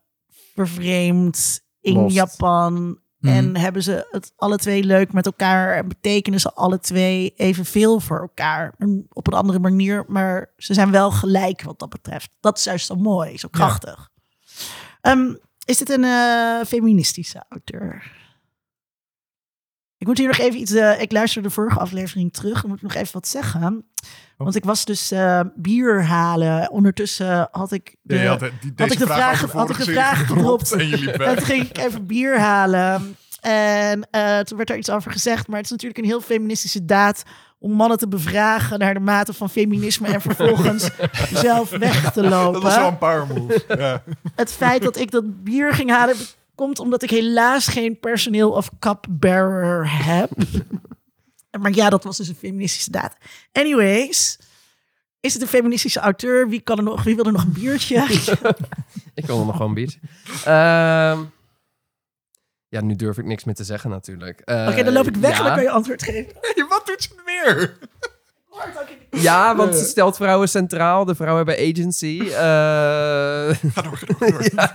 vervreemd 0.54 1.60
in 1.80 1.94
Lost. 1.94 2.14
Japan. 2.14 3.02
En 3.20 3.56
hebben 3.56 3.82
ze 3.82 4.08
het 4.10 4.32
alle 4.36 4.56
twee 4.56 4.84
leuk 4.84 5.12
met 5.12 5.26
elkaar 5.26 5.76
en 5.76 5.88
betekenen 5.88 6.40
ze 6.40 6.52
alle 6.52 6.78
twee 6.78 7.32
evenveel 7.36 8.00
voor 8.00 8.20
elkaar. 8.20 8.74
En 8.78 9.06
Op 9.12 9.26
een 9.26 9.32
andere 9.32 9.58
manier, 9.58 10.04
maar 10.08 10.52
ze 10.56 10.74
zijn 10.74 10.90
wel 10.90 11.10
gelijk 11.10 11.62
wat 11.62 11.78
dat 11.78 11.88
betreft. 11.88 12.30
Dat 12.40 12.58
is 12.58 12.64
juist 12.64 12.86
zo 12.86 12.94
mooi, 12.94 13.38
zo 13.38 13.48
krachtig. 13.48 14.10
Ehm, 15.00 15.34
is 15.64 15.78
dit 15.78 15.90
een 15.90 16.04
eh, 16.04 16.66
feministische 16.66 17.44
auteur? 17.48 18.12
Ik 20.04 20.10
moet 20.10 20.18
hier 20.18 20.28
nog 20.28 20.38
even 20.38 20.60
iets. 20.60 20.72
eh, 20.72 21.00
ik 21.00 21.12
luisterde 21.12 21.48
de 21.48 21.54
vorige 21.54 21.78
aflevering 21.78 22.32
terug. 22.32 22.60
Dan 22.60 22.70
moet 22.70 22.76
ik 22.76 22.82
nog 22.82 22.94
even 22.94 23.12
wat 23.12 23.28
zeggen. 23.28 23.84
Want 24.36 24.54
ik 24.56 24.64
was 24.64 24.84
dus 24.84 25.10
eh, 25.10 25.40
bier 25.54 26.04
halen. 26.04 26.70
Ondertussen 26.70 27.48
had 27.50 27.72
ik. 27.72 27.96
De, 28.02 28.14
Ja, 28.14 28.26
had 28.26 28.38
de- 28.40 28.52
die, 28.60 28.74
deze 28.74 28.92
ik 28.92 28.98
de 28.98 29.06
vraag- 29.06 29.52
had 29.52 29.70
ik 29.70 29.76
de 29.76 29.84
vraag 29.84 30.26
gedropt. 30.26 30.72
En 30.72 30.80
en 31.26 31.36
toen 31.36 31.44
ging 31.46 31.68
ik 31.68 31.78
even 31.78 32.06
bier 32.06 32.38
halen. 32.40 33.16
En 33.40 34.08
eh, 34.10 34.38
toen 34.38 34.56
werd 34.56 34.70
er 34.70 34.76
iets 34.76 34.90
over 34.90 35.12
gezegd. 35.12 35.46
Maar 35.46 35.56
het 35.56 35.64
is 35.64 35.70
natuurlijk 35.70 35.98
een 36.00 36.04
heel 36.06 36.20
feministische 36.20 36.84
daad 36.84 37.22
om 37.58 37.72
mannen 37.72 37.98
te 37.98 38.08
bevragen 38.08 38.78
naar 38.78 38.94
de 38.94 39.00
mate 39.00 39.32
van 39.32 39.50
feminisme 39.50 40.08
en 40.08 40.20
vervolgens 40.20 40.90
zelf 41.46 41.70
weg 41.70 42.12
te 42.12 42.22
lopen. 42.22 42.52
Dat 42.52 42.62
was 42.62 42.76
wel 42.76 42.88
een 42.88 42.98
power 42.98 43.26
move. 43.26 43.64
Ja. 43.68 44.02
Het 44.34 44.52
feit 44.52 44.82
dat 44.82 44.96
ik 44.98 45.10
dat 45.10 45.44
bier 45.44 45.72
ging 45.74 45.90
halen 45.90 46.16
komt 46.54 46.78
omdat 46.78 47.02
ik 47.02 47.10
helaas 47.10 47.66
geen 47.66 48.00
personeel 48.00 48.50
of 48.50 48.70
cupbearer 48.78 50.04
heb. 50.04 50.30
maar 51.60 51.74
ja, 51.74 51.90
dat 51.90 52.04
was 52.04 52.16
dus 52.16 52.28
een 52.28 52.34
feministische 52.34 52.90
daad. 52.90 53.16
Anyways, 53.52 54.38
is 55.20 55.32
het 55.32 55.42
een 55.42 55.48
feministische 55.48 56.00
auteur? 56.00 56.48
Wie, 56.48 56.60
kan 56.60 56.76
er 56.76 56.82
nog, 56.82 57.02
wie 57.02 57.16
wil 57.16 57.24
er 57.24 57.32
nog 57.32 57.42
een 57.42 57.52
biertje? 57.52 57.96
Ik 59.14 59.26
wil 59.26 59.38
er 59.38 59.46
nog 59.46 59.56
gewoon 59.56 59.68
een 59.68 59.74
biertje. 59.74 59.98
Ehm, 60.44 61.24
ja, 62.68 62.80
nu 62.80 62.96
durf 62.96 63.18
ik 63.18 63.24
niks 63.24 63.44
meer 63.44 63.54
te 63.54 63.64
zeggen 63.64 63.90
natuurlijk. 63.90 64.40
Eh, 64.40 64.68
Oké, 64.70 64.82
dan 64.82 64.92
loop 64.92 65.06
ik 65.06 65.16
weg 65.16 65.30
ja. 65.30 65.38
en 65.38 65.44
dan 65.44 65.54
kan 65.54 65.62
je 65.62 65.70
antwoord 65.70 66.02
geven. 66.02 66.32
Hey, 66.40 66.64
wat 66.68 66.86
doet 66.86 67.02
ze 67.02 67.22
meer? 67.24 67.78
Ja, 69.10 69.56
want 69.56 69.74
ze 69.76 69.84
stelt 69.84 70.16
vrouwen 70.16 70.48
centraal. 70.48 71.04
De 71.04 71.14
vrouwen 71.14 71.46
hebben 71.46 71.70
agency. 71.70 72.20
Eh, 72.30 72.30
Ga 73.72 73.82
door, 73.82 73.96
ga 73.96 74.06
door, 74.06 74.16
ga 74.18 74.28
door. 74.28 74.44
ja, 74.56 74.72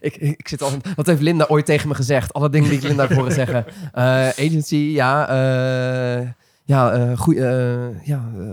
ik, 0.00 0.16
ik 0.16 0.48
zit 0.48 0.62
al. 0.62 0.70
Wat 0.94 1.06
heeft 1.06 1.20
Linda 1.20 1.44
ooit 1.48 1.66
tegen 1.66 1.88
me 1.88 1.94
gezegd? 1.94 2.32
Alle 2.32 2.50
dingen 2.50 2.68
die 2.68 2.78
ik 2.78 2.84
Linda 2.84 3.06
heb 3.06 3.16
horen 3.16 3.32
zeggen. 3.32 3.64
Eh, 3.92 4.04
agency, 4.28 4.76
ja. 4.76 5.28
eh, 5.28 6.28
ja, 6.64 6.92
eh 6.92 7.18
goeie, 7.18 7.44
eh, 7.46 8.06
ja 8.06 8.24
eh, 8.38 8.44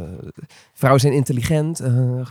vrouwen 0.74 1.02
zijn 1.02 1.14
intelligent. 1.14 1.78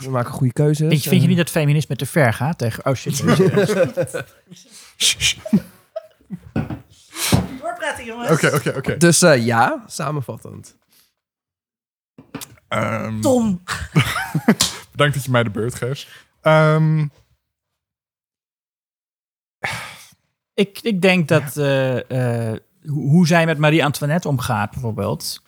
ze 0.01 0.09
maken 0.09 0.31
goede 0.33 0.53
keuzes. 0.53 0.87
Vind, 0.89 1.03
je- 1.03 1.09
vind 1.09 1.21
je 1.21 1.27
niet 1.27 1.37
dat 1.37 1.49
feminisme 1.49 1.95
te 1.95 2.05
ver 2.05 2.33
gaat 2.33 2.57
tegen... 2.57 2.85
Oh 2.85 2.93
shit. 2.93 3.23
Doorpraten, 7.61 8.05
jongens. 8.05 8.31
Oké, 8.31 8.55
oké, 8.55 8.73
oké. 8.77 8.97
Dus 8.97 9.21
eh, 9.21 9.45
ja, 9.45 9.83
samenvattend. 9.87 10.75
Ehm, 12.67 13.21
Tom. 13.21 13.61
Bedankt 14.91 15.13
dat 15.13 15.23
je 15.23 15.31
mij 15.31 15.43
de 15.43 15.49
beurt 15.49 15.75
geeft. 15.75 16.07
Ehm, 16.41 17.07
Ik, 20.53 20.79
ik 20.81 21.01
denk 21.01 21.27
dat 21.27 21.57
eh, 21.57 22.49
eh, 22.51 22.59
hoe 22.85 23.09
hoe 23.09 23.27
zij 23.27 23.45
met 23.45 23.57
Marie-Antoinette 23.57 24.27
omgaat, 24.27 24.71
bijvoorbeeld, 24.71 25.41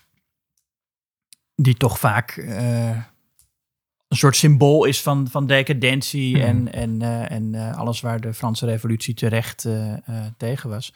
die 1.55 1.75
toch 1.75 1.99
vaak 1.99 2.31
eh, 2.31 2.89
een 4.07 4.17
soort 4.17 4.35
symbool 4.35 4.85
is 4.85 5.01
van, 5.01 5.27
van 5.27 5.47
decadentie 5.47 6.37
Mhm. 6.37 6.45
en, 6.45 6.73
en, 6.73 7.01
eh, 7.01 7.31
en 7.31 7.55
eh, 7.55 7.77
alles 7.77 8.01
waar 8.01 8.21
de 8.21 8.33
Franse 8.33 8.65
Revolutie 8.65 9.13
terecht 9.13 9.67
tegen 10.37 10.69
was. 10.69 10.93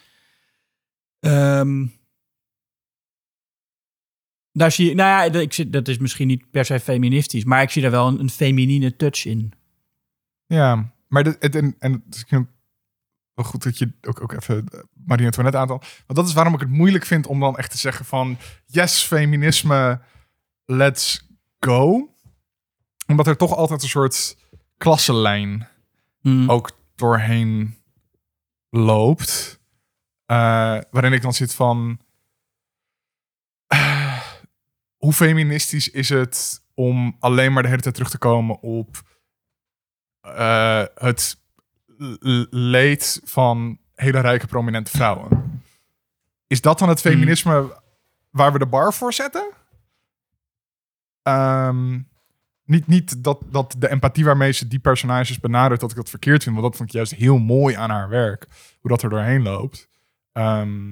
Ehm, 1.19 1.87
daar 4.51 4.71
zie 4.71 4.89
je, 4.89 4.95
nou 4.95 5.31
ja, 5.33 5.39
ik 5.39 5.71
dat 5.71 5.87
is 5.87 5.97
misschien 5.97 6.27
niet 6.27 6.51
per 6.51 6.65
se 6.65 6.79
feministisch, 6.79 7.43
maar 7.43 7.61
ik 7.61 7.69
zie 7.69 7.81
daar 7.81 7.91
wel 7.91 8.07
een, 8.07 8.19
een 8.19 8.29
feminine 8.29 8.95
touch 8.95 9.25
in. 9.25 9.53
ja, 10.45 10.93
maar 11.07 11.23
het, 11.23 11.55
en, 11.55 11.75
en 11.79 12.03
het 12.05 12.15
is 12.15 12.25
wel 13.33 13.45
goed 13.45 13.63
dat 13.63 13.77
je 13.77 13.91
ook, 14.01 14.21
ook 14.21 14.31
even 14.31 14.67
eh, 14.67 14.79
Marie 15.05 15.25
Antoinette 15.25 15.57
aantal. 15.59 15.77
Want 15.79 16.19
dat 16.19 16.27
is 16.27 16.33
waarom 16.33 16.53
ik 16.53 16.59
het 16.59 16.69
moeilijk 16.69 17.05
vind 17.05 17.27
om 17.27 17.39
dan 17.39 17.57
echt 17.57 17.71
te 17.71 17.77
zeggen 17.77 18.05
van... 18.05 18.37
Yes, 18.65 19.01
feminisme, 19.03 20.01
let's 20.65 21.27
go. 21.59 22.09
Omdat 23.07 23.27
er 23.27 23.37
toch 23.37 23.55
altijd 23.55 23.81
een 23.83 23.89
soort 23.89 24.37
klassenlijn 24.77 25.67
Hmm. 26.21 26.49
ook 26.49 26.71
doorheen 26.95 27.75
loopt. 28.69 29.59
eh, 30.25 30.77
waarin 30.91 31.13
ik 31.13 31.21
dan 31.21 31.33
zit 31.33 31.53
van... 31.53 31.99
eh, 33.67 34.00
hoe 35.01 35.13
feministisch 35.13 35.89
is 35.89 36.09
het 36.09 36.63
om 36.73 37.15
alleen 37.19 37.53
maar 37.53 37.63
de 37.63 37.69
hele 37.69 37.81
tijd 37.81 37.93
terug 37.93 38.09
te 38.09 38.17
komen 38.17 38.59
op 38.59 39.01
eh, 40.21 40.83
het 40.95 41.37
leed 42.49 43.21
van 43.23 43.79
hele 43.95 44.19
rijke 44.19 44.47
prominente 44.47 44.91
vrouwen? 44.91 45.61
Is 46.47 46.61
dat 46.61 46.79
dan 46.79 46.89
het 46.89 47.01
feminisme 47.01 47.81
waar 48.29 48.53
we 48.53 48.59
de 48.59 48.65
bar 48.65 48.93
voor 48.93 49.13
zetten? 49.13 49.49
Ehm, 51.23 51.99
niet 52.65 52.87
niet 52.87 53.23
dat, 53.23 53.43
dat 53.49 53.75
de 53.77 53.89
empathie 53.89 54.25
waarmee 54.25 54.51
ze 54.51 54.67
die 54.67 54.79
personages 54.79 55.39
benadert, 55.39 55.79
dat 55.79 55.89
ik 55.89 55.95
dat 55.95 56.09
verkeerd 56.09 56.43
vind. 56.43 56.55
Want 56.55 56.67
dat 56.67 56.77
vond 56.77 56.89
ik 56.89 56.95
juist 56.95 57.15
heel 57.15 57.37
mooi 57.37 57.75
aan 57.75 57.89
haar 57.89 58.09
werk. 58.09 58.47
Hoe 58.79 58.89
dat 58.89 59.03
er 59.03 59.09
doorheen 59.09 59.41
loopt. 59.41 59.89
Ehm, 60.31 60.91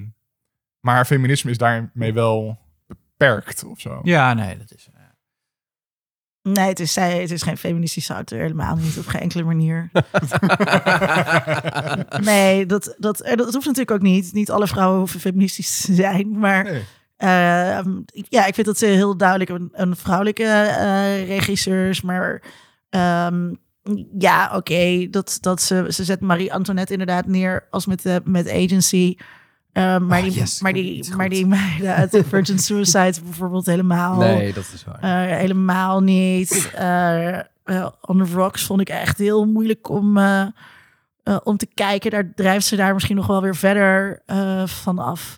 maar 0.80 0.96
haar 0.96 1.06
feminisme 1.06 1.52
is 1.52 1.58
daarmee 1.58 2.14
wel 2.14 2.68
beperkt 3.20 3.64
of 3.64 3.80
zo. 3.80 4.00
Ja, 4.04 4.34
nee, 4.34 4.58
dat 4.58 4.72
is... 4.76 4.88
eh, 4.94 4.98
Nee, 6.42 6.68
het 6.68 6.80
is, 6.80 6.94
zij, 6.94 7.22
het 7.22 7.32
is 7.32 7.42
geen 7.42 7.58
feministische 7.58 8.14
auteur, 8.14 8.40
helemaal 8.40 8.76
niet, 8.76 8.98
op 8.98 9.08
geen 9.08 9.22
enkele 9.22 9.44
manier. 9.44 9.90
Nee, 12.22 12.66
dat, 12.66 12.96
dat, 12.98 13.22
eh, 13.22 13.36
dat 13.38 13.54
hoeft 13.54 13.66
natuurlijk 13.66 13.92
ook 13.92 14.02
niet. 14.02 14.34
Niet 14.34 14.52
alle 14.52 14.68
vrouwen 14.68 14.98
hoeven 15.00 15.20
feministisch 15.20 15.82
te 15.82 15.94
zijn. 15.94 16.40
Maar 16.40 16.64
Nee. 16.64 16.84
ehm, 17.18 17.98
ik- 18.06 18.26
ja, 18.30 18.46
ik 18.46 18.54
vind 18.54 18.68
dat 18.68 18.78
ze 18.78 18.86
heel 18.86 19.18
duidelijk 19.18 19.50
een, 19.50 19.70
een 19.72 19.96
vrouwelijke 19.96 20.44
eh 20.44 21.28
regisseur 21.28 21.90
is. 21.90 22.02
Maar 22.02 22.44
ehm, 22.90 23.54
ja, 24.18 24.52
oké, 24.56 25.08
dat, 25.10 25.38
dat 25.42 25.62
ze, 25.62 25.86
ze 25.90 26.04
zet 26.04 26.22
Marie 26.22 26.54
Antoinette 26.54 26.92
inderdaad 26.92 27.26
neer 27.26 27.68
als 27.70 27.86
met, 27.86 28.02
de 28.02 28.22
met 28.24 28.50
agency. 28.50 29.16
Ehm, 29.72 30.06
maar, 30.06 30.18
Oh, 30.20 30.24
die, 30.24 30.34
yes, 30.34 30.62
maar, 30.62 30.74
die, 30.74 31.16
maar 31.16 31.30
die 31.30 31.46
meiden 31.58 31.96
uit 31.96 32.22
Virgin 32.28 32.60
Suicide 32.60 33.22
bijvoorbeeld 33.24 33.66
helemaal... 33.66 34.18
Nee, 34.18 34.54
dat 34.54 34.72
is 34.74 34.84
waar. 34.86 35.30
Eh, 35.32 35.38
helemaal 35.38 36.00
niet. 36.02 36.72
Eh 36.76 37.38
eh, 37.64 37.88
On 38.02 38.18
the 38.26 38.34
Rocks 38.34 38.66
vond 38.66 38.82
ik 38.82 38.90
echt 38.90 39.18
heel 39.18 39.46
moeilijk 39.46 39.90
om, 39.90 40.18
om 41.44 41.58
te 41.58 41.68
kijken. 41.74 42.12
Daar 42.12 42.32
drijft 42.36 42.66
ze 42.66 42.76
daar 42.76 42.94
misschien 42.94 43.16
nog 43.16 43.28
wel 43.28 43.42
weer 43.42 43.56
verder 43.56 44.22
eh 44.26 44.68
van 44.68 45.00
af. 45.00 45.38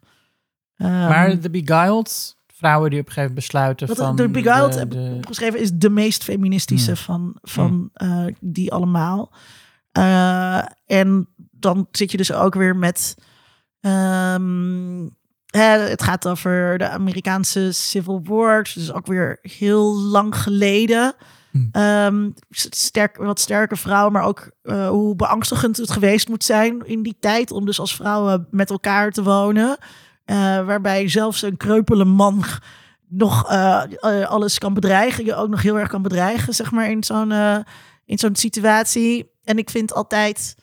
Ehm, 0.77 0.91
Maar 0.91 1.39
The 1.39 1.49
Beguiled, 1.49 2.37
vrouwen 2.53 2.89
die 2.89 2.99
op 2.99 3.05
een 3.07 3.11
gegeven 3.11 3.33
moment 3.35 3.47
besluiten 3.47 3.87
wat 3.87 3.97
van... 3.97 4.15
de 4.15 4.29
Beguiled 4.29 4.73
de- 4.73 4.79
heb 4.79 4.91
de- 4.91 5.09
ik 5.09 5.15
opgeschreven 5.15 5.59
is 5.59 5.71
de 5.73 5.89
meest 5.89 6.23
feministische 6.23 6.91
Hmm. 6.91 6.97
van, 7.03 7.35
van 7.41 7.89
eh, 7.93 8.25
die 8.39 8.71
allemaal. 8.73 9.31
Eh, 9.91 10.61
en 10.85 11.27
dan 11.51 11.87
zit 11.91 12.11
je 12.11 12.17
dus 12.17 12.31
ook 12.33 12.53
weer 12.55 12.75
met... 12.75 13.15
ehm, 13.81 15.07
het 15.51 16.03
gaat 16.03 16.27
over 16.27 16.77
de 16.77 16.89
Amerikaanse 16.89 17.71
Civil 17.71 18.21
War. 18.23 18.63
Dus 18.73 18.93
ook 18.93 19.07
weer 19.07 19.39
heel 19.41 19.99
lang 19.99 20.35
geleden. 20.35 21.15
Hmm. 21.51 21.69
Ehm, 21.71 22.29
sterk, 22.49 23.17
wat 23.17 23.39
sterke 23.39 23.75
vrouwen, 23.75 24.11
maar 24.11 24.23
ook 24.23 24.51
eh, 24.61 24.89
hoe 24.89 25.15
beangstigend 25.15 25.77
het 25.77 25.91
geweest 25.91 26.29
moet 26.29 26.43
zijn 26.43 26.81
in 26.85 27.03
die 27.03 27.17
tijd. 27.19 27.51
Om 27.51 27.65
dus 27.65 27.79
als 27.79 27.95
vrouwen 27.95 28.47
met 28.51 28.69
elkaar 28.69 29.11
te 29.11 29.23
wonen. 29.23 29.77
Eh, 30.25 30.35
waarbij 30.65 31.07
zelfs 31.07 31.41
een 31.41 31.57
kreupele 31.57 32.05
man 32.05 32.43
nog 33.07 33.49
eh, 33.49 33.83
alles 34.27 34.57
kan 34.57 34.73
bedreigen. 34.73 35.25
Je 35.25 35.35
ook 35.35 35.49
nog 35.49 35.61
heel 35.61 35.79
erg 35.79 35.89
kan 35.89 36.01
bedreigen, 36.01 36.53
zeg 36.53 36.71
maar, 36.71 36.89
in 36.89 37.03
zo'n 37.03 37.31
in 38.05 38.17
zo'n 38.17 38.35
situatie. 38.35 39.31
En 39.43 39.57
ik 39.57 39.69
vind 39.69 39.93
altijd, 39.93 40.55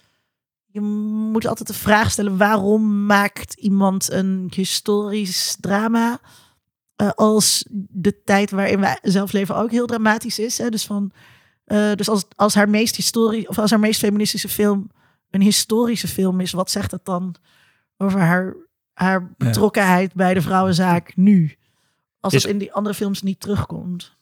je 0.81 0.87
moet 1.33 1.47
altijd 1.47 1.69
de 1.69 1.75
vraag 1.75 2.11
stellen: 2.11 2.37
waarom 2.37 3.07
maakt 3.07 3.55
iemand 3.55 4.11
een 4.13 4.53
historisch 4.55 5.57
drama? 5.61 6.21
eh, 6.99 7.11
als 7.15 7.65
de 7.71 8.23
tijd 8.25 8.51
waarin 8.51 8.81
wij 8.81 8.99
zelf 9.03 9.33
leven 9.33 9.57
ook 9.57 9.71
heel 9.71 9.87
dramatisch 9.87 10.39
is. 10.39 10.59
Hè? 10.59 10.69
Dus, 10.69 10.87
van, 10.87 11.13
eh, 11.65 11.93
dus 11.95 12.09
als, 12.09 12.25
als 12.37 12.55
haar 12.55 12.69
meest 12.69 12.97
historie 12.97 13.49
of 13.49 13.59
als 13.59 13.71
haar 13.71 13.81
meest 13.81 14.01
feministische 14.01 14.49
film 14.49 14.91
een 15.31 15.41
historische 15.41 16.09
film 16.09 16.41
is, 16.41 16.53
wat 16.53 16.71
zegt 16.71 16.91
dat 16.91 17.05
dan 17.05 17.35
over 17.97 18.21
haar, 18.21 18.57
haar 18.93 19.35
betrokkenheid 19.37 20.15
bij 20.15 20.35
de 20.35 20.43
vrouwenzaak 20.43 21.17
nu? 21.17 21.57
Als 22.21 22.35
Is- 22.35 22.43
het 22.43 22.53
in 22.53 22.59
die 22.59 22.73
andere 22.73 22.95
films 22.95 23.23
niet 23.23 23.41
terugkomt. 23.41 24.17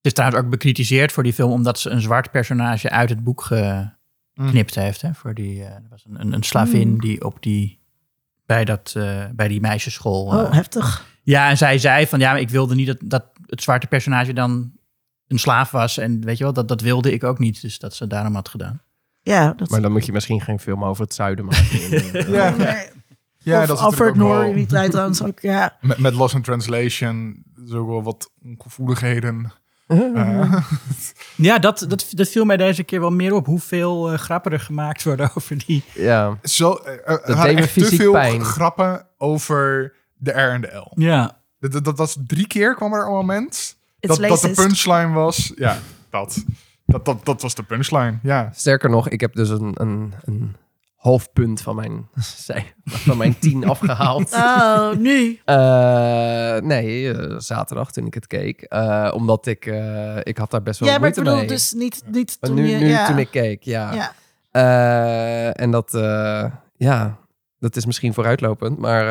is 0.00 0.12
trouwens 0.12 0.42
ook 0.42 0.50
bekritiseerd 0.50 1.12
voor 1.12 1.22
die 1.22 1.32
film 1.32 1.50
omdat 1.50 1.78
ze 1.78 1.90
een 1.90 2.00
zwart 2.00 2.30
personage 2.30 2.90
uit 2.90 3.08
het 3.08 3.24
boek 3.24 3.42
geknipt 4.36 4.74
heeft. 4.74 5.02
Hè? 5.02 5.14
Voor 5.14 5.34
die, 5.34 5.62
eh, 5.62 5.70
er 5.74 5.86
was 5.90 6.04
een, 6.08 6.20
een, 6.20 6.32
een 6.32 6.42
slavin 6.42 6.88
Mm. 6.88 7.00
die 7.00 7.24
op 7.24 7.42
die, 7.42 7.78
bij, 8.46 8.64
dat, 8.64 8.92
eh, 8.96 9.24
bij 9.32 9.48
die 9.48 9.60
meisjesschool. 9.60 10.24
Oh, 10.26 10.40
eh, 10.40 10.52
heftig. 10.52 11.06
ja, 11.22 11.48
en 11.50 11.56
zij 11.56 11.78
zei 11.78 12.06
van 12.06 12.18
ja, 12.18 12.30
maar 12.32 12.40
ik 12.40 12.50
wilde 12.50 12.74
niet 12.74 12.86
dat, 12.86 12.98
dat 13.04 13.24
het 13.46 13.62
zwarte 13.62 13.86
personage 13.86 14.32
dan 14.32 14.72
een 15.28 15.38
slaaf 15.38 15.70
was. 15.70 15.98
En 15.98 16.24
weet 16.24 16.38
je 16.38 16.44
wel, 16.44 16.52
dat, 16.52 16.68
dat 16.68 16.80
wilde 16.80 17.12
ik 17.12 17.24
ook 17.24 17.38
niet. 17.38 17.60
Dus 17.60 17.78
dat 17.78 17.94
ze 17.94 18.06
daarom 18.06 18.34
had 18.34 18.48
gedaan. 18.48 18.80
Ja, 19.22 19.52
dat 19.52 19.70
Maar 19.70 19.80
dan 19.82 19.92
moet 19.92 20.06
je 20.06 20.12
misschien 20.12 20.40
geen 20.40 20.58
film 20.60 20.84
over 20.84 21.04
het 21.04 21.14
zuiden 21.14 21.44
maken. 21.44 21.78
Ja, 22.32 22.50
Nee. 22.50 22.88
ja 23.38 23.60
of 23.60 23.66
dat 23.66 23.76
is 23.78 23.82
Alfred 23.84 24.14
in 24.16 24.54
die 24.54 24.66
tijd 24.66 24.90
trouwens 24.90 25.22
ook. 25.22 25.40
Ja. 25.40 25.76
Met, 25.80 25.98
met 25.98 26.14
Lost 26.14 26.34
in 26.34 26.42
Translation, 26.42 27.44
ook 27.72 27.88
wel 27.88 28.02
wat 28.02 28.30
ongevoeligheden. 28.44 29.52
Eh, 29.86 30.62
Ja, 31.36 31.58
dat, 31.58 31.84
dat, 31.88 32.06
dat 32.10 32.28
viel 32.28 32.44
mij 32.44 32.56
deze 32.56 32.82
keer 32.82 33.00
wel 33.00 33.10
meer 33.10 33.32
op. 33.32 33.46
Hoeveel 33.46 34.16
grappen 34.16 34.52
er 34.52 34.60
gemaakt 34.60 35.02
worden 35.02 35.30
over 35.36 35.64
die... 35.66 35.84
ja. 35.94 36.38
zo, 36.42 36.72
eh, 36.72 37.28
er 37.28 37.36
waren 37.36 37.56
echt 37.56 37.74
te 37.74 37.84
veel 37.84 38.12
pijn. 38.12 38.44
grappen 38.44 39.06
over 39.18 39.92
de 40.14 40.30
R 40.30 40.34
en 40.50 40.60
de 40.60 40.74
L. 40.74 40.92
Ja. 40.94 41.40
Dat, 41.58 41.72
dat, 41.72 41.84
dat 41.84 41.98
was 41.98 42.16
drie 42.26 42.46
keer 42.46 42.74
kwam 42.74 42.92
er 42.92 43.06
een 43.06 43.12
moment 43.12 43.76
It's 44.00 44.18
dat, 44.18 44.28
dat 44.28 44.40
de 44.40 44.50
punchline 44.50 45.12
was. 45.12 45.52
Ja, 45.56 45.78
dat. 46.10 46.44
Dat, 46.86 47.04
dat, 47.04 47.24
dat 47.24 47.42
was 47.42 47.54
de 47.54 47.62
punchline, 47.62 48.18
ja. 48.22 48.50
Sterker 48.54 48.90
nog, 48.90 49.08
ik 49.08 49.20
heb 49.20 49.34
dus 49.34 49.48
een, 49.48 49.72
een, 49.74 50.14
een 50.24 50.56
half 51.06 51.32
punt 51.32 51.60
van 51.60 51.76
mijn, 51.76 52.08
van 52.84 53.16
mijn 53.16 53.38
tien 53.38 53.64
afgehaald. 53.74 54.32
Oh, 54.32 54.92
nu. 54.92 55.40
Eh, 55.44 56.56
nee, 56.56 57.12
eh, 57.12 57.38
zaterdag 57.38 57.92
toen 57.92 58.06
ik 58.06 58.14
het 58.14 58.26
keek. 58.26 58.62
Eh, 58.62 59.12
omdat 59.14 59.46
ik, 59.46 59.66
ik 60.22 60.38
had 60.38 60.50
daar 60.50 60.62
best 60.62 60.80
wel 60.80 60.88
Ja, 60.88 60.98
maar 60.98 61.08
ik 61.08 61.14
moeite 61.16 61.20
bedoel 61.20 61.36
mee. 61.38 61.46
dus 61.46 61.72
niet, 61.72 62.02
niet 62.06 62.40
toen 62.40 62.54
nu, 62.54 62.66
je... 62.68 62.76
nu 62.76 62.88
ja. 62.88 63.06
toen 63.06 63.18
ik 63.18 63.30
keek, 63.30 63.62
ja. 63.62 63.92
ja. 63.92 64.12
En 65.52 65.70
dat, 65.70 65.90
ja, 66.76 67.18
dat 67.58 67.76
is 67.76 67.86
misschien 67.86 68.14
vooruitlopend. 68.14 68.78
Maar 68.78 69.04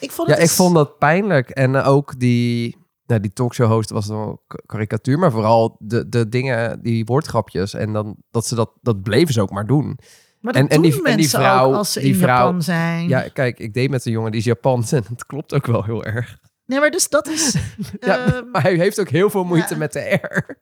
Ik 0.00 0.10
vond 0.10 0.28
ja, 0.28 0.34
ik 0.34 0.40
dus- 0.40 0.54
vond 0.54 0.74
dat 0.74 0.98
pijnlijk. 0.98 1.50
En 1.50 1.76
ook 1.76 2.18
die, 2.20 2.76
nou, 3.06 3.20
die 3.20 3.32
talkshow 3.32 3.70
host 3.70 3.90
was 3.90 4.06
wel 4.06 4.42
k- 4.46 4.62
karikatuur. 4.66 5.18
Maar 5.18 5.30
vooral 5.30 5.76
de, 5.78 6.08
de 6.08 6.28
dingen, 6.28 6.82
die 6.82 7.04
woordgrapjes. 7.04 7.74
En 7.74 7.92
dan, 7.92 8.16
dat 8.30 8.46
ze 8.46 8.54
dat, 8.54 8.70
dat 8.82 9.02
bleven 9.02 9.34
ze 9.34 9.40
ook 9.40 9.50
maar 9.50 9.66
doen. 9.66 9.98
Maar 10.40 10.52
dat 10.52 10.62
en- 10.62 10.68
en 10.68 10.74
doen 10.74 10.82
die- 10.82 10.92
en 10.92 11.04
die 11.04 11.14
mensen 11.14 11.40
vrouw- 11.40 11.66
ook 11.68 11.74
als 11.74 11.92
ze 11.92 12.00
die 12.00 12.08
in 12.12 12.18
vrouw- 12.18 12.44
Japan 12.44 12.62
zijn. 12.62 13.08
Ja, 13.08 13.28
kijk, 13.32 13.58
ik 13.58 13.74
deed 13.74 13.90
met 13.90 14.04
een 14.06 14.12
jongen 14.12 14.30
die 14.30 14.40
is 14.40 14.46
Japans. 14.46 14.92
En 14.98 15.04
het 15.08 15.26
klopt 15.26 15.54
ook 15.54 15.66
wel 15.66 15.84
heel 15.84 16.04
erg. 16.04 16.36
Nee, 16.66 16.78
maar 16.78 16.90
dus 16.90 17.08
dat 17.08 17.28
is... 17.28 17.54
Ja, 18.00 18.24
ehm, 18.26 18.50
maar 18.52 18.62
hij 18.62 18.74
heeft 18.74 19.00
ook 19.00 19.08
heel 19.08 19.30
veel 19.30 19.44
moeite 19.44 19.72
ja. 19.72 19.78
met 19.78 19.92
de 19.92 20.00
R. 20.22 20.56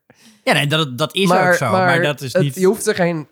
Ja, 0.44 0.52
nee, 0.52 0.66
dat, 0.66 0.98
dat 0.98 1.14
is 1.14 1.30
ook 1.32 1.54
zo. 1.54 1.70
Maar, 1.70 2.02
dat 2.02 2.20
is 2.20 2.32
het- 2.32 2.42
niet... 2.42 2.54
Je 2.54 2.66
hoeft 2.66 2.86
er 2.86 2.94
geen... 2.94 3.28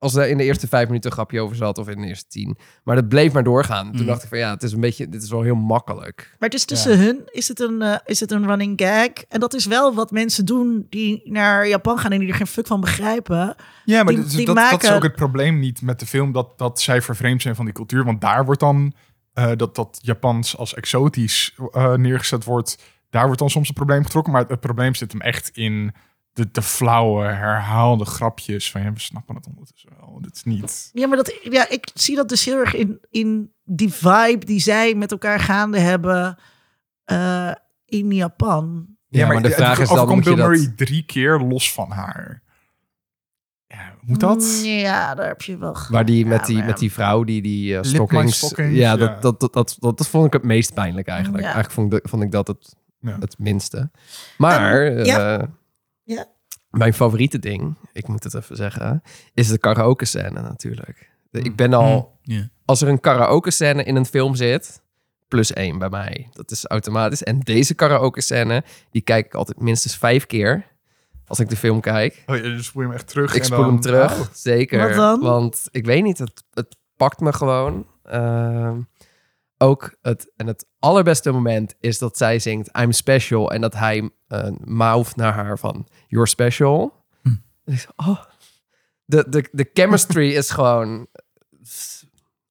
als 0.00 0.14
er 0.14 0.28
in 0.28 0.36
de 0.36 0.44
eerste 0.44 0.68
vijf 0.68 0.86
minuten 0.86 1.10
een 1.10 1.16
grapje 1.16 1.40
over 1.40 1.56
zat, 1.56 1.78
of 1.78 1.88
in 1.88 2.00
de 2.00 2.06
eerste 2.06 2.28
tien. 2.28 2.56
Maar 2.84 2.94
dat 2.96 3.08
bleef 3.08 3.32
maar 3.32 3.42
doorgaan. 3.44 3.90
Toen 3.92 4.00
Mm. 4.00 4.06
dacht 4.06 4.22
ik 4.22 4.28
van 4.28 4.38
ja, 4.38 4.50
het 4.50 4.62
is 4.62 4.72
een 4.72 4.80
beetje, 4.80 5.08
dit 5.08 5.22
is 5.22 5.30
wel 5.30 5.42
heel 5.42 5.54
makkelijk. 5.54 6.34
Maar 6.38 6.48
dus 6.48 6.64
tussen 6.64 6.98
hun 6.98 7.22
is 7.30 7.48
het, 7.48 7.60
een, 7.60 7.82
eh, 7.82 7.96
is 8.04 8.20
het 8.20 8.30
een 8.30 8.46
running 8.46 8.80
gag. 8.82 9.08
En 9.28 9.40
dat 9.40 9.54
is 9.54 9.66
wel 9.66 9.94
wat 9.94 10.10
mensen 10.10 10.44
doen 10.44 10.86
die 10.88 11.20
naar 11.24 11.68
Japan 11.68 11.98
gaan 11.98 12.12
en 12.12 12.18
die 12.18 12.28
er 12.28 12.34
geen 12.34 12.46
fuck 12.46 12.66
van 12.66 12.80
begrijpen. 12.80 13.54
Ja, 13.84 14.02
maar 14.02 14.12
Die- 14.14 14.22
dat, 14.22 14.30
die 14.30 14.46
dat, 14.46 14.56
dat 14.56 14.82
is 14.82 14.90
ook 14.92 15.02
het 15.02 15.14
probleem 15.16 15.58
niet 15.58 15.82
met 15.82 16.00
de 16.00 16.06
film, 16.06 16.32
dat, 16.32 16.58
dat 16.58 16.80
zij 16.80 17.02
vervreemd 17.02 17.42
zijn 17.42 17.54
van 17.54 17.64
die 17.64 17.74
cultuur. 17.74 18.04
Want 18.04 18.20
daar 18.20 18.44
wordt 18.44 18.60
dan, 18.60 18.92
eh, 19.32 19.50
dat, 19.56 19.74
dat 19.74 19.98
Japans 20.02 20.56
als 20.56 20.74
exotisch 20.74 21.54
eh, 21.72 21.94
neergezet 21.94 22.44
wordt, 22.44 22.78
daar 23.10 23.24
wordt 23.24 23.38
dan 23.38 23.50
soms 23.50 23.68
een 23.68 23.74
probleem 23.74 24.04
getrokken. 24.04 24.32
Maar 24.32 24.40
het, 24.42 24.50
het 24.50 24.60
probleem 24.60 24.94
zit 24.94 25.12
hem 25.12 25.20
echt 25.20 25.48
in 25.48 25.92
de, 26.44 26.48
de 26.52 26.62
flauwe, 26.62 27.24
herhaalde 27.24 28.04
grapjes 28.04 28.70
van, 28.70 28.82
ja, 28.82 28.92
we 28.92 29.00
snappen 29.00 29.34
het 29.34 29.46
ondertussen 29.46 29.90
wel. 29.98 30.18
Dit 30.20 30.34
is 30.36 30.42
niet... 30.44 30.90
Ja, 30.92 31.06
maar 31.06 31.16
dat, 31.16 31.38
ja, 31.42 31.68
ik 31.68 31.90
zie 31.94 32.16
dat 32.16 32.28
dus 32.28 32.44
heel 32.44 32.56
erg 32.58 32.74
in, 32.74 33.00
in 33.10 33.52
die 33.64 33.92
vibe 33.92 34.44
die 34.44 34.60
zij 34.60 34.94
met 34.94 35.10
elkaar 35.12 35.40
gaande 35.40 35.78
hebben 35.78 36.38
eh, 37.04 37.52
in 37.84 38.12
Japan. 38.12 38.86
Ja, 39.08 39.26
maar 39.26 39.42
de 39.42 39.48
het 39.48 39.56
vraag 39.56 39.78
is 39.78 39.88
dan, 39.88 40.08
je 40.08 40.22
Bill 40.22 40.34
dat- 40.36 40.48
Murray 40.48 40.72
drie 40.76 41.02
keer 41.04 41.38
los 41.40 41.72
van 41.72 41.90
haar. 41.90 42.42
Ja, 43.66 43.94
moet 44.00 44.20
dat? 44.20 44.38
Mm, 44.60 44.64
Ja, 44.68 45.14
daar 45.14 45.26
heb 45.26 45.42
je 45.42 45.56
wel. 45.58 45.76
Waar 45.88 46.04
die 46.04 46.22
ja, 46.24 46.28
met 46.30 46.46
die, 46.46 46.56
maar- 46.56 46.66
met 46.66 46.78
die 46.78 46.92
vrouw 46.92 47.24
die 47.24 47.42
die 47.42 47.72
uh, 47.72 47.78
stockings... 47.82 48.36
stockings, 48.36 48.74
ja, 48.76 48.90
ja. 48.90 48.96
dat, 48.96 49.22
dat, 49.22 49.40
dat, 49.40 49.52
dat, 49.52 49.76
dat, 49.78 49.98
dat 49.98 50.08
vond 50.08 50.26
ik 50.26 50.32
het 50.32 50.42
meest 50.42 50.74
pijnlijk 50.74 51.08
eigenlijk. 51.08 51.44
Ja. 51.44 51.52
Eigenlijk 51.52 51.74
vond 51.80 51.94
ik, 51.94 52.08
vond 52.08 52.22
ik 52.22 52.30
dat 52.30 52.46
het, 52.46 52.76
Ja. 53.00 53.16
het 53.20 53.38
minste. 53.38 53.90
Maar 54.38 54.86
Ehm, 54.86 55.04
ja. 55.04 55.48
Eh, 56.10 56.16
Ja. 56.16 56.26
mijn 56.70 56.94
favoriete 56.94 57.38
ding, 57.38 57.76
ik 57.92 58.08
moet 58.08 58.24
het 58.24 58.34
even 58.34 58.56
zeggen, 58.56 59.02
is 59.34 59.48
de 59.48 59.58
karaoke 59.58 60.04
scène 60.04 60.40
natuurlijk. 60.40 61.10
Ik 61.30 61.56
ben 61.56 61.72
al... 61.74 62.18
Ja. 62.22 62.48
als 62.64 62.82
er 62.82 62.88
een 62.88 63.00
karaoke 63.00 63.50
scène 63.50 63.84
in 63.84 63.96
een 63.96 64.06
film 64.06 64.34
zit, 64.34 64.82
plus 65.28 65.52
één 65.52 65.78
bij 65.78 65.88
mij. 65.88 66.28
Dat 66.32 66.50
is 66.50 66.66
automatisch. 66.66 67.22
En 67.22 67.40
deze 67.40 67.74
karaoke 67.74 68.20
scène, 68.20 68.64
die 68.90 69.02
kijk 69.02 69.26
ik 69.26 69.34
altijd 69.34 69.60
minstens 69.60 69.96
vijf 69.96 70.26
keer. 70.26 70.66
Als 71.26 71.40
ik 71.40 71.48
de 71.48 71.56
film 71.56 71.80
kijk. 71.80 72.22
Oh, 72.26 72.36
je 72.36 72.62
spoel 72.62 72.82
je 72.82 72.88
hem 72.88 72.96
echt 72.96 73.08
terug. 73.08 73.34
Ik 73.34 73.38
en 73.40 73.44
spoel 73.44 73.58
dan- 73.58 73.68
hem 73.68 73.80
terug, 73.80 74.20
Oh. 74.20 74.26
zeker. 74.32 74.86
Wat 74.88 74.96
dan? 74.96 75.20
Want 75.20 75.68
ik 75.70 75.84
weet 75.86 76.02
niet, 76.02 76.18
het, 76.18 76.44
het 76.50 76.76
pakt 76.96 77.20
me 77.20 77.32
gewoon. 77.32 77.86
Ehm, 78.02 78.78
ook 79.58 79.96
het, 80.02 80.32
en 80.36 80.46
het 80.46 80.66
allerbeste 80.78 81.30
moment 81.32 81.74
is 81.80 81.98
dat 81.98 82.16
zij 82.16 82.38
zingt 82.38 82.78
I'm 82.78 82.92
special. 82.92 83.50
En 83.52 83.60
dat 83.60 83.74
hij 83.74 84.10
uh, 84.28 84.48
mouth 84.64 85.16
naar 85.16 85.32
haar 85.32 85.58
van 85.58 85.88
You're 86.10 86.26
special. 86.28 86.92
Hm. 87.22 87.28
En 87.64 87.72
ik 87.72 87.78
zo, 87.80 87.88
oh. 87.96 88.20
de, 89.04 89.24
de, 89.28 89.48
de 89.52 89.70
chemistry 89.72 90.30
is 90.40 90.50
gewoon 90.50 91.06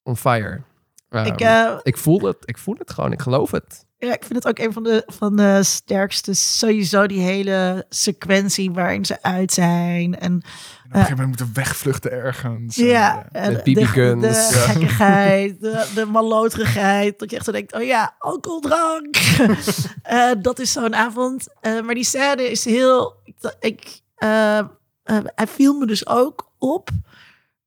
on 0.04 0.18
fire. 0.18 0.62
Ehm, 1.10 1.26
Ik, 1.26 1.40
eh, 1.42 1.78
ik, 1.84 1.98
voel 1.98 2.22
het, 2.22 2.38
ik 2.46 2.58
voel 2.58 2.76
het 2.78 2.92
gewoon, 2.92 3.12
ik 3.12 3.22
geloof 3.22 3.52
het. 3.52 3.88
Ja, 3.98 4.14
ik 4.14 4.24
vind 4.24 4.44
het 4.44 4.48
ook 4.48 4.60
een 4.60 4.74
van 4.74 4.84
de, 4.84 5.04
van 5.08 5.36
de 5.36 5.64
sterkste. 5.64 6.34
Sowieso 6.34 7.08
die 7.08 7.20
hele 7.22 7.86
sequentie 7.90 8.72
waarin 8.72 9.06
ze 9.06 9.22
uit 9.24 9.54
zijn. 9.54 10.20
En 10.20 10.22
En 10.22 10.36
op 10.36 10.44
een 10.84 10.92
gegeven 10.92 11.10
moment 11.10 11.28
moeten 11.28 11.50
wegvluchten 11.56 12.12
ergens. 12.12 12.76
ja, 12.76 13.28
En, 13.32 13.54
Met 13.54 13.66
de, 13.66 13.72
BB-guns. 13.72 14.22
de 14.22 14.28
Ja. 14.28 14.62
gekkigheid, 14.68 15.60
de, 15.62 15.92
de 15.96 16.06
maloterigheid. 16.06 17.14
Dat 17.20 17.30
je 17.30 17.36
echt 17.36 17.46
zo 17.46 17.52
denkt, 17.52 17.74
oh 17.74 17.84
ja, 17.84 18.16
alcoholdrank. 18.20 19.16
Eh, 20.04 20.32
dat 20.42 20.60
is 20.60 20.72
zo'n 20.72 20.96
avond. 20.96 21.48
Eh, 21.62 21.82
maar 21.82 21.96
die 21.96 22.04
scène 22.04 22.52
is 22.52 22.66
heel... 22.66 23.19
Ik, 23.40 23.56
ik, 23.60 24.02
eh, 24.16 24.58
eh, 24.58 24.66
hij 25.36 25.48
viel 25.48 25.74
me 25.74 25.86
dus 25.86 26.08
ook 26.08 26.52
op. 26.58 26.90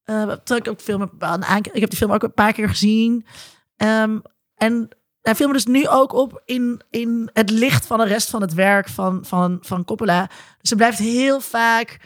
Terwijl 0.05 0.61
ik 0.61 0.69
ook 0.69 0.81
film 0.81 1.01
heb, 1.01 1.12
ik 1.73 1.81
heb 1.81 1.90
die 1.90 1.99
film 1.99 2.12
ook 2.12 2.23
een 2.23 2.35
paar 2.35 2.53
keer 2.53 2.69
gezien. 2.69 3.27
Ehm, 3.77 4.19
en 4.55 4.89
hij 5.20 5.35
viel 5.35 5.47
me 5.47 5.53
dus 5.53 5.66
nu 5.66 5.89
ook 5.89 6.12
op 6.12 6.43
in, 6.44 6.82
in 6.90 7.31
het 7.32 7.51
licht 7.51 7.86
van 7.86 7.99
de 7.99 8.05
rest 8.05 8.31
van 8.31 8.40
het 8.40 8.55
werk 8.55 8.89
van, 8.89 9.24
van, 9.24 9.59
van 9.61 9.85
Coppola. 9.85 10.31
Dus 10.61 10.70
er 10.70 10.77
blijft 10.77 10.99
heel 10.99 11.40
vaak... 11.40 11.99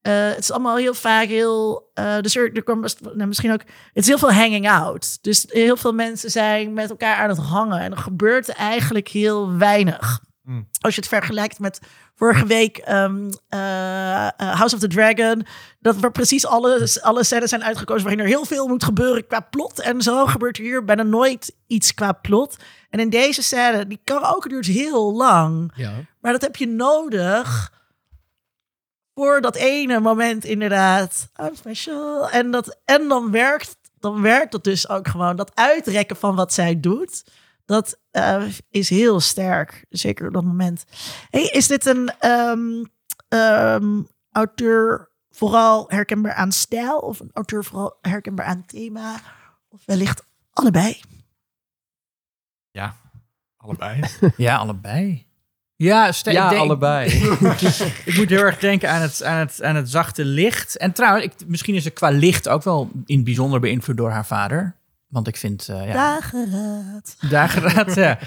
het 0.00 0.38
is 0.38 0.50
allemaal 0.50 0.76
heel 0.76 0.94
vaak 0.94 1.26
heel... 1.26 1.90
dus 2.20 2.36
er, 2.36 2.52
er 2.52 2.62
komt 2.62 3.00
nou, 3.00 3.26
misschien 3.26 3.52
ook... 3.52 3.62
Het 3.92 4.02
is 4.02 4.06
heel 4.06 4.18
veel 4.18 4.32
hanging 4.32 4.70
out. 4.70 5.18
Dus 5.22 5.46
heel 5.48 5.76
veel 5.76 5.92
mensen 5.92 6.30
zijn 6.30 6.72
met 6.72 6.90
elkaar 6.90 7.16
aan 7.16 7.28
het 7.28 7.38
hangen. 7.38 7.80
En 7.80 7.90
er 7.90 7.98
gebeurt 7.98 8.48
eigenlijk 8.48 9.08
heel 9.08 9.56
weinig. 9.56 10.20
Mm. 10.42 10.68
Als 10.80 10.94
je 10.94 11.00
het 11.00 11.10
vergelijkt 11.10 11.58
met 11.58 11.80
vorige 12.14 12.46
week 12.46 12.78
ehm, 12.78 13.30
eh, 13.48 14.26
eh, 14.26 14.30
House 14.36 14.74
of 14.74 14.80
the 14.80 14.88
Dragon. 14.88 15.46
Dat 15.80 15.96
waar 15.96 16.12
precies 16.12 16.46
alle, 16.46 16.98
alle 17.00 17.24
scènes 17.24 17.48
zijn 17.48 17.64
uitgekozen 17.64 18.02
waarin 18.02 18.22
er 18.22 18.30
heel 18.30 18.44
veel 18.44 18.66
moet 18.66 18.84
gebeuren 18.84 19.26
qua 19.26 19.40
plot. 19.40 19.80
En 19.80 20.02
zo 20.02 20.26
gebeurt 20.26 20.58
er 20.58 20.64
hier 20.64 20.84
bijna 20.84 21.02
nooit 21.02 21.54
iets 21.66 21.94
qua 21.94 22.12
plot. 22.12 22.56
En 22.90 23.00
in 23.00 23.10
deze 23.10 23.42
scène, 23.42 23.86
die 23.86 24.00
karaoke 24.04 24.48
duurt 24.48 24.66
heel 24.66 25.14
lang. 25.14 25.72
Ja. 25.74 25.92
Maar 26.20 26.32
dat 26.32 26.42
heb 26.42 26.56
je 26.56 26.66
nodig 26.66 27.72
voor 29.14 29.40
dat 29.40 29.56
ene 29.56 30.00
moment 30.00 30.44
inderdaad. 30.44 31.28
I'm 31.42 31.56
special. 31.56 32.30
En, 32.30 32.50
dat, 32.50 32.78
en 32.84 33.08
dan, 33.08 33.30
werkt, 33.30 33.76
dan 34.00 34.22
werkt 34.22 34.52
dat 34.52 34.64
dus 34.64 34.88
ook 34.88 35.08
gewoon. 35.08 35.36
Dat 35.36 35.54
uitrekken 35.54 36.16
van 36.16 36.34
wat 36.34 36.52
zij 36.52 36.80
doet. 36.80 37.24
Dat 37.64 37.98
eh, 38.10 38.44
is 38.70 38.88
heel 38.88 39.20
sterk. 39.20 39.84
Zeker 39.88 40.26
op 40.26 40.32
dat 40.32 40.44
moment. 40.44 40.84
Hey, 41.30 41.42
is 41.44 41.66
dit 41.66 41.86
een 41.86 42.12
ehm, 42.18 42.84
ehm, 43.28 44.02
auteur 44.32 45.08
vooral 45.30 45.84
herkenbaar 45.88 46.34
aan 46.34 46.52
stijl? 46.52 46.98
Of 46.98 47.20
een 47.20 47.30
auteur 47.32 47.64
vooral 47.64 47.98
herkenbaar 48.00 48.46
aan 48.46 48.66
thema? 48.66 49.20
Of 49.68 49.82
wellicht 49.84 50.24
allebei? 50.52 51.00
allebei. 53.56 54.00
Ja, 54.36 54.56
allebei. 54.56 55.26
Ja, 55.76 56.12
ste- 56.12 56.30
Ja, 56.30 56.48
denk- 56.48 56.60
allebei. 56.60 57.10
ik 58.04 58.14
moet 58.16 58.28
heel 58.28 58.40
erg 58.40 58.58
denken 58.58 58.90
aan 58.90 59.00
het, 59.00 59.22
aan, 59.22 59.38
het, 59.38 59.62
aan 59.62 59.76
het 59.76 59.90
zachte 59.90 60.24
licht. 60.24 60.76
En 60.76 60.92
trouwens, 60.92 61.24
ik, 61.24 61.32
misschien 61.46 61.74
is 61.74 61.82
ze 61.82 61.90
qua 61.90 62.08
licht 62.10 62.48
ook 62.48 62.62
wel 62.62 62.90
in 63.04 63.16
het 63.16 63.24
bijzonder 63.24 63.60
beïnvloed 63.60 63.96
door 63.96 64.10
haar 64.10 64.26
vader. 64.26 64.76
Want 65.14 65.28
ik 65.28 65.36
vind, 65.36 65.68
eh, 65.68 65.86
ja, 65.86 65.92
Dageraad. 65.92 67.16
dageraad, 67.30 67.94
ja. 67.94 68.18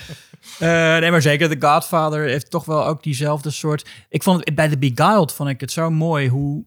Eh, 0.59 0.69
nee, 0.99 1.11
maar 1.11 1.21
zeker 1.21 1.49
The 1.49 1.67
Godfather 1.67 2.27
heeft 2.27 2.51
toch 2.51 2.65
wel 2.65 2.85
ook 2.85 3.03
diezelfde 3.03 3.49
soort... 3.49 3.89
Ik 4.09 4.23
vond 4.23 4.45
het, 4.45 4.55
bij 4.55 4.67
The 4.67 4.77
Beguiled 4.77 5.33
vond 5.33 5.49
ik 5.49 5.59
het 5.59 5.71
zo 5.71 5.89
mooi 5.89 6.29
hoe, 6.29 6.65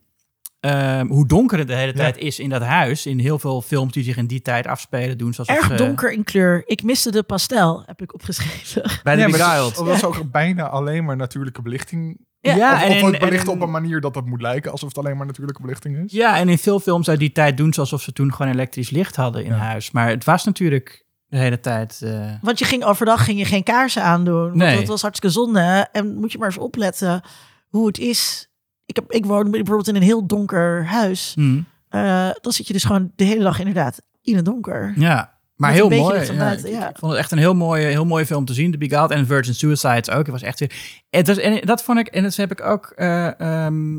ehm, 0.60 1.06
hoe 1.06 1.26
donker 1.26 1.58
het 1.58 1.68
de 1.68 1.74
hele 1.74 1.92
tijd 1.92 2.18
is 2.18 2.38
in 2.38 2.48
dat 2.48 2.62
huis. 2.62 3.06
In 3.06 3.18
heel 3.18 3.38
veel 3.38 3.62
films 3.62 3.92
die 3.92 4.04
zich 4.04 4.16
in 4.16 4.26
die 4.26 4.42
tijd 4.42 4.66
afspelen 4.66 5.18
doen. 5.18 5.34
Zoals 5.34 5.48
Erg 5.48 5.70
eh, 5.70 5.76
donker 5.76 6.12
in 6.12 6.24
kleur. 6.24 6.62
Ik 6.66 6.82
miste 6.82 7.10
de 7.10 7.22
pastel, 7.22 7.82
heb 7.86 8.02
ik 8.02 8.14
opgeschreven. 8.14 8.82
Bij 9.02 9.14
The 9.14 9.20
Ja, 9.20 9.30
Beguiled. 9.30 9.74
Dat 9.74 9.88
is 9.88 10.04
ook 10.04 10.30
bijna 10.30 10.68
alleen 10.68 11.04
maar 11.04 11.16
natuurlijke 11.16 11.62
belichting. 11.62 12.26
Ja, 12.40 12.54
Ja, 12.56 12.74
of, 12.74 12.80
en 12.80 12.88
of 13.04 13.12
en 13.12 13.32
in- 13.32 13.48
op 13.48 13.60
een 13.60 13.70
manier 13.70 14.00
dat 14.00 14.14
het 14.14 14.24
moet 14.26 14.40
lijken 14.42 14.70
alsof 14.70 14.88
het 14.88 14.98
alleen 14.98 15.16
maar 15.16 15.26
natuurlijke 15.26 15.62
belichting 15.62 15.96
is. 16.04 16.12
Ja, 16.12 16.38
en 16.38 16.48
in 16.48 16.58
veel 16.58 16.80
films 16.80 17.08
uit 17.08 17.18
die 17.18 17.32
tijd 17.32 17.56
doen 17.56 17.72
ze 17.72 17.80
alsof 17.80 18.02
ze 18.02 18.12
toen 18.12 18.34
gewoon 18.34 18.52
elektrisch 18.52 18.90
licht 18.90 19.16
hadden 19.16 19.44
in 19.44 19.50
Ja. 19.52 19.56
huis. 19.58 19.90
Maar 19.90 20.08
het 20.08 20.24
was 20.24 20.44
natuurlijk 20.44 21.06
de 21.26 21.36
hele 21.38 21.60
tijd... 21.60 22.00
eh, 22.02 22.30
Want 22.42 22.58
je 22.58 22.64
ging 22.64 22.84
overdag 22.84 23.24
ging 23.24 23.38
je 23.38 23.44
geen 23.44 23.62
kaarsen 23.62 24.02
aandoen. 24.02 24.42
Want 24.42 24.54
Nee. 24.54 24.76
dat 24.78 24.86
was 24.86 25.02
hartstikke 25.02 25.34
zonde. 25.34 25.88
En 25.92 26.14
moet 26.14 26.32
je 26.32 26.38
maar 26.38 26.46
eens 26.48 26.58
opletten 26.58 27.20
hoe 27.68 27.86
het 27.86 27.98
is. 27.98 28.50
Ik, 28.86 28.96
heb, 28.96 29.12
ik 29.12 29.26
woon 29.26 29.50
bijvoorbeeld 29.50 29.88
in 29.88 29.96
een 29.96 30.02
heel 30.02 30.26
donker 30.26 30.86
huis. 30.86 31.32
hmm. 31.34 31.66
Eh, 31.88 32.30
dan 32.40 32.52
zit 32.52 32.66
je 32.66 32.72
dus 32.72 32.84
gewoon 32.84 33.12
de 33.16 33.24
hele 33.24 33.42
dag 33.42 33.58
inderdaad 33.58 34.02
in 34.22 34.36
het 34.36 34.44
donker. 34.44 34.92
Ja, 34.96 35.38
maar 35.60 35.72
heel 35.72 35.88
mooi. 35.88 36.32
Ja, 36.32 36.50
ik, 36.52 36.66
ja. 36.66 36.88
ik 36.88 36.98
vond 36.98 37.12
het 37.12 37.20
echt 37.20 37.32
een 37.32 37.38
heel 37.38 37.54
mooie, 37.54 37.86
heel 37.86 38.04
mooie 38.04 38.26
film 38.26 38.44
te 38.44 38.54
zien. 38.54 38.70
The 38.70 38.78
Beguiled 38.78 39.10
en 39.10 39.26
Virgin 39.26 39.54
Suicides 39.54 40.10
ook. 40.10 40.22
Het 40.22 40.30
was 40.30 40.42
echt 40.42 40.58
weer... 40.58 40.72
Het 41.10 41.26
was, 41.26 41.36
en 41.36 41.60
dat 41.60 41.82
vond 41.82 41.98
ik... 41.98 42.06
En 42.06 42.22
dat 42.22 42.36
heb 42.36 42.50
ik 42.50 42.60
ook... 42.60 42.92
eh, 42.96 43.40
ehm, 43.40 43.96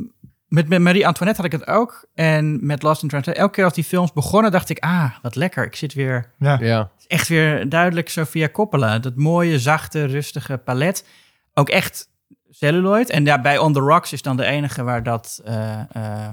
met, 0.48 0.68
met 0.68 0.80
Marie 0.80 1.08
Antoinette 1.08 1.42
had 1.42 1.54
ik 1.54 1.60
het 1.60 1.70
ook. 1.70 2.06
En 2.14 2.66
met 2.66 2.84
Lost 2.84 3.04
in 3.04 3.10
Translation. 3.10 3.44
Elke 3.44 3.56
keer 3.56 3.64
als 3.64 3.74
die 3.74 3.84
films 3.84 4.14
begonnen, 4.14 4.52
dacht 4.52 4.70
ik... 4.70 4.80
Ah, 4.80 5.12
wat 5.22 5.36
lekker. 5.36 5.66
Ik 5.66 5.76
zit 5.76 5.94
weer... 5.94 6.32
Ja. 6.40 6.58
Ja. 6.62 6.92
Echt 7.08 7.28
weer 7.28 7.70
duidelijk 7.70 8.10
Sofia 8.10 8.50
Coppola. 8.50 9.00
Dat 9.00 9.16
mooie, 9.16 9.60
zachte, 9.60 10.06
rustige 10.06 10.58
palet. 10.58 11.06
Ook 11.54 11.70
echt 11.70 12.10
celluloid. 12.50 13.10
En 13.10 13.26
ja, 13.26 13.42
bij 13.42 13.58
On 13.58 13.74
The 13.74 13.80
Rocks 13.80 14.14
is 14.14 14.22
dan 14.22 14.38
de 14.38 14.46
enige 14.46 14.84
waar 14.84 15.04
dat 15.04 15.42
eh, 15.46 15.80
eh, 15.92 16.30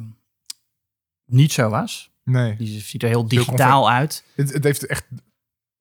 niet 1.27 1.53
zo 1.53 1.69
was. 1.69 2.11
Nee. 2.29 2.57
Die 2.57 2.81
ziet 2.81 3.03
er 3.03 3.09
heel 3.09 3.19
Heel 3.19 3.29
digitaal 3.29 3.91
uit. 3.91 4.25
Het, 4.35 4.53
het 4.53 4.65
heeft 4.65 4.87
echt. 4.87 5.05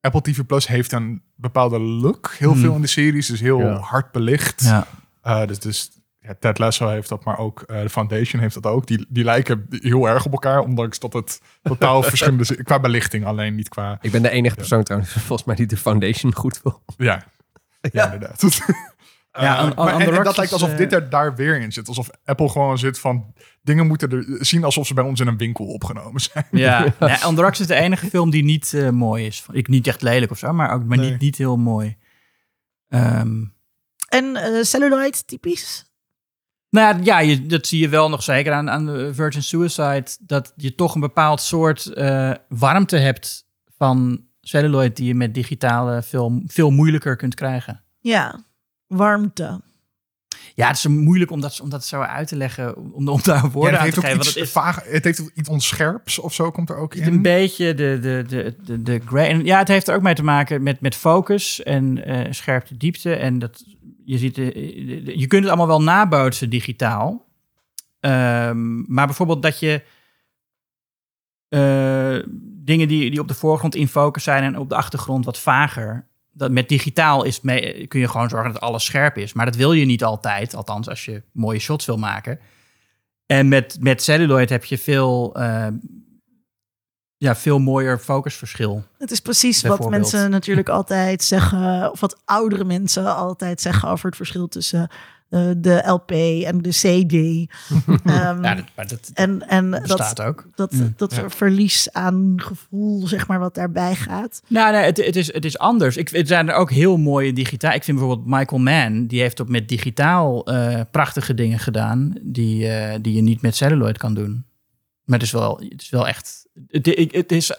Apple 0.02 0.22
TV 0.22 0.46
Plus 0.46 0.68
heeft 0.68 0.92
een 0.92 1.22
bepaalde 1.36 1.80
look. 1.80 2.36
Heel 2.38 2.52
Hmm. 2.52 2.62
veel 2.62 2.76
in 2.76 2.82
de 2.82 2.88
series. 2.88 3.28
Dus 3.28 3.40
heel 3.40 3.60
Ja. 3.60 3.76
hard 3.78 4.12
belicht. 4.12 4.62
Ja. 4.64 4.88
Eh, 5.22 5.48
dus 5.48 5.60
dus 5.60 5.92
ja, 6.20 6.36
Ted 6.40 6.58
Lasso 6.60 6.88
heeft 6.90 7.10
dat, 7.10 7.24
maar 7.24 7.38
ook 7.38 7.62
eh, 7.62 7.82
de 7.82 7.90
Foundation 7.90 8.42
heeft 8.42 8.54
dat 8.54 8.66
ook. 8.66 8.88
Die, 8.88 9.06
die 9.10 9.24
lijken 9.24 9.66
heel 9.70 10.08
erg 10.10 10.26
op 10.26 10.32
elkaar, 10.32 10.60
ondanks 10.60 11.00
dat 11.00 11.14
het 11.14 11.42
totaal 11.62 12.04
verschillende 12.14 12.42
is. 12.44 12.64
Qua 12.64 12.80
belichting 12.80 13.26
alleen, 13.26 13.56
niet 13.56 13.70
qua... 13.70 13.98
Ik 14.02 14.12
ben 14.12 14.22
de 14.22 14.30
enige 14.30 14.56
persoon 14.56 14.84
trouwens 14.84 15.12
volgens 15.28 15.44
mij 15.44 15.56
die 15.56 15.66
de 15.66 15.78
foundation 15.78 16.34
goed 16.36 16.62
wil. 16.64 16.82
Ja, 16.98 17.24
ja. 17.92 18.04
inderdaad. 18.14 18.44
Eh, 19.38 19.44
Ja, 19.44 19.64
on- 19.64 19.70
on- 19.70 19.76
maar- 19.86 19.86
on 19.86 19.92
en, 19.92 19.98
the 19.98 20.04
en 20.04 20.12
Rocks 20.12 20.24
dat 20.28 20.38
lijkt 20.38 20.54
alsof 20.54 20.72
eh, 20.72 20.78
dit 20.78 20.94
er 20.94 21.10
daar 21.10 21.36
weer 21.36 21.60
in 21.62 21.72
zit. 21.72 21.88
Alsof 21.88 22.10
Apple 22.26 22.50
gewoon 22.50 22.78
zit 22.78 23.00
van... 23.00 23.34
Dingen 23.62 23.88
moeten 23.88 24.12
er 24.12 24.26
zien 24.46 24.64
alsof 24.64 24.88
ze 24.88 24.94
bij 24.94 25.04
ons 25.04 25.20
in 25.20 25.28
een 25.28 25.38
winkel 25.38 25.66
opgenomen 25.66 26.22
zijn. 26.22 26.46
Ja, 26.52 26.94
Rocks 27.36 27.60
is 27.60 27.68
de 27.68 27.76
enige 27.76 28.06
film 28.08 28.30
die 28.30 28.44
niet 28.44 28.74
eh, 28.74 28.90
mooi 28.90 29.26
is. 29.26 29.46
Ik 29.52 29.68
niet 29.68 29.88
echt 29.88 30.02
lelijk 30.02 30.32
of 30.32 30.38
zo, 30.38 30.54
maar 30.54 30.72
ook 30.74 30.84
maar 30.84 30.98
Nee. 30.98 31.12
niet, 31.12 31.20
niet 31.20 31.38
heel 31.38 31.58
mooi. 31.58 31.98
Ehm, 32.90 33.44
En 34.10 34.36
eh 34.36 34.64
celluloid 34.64 35.28
typisch. 35.28 35.86
nou 36.70 36.96
ja, 36.98 37.04
ja 37.04 37.20
je, 37.20 37.46
dat 37.46 37.68
zie 37.68 37.80
je 37.82 37.90
wel 37.90 38.10
nog 38.10 38.24
zeker 38.24 38.54
aan, 38.54 38.70
aan 38.70 39.14
Virgin 39.14 39.44
Suicide. 39.44 40.06
Dat 40.20 40.54
je 40.56 40.76
toch 40.76 40.96
een 40.96 41.02
bepaald 41.02 41.42
soort 41.42 41.86
eh, 41.86 42.32
warmte 42.50 42.98
hebt 42.98 43.46
van 43.78 44.26
celluloid 44.42 44.96
die 44.96 45.08
je 45.08 45.16
met 45.16 45.34
digitale 45.34 46.02
film 46.04 46.44
veel 46.46 46.70
moeilijker 46.72 47.16
kunt 47.16 47.36
krijgen. 47.36 47.84
Ja, 48.00 48.40
warmte. 48.88 49.62
Ja, 50.56 50.68
het 50.68 50.78
is 50.78 50.88
moeilijk 50.88 51.32
om 51.32 51.42
dat, 51.42 51.60
om 51.62 51.70
dat 51.70 51.86
zo 51.86 52.02
uit 52.02 52.28
te 52.28 52.36
leggen, 52.36 52.78
om, 52.94 53.08
om 53.10 53.22
daar 53.24 53.36
Ja, 53.44 53.50
woorden 53.50 53.80
aan 53.80 53.90
te 53.90 54.02
geven. 54.02 54.18
iets 54.18 54.28
het 54.28 54.36
is 54.44 54.52
vaag, 54.52 54.84
het 54.84 55.04
heeft 55.04 55.22
ook 55.22 55.32
iets 55.34 55.50
onscherps 55.50 56.20
of 56.20 56.34
zo 56.34 56.52
komt 56.52 56.70
er 56.70 56.76
ook 56.78 56.94
een 56.96 57.02
in. 57.02 57.22
beetje 57.22 57.74
de, 57.74 58.00
de, 58.02 58.24
de, 58.28 58.56
de, 58.64 58.82
de 58.84 59.02
gray. 59.06 59.28
En 59.30 59.46
ja, 59.46 59.58
het 59.58 59.68
heeft 59.68 59.88
er 59.88 59.96
ook 59.96 60.02
mee 60.02 60.14
te 60.16 60.24
maken 60.24 60.64
met, 60.64 60.80
met 60.82 60.96
focus 60.96 61.64
en 61.64 62.06
eh, 62.06 62.32
scherpte 62.32 62.78
diepte. 62.78 63.16
En 63.16 63.40
dat 63.40 63.64
je 64.06 64.18
ziet, 64.18 64.36
de, 64.36 64.52
de- 64.54 65.02
de- 65.04 65.20
je 65.20 65.28
kunt 65.28 65.42
het 65.42 65.48
allemaal 65.52 65.68
wel 65.68 65.82
nabootsen 65.82 66.50
digitaal. 66.50 67.26
Ehm, 68.00 68.94
maar 68.94 69.06
bijvoorbeeld 69.06 69.42
dat 69.42 69.60
je 69.60 69.84
eh, 71.48 72.18
dingen 72.64 72.88
die, 72.88 73.10
die 73.12 73.20
op 73.20 73.28
de 73.28 73.34
voorgrond 73.34 73.76
in 73.76 73.88
focus 73.88 74.24
zijn 74.24 74.44
en 74.44 74.58
op 74.58 74.70
de 74.70 74.76
achtergrond 74.76 75.26
wat 75.26 75.40
vager. 75.40 76.07
Dat 76.38 76.52
met 76.52 76.70
digitaal 76.70 77.24
is 77.24 77.42
mee, 77.42 77.88
kun 77.88 78.00
je 78.00 78.08
gewoon 78.08 78.30
zorgen 78.30 78.54
dat 78.54 78.62
alles 78.62 78.86
scherp 78.86 79.18
is. 79.18 79.34
Maar 79.34 79.46
dat 79.46 79.56
wil 79.56 79.74
je 79.74 79.86
niet 79.86 80.04
altijd, 80.04 80.56
althans 80.56 80.90
als 80.90 81.06
je 81.06 81.24
mooie 81.32 81.60
shots 81.60 81.86
wil 81.86 81.98
maken. 81.98 82.40
En 83.26 83.48
met, 83.48 83.78
met 83.80 84.04
celluloid 84.04 84.50
heb 84.50 84.66
je 84.66 84.78
veel, 84.78 85.36
eh, 85.36 85.68
ja, 87.18 87.36
veel 87.36 87.60
mooier 87.60 88.00
focusverschil. 88.00 88.84
Het 88.98 89.12
is 89.12 89.20
precies 89.20 89.62
wat 89.62 89.90
mensen 89.90 90.30
natuurlijk 90.30 90.70
altijd 90.70 91.24
zeggen, 91.24 91.92
of 91.92 92.00
wat 92.00 92.22
oudere 92.26 92.64
mensen 92.64 93.16
altijd 93.16 93.62
zeggen 93.62 93.90
over 93.90 94.06
het 94.06 94.16
verschil 94.16 94.48
tussen 94.48 94.90
eh, 95.30 95.50
de 95.58 95.84
LP 95.86 96.12
en 96.46 96.62
de 96.62 96.70
CD. 96.70 97.14
Ehm, 98.06 98.44
Ja, 98.44 98.56
dat, 98.56 98.66
maar 98.76 98.88
dat 98.88 99.12
en 99.14 99.48
en 99.48 99.72
dat, 99.72 99.82
bestaat 99.82 100.22
ook. 100.22 100.48
dat, 100.56 100.72
Mm, 100.72 100.94
dat 100.98 101.16
ja. 101.16 101.30
verlies 101.30 101.94
aan 101.94 102.34
gevoel, 102.36 103.08
zeg 103.08 103.28
maar, 103.28 103.40
wat 103.40 103.56
daarbij 103.56 103.96
gaat. 103.96 104.42
Nou, 104.48 104.72
nee, 104.72 104.84
het, 104.84 104.98
het, 105.06 105.16
is, 105.16 105.34
het 105.34 105.46
is 105.46 105.58
anders. 105.58 105.98
Ik, 105.98 106.10
het 106.10 106.28
zijn 106.28 106.50
er 106.50 106.56
ook 106.56 106.72
heel 106.72 106.98
mooie 106.98 107.34
digitaal. 107.34 107.74
Ik 107.74 107.84
vind 107.84 107.98
bijvoorbeeld 107.98 108.28
Michael 108.28 108.62
Mann, 108.62 109.06
die 109.08 109.22
heeft 109.22 109.40
op 109.40 109.50
met 109.50 109.70
digitaal 109.70 110.46
eh, 110.46 110.82
prachtige 110.92 111.34
dingen 111.34 111.60
gedaan 111.60 112.14
die, 112.22 112.68
eh, 112.68 112.98
die 113.02 113.14
je 113.16 113.22
niet 113.22 113.42
met 113.42 113.56
celluloid 113.56 113.98
kan 113.98 114.14
doen. 114.14 114.46
Maar 115.04 115.18
het 115.18 115.28
is 115.28 115.34
wel, 115.34 115.58
het 115.70 115.82
is 115.82 115.90
wel 115.90 116.08
echt. 116.08 116.48
Het, 116.68 116.86
het, 116.86 117.12
het 117.12 117.32
is, 117.32 117.52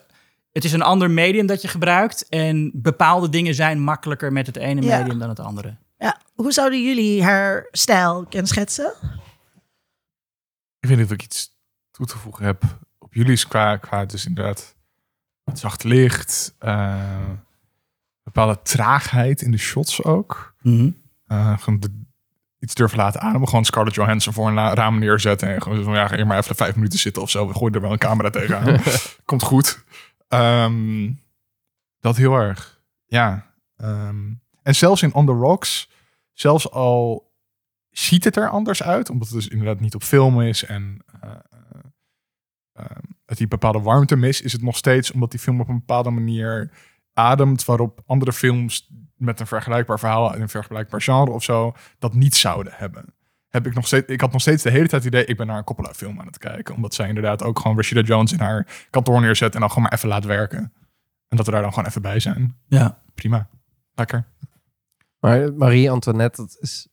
het 0.53 0.65
is 0.65 0.73
een 0.73 0.83
ander 0.83 1.11
medium 1.11 1.47
dat 1.47 1.63
je 1.63 1.69
gebruikt. 1.69 2.29
En 2.29 2.71
bepaalde 2.75 3.29
dingen 3.29 3.55
zijn 3.55 3.81
makkelijker 3.81 4.33
met 4.33 4.47
het 4.47 4.57
ene 4.57 4.83
Ja. 4.83 4.99
medium 4.99 5.19
dan 5.19 5.29
het 5.29 5.41
andere. 5.41 5.77
Ja, 5.99 6.21
hoe 6.35 6.53
zouden 6.53 6.83
jullie 6.85 7.23
haar 7.23 7.69
stijl 7.71 8.27
kenschetsen? 8.27 8.93
Ik 10.81 10.89
weet 10.89 10.97
niet 10.99 11.07
of 11.07 11.13
ik 11.13 11.23
iets 11.23 11.57
toe 11.91 12.07
te 12.07 12.19
voegen 12.19 12.45
heb 12.45 12.63
op 12.99 13.15
jullie 13.15 13.47
qua, 13.49 13.77
qua 13.77 14.05
dus 14.05 14.27
inderdaad 14.27 14.77
het 15.45 15.59
zacht 15.59 15.85
licht, 15.85 16.55
eh, 16.59 17.31
bepaalde 18.23 18.63
traagheid 18.63 19.43
in 19.43 19.51
de 19.51 19.57
shots 19.59 20.03
ook. 20.05 20.55
Gewoon 21.59 21.81
de- 21.81 22.07
iets 22.59 22.75
durven 22.75 22.99
laten 22.99 23.21
ademen. 23.21 23.49
Gewoon 23.49 23.65
Scarlett 23.65 23.95
Johansson 23.97 24.33
voor 24.33 24.49
een 24.49 24.75
raam 24.75 24.99
neerzetten 24.99 25.49
en 25.55 25.63
gewoon 25.63 25.85
van 25.85 25.95
ja, 25.95 26.09
ga 26.09 26.15
hier 26.17 26.27
maar 26.27 26.39
even 26.39 26.57
vijf 26.57 26.75
minuten 26.75 26.99
zitten 26.99 27.23
of 27.23 27.31
zo. 27.31 27.49
We 27.49 27.55
gooien 27.55 27.75
er 27.75 27.81
wel 27.81 27.93
een 27.93 27.99
camera 27.99 28.31
tegenaan. 28.31 28.81
Komt 29.25 29.43
goed. 29.43 29.85
Ehm, 30.29 31.13
dat 32.01 32.17
heel 32.17 32.35
erg. 32.35 32.81
Ja. 33.07 33.55
Ehm, 33.77 34.33
en 34.69 34.75
zelfs 34.75 35.03
in 35.03 35.15
On 35.15 35.27
The 35.27 35.33
Rocks, 35.33 35.91
zelfs 36.33 36.71
al 36.71 37.33
ziet 37.91 38.25
het 38.25 38.37
er 38.37 38.49
anders 38.49 38.83
uit, 38.83 39.11
omdat 39.11 39.29
het 39.29 39.37
dus 39.37 39.49
inderdaad 39.49 39.81
niet 39.81 39.95
op 39.95 40.03
film 40.03 40.41
is 40.41 40.65
en 40.65 41.05
eh, 41.21 41.31
ehm, 42.73 43.03
het 43.27 43.39
die 43.39 43.49
bepaalde 43.49 43.81
warmte 43.81 44.17
mis, 44.17 44.41
is 44.41 44.53
het 44.53 44.63
nog 44.63 44.77
steeds 44.77 45.11
omdat 45.13 45.31
die 45.31 45.41
film 45.41 45.61
op 45.61 45.69
een 45.69 45.79
bepaalde 45.79 46.11
manier 46.11 46.71
ademt, 47.13 47.65
waarop 47.65 48.03
andere 48.07 48.33
films 48.33 48.91
met 49.17 49.41
een 49.41 49.47
vergelijkbaar 49.47 49.99
verhaal 49.99 50.35
en 50.35 50.41
een 50.41 50.49
vergelijkbaar 50.49 51.03
genre 51.03 51.31
of 51.31 51.43
zo 51.43 51.73
dat 51.99 52.15
niet 52.15 52.37
zouden 52.37 52.73
hebben. 52.77 53.15
Heb 53.49 53.67
ik, 53.67 53.75
nog 53.75 53.87
steeds, 53.87 54.07
ik 54.07 54.21
had 54.21 54.33
nog 54.33 54.41
steeds 54.41 54.63
de 54.63 54.71
hele 54.71 54.89
tijd 54.89 55.05
het 55.05 55.13
idee, 55.13 55.25
ik 55.25 55.37
ben 55.37 55.47
naar 55.47 55.59
een 55.59 55.65
Coppola 55.65 55.95
film 55.95 56.21
aan 56.21 56.27
het 56.27 56.39
kijken. 56.39 56.75
Omdat 56.75 56.95
zij 56.95 57.09
inderdaad 57.09 57.43
ook 57.43 57.59
gewoon 57.59 57.77
Rashida 57.77 58.01
Jones 58.01 58.33
in 58.33 58.41
haar 58.41 58.87
kantoor 58.91 59.21
neerzet 59.21 59.55
en 59.55 59.61
dan 59.61 59.69
gewoon 59.69 59.85
maar 59.85 59.93
even 59.93 60.09
laat 60.09 60.25
werken. 60.25 60.73
En 61.29 61.37
dat 61.37 61.47
we 61.47 61.53
daar 61.53 61.63
dan 61.63 61.73
gewoon 61.73 61.89
even 61.89 62.03
bij 62.03 62.21
zijn. 62.21 62.57
Ja. 62.67 63.03
Prima. 63.15 63.49
Lekker. 63.95 64.27
Maar 65.21 65.55
Marie 65.55 65.91
Antoinette, 65.91 66.43
dat 66.43 66.57
is, 66.61 66.89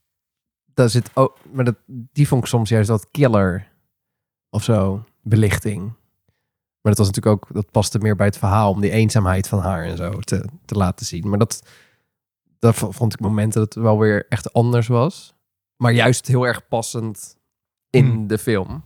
daar 0.74 0.90
zit 0.90 1.12
ook, 1.14 1.38
maar 1.52 1.66
dat, 1.66 1.76
die 1.88 2.28
vond 2.28 2.42
ik 2.42 2.48
soms 2.50 2.70
juist 2.70 2.88
dat 2.88 3.08
killer 3.12 3.72
of 4.50 4.64
zo, 4.64 5.04
belichting. 5.22 5.82
Maar 6.82 6.94
dat 6.94 6.98
was 6.98 7.08
natuurlijk 7.08 7.36
ook, 7.36 7.54
dat 7.54 7.72
paste 7.72 8.00
meer 8.00 8.16
bij 8.16 8.26
het 8.26 8.38
verhaal 8.38 8.72
om 8.72 8.82
die 8.82 8.92
eenzaamheid 8.92 9.48
van 9.48 9.60
haar 9.60 9.84
en 9.84 9.98
zo 9.98 10.20
te, 10.20 10.46
te 10.66 10.76
laten 10.76 11.06
zien. 11.06 11.30
Maar 11.30 11.40
dat, 11.40 11.62
dat 12.60 12.76
v- 12.76 12.84
vond 12.90 13.14
ik 13.14 13.20
momenten 13.20 13.60
dat 13.62 13.74
het 13.74 13.84
wel 13.84 14.00
weer 14.00 14.26
echt 14.30 14.54
anders 14.54 14.88
was. 14.88 15.36
Maar 15.78 15.92
juist 15.94 16.28
heel 16.28 16.44
erg 16.44 16.68
passend 16.68 17.38
in 17.90 18.06
Hmm. 18.06 18.28
de 18.28 18.38
film. 18.38 18.84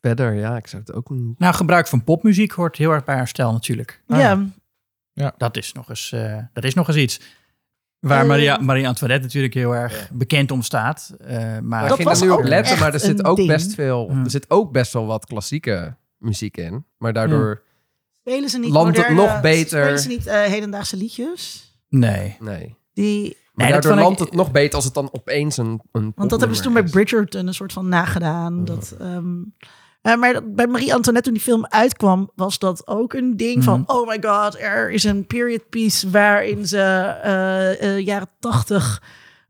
Verder, 0.00 0.32
ja, 0.34 0.56
ik 0.56 0.66
zou 0.66 0.82
het 0.86 0.92
ook. 0.94 1.08
Nou, 1.38 1.54
gebruik 1.54 1.86
van 1.86 2.04
popmuziek 2.04 2.52
hoort 2.52 2.76
heel 2.76 2.90
erg 2.90 3.04
bij 3.04 3.16
haar 3.16 3.28
stijl 3.28 3.52
natuurlijk. 3.52 4.02
Ah, 4.06 4.18
ja, 4.18 4.46
Dat 5.36 5.56
is 5.56 5.72
nog 5.72 5.88
eens, 5.88 6.12
eh, 6.12 6.38
dat 6.52 6.64
is 6.64 6.74
nog 6.74 6.88
eens 6.88 6.96
iets. 6.96 7.20
Waar 8.00 8.20
Eh. 8.20 8.26
Maria, 8.28 8.58
Marie 8.58 8.88
Antoinette 8.88 9.24
natuurlijk 9.24 9.54
heel 9.54 9.74
erg 9.74 10.10
bekend 10.12 10.50
om 10.50 10.62
staat. 10.62 11.14
Eh, 11.18 11.38
maar 11.38 11.62
Maar 11.62 11.80
Dat 11.82 11.90
ik 11.90 11.96
ging 11.96 12.08
was 12.08 12.20
er 12.20 12.26
nu 12.26 12.32
op 12.32 12.38
ook 12.38 12.44
letten, 12.44 12.78
maar 12.78 12.92
er 12.94 13.00
zit 13.00 13.24
ook 13.24 13.36
ding. 13.36 13.48
best 13.48 13.74
veel, 13.74 14.10
er 14.24 14.30
zit 14.30 14.50
ook 14.50 14.72
best 14.72 14.92
wel 14.92 15.06
wat 15.06 15.26
klassieke 15.26 15.96
muziek 16.18 16.56
in. 16.56 16.84
Maar 16.98 17.12
daardoor 17.12 17.62
Spelen 18.12 18.48
ze 18.48 18.58
niet 18.58 18.70
Landt 18.70 18.96
het 18.96 19.08
nog 19.08 19.40
beter? 19.40 19.80
Spelen 19.82 19.98
ze 19.98 20.08
niet 20.08 20.30
hedendaagse 20.30 20.96
liedjes? 20.96 21.72
Nee. 21.88 22.36
Nee. 22.40 22.76
Die, 22.92 23.36
Maar 23.52 23.64
Nee, 23.64 23.74
dat 23.74 23.82
daardoor 23.82 24.02
landt 24.04 24.20
het 24.20 24.32
nog 24.32 24.50
beter 24.50 24.74
als 24.74 24.84
het 24.84 24.94
dan 24.94 25.08
opeens 25.12 25.56
een, 25.56 25.80
een 25.92 26.12
want 26.16 26.30
dat 26.30 26.38
hebben 26.38 26.56
ze 26.56 26.62
toen 26.62 26.72
bij 26.72 26.82
Bridgerton 26.82 27.46
een 27.46 27.54
soort 27.54 27.72
van 27.72 27.88
nagedaan. 27.88 28.64
Dat, 28.64 28.96
ehm, 29.00 29.34
eh, 30.06 30.16
maar 30.16 30.32
dat- 30.32 30.54
bij 30.54 30.66
Marie 30.66 30.94
Antoinette, 30.94 31.28
toen 31.30 31.38
die 31.38 31.48
film 31.52 31.66
uitkwam, 31.68 32.30
was 32.34 32.58
dat 32.58 32.86
ook 32.86 33.12
een 33.12 33.36
ding 33.36 33.64
van... 33.64 33.80
Mhm. 33.80 33.90
Oh 33.98 34.08
my 34.08 34.18
god, 34.20 34.58
er 34.60 34.90
is 34.90 35.04
een 35.04 35.26
period 35.26 35.68
piece 35.68 36.10
waarin 36.10 36.66
ze 36.66 36.78
eh, 37.22 37.82
eh, 37.96 37.98
jaren 38.06 38.28
tachtig... 38.40 39.02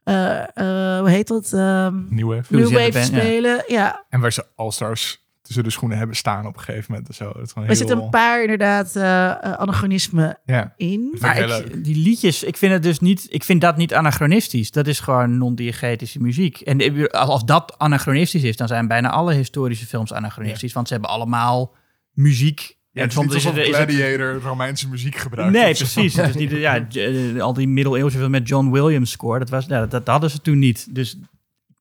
eh, 0.04 0.42
eh, 0.42 0.98
hoe 1.00 1.08
heet 1.10 1.28
dat? 1.28 1.52
Ehm 1.52 1.94
Nieuwe. 2.14 2.42
New 2.48 2.62
Wave 2.72 2.92
Band, 2.92 2.94
ja. 2.94 3.02
spelen. 3.02 3.64
Ja, 3.66 4.04
En 4.08 4.20
waar 4.20 4.32
ze 4.32 4.44
All-Stars 4.54 5.25
tussen 5.46 5.64
de 5.64 5.70
schoenen 5.70 5.98
hebben 5.98 6.16
staan 6.16 6.46
op 6.46 6.56
een 6.56 6.62
gegeven 6.62 6.84
moment. 6.88 7.08
en 7.08 7.14
Zo. 7.14 7.32
Dat 7.32 7.42
is 7.42 7.52
er 7.68 7.76
zitten 7.76 7.98
een 8.02 8.10
paar 8.10 8.40
inderdaad 8.42 8.96
eh, 8.96 9.30
eh, 9.30 9.52
anachronismen 9.52 10.38
Ja. 10.44 10.74
in. 10.76 11.16
Maar 11.20 11.38
ik, 11.38 11.84
die 11.84 11.96
liedjes, 11.96 12.42
ik 12.42 12.56
vind 12.56 12.72
het 12.72 12.82
dus 12.82 12.98
niet, 13.00 13.26
ik 13.28 13.44
vind 13.44 13.60
dat 13.60 13.76
niet 13.76 13.94
anachronistisch. 13.94 14.70
Dat 14.70 14.86
is 14.86 15.00
gewoon 15.00 15.38
non-diegetische 15.38 16.20
muziek. 16.20 16.60
En 16.60 16.80
ik- 16.80 17.06
als 17.06 17.44
dat 17.44 17.78
anachronistisch 17.78 18.42
is, 18.42 18.56
dan 18.56 18.68
zijn 18.68 18.88
bijna 18.88 19.10
alle 19.10 19.34
historische 19.34 19.86
films 19.86 20.12
anachronistisch. 20.12 20.72
Want 20.72 20.86
ze 20.86 20.92
hebben 20.92 21.10
allemaal 21.10 21.74
muziek. 22.12 22.74
Ja, 22.90 23.02
het 23.02 23.10
is 23.10 23.16
soms 23.16 23.26
niet 23.34 23.44
alsof 23.44 23.56
is 23.58 23.66
het- 23.66 23.76
Gladiator 23.76 24.40
Romeinse 24.40 24.88
muziek 24.88 25.16
gebruikt. 25.16 25.52
Nee, 25.52 25.74
precies. 25.74 26.16
Het 26.16 26.28
is 26.28 26.34
niet, 26.34 26.50
ja, 26.50 26.86
eh, 26.88 27.40
al 27.42 27.52
die 27.52 27.68
middeleeuwse 27.68 28.18
film 28.18 28.30
met 28.30 28.48
John 28.48 28.70
Williams 28.70 29.10
score, 29.10 29.38
dat, 29.38 29.50
was, 29.50 29.66
dat 29.66 30.06
hadden 30.08 30.30
ze 30.30 30.40
toen 30.40 30.58
niet. 30.58 30.94
Dus 30.94 31.18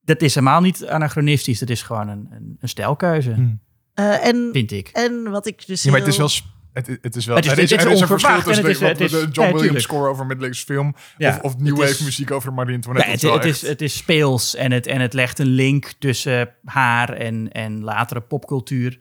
dat 0.06 0.22
is 0.22 0.36
helemaal 0.36 0.62
niet 0.62 0.86
anachronistisch. 0.88 1.60
Dat 1.60 1.70
is 1.70 1.82
gewoon 1.82 2.08
een, 2.08 2.28
een, 2.32 2.58
een 2.60 2.70
stijlkeuze, 2.70 3.32
Hm. 3.34 3.54
Eh, 3.94 4.26
en, 4.28 4.50
vind 4.52 4.72
ik. 4.72 4.88
en 4.88 5.30
wat 5.32 5.46
ik 5.48 5.68
dus 5.68 5.84
Ja, 5.84 5.92
maar 5.92 6.00
het 6.00 6.10
is 6.10 6.18
wel... 6.18 6.30
Het, 6.74 6.88
het 7.02 7.16
is 7.16 7.26
wel... 7.26 7.36
Het 7.36 7.46
is- 7.46 7.52
er 7.52 7.58
is, 7.60 7.70
het 7.72 7.80
is 7.80 7.86
er 7.86 7.92
is 7.92 8.00
een 8.02 8.08
verschil 8.08 8.42
tussen 8.42 8.66
het 8.66 8.74
is- 8.74 8.80
de, 8.80 8.86
het 8.86 9.02
is- 9.02 9.12
de 9.12 9.28
John 9.32 9.48
ja, 9.48 9.54
Williams 9.54 9.84
score 9.84 10.10
over 10.10 10.26
middeleeuwse 10.26 10.66
film... 10.66 10.96
Ja, 11.18 11.30
of, 11.30 11.42
of 11.42 11.58
New 11.58 11.80
het 11.80 11.90
Wave 11.90 12.04
muziek 12.04 12.32
over 12.32 12.54
Marie 12.54 12.72
Ja, 12.72 12.76
Antoinette. 12.76 13.12
het, 13.12 13.24
is 13.24 13.30
wel 13.30 13.34
het, 13.38 13.46
is, 13.46 13.62
het 13.62 13.82
is 13.82 13.98
speels 13.98 14.56
en 14.56 14.72
het, 14.72 14.88
en 14.88 15.02
het 15.02 15.14
legt 15.14 15.40
een 15.40 15.46
link 15.48 15.94
tussen 16.00 16.50
haar 16.64 17.10
en, 17.14 17.52
en 17.52 17.84
latere 17.84 18.22
popcultuur. 18.22 18.98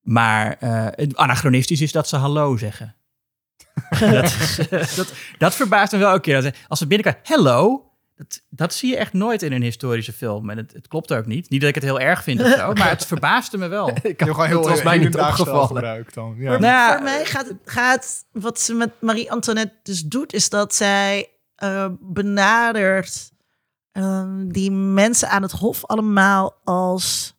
Maar 0.00 0.56
eh, 0.60 0.86
het 0.90 1.16
anachronistisch 1.16 1.80
is 1.80 1.92
dat 1.92 2.08
ze 2.08 2.16
hallo 2.16 2.56
zeggen. 2.56 2.94
dat, 4.00 4.24
is, 4.24 4.58
eh, 4.68 4.96
dat, 4.96 5.12
dat 5.38 5.54
verbaast 5.54 5.92
me 5.92 5.98
wel 5.98 6.08
elke 6.08 6.20
keer. 6.20 6.54
Als 6.68 6.78
ze 6.78 6.86
binnenkomen, 6.86 7.20
hello. 7.28 7.88
Dat, 8.16 8.42
dat 8.48 8.74
zie 8.74 8.90
je 8.90 8.96
echt 8.96 9.12
nooit 9.12 9.42
in 9.42 9.52
een 9.52 9.62
historische 9.62 10.12
film. 10.12 10.50
En 10.50 10.56
het, 10.56 10.72
het 10.72 10.88
klopt 10.88 11.12
ook 11.12 11.26
niet. 11.26 11.50
Niet 11.50 11.60
dat 11.60 11.68
ik 11.68 11.74
het 11.74 11.84
heel 11.84 12.00
erg 12.00 12.22
vind 12.22 12.40
of 12.40 12.46
zo, 12.52 12.72
maar 12.72 12.88
het 12.88 13.06
verbaasde 13.06 13.58
me 13.58 13.68
wel. 13.68 13.88
Ik 14.02 14.02
hebt 14.02 14.22
gewoon 14.30 14.46
heel 14.46 14.58
het 14.58 14.68
was 14.68 14.82
mij 14.82 14.94
niet 14.98 15.04
hedendaags 15.04 15.40
stijl 15.40 15.56
opgevallen. 15.56 15.82
gebruikt 15.82 16.14
dan. 16.14 16.34
Ja. 16.38 16.50
Voor, 16.50 16.60
Nou, 16.60 16.92
voor 16.94 17.02
mij 17.02 17.24
gaat, 17.24 17.52
gaat 17.64 18.24
wat 18.32 18.60
ze 18.60 18.74
met 18.74 18.90
Marie 19.00 19.30
Antoinette 19.32 19.74
dus 19.82 20.02
doet, 20.02 20.32
is 20.32 20.48
dat 20.48 20.74
zij 20.74 21.30
eh, 21.54 21.86
benadert 22.00 23.30
ehm, 23.92 24.48
die 24.48 24.70
mensen 24.70 25.28
aan 25.28 25.42
het 25.42 25.52
hof 25.52 25.86
allemaal 25.86 26.54
als, 26.64 27.34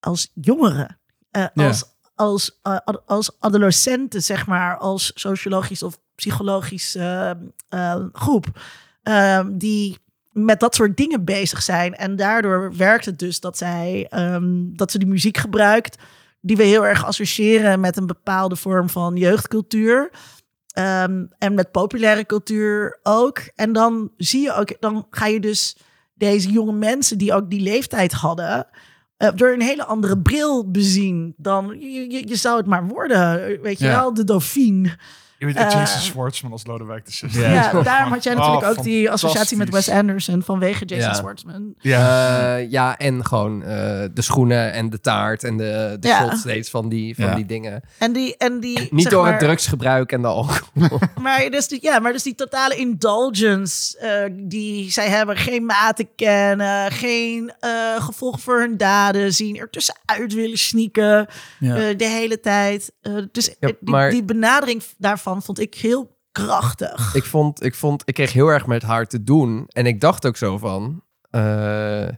als 0.00 0.30
jongeren. 0.34 1.00
Eh, 1.30 1.44
Ja. 1.54 1.66
Als, 1.66 1.84
als, 2.14 2.58
eh, 2.62 2.76
ad- 2.84 3.02
als 3.06 3.40
adolescenten, 3.40 4.22
zeg 4.22 4.46
maar, 4.46 4.76
als 4.78 5.10
sociologisch 5.14 5.82
of 5.82 5.98
psychologisch 6.14 6.94
eh, 6.94 7.30
eh, 7.68 8.04
groep. 8.12 8.46
Ehm, 9.10 9.58
die 9.58 9.98
met 10.30 10.60
dat 10.60 10.74
soort 10.74 10.96
dingen 10.96 11.24
bezig 11.24 11.62
zijn. 11.62 11.94
En 11.94 12.16
daardoor 12.16 12.76
werkt 12.76 13.04
het 13.04 13.18
dus 13.18 13.40
dat 13.40 13.58
zij 13.58 14.06
ehm, 14.10 14.48
dat 14.72 14.90
ze 14.90 14.98
die 14.98 15.08
muziek 15.08 15.36
gebruikt 15.36 15.98
die 16.40 16.56
we 16.56 16.62
heel 16.62 16.86
erg 16.86 17.04
associëren 17.04 17.80
met 17.80 17.96
een 17.96 18.06
bepaalde 18.06 18.56
vorm 18.56 18.88
van 18.88 19.16
jeugdcultuur. 19.16 20.10
Ehm, 20.70 21.26
en 21.38 21.54
met 21.54 21.70
populaire 21.70 22.26
cultuur 22.26 22.98
ook. 23.02 23.38
En 23.54 23.72
dan 23.72 24.10
zie 24.16 24.42
je 24.42 24.54
ook, 24.54 24.76
dan 24.80 25.06
ga 25.10 25.26
je 25.26 25.40
dus 25.40 25.76
deze 26.14 26.50
jonge 26.50 26.72
mensen 26.72 27.18
die 27.18 27.32
ook 27.32 27.50
die 27.50 27.60
leeftijd 27.60 28.12
hadden, 28.12 28.66
eh, 29.16 29.28
door 29.34 29.52
een 29.52 29.60
hele 29.62 29.84
andere 29.84 30.18
bril 30.18 30.70
bezien 30.70 31.34
dan 31.36 31.76
je, 31.80 32.10
je, 32.10 32.28
je 32.28 32.36
zou 32.36 32.56
het 32.56 32.66
maar 32.66 32.86
worden. 32.86 33.60
Weet 33.62 33.78
je 33.78 33.84
Ja. 33.84 34.00
wel, 34.00 34.14
de 34.14 34.24
Dauphine. 34.24 34.96
Je 35.40 35.46
weet, 35.46 35.56
Eh, 35.56 35.70
Jason 35.70 36.00
Schwartzman 36.00 36.52
als 36.52 36.66
Lodewijk 36.66 37.04
de 37.06 37.12
16. 37.12 37.40
Ja. 37.42 37.52
Ja, 37.52 37.82
daarom 37.82 38.12
had 38.12 38.22
jij 38.24 38.34
natuurlijk 38.34 38.62
Oh, 38.64 38.68
ook 38.78 38.82
die 38.82 39.10
associatie 39.10 39.56
met 39.56 39.70
Wes. 39.70 39.88
Anderson 39.88 40.42
vanwege 40.42 40.84
Jason 40.84 41.06
Ja. 41.08 41.14
Schwartzman. 41.14 41.74
Ja. 41.78 42.56
Eh, 42.56 42.70
ja, 42.70 42.98
en 42.98 43.24
gewoon 43.26 43.62
eh, 43.62 43.68
de 44.14 44.22
schoenen 44.22 44.72
en 44.72 44.90
de 44.90 45.00
taart 45.00 45.44
en 45.44 45.56
de, 45.56 45.96
de 46.00 46.08
Ja. 46.08 46.18
shot 46.28 46.38
steeds 46.38 46.70
van 46.70 46.88
die, 46.88 47.14
van 47.14 47.24
Ja. 47.24 47.34
die 47.34 47.46
dingen. 47.46 47.82
En 47.98 48.12
die, 48.12 48.36
en 48.36 48.60
die 48.60 48.88
Niet 48.90 49.02
zeg 49.02 49.12
door 49.12 49.22
maar, 49.22 49.30
het 49.32 49.40
drugsgebruik 49.40 50.12
en 50.12 50.22
de 50.22 50.28
alcohol. 50.28 50.98
Maar 51.22 51.50
dus 51.50 51.68
die, 51.68 51.78
ja, 51.82 51.98
maar 51.98 52.12
dus 52.12 52.22
die 52.22 52.34
totale 52.34 52.74
indulgence 52.76 53.98
eh, 53.98 54.30
die 54.32 54.90
zij 54.90 55.08
hebben, 55.08 55.36
geen 55.36 55.64
maten 55.64 56.08
kennen, 56.16 56.92
geen 56.92 57.52
eh 57.60 57.70
gevolgen 57.98 58.40
voor 58.40 58.60
hun 58.60 58.76
daden 58.76 59.32
zien, 59.32 59.56
er 59.56 59.70
tussenuit 59.70 60.34
willen 60.34 60.58
sneaken 60.58 61.26
eh, 61.60 61.74
de 61.96 62.08
hele 62.08 62.40
tijd. 62.40 62.92
Dus 63.32 63.46
Ja, 63.46 63.66
die, 63.66 63.76
maar- 63.80 64.10
die 64.10 64.24
benadering 64.24 64.82
daarvan 64.98 65.29
vond 65.38 65.58
ik 65.58 65.74
heel 65.74 66.18
krachtig. 66.32 67.14
ik 67.14 67.24
vond, 67.24 67.62
ik 67.64 67.74
vond, 67.74 68.02
ik 68.04 68.14
kreeg 68.14 68.32
heel 68.32 68.48
erg 68.48 68.66
met 68.66 68.82
haar 68.82 69.06
te 69.06 69.24
doen. 69.24 69.64
En 69.68 69.86
ik 69.86 70.00
dacht 70.00 70.26
ook 70.26 70.36
zo 70.36 70.58
van. 70.58 71.02
eh, 71.30 72.08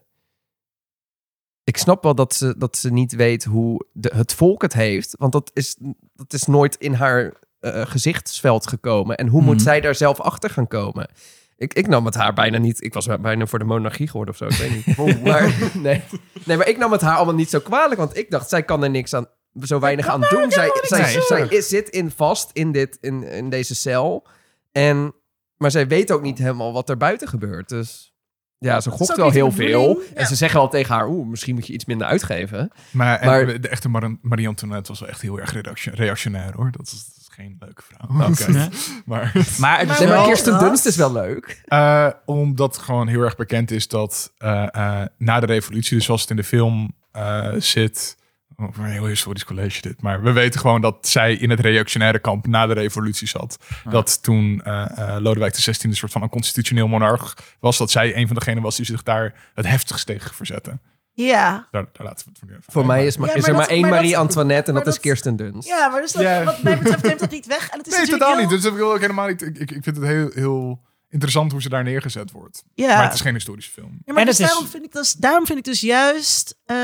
ik 1.64 1.76
snap 1.76 2.02
wel 2.02 2.14
dat 2.14 2.34
ze, 2.34 2.54
dat 2.58 2.76
ze 2.76 2.92
niet 2.92 3.12
weet 3.14 3.44
hoe 3.44 3.86
de, 3.92 4.10
het 4.14 4.34
volk 4.34 4.62
het 4.62 4.72
heeft. 4.72 5.14
Want 5.18 5.32
dat 5.32 5.50
is, 5.54 5.76
dat 6.14 6.32
is 6.32 6.46
nooit 6.46 6.74
in 6.76 6.94
haar 6.94 7.34
eh, 7.60 7.86
gezichtsveld 7.86 8.66
gekomen. 8.66 9.16
En 9.16 9.28
hoe 9.28 9.40
Mhm. 9.40 9.50
moet 9.50 9.62
zij 9.62 9.80
daar 9.80 9.94
zelf 9.94 10.20
achter 10.20 10.50
gaan 10.50 10.68
komen? 10.68 11.10
Ik, 11.56 11.74
ik 11.74 11.86
nam 11.86 12.04
het 12.04 12.14
haar 12.14 12.32
bijna 12.32 12.58
niet. 12.58 12.84
Ik 12.84 12.94
was 12.94 13.06
bijna 13.20 13.46
voor 13.46 13.58
de 13.58 13.64
monarchie 13.64 14.08
geworden 14.08 14.34
of 14.34 14.40
zo. 14.40 14.44
Ik 14.46 14.70
weet 14.70 14.86
niet. 14.86 15.24
maar, 15.24 15.70
nee. 15.74 16.02
nee, 16.44 16.56
maar 16.56 16.68
ik 16.68 16.78
nam 16.78 16.92
het 16.92 17.00
haar 17.00 17.16
allemaal 17.16 17.34
niet 17.34 17.50
zo 17.50 17.58
kwalijk. 17.60 18.00
Want 18.00 18.16
ik 18.16 18.30
dacht, 18.30 18.48
zij 18.48 18.62
kan 18.62 18.82
er 18.82 18.90
niks 18.90 19.14
aan. 19.14 19.26
Zo 19.60 19.78
weinig 19.80 20.06
aan 20.06 20.20
doen. 20.30 20.50
Zij, 20.50 20.70
zij, 20.82 21.20
zij 21.20 21.60
zit 21.60 21.88
in 21.88 22.10
vast 22.10 22.50
in, 22.52 22.72
dit, 22.72 22.98
in, 23.00 23.22
in 23.22 23.50
deze 23.50 23.74
cel. 23.74 24.26
En, 24.72 25.14
maar 25.56 25.70
zij 25.70 25.88
weet 25.88 26.10
ook 26.12 26.22
niet 26.22 26.38
helemaal 26.38 26.72
wat 26.72 26.88
er 26.88 26.96
buiten 26.96 27.28
gebeurt. 27.28 27.68
Dus 27.68 28.12
ja, 28.58 28.80
ze 28.80 28.90
gokt 28.90 29.16
wel 29.16 29.30
heel 29.30 29.52
veel. 29.52 30.00
En 30.14 30.26
ze 30.26 30.34
zeggen 30.34 30.58
wel 30.58 30.68
tegen 30.68 30.94
haar, 30.94 31.08
oeh, 31.08 31.26
misschien 31.28 31.54
moet 31.54 31.66
je 31.66 31.72
iets 31.72 31.84
minder 31.84 32.06
uitgeven. 32.06 32.70
Maar, 32.90 33.18
en 33.20 33.26
Maar- 33.26 33.60
de 33.60 33.68
echte 33.68 33.88
Mar- 33.88 34.16
Marie 34.20 34.48
Antoinette 34.48 34.88
was 34.90 35.00
wel 35.00 35.08
echt 35.08 35.20
heel 35.20 35.38
erg 35.40 35.52
reaction- 35.52 35.94
reactionair 35.94 36.52
hoor. 36.56 36.70
Dat 36.70 36.86
is, 36.86 36.90
dat 36.90 37.16
is 37.20 37.28
geen 37.30 37.56
leuke 37.58 37.82
vrouw. 37.82 38.28
Oké. 38.30 38.52
Ja. 38.52 38.68
maar 39.04 39.32
Maar 39.58 39.78
het 39.78 39.90
is 39.90 39.98
Nee, 39.98 40.08
maar 40.08 40.24
Kirsten 40.24 40.58
Dunst 40.58 40.86
is 40.86 40.96
wel 40.96 41.12
leuk. 41.12 41.62
eh, 41.64 42.08
omdat 42.24 42.78
gewoon 42.78 43.08
heel 43.08 43.20
erg 43.20 43.36
bekend 43.36 43.70
is 43.70 43.88
dat 43.88 44.32
eh, 44.38 44.66
eh, 44.72 45.06
na 45.18 45.40
de 45.40 45.46
revolutie, 45.46 45.96
dus 45.96 46.04
zoals 46.04 46.20
het 46.20 46.30
in 46.30 46.36
de 46.36 46.44
film 46.44 46.92
eh, 47.12 47.52
zit. 47.58 48.16
Een 48.62 48.84
heel 48.84 49.06
historisch 49.06 49.44
college 49.44 49.80
dit. 49.80 50.02
Maar 50.02 50.22
we 50.22 50.32
weten 50.32 50.60
gewoon 50.60 50.80
dat 50.80 51.08
zij 51.08 51.34
in 51.34 51.50
het 51.50 51.60
reactionaire 51.60 52.18
kamp 52.18 52.46
na 52.46 52.66
de 52.66 52.72
revolutie 52.74 53.28
zat. 53.28 53.58
Dat 53.90 54.22
toen 54.22 54.60
eh, 54.64 54.98
eh, 55.14 55.20
Lodewijk 55.22 55.52
XVI 55.52 55.88
een 55.88 55.96
soort 55.96 56.12
van 56.12 56.22
een 56.22 56.28
constitutioneel 56.28 56.88
monarch 56.88 57.36
was. 57.60 57.78
Dat 57.78 57.90
zij 57.90 58.16
een 58.16 58.26
van 58.26 58.36
degenen 58.36 58.62
was 58.62 58.76
die 58.76 58.86
zich 58.86 59.02
daar 59.02 59.34
het 59.54 59.66
heftigst 59.66 60.06
tegen 60.06 60.34
verzette. 60.34 60.78
Ja. 61.14 61.68
Daar, 61.70 61.84
daar 61.92 62.06
laten 62.06 62.24
we 62.26 62.30
het 62.30 62.38
voor 62.38 62.48
nu 62.48 62.52
even 62.56 62.72
Voor 62.72 62.86
mij 62.86 63.06
is, 63.06 63.14
Ja, 63.14 63.20
is 63.22 63.26
maar 63.26 63.28
er 63.36 63.42
dat- 63.46 63.56
maar 63.56 63.66
één 63.68 63.80
maar 63.80 63.90
dat- 63.90 63.98
Marie 64.00 64.18
Antoinette 64.18 64.70
en 64.70 64.76
dat 64.76 64.86
is 64.86 65.00
Kirsten 65.00 65.36
Dunst. 65.36 65.68
ja, 65.68 65.88
maar 65.88 66.00
dus 66.00 66.12
dat, 66.12 66.44
wat 66.44 66.62
mij 66.62 66.78
betreft 66.78 67.02
neemt 67.02 67.20
dat 67.20 67.30
niet 67.30 67.46
weg. 67.46 67.68
En 67.70 67.78
het 67.78 67.86
is 67.86 67.96
Nee, 67.96 68.06
totaal 68.06 68.30
heel- 68.32 68.40
niet. 68.40 68.48
Dus 68.50 68.62
dat 68.62 68.72
wil 68.74 68.94
ik 68.94 69.00
helemaal 69.00 69.28
niet. 69.28 69.42
Ik, 69.42 69.58
ik, 69.58 69.70
ik 69.70 69.82
vind 69.82 69.96
het 69.96 70.04
heel, 70.06 70.30
heel 70.34 70.80
interessant 71.12 71.52
hoe 71.52 71.62
ze 71.62 71.68
daar 71.68 71.82
neergezet 71.84 72.30
wordt. 72.30 72.62
Ja. 72.74 72.94
Maar 72.94 73.04
het 73.04 73.14
is 73.14 73.20
geen 73.20 73.34
historische 73.34 73.70
film. 73.70 73.90
Ja, 74.04 74.12
maar 74.12 74.16
En 74.22 74.26
dus 74.28 74.38
het 74.38 74.46
is- 74.46 74.52
daarom, 74.52 74.70
vind 74.70 74.84
ik 74.84 74.92
dus, 74.92 75.12
daarom 75.12 75.46
vind 75.46 75.58
ik 75.58 75.64
dus 75.64 75.80
juist. 75.80 76.56
eh 76.64 76.76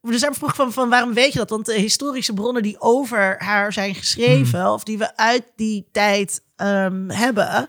dus 0.00 0.20
daarom 0.20 0.38
vroeg 0.38 0.72
van 0.72 0.88
waarom 0.88 1.14
weet 1.14 1.32
je 1.32 1.38
dat? 1.38 1.50
Want 1.50 1.66
de 1.66 1.74
historische 1.74 2.32
bronnen 2.34 2.62
die 2.62 2.80
over 2.80 3.36
haar 3.38 3.72
zijn 3.72 3.94
geschreven, 3.94 4.60
Hmm. 4.60 4.68
of 4.72 4.84
die 4.84 4.98
we 4.98 5.16
uit 5.16 5.52
die 5.56 5.88
tijd 5.92 6.42
ehm, 6.56 7.08
hebben, 7.10 7.66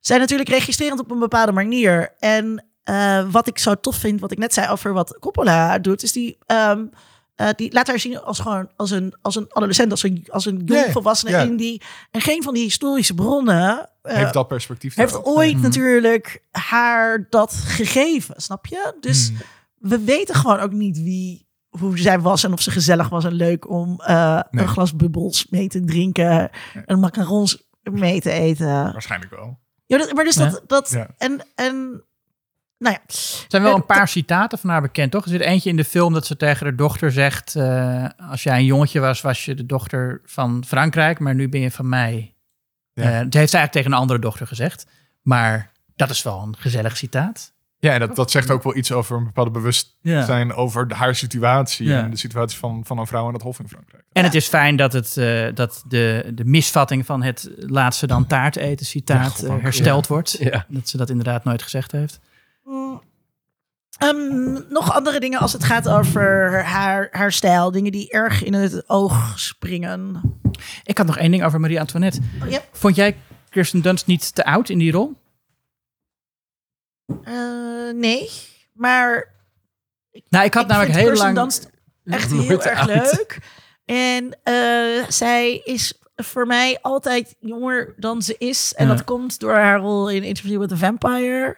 zijn 0.00 0.20
natuurlijk 0.20 0.48
registrerend 0.48 1.00
op 1.00 1.10
een 1.10 1.18
bepaalde 1.18 1.52
manier. 1.52 2.14
En 2.18 2.64
eh, 2.84 3.30
wat 3.30 3.46
ik 3.46 3.58
zo 3.58 3.74
tof 3.74 3.96
vind, 3.96 4.20
wat 4.20 4.32
ik 4.32 4.38
net 4.38 4.54
zei 4.54 4.68
over 4.68 4.92
wat 4.92 5.18
Coppola 5.20 5.78
doet, 5.78 6.02
is 6.02 6.12
die. 6.12 6.38
ehm, 6.46 6.86
eh, 7.36 7.48
die 7.56 7.72
laat 7.72 7.86
haar 7.86 7.98
zien 7.98 8.20
als 8.20 8.38
gewoon 8.38 8.68
als 8.76 8.90
een, 8.90 9.14
als 9.22 9.34
een 9.36 9.46
adolescent, 9.48 9.90
als 9.90 10.02
een, 10.02 10.24
als 10.28 10.44
een 10.46 10.62
jong 10.64 10.84
Ja, 10.86 10.92
volwassene. 10.92 11.30
ja. 11.30 11.40
In 11.40 11.56
die, 11.56 11.82
en 12.10 12.20
geen 12.20 12.42
van 12.42 12.54
die 12.54 12.62
historische 12.62 13.14
bronnen 13.14 13.88
eh, 14.02 14.16
Heeft 14.16 14.32
dat 14.32 14.48
perspectief 14.48 14.94
heeft 14.94 15.12
daarop. 15.12 15.34
ooit 15.36 15.52
Mhm. 15.54 15.62
natuurlijk 15.62 16.42
haar 16.50 17.26
dat 17.30 17.52
gegeven, 17.52 18.34
snap 18.40 18.66
je? 18.66 18.94
Dus 19.00 19.28
Hmm. 19.28 19.36
we 19.78 19.98
weten 19.98 20.34
gewoon 20.34 20.58
ook 20.60 20.72
niet 20.72 20.96
wie, 21.02 21.46
hoe 21.68 21.98
zij 21.98 22.20
was 22.20 22.44
en 22.44 22.52
of 22.52 22.60
ze 22.60 22.70
gezellig 22.70 23.08
was 23.08 23.24
en 23.24 23.32
leuk 23.32 23.70
om 23.70 24.00
eh, 24.00 24.40
Nee. 24.50 24.62
een 24.64 24.68
glas 24.70 24.96
bubbels 24.96 25.46
mee 25.50 25.68
te 25.68 25.84
drinken 25.84 26.50
en 26.86 26.98
macarons 27.00 27.64
mee 27.82 28.20
te 28.20 28.30
eten. 28.30 28.66
Waarschijnlijk 28.66 29.30
wel. 29.34 29.58
Ja, 29.86 29.98
dat, 29.98 30.12
maar 30.14 30.24
dus 30.24 30.34
dat, 30.34 30.62
dat 30.66 30.90
Ja. 30.90 31.08
en, 31.18 31.40
en 31.54 32.04
nou 32.78 32.94
ja, 32.94 33.00
Er 33.06 33.44
zijn 33.48 33.62
wel 33.62 33.70
Eh, 33.72 33.76
een 33.76 33.86
paar 33.86 34.08
citaten 34.08 34.58
van 34.58 34.70
haar 34.70 34.80
bekend, 34.80 35.10
toch? 35.10 35.24
Er 35.24 35.30
zit 35.30 35.40
eentje 35.40 35.70
in 35.70 35.76
de 35.76 35.84
film 35.84 36.12
dat 36.12 36.26
ze 36.26 36.36
tegen 36.36 36.66
haar 36.66 36.76
dochter 36.76 37.12
zegt... 37.12 37.54
eh, 37.56 38.04
als 38.30 38.42
jij 38.42 38.58
een 38.58 38.64
jongetje 38.64 39.00
was, 39.00 39.20
was 39.20 39.44
je 39.44 39.54
de 39.54 39.66
dochter 39.66 40.20
van 40.24 40.64
Frankrijk... 40.66 41.18
maar 41.18 41.34
nu 41.34 41.48
ben 41.48 41.60
je 41.60 41.70
van 41.70 41.88
mij. 41.88 42.34
Ja. 42.92 43.02
Eh, 43.02 43.10
dat 43.10 43.14
heeft 43.18 43.30
ze 43.32 43.56
eigenlijk 43.56 43.72
tegen 43.72 43.92
een 43.92 43.98
andere 43.98 44.18
dochter 44.18 44.46
gezegd. 44.46 44.86
Maar 45.22 45.70
dat 45.96 46.10
is 46.10 46.22
wel 46.22 46.42
een 46.42 46.56
gezellig 46.58 46.96
citaat. 46.96 47.54
Ja, 47.78 47.92
en 47.92 48.00
dat, 48.00 48.16
dat 48.16 48.30
zegt 48.30 48.50
ook 48.50 48.62
wel 48.62 48.76
iets 48.76 48.92
over 48.92 49.16
een 49.16 49.24
bepaalde 49.24 49.50
bewustzijn 49.50 50.52
over 50.54 50.88
de- 50.88 50.94
haar 50.94 51.14
situatie 51.14 51.86
Ja. 51.88 52.02
en 52.02 52.10
de 52.10 52.16
situatie 52.16 52.58
van, 52.58 52.82
van 52.86 52.98
een 52.98 53.06
vrouw 53.06 53.26
in 53.28 53.32
het 53.34 53.42
hof 53.42 53.58
in 53.60 53.68
Frankrijk. 53.68 54.04
En 54.12 54.24
het 54.24 54.34
is 54.34 54.48
fijn 54.48 54.76
dat, 54.76 54.92
het, 54.92 55.16
eh, 55.16 55.46
dat 55.54 55.84
de, 55.88 56.30
de 56.34 56.44
misvatting 56.44 57.06
van 57.06 57.22
het 57.22 57.50
laat 57.56 57.96
ze 57.96 58.06
dan 58.06 58.26
taart 58.26 58.56
eten 58.56 58.86
citaat 58.86 59.38
hersteld 59.60 60.06
wordt. 60.06 60.36
Ja. 60.38 60.64
Dat 60.68 60.88
ze 60.88 60.96
dat 60.96 61.10
inderdaad 61.10 61.44
nooit 61.44 61.62
gezegd 61.62 61.92
heeft. 61.92 62.20
Mm. 62.66 63.02
Ehm, 63.98 64.52
nog 64.72 64.92
andere 64.94 65.20
dingen 65.20 65.38
als 65.38 65.52
het 65.52 65.64
gaat 65.64 65.88
over 65.88 66.62
haar, 66.64 67.08
haar 67.10 67.32
stijl. 67.32 67.70
Dingen 67.70 67.92
die 67.92 68.10
erg 68.10 68.42
in 68.42 68.52
het 68.54 68.88
oog 68.88 69.38
springen. 69.40 70.20
Ik 70.84 70.98
had 70.98 71.06
nog 71.06 71.18
één 71.18 71.30
ding 71.30 71.44
over 71.44 71.60
Marie 71.60 71.80
Antoinette. 71.80 72.20
Oh, 72.42 72.50
ja. 72.50 72.60
Vond 72.72 72.96
jij 72.96 73.16
Kirsten 73.50 73.82
Dunst 73.82 74.06
niet 74.06 74.34
te 74.34 74.44
oud 74.44 74.68
in 74.68 74.78
die 74.78 74.92
rol? 74.92 75.14
Eh, 77.22 77.90
nee, 77.94 78.30
maar 78.72 79.32
Nou, 80.28 80.44
ik 80.44 80.54
had 80.54 80.62
ik 80.62 80.68
namelijk 80.70 80.94
heel 80.96 81.06
Kirsten 81.06 81.26
lang... 81.34 81.38
Dunst 81.38 81.70
echt 82.04 82.30
heel 82.30 82.62
erg 82.62 82.78
oud. 82.78 82.88
leuk. 82.88 83.38
En 83.84 84.38
eh, 84.42 85.08
zij 85.08 85.56
is 85.64 85.98
voor 86.16 86.46
mij 86.46 86.78
altijd 86.82 87.36
jonger 87.40 87.94
dan 87.96 88.22
ze 88.22 88.34
is. 88.38 88.74
En 88.74 88.86
Ja. 88.86 88.94
dat 88.94 89.04
komt 89.04 89.40
door 89.40 89.54
haar 89.54 89.78
rol 89.78 90.10
in 90.10 90.22
Interview 90.22 90.60
with 90.60 90.68
the 90.68 90.76
Vampire. 90.76 91.56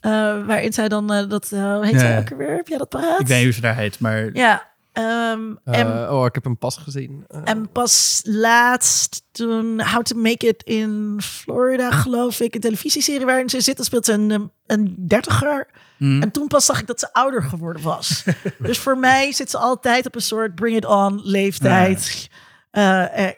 Eh, 0.00 0.10
waarin 0.46 0.72
zij 0.72 0.88
dan 0.88 1.12
eh, 1.12 1.28
dat... 1.28 1.52
eh, 1.52 1.74
hoe 1.74 1.84
heet 1.84 1.92
Ja. 1.94 1.98
zij 2.00 2.18
ook 2.18 2.28
weer? 2.28 2.56
Heb 2.56 2.68
jij 2.68 2.78
dat 2.78 2.88
paraat? 2.88 3.20
Ik 3.20 3.26
weet 3.26 3.36
niet 3.36 3.44
hoe 3.44 3.54
ze 3.54 3.60
daar 3.60 3.76
heet, 3.76 3.98
maar... 4.00 4.30
Ja. 4.32 4.66
ehm, 4.92 5.40
en 5.64 6.04
Eh, 6.04 6.12
oh, 6.12 6.24
ik 6.26 6.34
heb 6.34 6.44
hem 6.44 6.58
pas 6.58 6.76
gezien. 6.76 7.24
En 7.44 7.68
pas 7.72 8.20
laatst 8.24 9.22
toen 9.32 9.82
How 9.82 10.02
to 10.02 10.16
Make 10.16 10.46
It 10.46 10.62
in 10.62 11.18
Florida, 11.22 11.90
geloof 11.90 12.40
ik, 12.40 12.54
een 12.54 12.60
televisieserie 12.60 13.26
waarin 13.26 13.48
ze 13.48 13.60
zit, 13.60 13.76
dan 13.76 13.84
speelt 13.84 14.04
ze 14.04 14.12
een, 14.12 14.30
um, 14.30 14.50
een 14.66 14.94
dertiger. 15.08 15.66
Hmm. 15.96 16.22
En 16.22 16.30
toen 16.30 16.46
pas 16.46 16.64
zag 16.64 16.80
ik 16.80 16.86
dat 16.86 17.00
ze 17.00 17.12
ouder 17.12 17.42
geworden 17.42 17.82
was. 17.82 18.24
dus 18.58 18.78
voor 18.78 18.98
mij 18.98 19.32
zit 19.32 19.50
ze 19.50 19.58
altijd 19.58 20.06
op 20.06 20.14
een 20.14 20.20
soort 20.20 20.54
bring 20.54 20.76
it 20.76 20.84
on 20.84 21.20
leeftijd. 21.22 22.28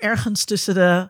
Ergens 0.01 0.45
tussen 0.45 0.75
de 0.75 1.09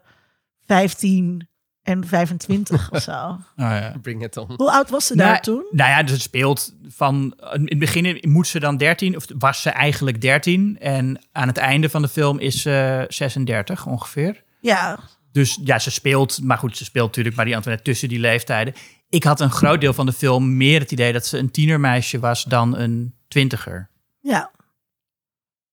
15 0.66 1.48
en 1.82 2.06
25 2.06 2.90
of 2.90 3.02
zo. 3.02 3.12
Oh, 3.12 3.38
ja. 3.56 3.94
Bring 4.02 4.24
it 4.24 4.36
on. 4.36 4.52
Hoe 4.56 4.72
oud 4.72 4.90
was 4.90 5.06
ze 5.06 5.14
Nou, 5.14 5.28
daar 5.28 5.40
toen? 5.42 5.66
Nou 5.70 5.90
ja, 5.90 6.02
dus 6.02 6.12
het 6.12 6.20
speelt 6.20 6.74
van... 6.88 7.34
In 7.52 7.64
het 7.64 7.78
begin 7.78 8.18
moet 8.20 8.46
ze 8.46 8.60
dan 8.60 8.76
13, 8.76 9.16
of 9.16 9.24
was 9.38 9.62
ze 9.62 9.70
eigenlijk 9.70 10.20
13. 10.20 10.78
En 10.80 11.20
aan 11.32 11.48
het 11.48 11.56
einde 11.56 11.88
van 11.88 12.02
de 12.02 12.08
film 12.08 12.38
is 12.38 12.62
ze 12.62 13.04
36 13.08 13.86
ongeveer. 13.86 14.42
Ja, 14.60 14.98
Dus 15.32 15.60
ja, 15.64 15.78
ze 15.78 15.90
speelt... 15.90 16.42
Maar 16.42 16.58
goed, 16.58 16.76
ze 16.76 16.84
speelt 16.84 17.06
natuurlijk 17.06 17.36
Marie 17.36 17.54
Antoinette 17.56 17.90
tussen 17.90 18.08
die 18.08 18.18
leeftijden. 18.20 18.74
Ik 19.08 19.24
had 19.24 19.40
een 19.40 19.50
groot 19.50 19.80
deel 19.80 19.92
van 19.92 20.06
de 20.06 20.12
film 20.12 20.56
meer 20.56 20.80
het 20.80 20.92
idee 20.92 21.12
dat 21.12 21.26
ze 21.26 21.38
een 21.38 21.50
tienermeisje 21.50 22.18
was 22.18 22.44
dan 22.44 22.76
een 22.76 23.14
twintiger. 23.28 23.90
Ja. 24.20 24.50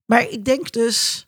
Maar 0.06 0.30
ik 0.30 0.46
denk 0.46 0.72
dus 0.72 1.28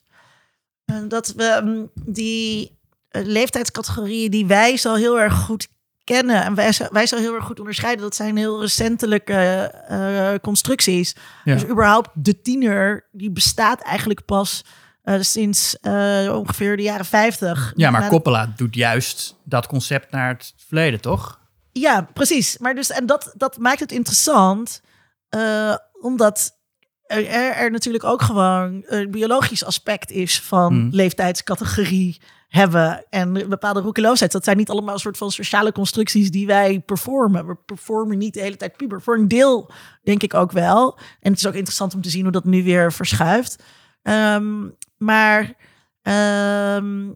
eh, 0.84 0.96
dat 1.08 1.32
we 1.36 1.60
mm, 1.64 1.90
die 2.12 2.78
leeftijdscategorieën 3.10 4.30
die 4.30 4.46
wij 4.46 4.76
zo 4.76 4.94
heel 4.94 5.20
erg 5.20 5.34
goed 5.34 5.68
kennen 6.04 6.42
en 6.44 6.54
wij, 6.54 6.72
zo- 6.72 6.88
wij 6.90 7.06
zo 7.06 7.16
heel 7.16 7.34
erg 7.34 7.44
goed 7.44 7.58
onderscheiden, 7.58 8.02
dat 8.04 8.14
zijn 8.14 8.36
heel 8.36 8.60
recentelijke 8.60 9.32
eh, 9.32 10.32
eh, 10.34 10.40
constructies. 10.40 11.16
Ja. 11.44 11.54
Dus 11.54 11.64
überhaupt 11.64 12.10
de 12.14 12.40
tiener, 12.40 13.08
die 13.12 13.30
bestaat 13.30 13.80
eigenlijk 13.82 14.24
pas 14.24 14.64
eh, 15.02 15.20
sinds 15.20 15.78
eh, 15.80 16.34
ongeveer 16.36 16.76
de 16.76 16.82
jaren 16.82 17.04
50. 17.04 17.72
Ja, 17.76 17.90
maar 17.90 18.08
Coppola 18.08 18.52
doet 18.56 18.74
juist 18.74 19.36
dat 19.44 19.66
concept 19.66 20.10
naar 20.10 20.28
het 20.28 20.54
verleden, 20.56 21.00
toch? 21.00 21.38
Ja, 21.72 22.08
precies. 22.14 22.58
Maar 22.58 22.74
dus, 22.74 22.90
en 22.90 23.06
dat, 23.06 23.32
dat 23.36 23.58
maakt 23.58 23.80
het 23.80 23.92
interessant, 23.92 24.80
eh, 25.28 25.74
omdat 26.00 26.58
er, 27.06 27.26
er 27.56 27.70
natuurlijk 27.70 28.04
ook 28.04 28.22
gewoon 28.22 28.82
een 28.86 29.10
biologisch 29.10 29.64
aspect 29.64 30.10
is 30.10 30.40
van 30.40 30.72
Hmm. 30.72 30.88
leeftijdscategorie 30.90 32.20
hebben 32.50 33.04
en 33.10 33.32
bepaalde 33.48 33.80
roekeloosheid. 33.80 34.32
Dat 34.32 34.44
zijn 34.44 34.56
niet 34.56 34.70
allemaal 34.70 34.94
een 34.94 35.00
soort 35.00 35.16
van 35.16 35.30
sociale 35.30 35.72
constructies 35.72 36.30
die 36.30 36.46
wij 36.46 36.80
performen. 36.80 37.46
We 37.46 37.54
performen 37.54 38.18
niet 38.18 38.34
de 38.34 38.40
hele 38.40 38.56
tijd 38.56 38.76
puber. 38.76 39.02
Voor 39.02 39.16
een 39.16 39.28
deel 39.28 39.70
denk 40.02 40.22
ik 40.22 40.34
ook 40.34 40.52
wel. 40.52 40.98
En 41.20 41.30
het 41.30 41.38
is 41.40 41.46
ook 41.46 41.54
interessant 41.54 41.94
om 41.94 42.00
te 42.00 42.10
zien 42.10 42.22
hoe 42.22 42.32
dat 42.32 42.44
nu 42.44 42.64
weer 42.64 42.92
verschuift. 42.92 43.62
Ehm, 44.02 44.68
maar 44.96 45.54
ehm, 46.02 47.08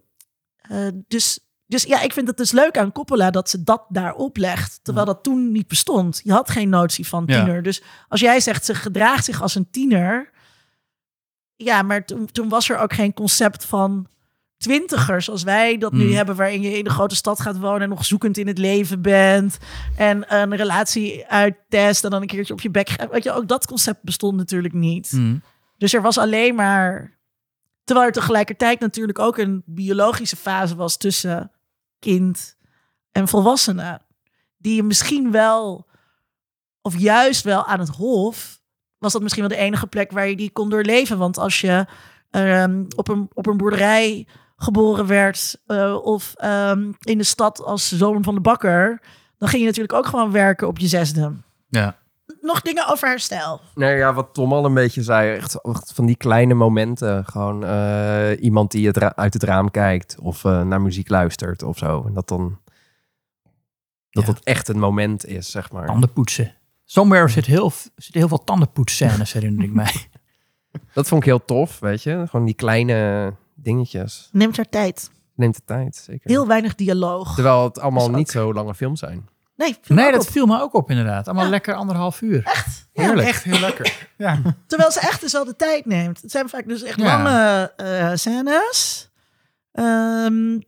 eh, 0.57 0.87
dus 1.07 1.39
dus 1.67 1.83
ja, 1.83 2.01
ik 2.01 2.13
vind 2.13 2.27
het 2.27 2.37
dus 2.37 2.51
leuk 2.51 2.77
aan 2.77 2.91
Coppola 2.91 3.31
dat 3.31 3.49
ze 3.49 3.63
dat 3.63 3.85
daarop 3.89 4.37
legt. 4.37 4.79
Terwijl 4.83 5.05
dat 5.05 5.23
toen 5.23 5.51
niet 5.51 5.67
bestond. 5.67 6.21
Je 6.23 6.31
had 6.31 6.49
geen 6.49 6.69
notie 6.69 7.07
van 7.07 7.23
Ja. 7.25 7.37
tiener. 7.43 7.63
Dus 7.63 7.83
als 8.07 8.19
jij 8.19 8.39
zegt 8.39 8.65
ze 8.65 8.75
gedraagt 8.75 9.25
zich 9.25 9.41
als 9.41 9.55
een 9.55 9.69
tiener. 9.71 10.31
Ja, 11.55 11.81
maar 11.81 12.05
toen, 12.05 12.25
toen 12.25 12.49
was 12.49 12.69
er 12.69 12.77
ook 12.77 12.93
geen 12.93 13.13
concept 13.13 13.65
van 13.65 14.07
twintigers 14.65 15.25
zoals 15.25 15.43
wij 15.43 15.77
dat 15.77 15.91
nu 15.91 16.05
Mm. 16.07 16.13
hebben. 16.13 16.35
Waarin 16.35 16.61
je 16.61 16.77
in 16.77 16.83
de 16.83 16.89
grote 16.89 17.15
stad 17.15 17.39
gaat 17.41 17.57
wonen 17.59 17.81
en 17.81 17.89
nog 17.89 18.05
zoekend 18.05 18.37
in 18.37 18.47
het 18.47 18.57
leven 18.57 19.01
bent. 19.01 19.57
En 19.95 20.33
een 20.35 20.55
relatie 20.55 21.25
uittest 21.27 22.03
en 22.03 22.09
dan 22.09 22.21
een 22.21 22.27
keertje 22.27 22.53
op 22.53 22.61
je 22.61 22.69
bek. 22.69 22.89
gaat. 22.89 23.11
Weet 23.11 23.23
je, 23.23 23.31
ook 23.31 23.47
dat 23.47 23.65
concept 23.67 24.03
bestond 24.03 24.35
natuurlijk 24.37 24.73
niet. 24.73 25.09
Hmm. 25.09 25.41
Dus 25.77 25.93
er 25.93 26.01
was 26.01 26.17
alleen 26.17 26.55
maar. 26.55 27.13
Terwijl 27.83 28.07
er 28.07 28.13
tegelijkertijd 28.13 28.79
natuurlijk 28.79 29.19
ook 29.19 29.37
een 29.37 29.63
biologische 29.65 30.35
fase 30.35 30.75
was 30.75 30.97
tussen 30.97 31.51
kind 31.99 32.57
en 33.11 33.27
volwassene. 33.27 34.01
Die 34.57 34.75
je 34.75 34.83
misschien 34.83 35.31
wel, 35.31 35.87
of 36.81 36.97
juist 36.99 37.43
wel 37.43 37.65
aan 37.65 37.79
het 37.79 37.89
hof, 37.89 38.59
was 38.97 39.13
dat 39.13 39.21
misschien 39.21 39.47
wel 39.47 39.57
de 39.57 39.63
enige 39.63 39.87
plek 39.87 40.11
waar 40.11 40.27
je 40.27 40.35
die 40.35 40.51
kon 40.51 40.69
doorleven. 40.69 41.17
Want 41.17 41.37
als 41.37 41.61
je 41.61 41.85
ehm, 42.31 42.83
op, 42.95 43.07
een, 43.07 43.29
op 43.33 43.47
een 43.47 43.57
boerderij 43.57 44.27
geboren 44.55 45.07
werd 45.07 45.61
eh, 45.65 45.95
of 46.03 46.33
ehm, 46.35 46.91
in 47.01 47.17
de 47.17 47.23
stad 47.23 47.63
als 47.63 47.87
zoon 47.97 48.23
van 48.23 48.35
de 48.35 48.41
bakker, 48.41 49.01
dan 49.37 49.49
ging 49.49 49.61
je 49.61 49.67
natuurlijk 49.67 49.93
ook 49.93 50.05
gewoon 50.05 50.31
werken 50.31 50.67
op 50.67 50.79
je 50.79 50.87
zesde. 50.87 51.33
Ja. 51.67 51.97
Nog 52.41 52.61
dingen 52.61 52.87
over 52.87 53.07
haar 53.07 53.19
stijl. 53.19 53.61
Nee, 53.75 53.95
ja, 53.97 54.13
wat 54.13 54.33
Tom 54.33 54.53
al 54.53 54.65
een 54.65 54.73
beetje 54.73 55.03
zei, 55.03 55.35
echt, 55.37 55.61
echt 55.63 55.91
van 55.93 56.05
die 56.05 56.15
kleine 56.15 56.53
momenten. 56.53 57.25
Gewoon 57.25 57.63
eh, 57.65 58.43
iemand 58.43 58.71
die 58.71 58.87
het 58.87 59.15
uit 59.15 59.33
het 59.33 59.43
raam 59.43 59.71
kijkt 59.71 60.15
of 60.19 60.45
eh, 60.45 60.61
naar 60.61 60.81
muziek 60.81 61.09
luistert 61.09 61.63
of 61.63 61.77
zo. 61.77 62.03
En 62.07 62.13
dat 62.13 62.27
dan 62.27 62.59
dat 64.09 64.25
Ja. 64.25 64.33
het 64.33 64.43
echt 64.43 64.67
een 64.67 64.79
moment 64.79 65.25
is, 65.25 65.51
zeg 65.51 65.71
maar. 65.71 65.85
Tandenpoetsen. 65.85 66.53
Somewhere 66.83 67.27
zit 67.27 67.45
heel, 67.45 67.71
zit 67.95 68.13
heel 68.13 68.27
veel 68.27 68.43
tandenpoetsscènes, 68.43 69.33
herinner 69.33 69.63
ik 69.63 69.73
mij. 69.73 69.93
Dat 70.93 71.07
vond 71.07 71.21
ik 71.21 71.27
heel 71.27 71.45
tof, 71.45 71.79
weet 71.79 72.03
je. 72.03 72.23
Gewoon 72.29 72.45
die 72.45 72.55
kleine 72.55 73.33
dingetjes. 73.55 74.29
Neemt 74.31 74.55
haar 74.55 74.69
tijd. 74.69 75.11
Neemt 75.35 75.55
de 75.55 75.61
tijd, 75.65 75.95
zeker. 75.95 76.29
Heel 76.29 76.47
weinig 76.47 76.75
dialoog. 76.75 77.33
Terwijl 77.33 77.63
het 77.63 77.79
allemaal 77.79 78.05
ook- 78.07 78.15
niet 78.15 78.29
zo 78.29 78.53
lange 78.53 78.75
films 78.75 78.99
zijn. 78.99 79.27
Nee, 79.55 79.77
viel 79.81 79.95
Nee, 79.95 80.11
dat 80.11 80.21
op. 80.21 80.29
viel 80.31 80.45
me 80.45 80.59
ook 80.61 80.73
op 80.73 80.89
inderdaad. 80.89 81.25
Allemaal 81.25 81.43
Ja. 81.45 81.49
lekker 81.49 81.75
anderhalf 81.75 82.21
uur. 82.21 82.41
Ja, 82.43 83.03
Heerlijk. 83.03 83.27
Echt 83.27 83.43
heel 83.43 83.59
lekker. 83.59 84.07
Ja. 84.17 84.41
Terwijl 84.67 84.91
ze 84.91 84.99
echt 84.99 85.21
dus 85.21 85.31
wel 85.31 85.45
de 85.45 85.55
tijd 85.55 85.85
neemt. 85.85 86.21
Het 86.21 86.31
zijn 86.31 86.49
vaak 86.49 86.67
dus 86.67 86.83
echt 86.83 86.99
Ja. 86.99 87.03
lange 87.23 87.73
eh, 87.75 88.11
scènes. 88.13 89.09
Ehm, 89.71 90.59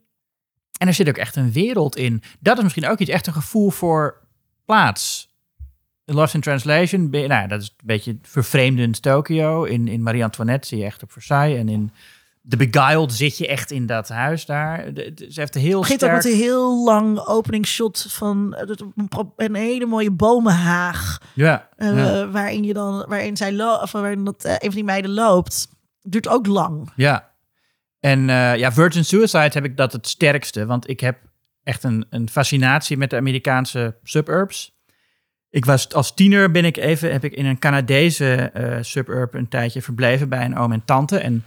En 0.78 0.88
er 0.88 0.94
zit 0.94 1.10
ook 1.10 1.18
echt 1.18 1.36
een 1.36 1.52
wereld 1.52 1.96
in. 1.96 2.24
Dat 2.40 2.58
is 2.58 2.64
misschien 2.64 2.88
ook 2.88 3.00
iets, 3.00 3.10
echt 3.10 3.28
een 3.28 3.34
gevoel 3.34 3.70
voor 3.70 4.28
plaats. 4.66 5.36
In 6.06 6.14
Lost 6.16 6.34
in 6.34 6.42
Translation, 6.42 7.10
nou, 7.10 7.48
dat 7.48 7.62
is 7.62 7.68
een 7.68 7.86
beetje 7.88 8.18
vervreemdend 8.22 9.02
Tokio. 9.02 9.64
In, 9.64 9.88
in 9.88 10.02
Marie 10.04 10.24
Antoinette 10.24 10.68
zie 10.68 10.78
je 10.78 10.86
echt 10.86 11.04
op 11.04 11.12
Versailles. 11.12 11.60
En 11.60 11.70
in 11.70 11.92
The 12.50 12.58
Beguiled 12.58 13.14
zit 13.14 13.38
je 13.38 13.48
echt 13.48 13.72
in 13.72 13.86
dat 13.86 14.10
huis 14.10 14.46
daar. 14.46 14.94
De- 14.94 15.14
de- 15.14 15.32
ze 15.32 15.40
heeft 15.40 15.56
een 15.56 15.62
heel 15.62 15.80
begint 15.80 16.04
ook 16.04 16.10
sterk... 16.10 16.24
met 16.24 16.34
een 16.34 16.40
heel 16.40 16.84
lang 16.84 17.20
openingsshot 17.20 18.06
van 18.10 18.56
eh, 18.56 18.76
een 19.36 19.56
hele 19.56 19.86
mooie 19.86 20.12
bomenhaag. 20.12 21.22
Ja, 21.34 21.70
eh, 21.76 21.98
ja, 21.98 22.28
waarin, 22.30 22.64
je 22.64 22.74
dan, 22.74 23.06
waarin, 23.08 23.38
zij 23.38 23.60
of 23.82 23.92
waarin 23.92 24.24
dat, 24.24 24.44
eh, 24.44 24.52
een 24.52 24.58
van 24.60 24.70
die 24.76 24.84
meiden 24.84 25.12
loopt. 25.12 25.68
Duurt 26.02 26.28
ook 26.28 26.48
lang. 26.48 26.92
ja. 26.96 27.36
En 28.00 28.20
ja, 28.58 28.72
Virgin 28.72 29.06
Suicide 29.06 29.50
heb 29.54 29.66
ik 29.66 29.78
dat 29.78 29.92
het 29.92 30.08
sterkste. 30.08 30.66
Want 30.66 30.90
ik 30.90 31.00
heb 31.00 31.18
echt 31.64 31.84
een, 31.84 32.06
een 32.10 32.30
fascinatie 32.30 32.98
met 32.98 33.10
de 33.10 33.16
Amerikaanse 33.16 33.98
suburbs. 34.04 34.76
Ik 35.50 35.66
was 35.66 35.94
als 35.94 36.14
tiener 36.14 36.52
ben 36.52 36.66
ik 36.66 36.78
even 36.78 37.12
heb 37.12 37.24
ik 37.24 37.34
in 37.34 37.46
een 37.46 37.60
Canadese 37.60 38.52
suburb 38.82 39.34
een 39.34 39.48
tijdje 39.48 39.82
verbleven 39.82 40.30
bij 40.30 40.46
een 40.46 40.58
oom 40.58 40.72
en 40.72 40.86
tante 40.86 41.18
en 41.18 41.44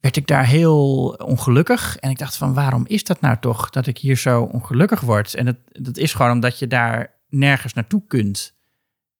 werd 0.00 0.16
ik 0.16 0.26
daar 0.26 0.46
heel 0.46 1.08
ongelukkig 1.24 1.96
en 1.96 2.10
ik 2.10 2.18
dacht 2.18 2.36
van 2.36 2.54
waarom 2.54 2.84
is 2.86 3.04
dat 3.04 3.20
nou 3.20 3.36
toch 3.40 3.70
dat 3.70 3.86
ik 3.86 3.98
hier 3.98 4.16
zo 4.16 4.42
ongelukkig 4.42 5.00
word 5.00 5.34
en 5.34 5.44
dat 5.44 5.56
dat 5.72 5.96
is 5.96 6.14
gewoon 6.14 6.32
omdat 6.32 6.58
je 6.58 6.66
daar 6.66 7.14
nergens 7.28 7.72
naartoe 7.72 8.02
kunt 8.06 8.58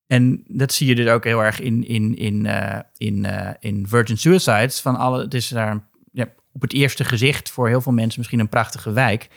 En 0.07 0.45
dat 0.47 0.73
zie 0.73 0.87
je 0.87 0.95
dus 0.95 1.09
ook 1.09 1.25
heel 1.25 1.45
erg 1.45 1.61
in, 1.61 1.87
in, 1.87 2.17
in, 2.17 2.47
eh, 2.47 2.79
in, 2.97 3.25
eh, 3.25 3.55
in 3.59 3.89
Virgin 3.89 4.19
Suicides. 4.19 4.81
Van 4.81 4.97
alle, 4.97 5.23
het 5.23 5.35
is 5.35 5.49
daar 5.49 5.89
ja, 6.13 6.27
op 6.53 6.61
het 6.61 6.73
eerste 6.73 7.05
gezicht 7.05 7.51
voor 7.51 7.69
heel 7.69 7.81
veel 7.81 7.93
mensen 7.93 8.19
misschien 8.19 8.41
een 8.41 8.49
prachtige 8.49 8.93
wijk. 8.93 9.29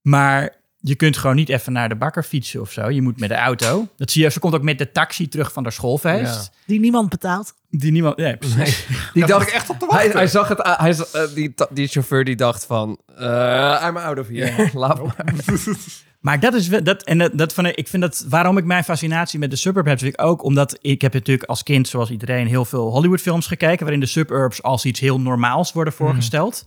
Maar 0.00 0.61
je 0.82 0.94
kunt 0.94 1.16
gewoon 1.16 1.36
niet 1.36 1.48
even 1.48 1.72
naar 1.72 1.88
de 1.88 1.94
bakker 1.94 2.22
fietsen 2.22 2.60
of 2.60 2.72
zo. 2.72 2.90
Je 2.90 3.02
moet 3.02 3.20
met 3.20 3.28
de 3.28 3.34
auto. 3.34 3.88
Dat 3.96 4.10
zie 4.10 4.22
je. 4.22 4.30
Ze 4.30 4.38
komt 4.38 4.54
ook 4.54 4.62
met 4.62 4.78
de 4.78 4.92
taxi 4.92 5.28
terug 5.28 5.52
van 5.52 5.62
de 5.62 5.70
schoolfeest. 5.70 6.50
Die 6.66 6.80
niemand 6.80 7.08
betaalt. 7.08 7.54
Die 7.70 7.92
niemand. 7.92 8.16
Nee, 8.16 8.36
precies. 8.36 8.86
Die 9.14 9.26
dacht, 9.26 9.48
ik 9.48 9.54
echt 9.54 9.70
op 9.70 9.78
te 9.78 9.86
hij, 9.88 9.96
wachten. 9.96 10.16
hij 10.16 10.26
zag 10.26 10.48
het, 10.48 10.58
hij, 10.62 10.96
eh, 11.12 11.34
die, 11.34 11.54
die 11.70 11.88
chauffeur 11.88 12.24
die 12.24 12.36
dacht 12.36 12.66
van, 12.66 12.98
eh, 13.16 13.84
I'm 13.88 13.96
out 13.96 14.18
of 14.18 14.28
here. 14.28 14.70
Laat 14.78 15.02
maar. 15.02 15.34
Maar 16.20 16.40
dat 16.40 16.54
is 16.54 16.68
wel- 16.68 16.82
dat 16.82 17.02
en 17.02 17.18
dat, 17.18 17.38
dat 17.38 17.54
van 17.54 17.66
ik 17.66 17.88
vind 17.88 18.02
dat 18.02 18.24
waarom 18.28 18.58
ik 18.58 18.64
mijn 18.64 18.84
fascinatie 18.84 19.38
met 19.38 19.50
de 19.50 19.56
suburb 19.56 19.86
heb, 19.86 19.94
natuurlijk 19.94 20.22
ook 20.22 20.44
omdat 20.44 20.78
ik 20.80 21.02
heb 21.02 21.12
natuurlijk 21.12 21.48
als 21.48 21.62
kind 21.62 21.88
zoals 21.88 22.10
iedereen 22.10 22.46
heel 22.46 22.64
veel 22.64 22.90
Hollywoodfilms 22.90 23.46
gekeken 23.46 23.80
waarin 23.80 24.00
de 24.00 24.06
suburbs 24.06 24.62
als 24.62 24.84
iets 24.84 25.00
heel 25.00 25.20
normaals 25.20 25.72
worden 25.72 25.92
voorgesteld. 25.92 26.66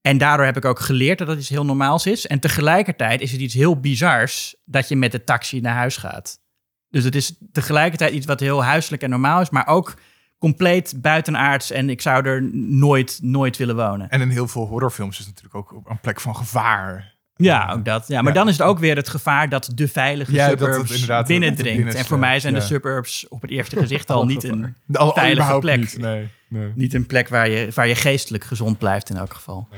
En 0.00 0.18
daardoor 0.18 0.46
heb 0.46 0.56
ik 0.56 0.64
ook 0.64 0.80
geleerd 0.80 1.18
dat 1.18 1.26
dat 1.26 1.38
iets 1.38 1.48
heel 1.48 1.64
normaals 1.64 2.06
is. 2.06 2.26
En 2.26 2.40
tegelijkertijd 2.40 3.20
is 3.20 3.32
het 3.32 3.40
iets 3.40 3.54
heel 3.54 3.80
bizars 3.80 4.54
dat 4.64 4.88
je 4.88 4.96
met 4.96 5.12
de 5.12 5.24
taxi 5.24 5.60
naar 5.60 5.74
huis 5.76 5.96
gaat. 5.96 6.38
Dus 6.90 7.04
het 7.04 7.14
is 7.14 7.34
tegelijkertijd 7.52 8.12
iets 8.12 8.26
wat 8.26 8.40
heel 8.40 8.64
huiselijk 8.64 9.02
en 9.02 9.10
normaal 9.10 9.40
is, 9.40 9.50
maar 9.50 9.66
ook 9.66 9.94
compleet 10.38 10.94
buitenaards. 10.96 11.70
En 11.70 11.90
ik 11.90 12.00
zou 12.00 12.24
er 12.26 12.42
nooit, 12.54 13.18
nooit 13.22 13.56
willen 13.56 13.76
wonen. 13.76 14.08
En 14.10 14.20
in 14.20 14.28
heel 14.28 14.48
veel 14.48 14.66
horrorfilms 14.66 15.18
is 15.18 15.26
het 15.26 15.34
natuurlijk 15.42 15.72
ook 15.74 15.82
een 15.90 16.00
plek 16.00 16.20
van 16.20 16.36
gevaar. 16.36 17.14
Ja, 17.38 17.72
ook 17.72 17.84
dat. 17.84 18.04
Ja, 18.08 18.22
maar 18.22 18.32
Ja. 18.32 18.38
dan 18.38 18.48
is 18.48 18.58
het 18.58 18.66
ook 18.66 18.78
weer 18.78 18.96
het 18.96 19.08
gevaar 19.08 19.48
dat 19.48 19.70
de 19.74 19.88
veilige 19.88 20.32
Ja, 20.32 20.48
suburbs 20.48 21.06
binnendringt. 21.26 21.76
binnen- 21.76 21.94
en 21.94 22.04
voor 22.04 22.18
mij 22.18 22.40
zijn 22.40 22.54
de 22.54 22.60
suburbs 22.60 23.28
op 23.28 23.42
het 23.42 23.50
eerste 23.50 23.76
gezicht 23.76 24.10
al 24.10 24.24
niet 24.26 24.44
een, 24.44 24.76
Veilige 25.14 25.58
plek. 25.58 25.78
niet. 25.78 25.98
Nee, 25.98 26.28
nee. 26.48 26.72
niet 26.74 26.94
een 26.94 27.06
plek 27.06 27.28
waar 27.28 27.48
je, 27.48 27.70
waar 27.74 27.88
je 27.88 27.94
geestelijk 27.94 28.44
gezond 28.44 28.78
blijft 28.78 29.10
in 29.10 29.16
elk 29.16 29.32
geval. 29.32 29.66
We 29.70 29.76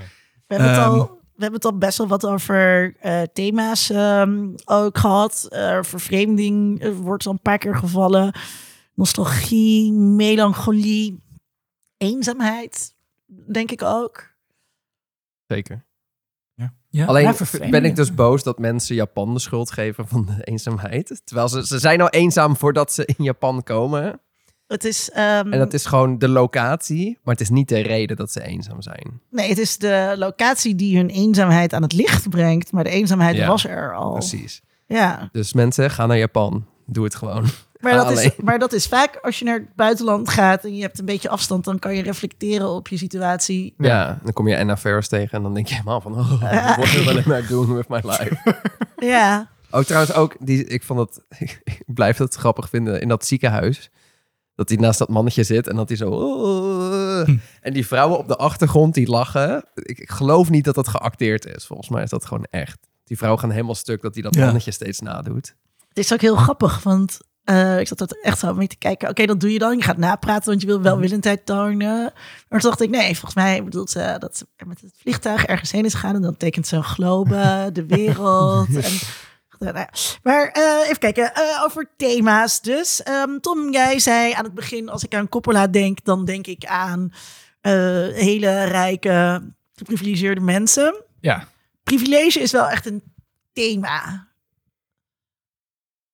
hebben, 0.55 0.69
het, 0.69 0.79
Ehm. 0.79 0.89
al, 0.91 1.07
we 1.35 1.43
hebben 1.43 1.61
het 1.61 1.65
al 1.65 1.79
best 1.79 1.99
wel 1.99 2.09
wat 2.09 2.27
over 2.27 2.95
eh, 3.01 3.23
thema's 3.33 3.91
ehm, 3.91 4.49
ook 4.65 4.99
gehad. 4.99 5.47
Eh, 5.51 5.83
vervreemding 5.83 6.81
eh, 6.81 6.93
wordt 6.93 7.27
al 7.27 7.33
een 7.33 7.43
paar 7.43 7.59
keer 7.59 7.77
gevallen. 7.77 8.35
Nostalgie, 8.95 9.93
melancholie, 9.93 11.23
eenzaamheid, 11.97 12.95
denk 13.27 13.71
ik 13.71 13.83
ook. 13.83 14.37
Zeker. 15.47 15.87
Ja, 16.91 17.07
Alleen 17.07 17.25
ja, 17.25 17.69
ben 17.71 17.85
ik 17.85 17.97
dus 17.97 18.15
boos 18.15 18.43
dat 18.43 18.59
mensen 18.59 18.95
Japan 18.95 19.35
de 19.35 19.41
schuld 19.41 19.71
geven 19.71 20.09
van 20.09 20.27
de 20.27 20.45
eenzaamheid. 20.51 21.21
Terwijl 21.25 21.49
ze, 21.49 21.67
ze 21.67 21.79
zijn 21.79 22.01
al 22.01 22.09
eenzaam 22.09 22.57
voordat 22.57 22.93
ze 22.93 23.07
in 23.17 23.25
Japan 23.25 23.63
komen. 23.63 24.21
Het 24.69 24.85
is, 24.85 25.11
ehm, 25.11 25.53
En 25.53 25.59
dat 25.59 25.73
is 25.75 25.87
gewoon 25.87 26.19
de 26.19 26.29
locatie, 26.29 27.19
maar 27.25 27.35
het 27.35 27.43
is 27.43 27.49
niet 27.51 27.69
de 27.69 27.81
reden 27.81 28.17
dat 28.17 28.33
ze 28.33 28.43
eenzaam 28.43 28.83
zijn. 28.83 29.21
nee, 29.31 29.49
het 29.49 29.59
is 29.59 29.79
de 29.79 30.15
locatie 30.19 30.75
die 30.75 30.97
hun 30.97 31.09
eenzaamheid 31.09 31.73
aan 31.73 31.83
het 31.83 31.93
licht 31.93 32.29
brengt. 32.31 32.73
Maar 32.73 32.85
de 32.85 32.91
eenzaamheid 32.91 33.37
Ja, 33.37 33.47
was 33.47 33.65
er 33.67 33.95
al. 33.95 34.13
Precies. 34.13 34.63
Ja, 34.87 35.29
Dus 35.33 35.53
mensen, 35.53 35.91
ga 35.91 36.07
naar 36.07 36.19
Japan. 36.19 36.67
Doe 36.87 37.05
het 37.05 37.15
gewoon. 37.15 37.45
maar 37.81 37.93
dat, 37.93 38.11
is, 38.11 38.31
maar 38.37 38.59
dat 38.59 38.73
is 38.73 38.87
vaak 38.87 39.17
als 39.23 39.39
je 39.39 39.45
naar 39.45 39.59
het 39.59 39.75
buitenland 39.77 40.29
gaat 40.29 40.65
en 40.65 40.77
je 40.77 40.83
hebt 40.83 40.99
een 40.99 41.05
beetje 41.05 41.29
afstand, 41.29 41.65
dan 41.65 41.79
kan 41.79 41.95
je 41.95 42.03
reflecteren 42.03 42.69
op 42.69 42.89
je 42.89 42.97
situatie. 42.97 43.75
Ja. 43.79 44.19
dan 44.23 44.33
kom 44.33 44.49
je 44.49 44.59
Anna 44.59 44.77
Faris 44.77 45.09
tegen 45.09 45.37
en 45.37 45.43
dan 45.43 45.55
denk 45.55 45.67
je 45.67 45.75
helemaal 45.75 46.01
van... 46.01 46.13
Oh, 46.19 46.41
what 46.77 46.93
will 46.93 47.17
I 47.19 47.23
now 47.27 47.49
doing 47.49 47.75
with 47.75 47.89
my 47.89 48.01
life? 48.05 48.37
Ja, 48.97 49.49
Ook 49.71 49.85
trouwens 49.85 50.13
ook, 50.15 50.37
die, 50.41 50.65
ik 50.65 50.83
vond 50.83 51.01
het, 51.01 51.21
ik 51.65 51.83
blijf 51.87 52.17
het 52.19 52.35
grappig 52.35 52.69
vinden 52.69 53.01
in 53.01 53.09
dat 53.09 53.27
ziekenhuis. 53.27 53.91
Dat 54.59 54.69
hij 54.69 54.79
naast 54.79 54.99
dat 54.99 55.09
mannetje 55.09 55.43
zit 55.43 55.67
en 55.67 55.77
dat 55.77 55.89
hij 55.89 55.97
zo... 55.97 56.11
"Oh." 56.11 57.29
En 57.61 57.73
die 57.73 57.87
vrouwen 57.87 58.19
op 58.19 58.29
de 58.29 58.37
achtergrond 58.37 58.95
die 58.95 59.09
lachen. 59.09 59.65
Ik, 59.75 59.99
ik 59.99 60.11
geloof 60.11 60.51
niet 60.51 60.65
dat 60.65 60.75
dat 60.75 60.89
geacteerd 60.89 61.47
is. 61.57 61.67
Volgens 61.67 61.89
mij 61.89 62.03
is 62.03 62.11
dat 62.11 62.25
gewoon 62.27 62.47
echt. 62.51 62.79
Die 63.05 63.17
vrouwen 63.17 63.41
gaan 63.41 63.51
helemaal 63.51 63.75
stuk 63.75 64.03
dat 64.03 64.15
hij 64.15 64.23
dat 64.23 64.35
Ja. 64.35 64.45
mannetje 64.45 64.71
steeds 64.71 65.01
nadoet. 65.01 65.55
Het 65.89 65.99
is 65.99 66.13
ook 66.13 66.21
heel 66.21 66.37
grappig, 66.37 66.83
want 66.83 67.19
eh, 67.45 67.81
ik 67.81 67.87
zat 67.89 68.01
er 68.01 68.19
echt 68.23 68.39
zo 68.39 68.55
mee 68.55 68.67
te 68.67 68.77
kijken. 68.77 69.09
Oké, 69.09 69.27
dat 69.27 69.41
doe 69.41 69.53
je 69.53 69.59
dan. 69.59 69.77
Je 69.77 69.83
gaat 69.83 69.97
napraten, 69.97 70.49
want 70.49 70.61
je 70.61 70.67
wil 70.67 70.83
welwillendheid 70.83 71.47
tonen. 71.47 72.13
Maar 72.49 72.61
toen 72.61 72.71
dacht 72.71 72.81
ik, 72.81 72.91
nee, 72.91 73.13
volgens 73.13 73.35
mij 73.35 73.65
bedoelt 73.65 73.91
ze 73.91 74.17
dat 74.19 74.37
ze 74.37 74.47
er 74.57 74.67
met 74.67 74.81
het 74.81 74.93
vliegtuig 74.97 75.45
ergens 75.45 75.73
heen 75.73 75.85
is 75.85 75.95
gegaan. 75.95 76.15
En 76.15 76.23
dan 76.23 76.37
tekent 76.37 76.67
ze 76.67 76.77
een 76.77 76.85
globe, 76.85 77.71
de 77.73 77.87
wereld. 77.87 78.69
En, 78.77 78.83
nou 79.59 79.77
ja. 79.79 79.89
maar 80.23 80.49
eh, 80.49 80.85
even 80.85 80.99
kijken, 80.99 81.35
eh, 81.35 81.63
over 81.65 81.91
thema's 81.97 82.61
dus. 82.61 83.03
Ehm, 83.03 83.39
Tom, 83.41 83.73
jij 83.73 83.99
zei 83.99 84.33
aan 84.33 84.45
het 84.45 84.55
begin, 84.55 84.89
als 84.89 85.05
ik 85.05 85.15
aan 85.15 85.29
Coppola 85.29 85.67
denk, 85.67 86.05
dan 86.05 86.25
denk 86.25 86.47
ik 86.47 86.65
aan 86.67 87.13
eh, 87.61 87.73
hele 88.09 88.65
rijke, 88.65 89.43
geprivilegeerde 89.75 90.41
mensen. 90.41 91.03
Ja. 91.21 91.49
Privilege 91.83 92.41
is 92.41 92.53
wel 92.53 92.69
echt 92.69 92.87
een 92.87 93.03
thema. 93.53 94.27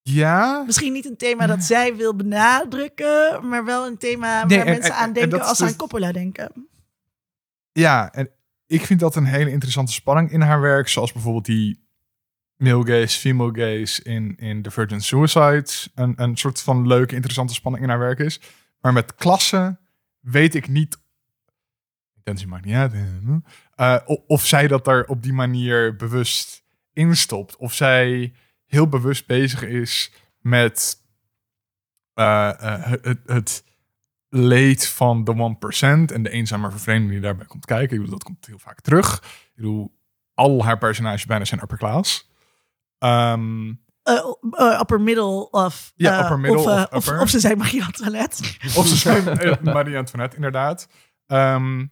Ja. 0.03 0.63
Misschien 0.67 0.93
niet 0.93 1.07
een 1.07 1.17
thema 1.17 1.47
dat 1.47 1.63
zij 1.63 1.97
wil 1.97 2.15
benadrukken, 2.17 3.49
maar 3.49 3.65
wel 3.65 3.87
een 3.87 3.99
thema 3.99 4.45
Nee, 4.45 4.59
waar 4.59 4.67
en- 4.67 4.73
mensen 4.73 4.93
en- 4.95 4.99
aan 5.01 5.07
en 5.07 5.13
denken 5.13 5.41
als 5.41 5.57
ze 5.57 5.63
dus- 5.63 5.73
aan 5.73 5.79
Coppola 5.79 6.13
denken. 6.13 6.69
Ja, 7.73 8.13
en 8.13 8.31
ik 8.67 8.87
vind 8.87 9.01
dat 9.01 9.17
een 9.17 9.25
hele 9.25 9.51
interessante 9.51 9.93
spanning 9.93 10.31
in 10.31 10.41
haar 10.41 10.61
werk. 10.61 10.89
Zoals 10.89 11.13
bijvoorbeeld 11.13 11.45
die 11.45 11.84
male 12.57 12.87
gaze, 12.87 13.19
female 13.19 13.53
gaze 13.53 14.03
in, 14.03 14.37
in 14.37 14.63
The 14.63 14.71
Virgin 14.71 15.01
Suicides. 15.01 15.91
Een, 15.95 16.13
een 16.17 16.37
soort 16.37 16.63
van 16.63 16.87
leuke, 16.87 17.15
interessante 17.15 17.55
spanning 17.55 17.85
in 17.85 17.91
haar 17.91 17.99
werk 17.99 18.19
is. 18.19 18.41
Maar 18.81 18.93
met 18.93 19.15
klassen 19.15 19.79
weet 20.21 20.55
ik 20.55 20.69
niet... 20.69 21.03
Intentie 22.17 22.47
maakt 22.47 22.65
niet 22.65 22.75
uit. 22.75 22.93
eh, 23.75 23.97
of 24.27 24.47
zij 24.47 24.69
dat 24.69 24.85
daar 24.85 25.05
op 25.05 25.23
die 25.23 25.33
manier 25.33 25.97
bewust 25.97 26.65
instopt. 26.93 27.57
Of 27.57 27.75
zij 27.75 28.35
heel 28.67 28.89
bewust 28.89 29.27
bezig 29.27 29.63
is 29.63 30.13
met 30.39 31.03
eh, 32.15 32.49
eh, 32.49 32.93
het, 33.03 33.21
het 33.27 33.65
leed 34.29 34.89
van 34.89 35.25
de 35.25 35.57
1% 36.11 36.13
en 36.13 36.23
de 36.23 36.31
eenzame 36.31 36.71
vervreemding 36.71 37.11
die 37.11 37.21
daarbij 37.21 37.47
komt 37.47 37.65
kijken. 37.65 37.97
Ik 37.97 38.03
bedoel, 38.03 38.19
dat 38.19 38.25
komt 38.25 38.47
heel 38.47 38.59
vaak 38.59 38.81
terug. 38.81 39.17
Ik 39.17 39.53
bedoel, 39.55 39.95
al 40.35 40.65
haar 40.65 40.79
personages 40.79 41.27
bijna 41.27 41.45
zijn 41.45 41.63
upper 41.63 41.79
class. 41.79 42.33
Eh, 42.99 44.79
upper 44.81 45.01
middle 45.01 45.51
of... 45.51 45.93
Ja, 45.97 46.13
eh, 46.19 46.21
upper 46.23 46.39
middle 46.39 46.59
of, 46.61 46.67
of 46.67 46.93
of, 46.93 47.07
upper. 47.07 47.21
of 47.21 47.29
ze 47.29 47.41
zijn 47.41 47.59
Marie 47.59 47.85
Antoinette. 47.85 48.43
of 48.79 48.87
ze 48.87 48.97
zijn 48.97 49.25
Marie 49.63 49.97
Antoinette, 49.97 50.37
inderdaad. 50.37 50.89
Ehm, 51.27 51.87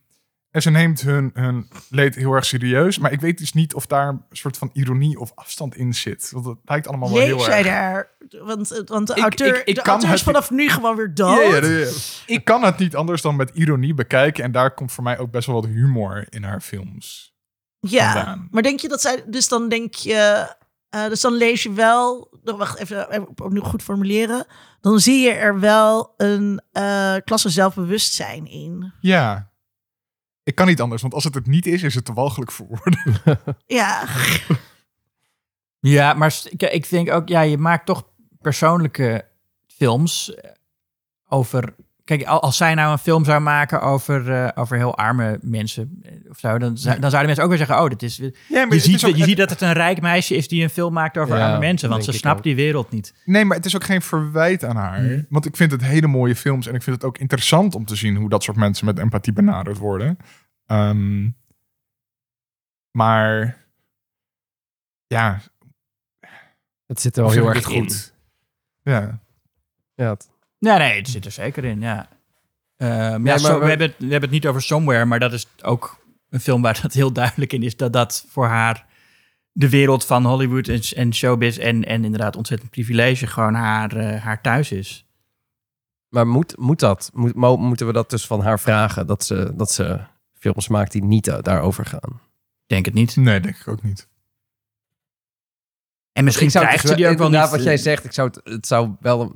en 0.50 0.62
ze 0.62 0.70
neemt 0.70 1.00
hun, 1.00 1.30
hun 1.34 1.68
leed 1.90 2.14
heel 2.14 2.32
erg 2.32 2.44
serieus. 2.44 2.98
Maar 2.98 3.12
ik 3.12 3.20
weet 3.20 3.38
dus 3.38 3.52
niet 3.52 3.74
of 3.74 3.86
daar 3.86 4.08
een 4.08 4.22
soort 4.30 4.56
van 4.56 4.70
ironie 4.72 5.18
of 5.18 5.32
afstand 5.34 5.76
in 5.76 5.94
zit. 5.94 6.30
Want 6.30 6.46
het 6.46 6.58
lijkt 6.64 6.88
allemaal 6.88 7.12
wel 7.12 7.20
heel 7.22 7.48
erg... 7.50 7.64
daar? 7.66 8.10
Want, 8.42 8.82
want 8.86 9.06
de 9.06 9.14
Ik- 9.14 9.22
auteur, 9.22 9.60
ik- 9.60 9.64
ik 9.66 9.74
de 9.74 9.82
kan 9.82 9.92
auteur 9.92 10.12
is 10.12 10.22
vanaf 10.22 10.50
nu 10.50 10.68
gewoon 10.68 10.96
weer 10.96 11.14
dood. 11.14 11.36
Ja, 11.36 11.42
ja, 11.42 11.66
ja, 11.66 11.78
ja. 11.78 11.90
Ik 12.26 12.44
kan 12.44 12.62
het 12.62 12.78
niet 12.78 12.96
anders 12.96 13.22
dan 13.22 13.36
met 13.36 13.50
ironie 13.54 13.94
bekijken. 13.94 14.44
En 14.44 14.52
daar 14.52 14.74
komt 14.74 14.92
voor 14.92 15.04
mij 15.04 15.18
ook 15.18 15.30
best 15.30 15.46
wel 15.46 15.60
wat 15.60 15.70
humor 15.70 16.26
in 16.28 16.42
haar 16.42 16.60
films. 16.60 17.34
Ja, 17.78 18.12
vandaan. 18.12 18.48
maar 18.50 18.62
denk 18.62 18.80
je 18.80 18.88
dat 18.88 19.00
zij... 19.00 19.24
Dus 19.26 19.48
dan 19.48 19.68
denk 19.68 19.94
je... 19.94 20.46
eh, 20.92 21.08
dus 21.08 21.20
dan 21.20 21.32
lees 21.32 21.62
je 21.62 21.72
wel... 21.72 22.30
nog 22.42 22.56
wacht, 22.56 22.78
even, 22.78 23.10
even 23.10 23.28
opnieuw 23.28 23.62
goed 23.62 23.82
formuleren. 23.82 24.46
Dan 24.80 25.00
zie 25.00 25.20
je 25.20 25.30
er 25.30 25.60
wel 25.60 26.14
een 26.16 26.62
eh 26.72 27.16
klasse 27.24 27.48
zelfbewustzijn 27.48 28.46
in. 28.46 28.92
Ja. 29.00 29.50
Ik 30.42 30.54
kan 30.54 30.66
niet 30.66 30.80
anders, 30.80 31.02
want 31.02 31.14
als 31.14 31.24
het 31.24 31.34
het 31.34 31.46
niet 31.46 31.66
is, 31.66 31.82
is 31.82 31.94
het 31.94 32.04
te 32.04 32.12
walgelijk 32.12 32.50
voor 32.52 32.66
woorden. 32.66 33.20
Ja, 33.66 34.04
Ja, 35.80 36.14
maar 36.14 36.40
ik 36.50 36.90
denk 36.90 37.10
ook, 37.10 37.28
ja, 37.28 37.40
je 37.40 37.58
maakt 37.58 37.86
toch 37.86 38.08
persoonlijke 38.40 39.28
films 39.66 40.34
eh, 40.34 40.50
over. 41.28 41.74
Kijk, 42.16 42.24
al- 42.28 42.42
als 42.42 42.56
zij 42.56 42.74
nou 42.74 42.92
een 42.92 42.98
film 42.98 43.24
zou 43.24 43.40
maken 43.40 43.80
over, 43.82 44.32
eh, 44.32 44.48
over 44.54 44.76
heel 44.76 44.96
arme 44.96 45.38
mensen 45.42 45.98
eh, 46.02 46.12
of 46.30 46.38
zo, 46.38 46.58
dan, 46.58 46.78
zou- 46.78 46.94
dan 47.00 47.10
zouden 47.10 47.24
mensen 47.26 47.42
ook 47.42 47.48
weer 47.48 47.58
zeggen: 47.58 47.80
Oh, 47.82 47.88
dit 47.88 48.02
is. 48.02 48.16
Ja, 48.16 48.32
maar 48.48 48.74
Je, 48.74 48.80
ziet, 48.80 49.00
je 49.00 49.24
ziet 49.24 49.36
dat 49.36 49.50
het 49.50 49.60
een 49.60 49.72
rijk 49.72 50.00
meisje 50.00 50.34
is 50.36 50.48
die 50.48 50.62
een 50.62 50.70
film 50.70 50.92
maakt 50.92 51.18
over 51.18 51.36
Ja, 51.36 51.46
arme 51.46 51.58
mensen, 51.58 51.88
want 51.88 52.04
ze 52.04 52.12
snapt 52.12 52.36
ook. 52.38 52.42
die 52.44 52.54
wereld 52.54 52.90
niet. 52.90 53.14
Nee, 53.24 53.44
maar 53.44 53.56
het 53.56 53.66
is 53.66 53.74
ook 53.76 53.84
geen 53.84 54.02
verwijt 54.02 54.64
aan 54.64 54.76
haar. 54.76 55.00
Mhm. 55.02 55.22
Want 55.28 55.44
ik 55.46 55.56
vind 55.56 55.70
het 55.70 55.82
hele 55.82 56.06
mooie 56.06 56.36
films 56.36 56.66
en 56.66 56.74
ik 56.74 56.82
vind 56.82 56.96
het 56.96 57.04
ook 57.04 57.18
interessant 57.18 57.74
om 57.74 57.84
te 57.84 57.96
zien 57.96 58.16
hoe 58.16 58.28
dat 58.28 58.42
soort 58.42 58.56
mensen 58.56 58.86
met 58.86 58.98
empathie 58.98 59.32
benaderd 59.32 59.78
worden. 59.78 60.16
Ehm, 60.66 61.28
maar 62.90 63.56
ja, 65.06 65.40
Het 66.86 67.00
zit 67.00 67.16
er 67.16 67.22
wel 67.22 67.32
heel 67.32 67.46
erg 67.48 67.64
het 67.66 67.72
in. 67.74 67.80
goed. 67.82 68.14
Ja. 68.82 69.20
Ja, 69.94 70.10
het- 70.10 70.30
Nee, 70.62 70.78
nee, 70.78 70.96
het 70.98 71.08
zit 71.08 71.24
er 71.24 71.30
zeker 71.30 71.64
in, 71.64 71.80
ja. 71.80 72.08
Ja, 72.76 73.18
maar 73.18 73.38
we- 73.58 73.58
we, 73.58 73.68
hebben 73.68 73.86
het, 73.86 73.96
we 73.98 74.02
hebben 74.04 74.20
het 74.22 74.30
niet 74.30 74.46
over 74.46 74.62
Somewhere, 74.62 75.04
maar 75.04 75.18
dat 75.20 75.32
is 75.32 75.46
ook 75.62 76.04
een 76.28 76.40
film 76.40 76.62
waar 76.62 76.78
dat 76.82 76.92
heel 76.92 77.12
duidelijk 77.12 77.52
in 77.52 77.62
is 77.62 77.76
dat 77.76 77.92
dat 77.92 78.24
voor 78.28 78.46
haar 78.46 78.86
de 79.52 79.68
wereld 79.68 80.04
van 80.04 80.24
Hollywood 80.26 80.68
en, 80.68 80.80
en 80.96 81.14
showbiz 81.14 81.58
en, 81.58 81.84
en 81.84 82.04
inderdaad 82.04 82.36
ontzettend 82.36 82.70
privilege 82.70 83.26
gewoon 83.26 83.54
haar, 83.54 83.96
eh, 83.96 84.22
haar 84.22 84.40
thuis 84.42 84.72
is. 84.72 85.06
Maar 86.08 86.26
moet, 86.26 86.56
moet 86.56 86.80
dat? 86.80 87.10
Moet, 87.14 87.34
mo- 87.34 87.56
moeten 87.56 87.86
we 87.86 87.92
dat 87.92 88.10
dus 88.10 88.26
van 88.26 88.40
haar 88.42 88.60
vragen? 88.60 89.06
Dat 89.06 89.24
ze, 89.24 89.52
dat 89.56 89.72
ze 89.72 90.00
films 90.38 90.68
maakt 90.68 90.92
die 90.92 91.04
niet 91.04 91.26
eh, 91.28 91.38
daarover 91.42 91.84
gaan? 91.86 92.10
Ik 92.12 92.66
Denk 92.66 92.84
het 92.84 92.94
niet. 92.94 93.16
Nee, 93.16 93.40
denk 93.40 93.56
ik 93.56 93.68
ook 93.68 93.82
niet. 93.82 94.08
En 96.12 96.24
misschien 96.24 96.50
zou 96.50 96.64
krijgt 96.64 96.86
ze 96.86 96.94
die 96.94 97.08
ook 97.08 97.18
wel 97.18 97.26
niet. 97.28 97.34
inderdaad, 97.34 97.50
wat 97.56 97.66
jij 97.66 97.76
zegt, 97.76 98.04
ik 98.04 98.12
zou 98.12 98.28
het, 98.28 98.40
het 98.44 98.66
zou 98.66 98.90
wel... 99.00 99.32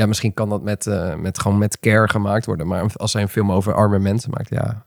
Ja, 0.00 0.06
misschien 0.06 0.34
kan 0.34 0.48
dat 0.48 0.62
met, 0.62 0.86
eh, 0.86 1.14
met, 1.14 1.38
gewoon 1.38 1.58
met 1.58 1.78
care 1.78 2.08
gemaakt 2.08 2.46
worden. 2.46 2.66
Maar 2.66 2.92
als 2.96 3.10
zij 3.10 3.22
een 3.22 3.28
film 3.28 3.52
over 3.52 3.74
arme 3.74 3.98
mensen 3.98 4.30
maakt, 4.30 4.50
ja... 4.50 4.84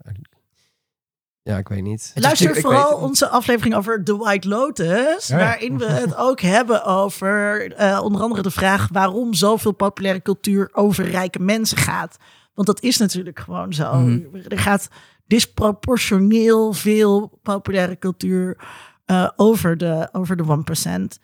Ja, 1.41 1.57
ik 1.57 1.67
weet 1.67 1.81
niet. 1.81 2.11
Luister 2.15 2.55
Ik 2.55 2.61
vooral 2.61 2.97
onze 2.97 3.29
aflevering 3.29 3.75
over 3.75 4.03
The 4.03 4.17
White 4.17 4.47
Lotus, 4.47 5.27
Ja, 5.27 5.37
ja. 5.37 5.43
waarin 5.43 5.77
we 5.77 5.85
het 5.85 6.15
ook 6.15 6.39
hebben 6.57 6.83
over 6.85 7.71
eh, 7.73 7.99
onder 8.03 8.21
andere 8.21 8.41
de 8.41 8.51
vraag 8.51 8.87
waarom 8.91 9.33
zoveel 9.33 9.71
populaire 9.71 10.21
cultuur 10.21 10.69
over 10.71 11.09
rijke 11.09 11.39
mensen 11.39 11.77
gaat. 11.77 12.17
Want 12.53 12.67
dat 12.67 12.81
is 12.81 12.97
natuurlijk 12.97 13.39
gewoon 13.39 13.73
zo. 13.73 13.93
Mhm. 13.93 14.35
Er 14.47 14.59
gaat 14.59 14.87
disproportioneel 15.27 16.73
veel 16.73 17.39
populaire 17.41 17.97
cultuur 17.97 18.57
eh, 19.05 19.29
over, 19.35 19.77
de, 19.77 20.09
over 20.11 20.35
de 20.35 20.43
1%. 20.43 21.19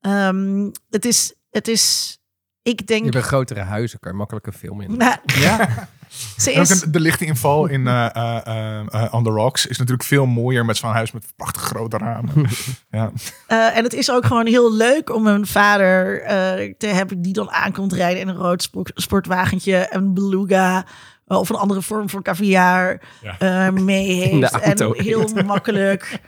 Ehm, 0.00 0.70
het, 0.90 1.04
is, 1.04 1.34
het 1.50 1.68
is, 1.68 2.18
ik 2.62 2.86
denk... 2.86 3.04
Je 3.04 3.10
hebt 3.10 3.24
grotere 3.24 3.60
huizen, 3.60 3.98
kan 4.00 4.10
je 4.12 4.16
makkelijker 4.18 4.52
film 4.52 4.80
in. 4.80 4.96
Nou, 4.96 5.16
Ja, 5.40 5.68
ze 6.36 6.52
is, 6.52 6.80
de 6.80 7.00
lichte 7.00 7.24
inval 7.24 7.66
in 7.66 7.86
eh, 7.86 8.16
eh, 8.16 8.46
eh, 8.46 8.80
eh, 9.04 9.14
On 9.14 9.24
the 9.24 9.30
Rocks 9.30 9.66
is 9.66 9.78
natuurlijk 9.78 10.08
veel 10.08 10.26
mooier 10.26 10.64
met 10.64 10.76
zo'n 10.76 10.92
huis 10.92 11.12
met 11.12 11.24
prachtig 11.36 11.62
grote 11.62 11.96
ramen. 11.98 12.32
ja. 12.90 13.10
Eh, 13.46 13.76
en 13.76 13.84
het 13.84 13.92
is 13.94 14.10
ook 14.10 14.26
gewoon 14.26 14.46
heel 14.46 14.72
leuk 14.74 15.14
om 15.14 15.26
een 15.26 15.46
vader 15.46 16.22
eh, 16.22 16.74
te 16.78 16.86
hebben 16.86 17.22
die 17.22 17.32
dan 17.32 17.50
aankomt 17.50 17.92
rijden 17.92 18.20
in 18.20 18.28
een 18.28 18.36
rood 18.36 18.62
spo- 18.62 18.82
sportwagentje, 18.94 19.86
een 19.90 20.14
beluga 20.14 20.86
of 21.26 21.48
een 21.48 21.56
andere 21.56 21.82
vorm 21.82 22.08
van 22.08 22.22
caviar 22.22 23.00
Ja. 23.22 23.38
eh, 23.38 23.72
mee 23.72 24.12
heeft. 24.12 24.58
en 24.60 24.92
heel 24.96 25.28
makkelijk 25.46 26.20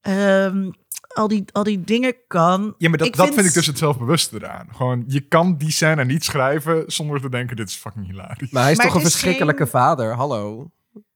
ehm, 0.00 0.70
al, 1.18 1.28
die, 1.28 1.44
al 1.52 1.62
die 1.62 1.84
dingen 1.84 2.14
kan. 2.28 2.74
ja, 2.78 2.88
maar 2.88 2.98
dat, 2.98 3.06
Ik 3.06 3.16
dat 3.16 3.24
vind- 3.24 3.34
vind 3.36 3.48
ik 3.48 3.54
dus 3.54 3.66
het 3.66 3.78
zelfbewuste 3.78 4.36
eraan. 4.36 4.68
Gewoon, 4.72 5.04
je 5.06 5.20
kan 5.20 5.56
die 5.56 5.70
scène 5.72 6.04
niet 6.04 6.24
schrijven 6.24 6.82
zonder 6.86 7.20
te 7.20 7.28
denken, 7.30 7.56
dit 7.56 7.68
is 7.68 7.74
fucking 7.74 8.06
hilarisch. 8.06 8.50
Maar 8.50 8.62
hij 8.62 8.70
is 8.72 8.76
Maar 8.78 8.86
toch 8.86 8.94
een 8.94 9.02
is 9.02 9.10
verschrikkelijke 9.10 9.62
geen- 9.62 9.70
vader, 9.70 10.14
hallo. 10.14 10.70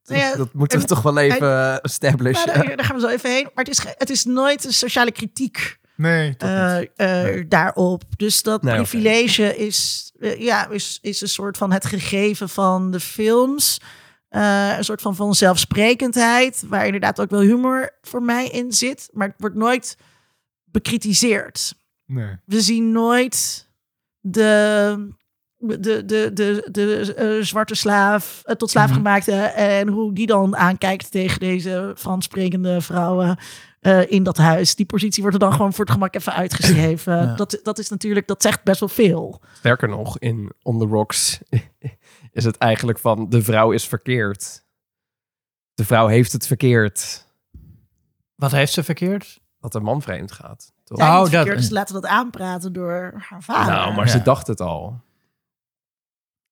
Nou 0.04 0.20
ja, 0.20 0.36
dat 0.36 0.52
moeten 0.52 0.78
we 0.78 0.84
en- 0.84 0.88
toch 0.90 1.02
wel 1.02 1.18
even 1.18 1.48
eh, 1.48 1.76
establishen. 1.84 2.46
Maar 2.46 2.64
daar, 2.66 2.76
daar 2.76 2.84
gaan 2.84 2.96
we 2.96 3.02
zo 3.02 3.08
even 3.08 3.30
heen. 3.30 3.42
Maar 3.54 3.64
het 3.64 3.68
is, 3.68 3.84
het 3.98 4.10
is 4.10 4.24
nooit 4.24 4.64
een 4.64 4.72
sociale 4.72 5.12
kritiek 5.12 5.80
Nee, 5.96 6.36
toch 6.36 6.48
eh, 6.48 6.78
niet. 6.78 6.90
eh, 6.96 7.42
daarop. 7.48 8.02
Dus 8.16 8.42
dat 8.42 8.62
Nee, 8.62 8.74
privilege 8.74 9.56
is, 9.56 10.10
eh, 10.20 10.40
ja, 10.40 10.68
is, 10.68 10.98
is 11.02 11.20
een 11.20 11.28
soort 11.28 11.56
van 11.56 11.72
het 11.72 11.86
gegeven 11.86 12.48
van 12.48 12.90
de 12.90 13.00
films. 13.00 13.80
Eh, 14.32 14.74
een 14.76 14.84
soort 14.84 15.02
van 15.02 15.16
vanzelfsprekendheid, 15.16 16.64
waar 16.68 16.84
inderdaad 16.84 17.20
ook 17.20 17.30
wel 17.30 17.40
humor 17.40 17.98
voor 18.02 18.22
mij 18.22 18.48
in 18.48 18.72
zit. 18.72 19.08
Maar 19.12 19.28
het 19.28 19.36
wordt 19.38 19.56
nooit 19.56 19.96
bekritiseerd. 20.64 21.74
Nee. 22.06 22.36
We 22.44 22.60
zien 22.60 22.92
nooit 22.92 23.68
de, 24.20 25.08
de, 25.58 26.04
de, 26.04 26.30
de, 26.32 26.68
de 26.70 27.14
eh, 27.14 27.44
zwarte 27.44 27.74
slaaf, 27.74 28.42
eh, 28.44 28.54
tot 28.54 28.70
slaaf 28.70 28.98
Mhm. 28.98 29.06
En 29.06 29.88
hoe 29.88 30.12
die 30.12 30.26
dan 30.26 30.56
aankijkt 30.56 31.10
tegen 31.10 31.40
deze 31.40 31.92
Frans 31.96 32.24
sprekende 32.24 32.80
vrouwen 32.80 33.38
in 34.08 34.22
dat 34.22 34.36
huis. 34.36 34.74
Die 34.74 34.86
positie 34.86 35.22
wordt 35.22 35.36
er 35.36 35.42
dan 35.48 35.52
gewoon 35.52 35.72
voor 35.72 35.84
het 35.84 35.94
gemak 35.94 36.14
even 36.14 36.32
uitgeschreven. 36.32 37.16
Ja. 37.16 37.34
Dat, 37.34 37.60
dat 37.62 37.78
is 37.78 37.88
natuurlijk, 37.88 38.26
dat 38.26 38.42
zegt 38.42 38.64
best 38.64 38.80
wel 38.80 38.88
veel. 38.88 39.40
Sterker 39.52 39.88
nog, 39.88 40.18
in 40.18 40.52
On 40.62 40.78
the 40.78 40.86
Rocks 40.86 41.40
is 42.32 42.44
het 42.44 42.56
eigenlijk 42.56 42.98
van 42.98 43.28
de 43.28 43.42
vrouw 43.42 43.70
is 43.72 43.86
verkeerd. 43.88 44.64
De 45.74 45.84
vrouw 45.84 46.06
heeft 46.06 46.32
het 46.32 46.46
verkeerd 46.46 47.26
wat 48.34 48.50
heeft 48.50 48.72
ze 48.72 48.82
verkeerd? 48.82 49.40
dat 49.58 49.72
de 49.72 49.80
man 49.80 50.02
vreemd 50.02 50.32
gaat. 50.32 50.72
Toch? 50.84 50.98
Oh, 50.98 51.18
dat- 51.20 51.28
verkeerd, 51.28 51.56
dus 51.56 51.70
laten 51.70 51.94
we 51.94 52.00
dat 52.00 52.10
aanpraten 52.10 52.72
door 52.72 53.12
haar 53.28 53.42
vader. 53.42 53.72
nou, 53.72 53.94
maar 53.94 54.04
Ja. 54.06 54.10
ze 54.10 54.22
dacht 54.22 54.46
het 54.46 54.60
al. 54.60 55.00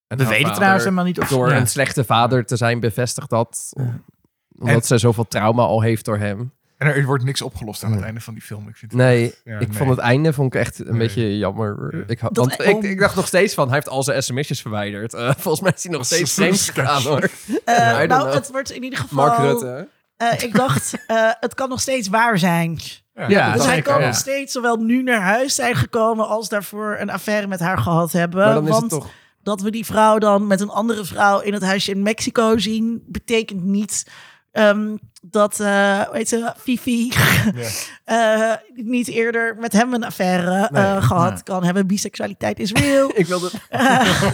En 0.06 0.18
We 0.18 0.26
weten 0.26 0.52
trouwens 0.54 0.84
helemaal 0.84 1.04
niet 1.04 1.20
of 1.20 1.28
Door 1.28 1.48
ja. 1.50 1.56
een 1.56 1.66
slechte 1.66 2.04
vader 2.04 2.46
te 2.46 2.56
zijn 2.56 2.80
bevestigd 2.80 3.30
dat. 3.30 3.68
Ja. 3.70 4.00
Omdat 4.58 4.74
En- 4.74 4.82
ze 4.82 4.98
zoveel 4.98 5.28
trauma 5.28 5.62
al 5.62 5.80
heeft 5.80 6.04
door 6.04 6.18
hem. 6.18 6.52
En 6.80 6.86
er, 6.86 7.04
wordt 7.04 7.24
niks 7.24 7.42
opgelost 7.42 7.84
aan 7.84 7.92
het 7.92 8.02
einde 8.02 8.20
van 8.20 8.34
die 8.34 8.42
film. 8.42 8.68
Ik 8.68 8.76
vind 8.76 8.92
het 8.92 9.00
Nee, 9.00 9.24
echt- 9.26 9.40
ja, 9.44 9.58
ik 9.58 9.68
nee. 9.68 9.76
vond 9.76 9.90
het 9.90 9.98
einde 9.98 10.32
vond 10.32 10.54
ik 10.54 10.60
echt 10.60 10.78
een 10.78 10.86
Nee. 10.86 10.98
beetje 10.98 11.38
jammer. 11.38 11.96
Ja. 11.96 12.02
Ik, 12.06 12.20
want 12.32 12.60
ik, 12.62 12.82
ik 12.82 12.98
dacht 13.00 13.14
nog 13.16 13.26
steeds 13.26 13.54
van, 13.54 13.66
hij 13.66 13.74
heeft 13.74 13.88
al 13.88 14.02
zijn 14.02 14.22
sms'jes 14.22 14.60
verwijderd. 14.60 15.14
Eh, 15.14 15.30
volgens 15.38 15.60
mij 15.60 15.72
is 15.76 15.82
hij 15.82 15.92
nog 15.92 16.00
Dat 16.08 16.10
is 16.10 16.16
steeds 16.16 16.34
vreemd 16.34 16.58
sketch. 16.58 16.78
gegaan 16.88 17.02
hoor. 17.02 17.28
Eh, 17.64 17.76
nou, 17.88 18.06
know. 18.06 18.32
het 18.32 18.50
wordt 18.50 18.70
in 18.72 18.82
ieder 18.82 18.98
geval... 18.98 19.26
Mark 19.26 19.38
Rutte. 19.38 19.88
eh, 20.16 20.42
ik 20.42 20.54
dacht, 20.54 20.94
eh, 21.06 21.30
het 21.40 21.54
kan 21.54 21.68
nog 21.68 21.80
steeds 21.80 22.08
waar 22.08 22.38
zijn. 22.38 22.78
Ja, 23.14 23.28
Ja, 23.28 23.52
Dus 23.52 23.64
hij 23.64 23.74
zeker, 23.74 23.92
kan 23.92 24.00
ja. 24.00 24.06
nog 24.06 24.16
steeds 24.16 24.52
zowel 24.52 24.76
nu 24.76 25.02
naar 25.02 25.20
huis 25.20 25.54
zijn 25.54 25.74
gekomen 25.74 26.28
als 26.28 26.48
daarvoor 26.48 26.96
een 26.98 27.10
affaire 27.10 27.46
met 27.46 27.60
haar 27.60 27.78
gehad 27.78 28.12
hebben. 28.12 28.44
Maar 28.44 28.54
dan 28.54 28.64
is 28.64 28.70
Want 28.70 28.82
het 28.82 28.90
toch... 29.00 29.10
dat 29.42 29.60
we 29.60 29.70
die 29.70 29.84
vrouw 29.86 30.18
dan 30.18 30.46
met 30.46 30.60
een 30.60 30.70
andere 30.70 31.04
vrouw 31.04 31.40
in 31.40 31.52
het 31.52 31.62
huisje 31.62 31.90
in 31.90 32.02
Mexico 32.02 32.58
zien, 32.58 33.02
betekent 33.06 33.62
niet 33.64 34.06
ehm, 34.52 34.96
dat, 35.22 35.60
eh 35.60 36.08
weet 36.12 36.28
ze, 36.28 36.52
Fifi 36.56 37.12
Ja. 37.54 37.68
eh, 38.50 38.56
niet 38.74 39.08
eerder 39.08 39.56
met 39.58 39.72
hem 39.72 39.94
een 39.94 40.04
affaire 40.04 40.68
eh, 40.72 41.02
gehad 41.06 41.32
Nee. 41.32 41.42
kan 41.42 41.64
hebben. 41.64 41.86
Biseksualiteit 41.86 42.58
is 42.58 42.72
real. 42.72 43.10
Ik 43.20 43.26
wilde... 43.26 43.50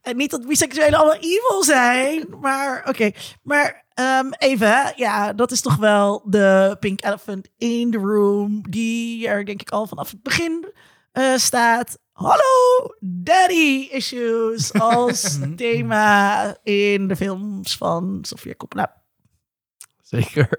En 0.00 0.16
niet 0.16 0.30
dat 0.30 0.46
biseksuelen 0.46 0.98
allemaal 0.98 1.20
evil 1.20 1.64
zijn, 1.64 2.26
maar 2.40 2.84
oké. 2.88 3.10
Maar 3.42 3.84
ehm, 3.94 4.26
even, 4.38 4.92
ja, 4.96 5.32
dat 5.32 5.50
is 5.50 5.60
toch 5.60 5.76
wel 5.76 6.22
de 6.24 6.76
pink 6.80 7.04
elephant 7.04 7.48
in 7.58 7.90
the 7.90 7.98
room, 7.98 8.62
die 8.70 9.28
er 9.28 9.44
denk 9.44 9.60
ik 9.60 9.70
al 9.70 9.86
vanaf 9.86 10.10
het 10.10 10.22
begin 10.22 10.72
eh, 11.12 11.34
staat. 11.36 11.98
Hallo, 12.12 12.94
daddy 13.00 13.88
issues 13.90 14.72
als 14.72 15.38
thema 15.56 16.56
in 16.62 17.08
de 17.08 17.16
films 17.16 17.76
van 17.76 18.18
Sofia 18.22 18.54
Coppola. 18.56 18.99
Zeker. 20.10 20.48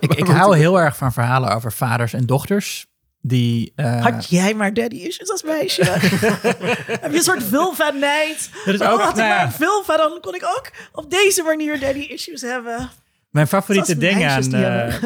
Ik, 0.00 0.14
ik 0.22 0.26
hou 0.26 0.56
heel 0.56 0.80
erg 0.80 0.96
van 0.96 1.12
verhalen 1.12 1.54
over 1.54 1.72
vaders 1.72 2.12
en 2.12 2.26
dochters. 2.26 2.86
Die, 3.20 3.72
eh, 3.76 4.02
Had 4.02 4.28
jij 4.28 4.54
maar 4.54 4.74
daddy 4.74 4.96
issues 4.96 5.30
als 5.30 5.42
meisje? 5.42 5.84
Heb 7.00 7.10
je 7.10 7.16
een 7.16 7.22
soort 7.22 7.42
vulva 7.42 7.90
night? 7.90 8.50
Dat 8.64 8.74
is 8.74 8.80
ook- 8.80 9.00
had 9.00 9.10
ik 9.10 9.16
nou 9.16 9.28
maar 9.28 9.44
een 9.44 9.52
vulva, 9.52 9.96
dan 9.96 10.18
kon 10.20 10.34
ik 10.34 10.44
ook 10.44 10.70
op 10.92 11.10
deze 11.10 11.42
manier 11.42 11.80
daddy 11.80 11.98
issues 12.00 12.40
hebben. 12.40 12.90
Mijn 13.30 13.46
favoriete, 13.46 13.96
ding 13.98 14.24
aan, 14.26 14.42
eh, 14.42 14.50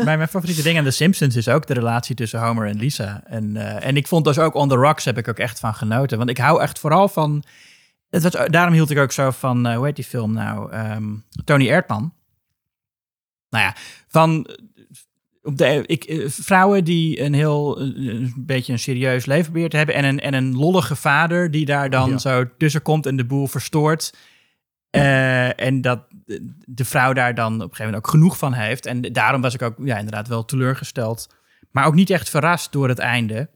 mijn, 0.05 0.19
mijn 0.19 0.29
favoriete 0.29 0.63
ding 0.63 0.79
aan 0.79 0.85
The 0.85 0.91
Simpsons 0.91 1.37
is 1.37 1.49
ook 1.49 1.67
de 1.67 1.75
relatie 1.75 2.15
tussen 2.15 2.41
Homer 2.41 2.67
en 2.67 2.77
Lisa. 2.77 3.23
En, 3.27 3.57
eh, 3.57 3.87
en 3.87 3.97
ik 3.97 4.07
vond 4.07 4.25
dus 4.25 4.39
ook 4.39 4.55
On 4.55 4.69
The 4.69 4.75
Rocks 4.75 5.05
heb 5.05 5.19
ik 5.19 5.29
ook 5.29 5.39
echt 5.39 5.59
van 5.61 5.75
genoten. 5.75 6.19
Want 6.19 6.31
ik 6.31 6.39
hou 6.39 6.63
echt 6.63 6.79
vooral 6.79 7.09
van... 7.09 7.43
Het 8.11 8.23
was, 8.23 8.47
daarom 8.47 8.75
hield 8.75 8.91
ik 8.91 8.99
ook 8.99 9.13
zo 9.13 9.31
van, 9.31 9.67
eh, 9.67 9.77
hoe 9.77 9.85
heet 9.87 9.97
die 9.97 10.05
film 10.05 10.33
nou? 10.33 10.73
Ehm, 10.73 11.05
Tony 11.45 11.69
Erdman. 11.71 12.13
Nou 13.51 13.65
ja, 13.65 13.77
van... 14.09 14.45
eh, 14.47 14.55
Op 15.43 15.57
de, 15.59 15.83
ik, 15.87 16.05
eh, 16.05 16.29
vrouwen 16.29 16.85
die 16.85 17.21
een 17.21 17.35
heel 17.35 17.79
eh, 17.81 17.85
een 17.97 18.33
beetje 18.37 18.73
een 18.73 18.79
serieus 18.79 19.27
leven 19.27 19.69
te 19.69 19.77
hebben 19.77 19.95
en 19.95 20.05
een, 20.05 20.21
en 20.21 20.35
een 20.35 20.57
lollige 20.57 20.97
vader 20.97 21.51
die 21.51 21.65
daar 21.65 21.91
dan 21.91 22.11
Ja. 22.11 22.19
zo 22.19 22.45
tussen 22.59 22.83
komt 22.83 23.07
en 23.07 23.17
de 23.17 23.25
boel 23.27 23.47
verstoort. 23.47 24.15
En 24.91 25.81
dat 25.81 26.07
de- 26.25 26.55
de 26.67 26.85
vrouw 26.85 27.13
daar 27.13 27.35
dan 27.35 27.53
op 27.55 27.61
een 27.61 27.61
gegeven 27.63 27.85
moment 27.85 28.05
ook 28.05 28.11
genoeg 28.11 28.39
van 28.39 28.53
heeft. 28.53 28.87
En 28.87 29.01
daarom 29.03 29.41
was 29.41 29.55
ik 29.55 29.63
ook 29.63 29.75
ja, 29.85 29.97
inderdaad 29.97 30.29
wel 30.29 30.45
teleurgesteld. 30.45 31.35
Maar 31.71 31.87
ook 31.87 31.95
niet 31.95 32.11
echt 32.11 32.31
verrast 32.31 32.73
door 32.73 32.89
het 32.89 32.99
einde. 32.99 33.51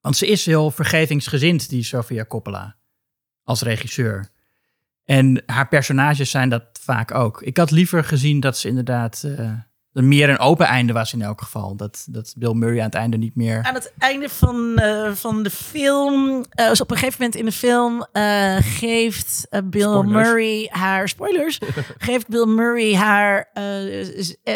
Want 0.00 0.16
ze 0.16 0.26
is 0.26 0.46
heel 0.46 0.70
vergevingsgezind, 0.70 1.68
die 1.68 1.82
Sofia 1.82 2.24
Coppola. 2.24 2.76
Als 3.42 3.62
regisseur. 3.62 4.28
En 5.04 5.42
haar 5.46 5.68
personages 5.68 6.30
zijn 6.30 6.48
dat 6.48 6.64
vaak 6.80 7.14
ook. 7.14 7.42
Ik 7.42 7.56
had 7.56 7.70
liever 7.70 8.04
gezien 8.04 8.40
dat 8.40 8.58
ze 8.58 8.68
inderdaad... 8.68 9.22
eh, 9.22 9.52
er 9.94 10.04
meer 10.04 10.28
een 10.28 10.38
open 10.38 10.66
einde 10.66 10.92
was 10.92 11.12
in 11.12 11.22
elk 11.22 11.40
geval. 11.40 11.76
Dat, 11.76 12.06
dat 12.10 12.34
Bill 12.36 12.52
Murray 12.52 12.78
aan 12.78 12.84
het 12.84 12.94
einde 12.94 13.16
niet 13.16 13.36
meer... 13.36 13.62
Aan 13.62 13.74
het 13.74 13.92
einde 13.98 14.28
van, 14.28 14.78
eh, 14.78 15.12
van 15.12 15.42
de 15.42 15.50
film, 15.50 16.44
eh, 16.50 16.68
dus 16.68 16.80
op 16.80 16.90
een 16.90 16.96
gegeven 16.96 17.16
moment 17.20 17.38
in 17.38 17.44
de 17.44 17.52
film, 17.52 18.06
eh, 18.12 18.56
geeft 18.60 19.48
Bill 19.64 19.82
Spoilers. 19.82 20.12
Murray 20.12 20.68
haar, 20.70 21.08
spoilers, 21.08 21.58
geeft 21.98 22.28
Bill 22.28 22.46
Murray 22.46 22.94
haar, 22.94 23.50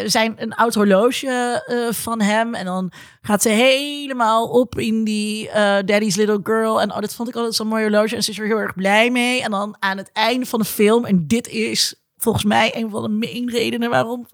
zijn 0.06 0.34
een 0.36 0.54
oud 0.54 0.74
horloge 0.74 1.62
van 1.90 2.20
hem. 2.20 2.54
En 2.54 2.64
dan 2.64 2.92
gaat 3.20 3.42
ze 3.42 3.48
helemaal 3.48 4.48
op 4.48 4.78
in 4.78 5.04
die 5.04 5.50
Daddy's 5.84 6.16
Little 6.16 6.40
Girl. 6.42 6.80
En 6.80 6.92
oh, 6.92 7.00
dat 7.00 7.14
vond 7.14 7.28
ik 7.28 7.34
altijd 7.34 7.54
zo'n 7.54 7.66
mooi 7.66 7.82
horloge. 7.82 8.16
En 8.16 8.22
ze 8.22 8.30
is 8.30 8.38
er 8.38 8.46
heel 8.46 8.60
erg 8.60 8.74
blij 8.74 9.10
mee. 9.10 9.42
En 9.42 9.50
dan 9.50 9.76
aan 9.78 9.96
het 9.96 10.10
einde 10.12 10.46
van 10.46 10.58
de 10.58 10.64
film, 10.64 11.04
en 11.04 11.26
dit 11.26 11.48
is 11.48 11.94
volgens 12.16 12.44
mij 12.44 12.76
een 12.76 12.90
van 12.90 13.02
de 13.02 13.08
main 13.08 13.50
redenen 13.50 13.90
waarom 13.90 14.26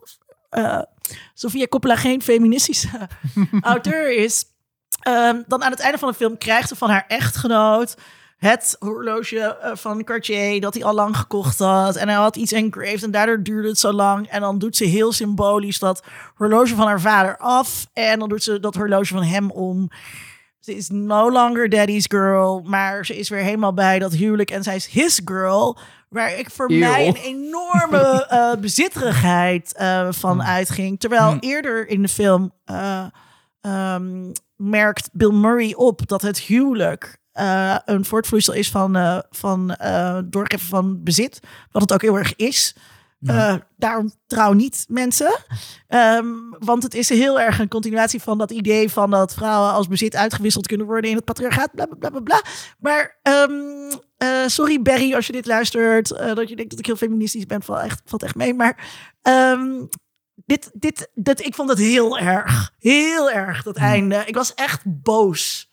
Sofia 1.34 1.66
Coppola 1.66 1.96
geen 1.96 2.22
feministische 2.22 3.08
auteur 3.60 4.16
is, 4.16 4.44
ehm, 5.00 5.42
dan 5.46 5.64
aan 5.64 5.70
het 5.70 5.80
einde 5.80 5.98
van 5.98 6.08
de 6.08 6.14
film 6.14 6.38
krijgt 6.38 6.68
ze 6.68 6.76
van 6.76 6.90
haar 6.90 7.04
echtgenoot 7.08 7.94
het 8.44 8.76
horloge 8.78 9.38
eh, 9.38 9.76
van 9.76 10.04
Cartier 10.04 10.60
dat 10.60 10.74
hij 10.74 10.84
al 10.84 10.94
lang 10.94 11.16
gekocht 11.16 11.58
had. 11.58 11.96
En 11.96 12.08
hij 12.08 12.16
had 12.16 12.36
iets 12.36 12.52
engraved 12.52 13.02
en 13.02 13.10
daardoor 13.10 13.42
duurde 13.42 13.68
het 13.68 13.78
zo 13.78 13.92
lang. 13.92 14.28
En 14.28 14.40
dan 14.40 14.58
doet 14.58 14.76
ze 14.76 14.84
heel 14.84 15.12
symbolisch 15.12 15.78
dat 15.78 16.02
horloge 16.34 16.74
van 16.74 16.86
haar 16.86 17.00
vader 17.00 17.36
af. 17.36 17.86
En 17.92 18.18
dan 18.18 18.28
doet 18.28 18.42
ze 18.42 18.60
dat 18.60 18.74
horloge 18.74 19.14
van 19.14 19.22
hem 19.22 19.50
om. 19.50 19.90
Ze 20.60 20.74
is 20.76 20.88
no 20.88 21.30
longer 21.32 21.68
daddy's 21.68 22.04
girl, 22.08 22.62
maar 22.64 23.06
ze 23.06 23.18
is 23.18 23.28
weer 23.28 23.42
helemaal 23.42 23.74
bij 23.74 23.98
dat 23.98 24.12
huwelijk 24.12 24.50
en 24.50 24.62
zij 24.62 24.76
is 24.76 24.86
his 24.86 25.20
girl. 25.24 25.78
Waar 26.14 26.38
ik 26.38 26.50
voor 26.50 26.70
Eeuw. 26.70 26.78
mij 26.78 27.06
een 27.06 27.16
enorme 27.16 27.98
eh 28.28 28.52
bezitterigheid 28.60 29.74
eh, 29.74 30.08
van 30.10 30.42
uitging. 30.42 31.00
Terwijl 31.00 31.28
Hmm. 31.28 31.38
eerder 31.40 31.88
in 31.88 32.02
de 32.02 32.08
film 32.08 32.52
ehm, 32.64 34.32
merkt 34.56 35.08
Bill 35.12 35.32
Murray 35.32 35.72
op 35.72 36.08
dat 36.08 36.22
het 36.22 36.38
huwelijk 36.38 37.22
een 37.84 38.04
voortvloeisel 38.04 38.52
is 38.54 38.70
van, 38.70 39.22
van 39.30 39.76
doorgeven 40.24 40.66
van 40.66 41.02
bezit. 41.02 41.40
Wat 41.70 41.82
het 41.82 41.92
ook 41.92 42.02
heel 42.02 42.18
erg 42.18 42.36
is. 42.36 42.74
Eh, 43.26 43.54
daarom 43.76 44.12
trouw 44.26 44.52
niet 44.52 44.84
mensen. 44.88 45.38
Ehm, 45.88 46.26
want 46.58 46.82
het 46.82 46.94
is 46.94 47.08
heel 47.08 47.40
erg 47.40 47.58
een 47.58 47.68
continuatie 47.68 48.22
van 48.22 48.38
dat 48.38 48.50
idee 48.50 48.90
van 48.90 49.10
dat 49.10 49.34
vrouwen 49.34 49.72
als 49.72 49.88
bezit 49.88 50.16
uitgewisseld 50.16 50.66
kunnen 50.66 50.86
worden 50.86 51.10
in 51.10 51.16
het 51.16 51.24
patriarchaat. 51.24 51.70
Bla 51.74 51.86
bla 51.86 51.96
bla 51.96 52.10
bla. 52.10 52.20
bla. 52.20 52.42
Maar 52.78 53.18
ehm, 53.22 53.52
eh, 54.16 54.46
sorry 54.46 54.82
Barry 54.82 55.14
als 55.14 55.26
je 55.26 55.32
dit 55.32 55.46
luistert. 55.46 56.10
eh, 56.10 56.34
dat 56.34 56.48
je 56.48 56.56
denkt 56.56 56.70
dat 56.70 56.78
ik 56.78 56.86
heel 56.86 56.96
feministisch 56.96 57.46
ben. 57.46 57.62
Valt 57.62 57.82
echt, 57.82 58.02
valt 58.04 58.22
echt 58.22 58.34
mee. 58.34 58.54
Maar 58.54 58.88
ehm, 59.22 59.84
dit, 60.34 60.70
dit, 60.72 61.10
dit, 61.14 61.46
ik 61.46 61.54
vond 61.54 61.68
het 61.68 61.78
heel 61.78 62.18
erg. 62.18 62.72
Heel 62.78 63.30
erg 63.30 63.62
dat 63.62 63.76
einde. 63.76 64.22
Ik 64.26 64.34
was 64.34 64.54
echt 64.54 64.82
boos. 64.84 65.68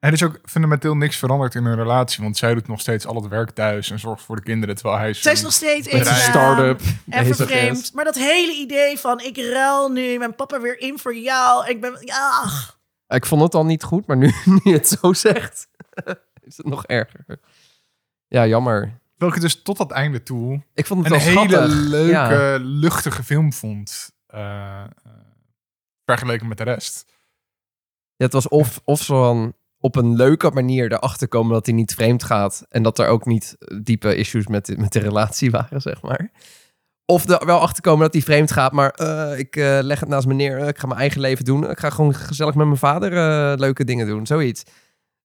Er 0.00 0.12
is 0.12 0.22
ook 0.22 0.38
fundamenteel 0.44 0.96
niks 0.96 1.16
veranderd 1.16 1.54
in 1.54 1.64
hun 1.64 1.74
relatie. 1.76 2.22
Want 2.22 2.36
zij 2.36 2.54
doet 2.54 2.68
nog 2.68 2.80
steeds 2.80 3.06
al 3.06 3.14
het 3.14 3.28
werk 3.28 3.50
thuis 3.50 3.90
en 3.90 3.98
zorgt 3.98 4.22
voor 4.22 4.36
de 4.36 4.42
kinderen. 4.42 4.74
Terwijl 4.74 4.98
hij... 4.98 5.12
Zij 5.14 5.32
is 5.32 5.42
nog 5.42 5.52
steeds 5.52 5.86
eenzaam 5.86 6.14
start-up 6.16 6.80
En 6.80 7.18
bezig 7.22 7.36
vervreemd. 7.36 7.92
Maar 7.94 8.04
dat 8.04 8.14
hele 8.14 8.52
idee 8.52 8.98
van 8.98 9.20
ik 9.20 9.36
ruil 9.36 9.88
nu 9.88 10.18
mijn 10.18 10.34
papa 10.34 10.60
weer 10.60 10.78
in 10.80 10.98
voor 10.98 11.16
jou. 11.16 11.68
Ik 11.68 11.80
ben... 11.80 11.96
Ja, 12.04 12.44
Ik 13.08 13.26
vond 13.26 13.42
het 13.42 13.54
al 13.54 13.64
niet 13.64 13.82
goed, 13.82 14.06
maar 14.06 14.16
nu, 14.16 14.26
nu 14.44 14.60
je 14.64 14.72
het 14.72 14.88
zo 14.88 15.12
zegt, 15.12 15.68
is 16.48 16.56
het 16.56 16.66
nog 16.66 16.86
erger. 16.86 17.40
Ja, 18.28 18.46
jammer. 18.46 18.98
Welke 19.16 19.40
dus 19.40 19.62
tot 19.62 19.76
dat 19.76 19.90
einde 19.90 20.22
toe 20.22 20.62
Ik 20.74 20.86
vond 20.86 21.04
het 21.04 21.12
een 21.12 21.18
wel 21.18 21.28
hele 21.28 21.48
schattig. 21.58 21.78
leuke, 21.88 22.10
Ja. 22.10 22.56
luchtige 22.60 23.22
film 23.22 23.52
vond. 23.52 24.10
eh, 24.26 24.80
eh, 24.80 24.86
vergeleken 26.04 26.48
met 26.48 26.58
de 26.58 26.64
rest. 26.64 27.04
Ja, 28.16 28.24
het 28.24 28.32
was 28.32 28.48
of, 28.48 28.80
of 28.84 29.02
zo 29.02 29.22
van 29.22 29.54
op 29.80 29.96
een 29.96 30.16
leuke 30.16 30.50
manier 30.50 30.92
erachter 30.92 31.28
komen 31.28 31.52
dat 31.52 31.66
hij 31.66 31.74
niet 31.74 31.94
vreemd 31.94 32.22
gaat. 32.24 32.64
En 32.68 32.82
dat 32.82 32.98
er 32.98 33.06
ook 33.08 33.26
niet 33.26 33.56
diepe 33.82 34.14
issues 34.16 34.46
met, 34.46 34.66
de- 34.66 34.76
met 34.76 34.92
de 34.92 34.98
relatie 34.98 35.50
waren, 35.50 35.80
zeg 35.80 36.02
maar. 36.02 36.30
Of 37.04 37.28
er 37.28 37.46
wel 37.46 37.58
achter 37.60 37.82
komen 37.82 38.00
dat 38.00 38.12
hij 38.12 38.22
vreemd 38.22 38.52
gaat, 38.52 38.72
maar 38.72 38.90
eh, 38.90 39.38
ik 39.38 39.56
eh, 39.56 39.78
leg 39.82 40.00
het 40.00 40.08
naast 40.08 40.26
me 40.26 40.34
neer. 40.34 40.58
eh, 40.58 40.68
ik 40.68 40.78
ga 40.78 40.86
mijn 40.86 41.00
eigen 41.00 41.20
leven 41.20 41.44
doen. 41.44 41.70
Ik 41.70 41.78
ga 41.78 41.90
gewoon 41.90 42.14
gezellig 42.14 42.54
met 42.54 42.66
mijn 42.66 42.78
vader 42.78 43.12
eh, 43.12 43.58
leuke 43.58 43.84
dingen 43.84 44.06
doen. 44.06 44.26
Zoiets. 44.26 44.62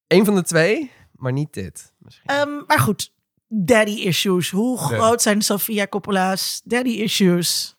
Eén 0.08 0.26
van 0.26 0.36
de 0.36 0.44
twee, 0.44 0.92
maar 1.12 1.32
niet 1.32 1.54
dit. 1.54 1.94
Misschien. 2.00 2.30
Ehm, 2.30 2.50
maar 2.68 2.80
goed. 2.80 3.14
Daddy 3.48 3.92
issues. 3.92 4.50
Hoe 4.50 4.80
Ja. 4.80 4.86
groot 4.86 5.22
zijn 5.22 5.42
Sofia 5.42 5.88
Coppola's 5.88 6.62
daddy 6.64 6.90
issues? 6.90 7.75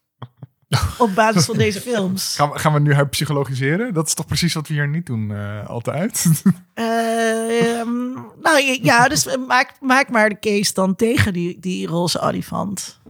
Op 0.98 1.14
basis 1.14 1.44
van 1.44 1.56
deze 1.56 1.80
films. 1.80 2.34
Gaan 2.36 2.51
we, 2.51 2.59
gaan 2.59 2.72
we 2.72 2.80
nu 2.80 2.94
haar 2.94 3.09
psychologiseren? 3.09 3.94
Dat 3.94 4.06
is 4.06 4.14
toch 4.14 4.26
precies 4.26 4.55
wat 4.55 4.68
we 4.68 4.74
hier 4.74 4.88
niet 4.88 5.06
doen 5.06 5.30
eh, 5.30 5.68
altijd? 5.68 6.24
Ehm, 6.74 8.12
nou 8.40 8.78
ja, 8.82 9.09
dus 9.09 9.36
maak, 9.36 9.80
maak 9.80 10.09
maar 10.09 10.28
de 10.28 10.38
case 10.38 10.74
dan 10.74 10.94
tegen 10.97 11.32
die, 11.32 11.59
die 11.59 11.86
roze 11.86 12.20
olifant. 12.20 13.01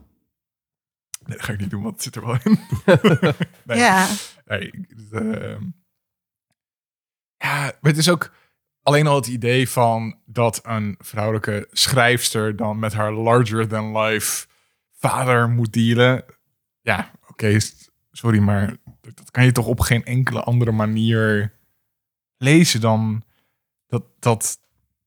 nee, 1.24 1.36
dat 1.36 1.46
ga 1.46 1.52
ik 1.52 1.60
niet 1.60 1.70
doen, 1.70 1.82
want 1.82 1.94
het 1.94 2.02
zit 2.02 2.16
er 2.16 2.26
wel 2.26 2.38
in. 2.44 2.58
Nee. 3.64 3.78
Ja. 3.78 4.06
Nee, 4.46 4.70
ehm, 5.12 5.62
ja, 7.36 7.60
maar 7.60 7.76
het 7.80 7.96
is 7.96 8.08
ook 8.10 8.32
alleen 8.82 9.06
al 9.06 9.16
het 9.16 9.26
idee 9.26 9.68
van 9.68 10.18
dat 10.24 10.60
een 10.62 10.94
vrouwelijke 10.98 11.68
schrijfster 11.70 12.56
dan 12.56 12.78
met 12.78 12.92
haar 12.92 13.12
larger-than-life 13.12 14.46
vader 14.98 15.48
moet 15.48 15.72
dealen. 15.72 16.24
Ja, 16.80 17.10
oké, 17.36 17.60
s- 17.60 17.90
sorry, 18.10 18.38
maar 18.38 18.76
dat 19.14 19.30
kan 19.30 19.44
je 19.44 19.52
toch 19.52 19.66
op 19.66 19.80
geen 19.80 20.04
enkele 20.04 20.42
andere 20.42 20.72
manier 20.72 21.52
lezen 22.36 22.80
dan 22.80 23.24
dat, 23.86 24.04
dat 24.18 24.58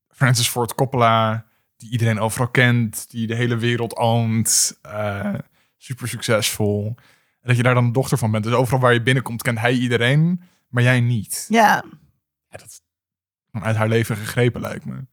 Francis 0.08 0.48
Ford 0.48 0.74
Coppola, 0.74 1.46
die 1.76 1.90
iedereen 1.90 2.18
overal 2.18 2.48
kent, 2.48 3.10
die 3.10 3.26
de 3.26 3.34
hele 3.34 3.56
wereld 3.56 3.96
oont, 3.96 4.78
eh, 4.82 5.34
super 5.76 6.08
succesvol. 6.08 6.86
En 7.40 7.48
dat 7.48 7.56
je 7.56 7.62
daar 7.62 7.74
dan 7.74 7.86
de 7.86 7.92
dochter 7.92 8.18
van 8.18 8.30
bent. 8.30 8.44
Dus 8.44 8.52
overal 8.52 8.80
waar 8.80 8.92
je 8.92 9.02
binnenkomt, 9.02 9.42
kent 9.42 9.58
hij 9.58 9.72
iedereen, 9.72 10.42
maar 10.68 10.82
jij 10.82 11.00
niet. 11.00 11.46
Ja. 11.48 11.84
Ja, 12.48 12.56
dat 12.56 12.66
is 12.66 12.80
uit 13.50 13.76
haar 13.76 13.88
leven 13.88 14.16
gegrepen, 14.16 14.60
lijkt 14.60 14.84
me. 14.84 15.06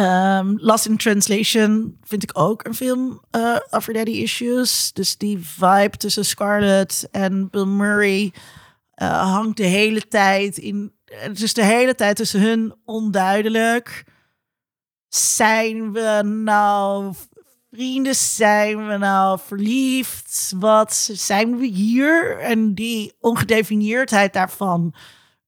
Ehm, 0.00 0.54
Lost 0.56 0.86
in 0.86 0.96
Translation 0.96 1.98
vind 2.02 2.22
ik 2.22 2.38
ook 2.38 2.64
een 2.64 2.74
film 2.74 3.22
eh 3.30 3.56
over 3.70 3.92
daddy 3.92 4.10
issues. 4.10 4.92
Dus 4.92 5.16
die 5.16 5.38
vibe 5.38 5.96
tussen 5.96 6.24
Scarlett 6.24 7.08
en 7.10 7.50
Bill 7.50 7.64
Murray 7.64 8.32
eh, 8.94 9.32
hangt 9.32 9.56
de 9.56 9.64
hele 9.64 10.08
tijd 10.08 10.58
in. 10.58 10.92
Het 11.04 11.42
is 11.42 11.54
de 11.54 11.64
hele 11.64 11.94
tijd 11.94 12.16
tussen 12.16 12.40
hun 12.40 12.74
onduidelijk. 12.84 14.04
Zijn 15.08 15.92
we 15.92 16.22
nou 16.24 17.14
vrienden? 17.70 18.14
Zijn 18.14 18.86
we 18.86 18.96
nou 18.96 19.38
verliefd? 19.46 20.52
Wat 20.56 20.94
zijn 21.12 21.58
we 21.58 21.66
hier? 21.66 22.38
En 22.38 22.74
die 22.74 23.12
ongedefinieerdheid 23.18 24.32
daarvan 24.32 24.94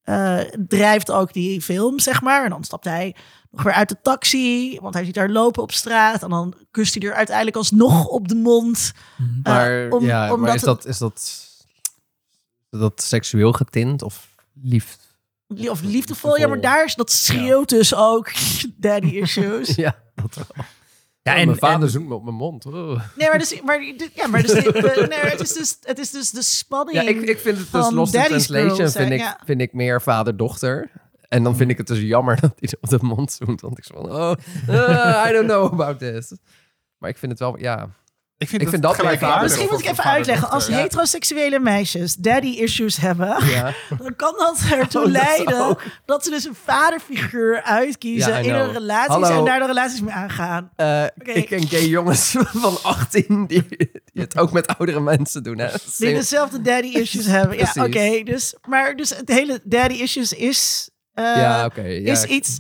eh, 0.03 0.41
drijft 0.69 1.11
ook 1.11 1.33
die 1.33 1.61
film, 1.61 1.99
zeg 1.99 2.23
maar. 2.23 2.45
En 2.45 2.51
dan 2.51 2.65
stapt 2.65 2.85
hij 2.85 3.15
nog 3.53 3.63
weer 3.63 3.73
uit 3.73 3.89
de 3.89 3.97
taxi, 4.03 4.79
want 4.81 4.95
hij 4.95 5.05
ziet 5.05 5.17
haar 5.17 5.29
lopen 5.31 5.63
op 5.63 5.73
straat. 5.73 6.23
En 6.23 6.31
dan 6.31 6.55
kust 6.71 6.95
hij 6.95 7.09
er 7.09 7.15
uiteindelijk 7.15 7.57
alsnog 7.57 8.07
op 8.07 8.29
de 8.29 8.35
mond. 8.35 8.93
Eh, 9.19 9.27
maar 9.43 9.89
om- 9.91 10.05
ja, 10.05 10.37
maar 10.37 10.55
is, 10.55 10.61
dat, 10.63 10.87
is, 10.87 10.99
dat, 10.99 11.19
is 12.71 12.79
dat 12.79 13.03
seksueel 13.03 13.53
getint 13.53 14.03
of 14.03 14.29
lief? 14.63 14.97
Of 15.69 15.83
liefdevol, 15.83 16.37
ja, 16.39 16.47
maar 16.49 16.61
daar 16.61 16.85
is 16.85 16.95
dat 16.95 17.11
schreeuwt 17.13 17.69
dus 17.69 17.95
ook 17.95 18.31
daddy 18.77 19.07
issues. 19.09 19.75
Ja, 19.85 19.97
dat 20.15 20.35
wel. 20.35 20.65
Ja, 21.23 21.35
en, 21.37 21.47
mijn 21.47 21.59
vader 21.59 21.83
en- 21.83 21.91
zoekt 21.91 22.09
me 22.09 22.15
op 22.15 22.25
mijn 22.25 22.37
mond. 22.37 22.67
Oh. 22.67 23.01
Nee, 23.17 23.29
maar, 23.29 23.39
dus, 23.39 23.61
maar, 23.63 23.83
ja, 24.15 24.27
maar 24.27 24.43
dus, 24.43 24.51
de- 24.51 25.07
nee, 25.11 25.19
het, 25.19 25.41
is 25.41 25.53
dus, 25.53 25.77
het 25.83 25.99
is 25.99 26.11
dus 26.11 26.31
de 26.31 26.43
spanning. 26.43 27.03
Ja, 27.03 27.09
ik, 27.09 27.21
ik 27.21 27.39
vind 27.39 27.59
het 27.59 27.73
dus 27.73 27.91
Lost 27.91 28.15
in 28.15 28.21
daddy's 28.21 28.47
Translation 28.47 28.91
vind 28.91 29.11
ik, 29.13 29.19
ja. 29.19 29.39
vind 29.45 29.61
ik 29.61 29.73
meer 29.73 30.03
vader-dochter. 30.03 30.91
En 31.33 31.43
dan 31.43 31.57
vind 31.57 31.71
ik 31.71 31.77
het 31.79 31.87
dus 31.87 32.01
jammer 32.01 32.41
dat 32.41 32.53
hij 32.59 32.73
op 32.81 32.89
de 32.89 32.99
mond 33.01 33.33
zoent. 33.33 33.61
Want 33.61 33.79
ik 33.79 33.85
zo 33.85 33.95
van, 33.95 34.13
oh, 34.13 34.33
eh, 34.69 35.29
I 35.29 35.33
don't 35.33 35.47
know 35.47 35.73
about 35.73 35.99
this. 35.99 36.33
Maar 36.99 37.11
ik 37.11 37.19
vind 37.19 37.33
het 37.33 37.41
wel, 37.41 37.59
ja. 37.59 37.89
Ik 38.37 38.49
vind, 38.49 38.63
Ik 38.63 38.69
vind 38.69 38.83
dat 38.83 39.03
meer- 39.03 39.39
Misschien 39.43 39.69
moet 39.71 39.81
ik 39.81 39.87
even 39.87 40.05
uitleggen. 40.05 40.51
Als 40.51 40.67
heteroseksuele 40.67 41.59
meisjes 41.59 42.15
daddy 42.15 42.49
issues 42.49 42.97
hebben, 42.97 43.47
ja. 43.55 43.73
dan 44.03 44.17
kan 44.17 44.35
dat 44.39 44.59
ertoe 44.71 45.01
Oh, 45.01 45.13
dat 45.13 45.23
leiden 45.23 45.67
ook. 45.69 45.83
dat 46.05 46.25
ze 46.25 46.31
dus 46.31 46.45
een 46.45 46.55
vaderfiguur 46.65 47.63
uitkiezen 47.63 48.33
Ja, 48.33 48.39
in 48.39 48.55
hun 48.55 48.73
relaties 48.73 49.15
Hallo. 49.15 49.39
en 49.39 49.45
daar 49.45 49.59
de 49.61 49.67
relaties 49.67 50.01
mee 50.01 50.15
aangaan. 50.15 50.71
Eh. 50.77 51.05
Ik 51.23 51.47
ken 51.47 51.67
gay 51.69 51.87
jongens 51.87 52.37
van 52.39 52.83
18 52.83 53.47
die, 53.47 53.67
die 53.69 54.23
het 54.23 54.39
ook 54.39 54.53
met 54.53 54.67
oudere 54.77 55.01
mensen 55.01 55.43
doen. 55.43 55.59
Hè? 55.59 55.69
Die 55.97 56.15
dezelfde 56.15 56.61
daddy 56.61 56.89
issues 56.89 57.27
hebben. 57.27 57.59
Ja, 57.59 57.73
oké. 57.85 58.23
Dus, 58.25 58.55
maar 58.69 58.97
dus 58.97 59.11
het 59.17 59.29
hele 59.29 59.61
daddy 59.65 59.95
issues 59.95 60.33
is... 60.33 60.91
eh, 61.15 61.25
ja, 61.25 61.65
oké. 61.65 61.83
ja. 61.83 62.13
is 62.13 62.25
iets, 62.25 62.57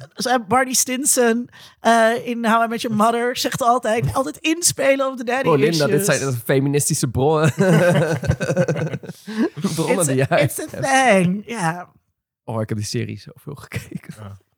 Barney 0.48 0.72
Stinson 0.74 1.48
eh, 1.80 2.26
in 2.26 2.44
How 2.46 2.64
I 2.64 2.68
Met 2.68 2.80
Your 2.80 2.96
Mother 2.96 3.36
zegt 3.36 3.62
altijd, 3.62 4.14
altijd 4.14 4.36
inspelen 4.36 5.06
op 5.10 5.16
de 5.16 5.24
daddy 5.24 5.48
Oh, 5.48 5.58
issues. 5.58 5.78
Linda, 5.78 5.96
dit 5.96 6.04
zijn 6.04 6.20
dat 6.20 6.36
feministische 6.44 7.08
bronnen. 7.08 7.52
bronnen 9.74 9.96
It's, 9.98 10.06
die 10.06 10.22
a, 10.22 10.26
jij 10.28 10.42
it's 10.42 10.58
a 10.74 10.80
thing, 10.80 11.42
ja. 11.46 11.90
Oh, 12.44 12.60
ik 12.60 12.68
heb 12.68 12.78
die 12.78 12.86
serie 12.86 13.18
zoveel 13.18 13.54
gekeken. 13.54 14.14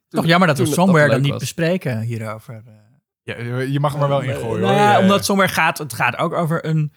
toch 0.09 0.27
jammer 0.27 0.49
dat 0.49 0.59
we 0.59 0.63
toen 0.65 0.73
het 0.73 0.81
Somewhere 0.83 1.11
dan 1.11 1.21
niet 1.21 1.31
was. 1.31 1.41
bespreken 1.41 2.01
hierover. 2.01 2.63
eh. 2.67 2.73
Ja, 3.23 3.59
je 3.61 3.81
mag 3.81 3.93
hem 3.93 4.03
er 4.03 4.09
wel 4.09 4.21
in 4.21 4.35
gooien. 4.35 4.61
Nou 4.61 4.73
hoor. 4.73 4.83
ja, 4.83 4.93
Ja, 4.93 5.01
omdat 5.01 5.25
Somewhere 5.25 5.53
gaat, 5.53 5.79
het 5.79 5.93
gaat 5.93 6.17
ook 6.17 6.33
over 6.33 6.65
een 6.67 6.93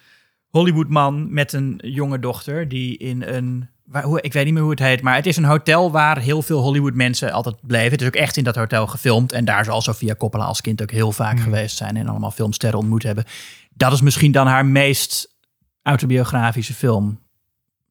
Hollywoodman 0.47 1.33
met 1.33 1.53
een 1.53 1.79
jonge 1.83 2.19
dochter 2.19 2.67
die 2.67 2.97
in 2.97 3.21
een, 3.23 3.69
waar, 3.87 4.03
hoe, 4.03 4.21
ik 4.21 4.33
weet 4.33 4.45
niet 4.45 4.53
meer 4.53 4.61
hoe 4.61 4.71
het 4.71 4.79
heet, 4.79 5.01
maar 5.01 5.15
het 5.15 5.25
is 5.25 5.37
een 5.37 5.43
hotel 5.43 5.91
waar 5.91 6.17
heel 6.19 6.41
veel 6.41 6.61
Hollywood 6.61 6.93
mensen 6.93 7.31
altijd 7.31 7.55
bleven. 7.61 7.91
Het 7.91 8.01
is 8.01 8.07
ook 8.07 8.15
echt 8.15 8.37
in 8.37 8.43
dat 8.43 8.55
hotel 8.55 8.87
gefilmd 8.87 9.31
en 9.31 9.45
daar 9.45 9.65
zal 9.65 9.81
Sofia 9.81 10.15
Coppola 10.15 10.45
als 10.45 10.61
kind 10.61 10.81
ook 10.81 10.91
heel 10.91 11.11
vaak 11.11 11.39
geweest 11.39 11.77
zijn 11.77 11.97
en 11.97 12.07
allemaal 12.07 12.31
filmsterren 12.31 12.79
ontmoet 12.79 13.03
hebben. 13.03 13.25
Dat 13.73 13.91
is 13.93 14.01
misschien 14.01 14.31
dan 14.31 14.47
haar 14.47 14.65
meest 14.65 15.35
autobiografische 15.81 16.73
film. 16.73 17.19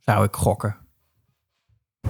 Zou 0.05 0.25
ik 0.25 0.35
gokken. 0.35 0.77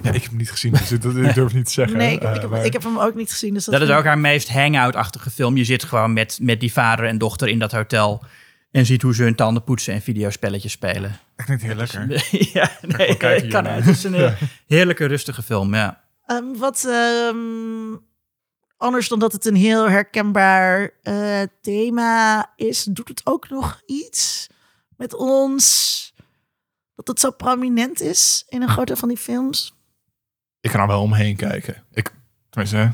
Ja, 0.01 0.11
ik 0.11 0.21
heb 0.21 0.29
hem 0.29 0.37
niet 0.37 0.51
gezien, 0.51 0.71
dus 0.71 0.89
dat, 0.89 1.15
ik 1.15 1.33
durf 1.33 1.53
niet 1.53 1.65
te 1.65 1.71
zeggen. 1.71 1.97
Nee, 1.97 2.13
ik, 2.13 2.21
ik, 2.35 2.41
heb, 2.41 2.49
maar- 2.49 2.65
ik 2.65 2.73
heb 2.73 2.83
hem 2.83 2.99
ook 2.99 3.15
niet 3.15 3.31
gezien. 3.31 3.53
Dus 3.53 3.65
dat, 3.65 3.79
Dat 3.79 3.89
is 3.89 3.95
ook 3.95 4.03
haar 4.03 4.17
meest 4.19 4.49
hangout-achtige 4.49 5.29
film. 5.29 5.57
Je 5.57 5.63
zit 5.63 5.83
gewoon 5.83 6.13
met, 6.13 6.39
met 6.41 6.59
die 6.59 6.73
vader 6.73 7.05
en 7.05 7.17
dochter 7.17 7.47
in 7.47 7.59
dat 7.59 7.71
hotel. 7.71 8.23
En 8.71 8.85
ziet 8.85 9.01
hoe 9.01 9.15
ze 9.15 9.23
hun 9.23 9.35
tanden 9.35 9.63
poetsen 9.63 9.93
en 9.93 10.01
videospelletjes 10.01 10.71
spelen. 10.71 11.19
Dat 11.35 11.45
klinkt 11.45 11.63
heel 11.63 11.75
lekker. 11.75 12.27
ja, 12.59 12.71
nee, 12.81 13.17
kijken 13.17 13.49
kan, 13.49 13.65
het 13.65 13.87
is 13.87 14.03
een 14.03 14.35
heerlijke, 14.67 15.05
rustige 15.05 15.43
film, 15.43 15.75
ja. 15.75 16.03
Ehm, 16.25 16.53
wat 16.57 16.85
ehm, 16.85 17.95
anders 18.77 19.07
dan 19.07 19.19
dat 19.19 19.31
het 19.31 19.45
een 19.45 19.55
heel 19.55 19.89
herkenbaar 19.89 20.91
eh, 21.01 21.41
thema 21.61 22.45
is, 22.55 22.83
doet 22.83 23.07
het 23.07 23.21
ook 23.23 23.49
nog 23.49 23.81
iets 23.85 24.49
met 24.97 25.13
ons. 25.13 25.95
Dat 26.95 27.07
het 27.07 27.19
zo 27.19 27.31
prominent 27.31 28.01
is 28.01 28.45
in 28.49 28.61
een 28.61 28.69
grote 28.69 28.95
van 28.95 29.07
die 29.07 29.17
films. 29.17 29.75
Ik 30.59 30.71
kan 30.71 30.81
er 30.81 30.87
wel 30.87 31.01
omheen 31.01 31.35
kijken. 31.35 31.83
Ik, 31.91 32.11
tenminste, 32.49 32.93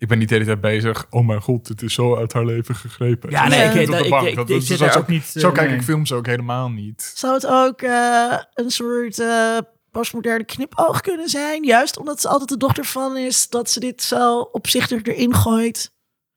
ik 0.00 0.08
ben 0.08 0.18
niet 0.18 0.28
de 0.28 0.34
hele 0.34 0.46
tijd 0.46 0.60
bezig. 0.60 1.06
Oh 1.10 1.26
mijn 1.26 1.40
god, 1.42 1.68
het 1.68 1.82
is 1.82 1.94
zo 1.94 2.16
uit 2.16 2.32
haar 2.32 2.44
leven 2.44 2.74
gegrepen. 2.74 3.30
Ja, 3.30 3.48
nee, 3.48 3.58
Zo 3.86 3.92
ik- 3.92 4.34
Dat- 4.36 4.50
ik 4.50 4.62
zit 4.62 4.78
daar 4.78 4.96
ook 4.98 5.06
niet, 5.08 5.30
eh, 5.34 5.42
Zo 5.42 5.50
kijk 5.52 5.70
ik 5.70 5.82
films 5.82 6.12
ook 6.12 6.26
helemaal 6.26 6.70
niet. 6.70 7.12
Zou 7.14 7.34
het 7.34 7.46
ook 7.46 7.82
eh, 7.82 8.38
een 8.54 8.70
soort 8.70 9.18
eh, 9.18 9.58
postmoderne 9.90 10.44
knipoog 10.44 11.00
kunnen 11.00 11.28
zijn? 11.28 11.64
Juist 11.64 11.98
omdat 11.98 12.20
ze 12.20 12.28
altijd 12.28 12.48
de 12.48 12.56
dochter 12.56 12.84
van 12.84 13.16
is, 13.16 13.48
dat 13.48 13.70
ze 13.70 13.80
dit 13.80 14.02
zo 14.02 14.40
opzichtig 14.40 15.02
erin 15.02 15.34
gooit. 15.34 15.92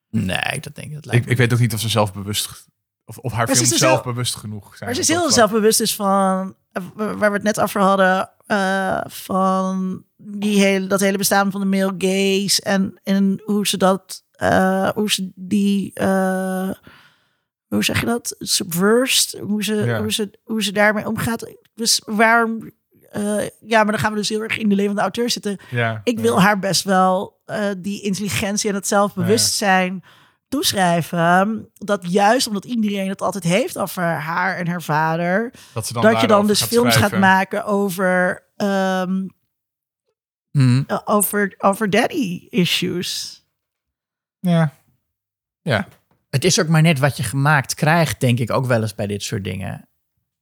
Nee, 0.09 0.59
dat 0.59 0.75
denk 0.75 0.87
ik. 0.87 0.93
Dat 0.93 1.05
lijkt 1.05 1.25
Ik, 1.25 1.31
ik 1.31 1.37
weet 1.37 1.53
ook 1.53 1.59
niet 1.59 1.73
of 1.73 1.79
ze 1.79 1.89
zelfbewust... 1.89 2.65
Of, 3.05 3.17
of 3.17 3.31
haar 3.31 3.45
Maar 3.47 3.55
ze 3.55 3.61
films 3.61 3.73
is 3.73 3.79
dus 3.79 3.89
zelfbewust 3.89 4.35
genoeg 4.35 4.63
zijn. 4.77 4.79
Maar 4.85 4.93
ze 4.93 5.01
is 5.01 5.07
heel 5.07 5.31
zelfbewust 5.31 5.79
is 5.79 5.95
van, 5.95 6.55
waar 6.95 7.17
we 7.31 7.35
het 7.37 7.43
net 7.43 7.59
over 7.61 7.81
hadden, 7.81 8.29
eh, 8.45 9.01
van 9.05 10.03
die 10.17 10.59
hele, 10.59 10.87
dat 10.87 10.99
hele 10.99 11.17
bestaan 11.17 11.51
van 11.51 11.61
de 11.61 11.67
male 11.77 11.93
gaze 11.97 12.61
en, 12.61 12.99
en 13.03 13.41
hoe 13.45 13.67
ze 13.67 13.77
dat, 13.77 14.23
eh, 14.31 14.89
hoe 14.89 15.11
ze 15.11 15.31
die, 15.35 15.91
eh, 15.93 16.69
hoe 17.67 17.83
zeg 17.83 17.99
je 17.99 18.05
dat, 18.05 18.35
subversed, 18.39 19.39
hoe 19.39 19.63
ze, 19.63 19.75
Ja. 19.75 20.01
hoe 20.01 20.11
ze, 20.13 20.39
hoe 20.43 20.63
ze 20.63 20.71
daarmee 20.71 21.07
omgaat. 21.07 21.53
Dus 21.75 22.01
waarom, 22.05 22.71
eh, 23.11 23.47
ja, 23.61 23.83
maar 23.83 23.91
dan 23.91 23.99
gaan 23.99 24.11
we 24.11 24.17
dus 24.17 24.29
heel 24.29 24.41
erg 24.41 24.57
in 24.57 24.69
de 24.69 24.75
levende 24.75 25.01
auteur 25.01 25.29
zitten. 25.29 25.57
Ja, 25.71 26.01
Ik 26.03 26.19
wil 26.19 26.35
ja. 26.35 26.41
haar 26.41 26.59
best 26.59 26.83
wel 26.83 27.41
eh, 27.45 27.65
die 27.77 28.01
intelligentie 28.01 28.69
en 28.69 28.75
het 28.75 28.87
zelfbewustzijn 28.87 30.03
toeschrijven. 30.53 31.69
Dat 31.73 32.11
juist 32.11 32.47
omdat 32.47 32.65
iedereen 32.65 33.09
het 33.09 33.21
altijd 33.21 33.43
heeft 33.43 33.77
over 33.77 34.03
haar 34.03 34.57
en 34.57 34.67
haar 34.67 34.81
vader. 34.81 35.53
Dat, 35.73 35.87
ze 35.87 35.93
dan 35.93 36.01
dat 36.01 36.21
je 36.21 36.27
dan 36.27 36.47
dus 36.47 36.63
films 36.63 36.95
gaat 36.95 37.17
maken 37.19 37.65
over, 37.65 38.43
ehm, 38.55 39.27
Hmm. 40.51 40.83
eh, 40.87 40.99
over, 41.05 41.55
over 41.57 41.89
daddy 41.89 42.47
issues. 42.49 43.41
Ja. 44.39 45.87
Het 46.29 46.43
is 46.43 46.59
ook 46.59 46.67
maar 46.67 46.81
net 46.81 46.99
wat 46.99 47.17
je 47.17 47.23
gemaakt 47.23 47.73
krijgt, 47.73 48.19
denk 48.19 48.39
ik 48.39 48.51
ook 48.51 48.65
wel 48.65 48.81
eens 48.81 48.95
bij 48.95 49.07
dit 49.07 49.23
soort 49.23 49.43
dingen. 49.43 49.87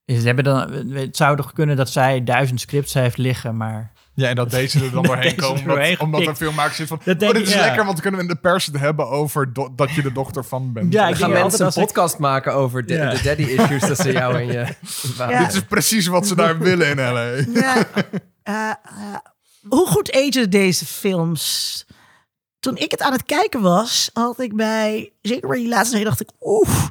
Is- 0.04 0.20
Ze 0.20 0.26
hebben 0.26 0.44
dan, 0.44 0.70
het 0.72 1.16
zou 1.16 1.36
toch 1.36 1.52
kunnen 1.52 1.76
dat 1.76 1.90
zij 1.90 2.24
duizend 2.24 2.60
scripts 2.60 2.94
heeft 2.94 3.16
liggen, 3.18 3.56
maar... 3.56 3.91
ja, 4.14 4.28
en 4.28 4.34
dat 4.34 4.50
deze 4.50 4.84
er 4.84 4.90
dan 4.90 5.02
doorheen 5.12 5.36
er 5.36 5.42
komen. 5.42 5.64
doorheen 5.64 5.90
Omdat, 5.90 6.00
omdat 6.00 6.20
gepikt. 6.20 6.40
een 6.40 6.46
filmmaker 6.46 6.74
zit 6.74 6.88
van... 6.88 7.00
Dat 7.04 7.14
oh, 7.14 7.20
denk 7.20 7.32
dit 7.32 7.42
ik, 7.42 7.48
is 7.48 7.54
ja. 7.54 7.60
lekker, 7.60 7.84
want 7.84 7.92
dan 7.92 8.00
kunnen 8.00 8.20
we 8.20 8.26
in 8.26 8.32
de 8.34 8.40
pers 8.40 8.66
het 8.66 8.78
hebben 8.78 9.08
over 9.08 9.52
do- 9.52 9.72
dat 9.76 9.90
je 9.90 10.02
de 10.02 10.12
dochter 10.12 10.44
van 10.44 10.72
bent. 10.72 10.92
Ja, 10.92 11.08
ik 11.08 11.14
gaan 11.16 11.30
denk 11.30 11.42
mensen 11.42 11.66
een 11.66 11.72
ik- 11.72 11.78
podcast 11.86 12.18
maken 12.18 12.54
over 12.54 12.86
de, 12.86 12.94
Ja. 12.94 13.10
de 13.10 13.22
daddy 13.22 13.42
issues 13.42 13.80
tussen 13.86 14.12
jou 14.22 14.34
en 14.36 14.46
je 14.46 14.74
vader. 14.90 15.34
Ja. 15.36 15.44
Dit 15.44 15.54
is 15.54 15.60
precies 15.62 16.06
wat 16.06 16.26
ze 16.26 16.34
daar 16.34 16.58
willen 16.58 16.88
in 16.88 16.96
L.A. 16.96 17.20
Ja, 17.60 17.76
eh, 18.42 18.68
eh, 18.70 18.74
hoe 19.68 19.86
goed 19.86 20.12
agen 20.16 20.50
deze 20.50 20.86
films? 20.86 21.86
Toen 22.60 22.76
ik 22.76 22.90
het 22.90 23.00
aan 23.02 23.12
het 23.12 23.24
kijken 23.24 23.60
was, 23.60 24.10
had 24.12 24.40
ik 24.40 24.56
bij, 24.56 25.12
zeker 25.22 25.48
bij 25.48 25.58
die 25.58 25.68
laatste 25.68 25.90
twee, 25.92 26.04
dacht 26.04 26.20
ik, 26.20 26.30
oeh, 26.40 26.82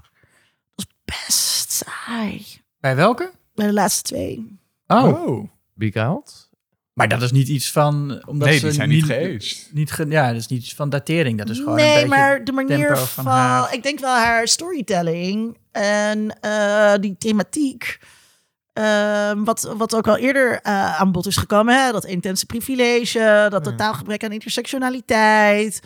dat 0.76 0.85
is 0.85 0.85
best 1.06 1.72
saai. 1.72 2.45
Bij 2.80 2.95
welke? 2.95 3.31
Bij 3.53 3.65
de 3.68 3.73
laatste 3.73 4.02
twee. 4.02 4.60
Oh, 4.88 5.03
Oh. 5.27 5.49
Big 5.73 5.95
Out? 5.95 6.49
Maar 6.93 7.07
dat 7.07 7.22
is 7.22 7.31
niet 7.31 7.47
iets 7.47 7.72
van... 7.72 8.22
Omdat 8.26 8.47
Nee, 8.47 8.57
ze 8.57 8.65
die 8.65 8.73
zijn 8.73 8.89
niet 8.89 9.03
geaged. 9.03 9.69
Niet 9.72 9.91
ge- 9.91 10.05
ja, 10.09 10.27
dat 10.27 10.35
is 10.39 10.47
niet 10.47 10.61
iets 10.63 10.73
van 10.76 10.89
datering. 10.89 11.38
Dat 11.38 11.49
is 11.49 11.57
gewoon 11.57 11.80
een 11.80 11.84
nee, 11.85 11.93
beetje... 11.93 12.07
maar 12.09 12.43
de 12.43 12.51
manier 12.51 12.97
van, 12.97 13.07
van 13.07 13.26
haar. 13.26 13.73
ik 13.73 13.84
denk 13.84 13.99
wel 13.99 14.15
haar 14.15 14.47
storytelling 14.47 15.57
en 15.72 16.38
eh, 16.41 16.93
die 16.99 17.15
thematiek. 17.18 17.99
ehm, 18.73 19.43
wat, 19.43 19.73
wat 19.77 19.95
ook 19.95 20.07
al 20.07 20.18
eerder 20.18 20.59
eh, 20.61 20.99
aan 21.01 21.11
bod 21.11 21.26
is 21.26 21.38
gekomen, 21.38 21.85
hè? 21.85 21.91
dat 21.91 22.05
intense 22.05 22.45
privilege, 22.45 23.47
dat 23.49 23.63
totaal 23.63 23.93
gebrek 23.93 24.23
aan 24.23 24.31
intersectionaliteit. 24.31 25.80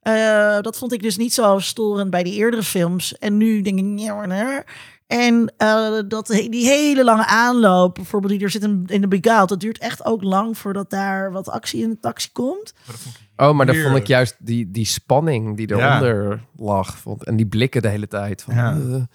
Eh, 0.00 0.60
dat 0.60 0.78
vond 0.78 0.92
ik 0.92 1.02
dus 1.02 1.16
niet 1.16 1.32
zo 1.34 1.58
storend 1.58 2.10
bij 2.10 2.22
die 2.22 2.34
eerdere 2.34 2.62
films. 2.62 3.18
En 3.18 3.36
nu 3.36 3.62
denk 3.62 3.78
ik, 3.78 3.84
nee, 3.84 4.10
hoor, 4.10 4.26
nee. 4.26 4.60
En 5.12 5.52
eh, 5.56 5.98
dat, 6.08 6.26
die 6.26 6.66
hele 6.66 7.04
lange 7.04 7.26
aanloop, 7.26 7.94
bijvoorbeeld 7.94 8.32
die 8.32 8.42
er 8.42 8.50
zit 8.50 8.62
in, 8.62 8.84
in 8.86 9.08
de 9.08 9.30
Out, 9.32 9.48
dat 9.48 9.60
duurt 9.60 9.78
echt 9.78 10.04
ook 10.04 10.22
lang 10.22 10.58
voordat 10.58 10.90
daar 10.90 11.32
wat 11.32 11.48
actie 11.48 11.82
in 11.82 11.88
de 11.90 11.98
taxi 12.00 12.28
komt. 12.32 12.74
Oh, 13.36 13.52
maar 13.52 13.66
dan 13.66 13.74
vond 13.76 13.96
ik 13.96 14.06
juist 14.06 14.36
die, 14.38 14.70
die 14.70 14.84
spanning 14.84 15.56
die 15.56 15.68
Ja. 15.68 15.76
eronder 15.76 16.40
lag. 16.56 16.98
Vond, 16.98 17.24
en 17.24 17.36
die 17.36 17.46
blikken 17.46 17.82
de 17.82 17.88
hele 17.88 18.08
tijd. 18.08 18.42
Van, 18.42 18.54
Ja. 18.54 18.72
eh, 18.72 18.78
wat 18.90 19.06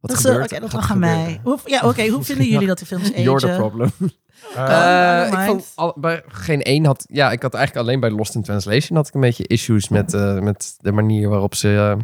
Dat 0.00 0.10
is, 0.10 0.16
gebeurt 0.24 0.52
er? 0.52 0.60
dat 0.60 0.70
Gaat 0.70 0.80
mag 0.80 0.90
aan 0.90 0.98
mij. 0.98 1.40
Hoe, 1.42 1.58
ja, 1.64 1.80
oké. 1.84 2.08
hoe 2.08 2.22
vinden 2.24 2.46
jullie 2.46 2.66
dat 2.66 2.78
de 2.78 2.86
films 2.86 3.08
You're 3.14 3.40
the 3.40 3.54
problem. 3.56 3.90
Eh, 4.56 4.68
never 4.68 5.38
ik 5.40 5.46
vond 5.46 5.72
al, 5.74 5.94
bij 5.96 6.22
geen 6.26 6.62
één 6.62 6.84
had. 6.84 7.04
Ja, 7.08 7.30
ik 7.32 7.42
had 7.42 7.54
eigenlijk 7.54 7.86
alleen 7.86 8.00
bij 8.00 8.10
Lost 8.10 8.34
in 8.34 8.42
Translation 8.42 8.96
had 8.96 9.08
ik 9.08 9.14
een 9.14 9.20
beetje 9.20 9.46
issues 9.46 9.88
met, 9.88 10.14
eh, 10.14 10.38
met 10.38 10.74
de 10.80 10.92
manier 10.92 11.28
waarop 11.28 11.54
ze 11.54 11.96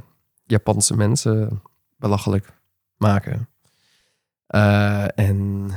Japanse 0.46 0.96
mensen 0.96 1.62
belachelijk 1.96 2.52
maken. 2.98 3.48
Eh, 4.46 5.18
en 5.18 5.70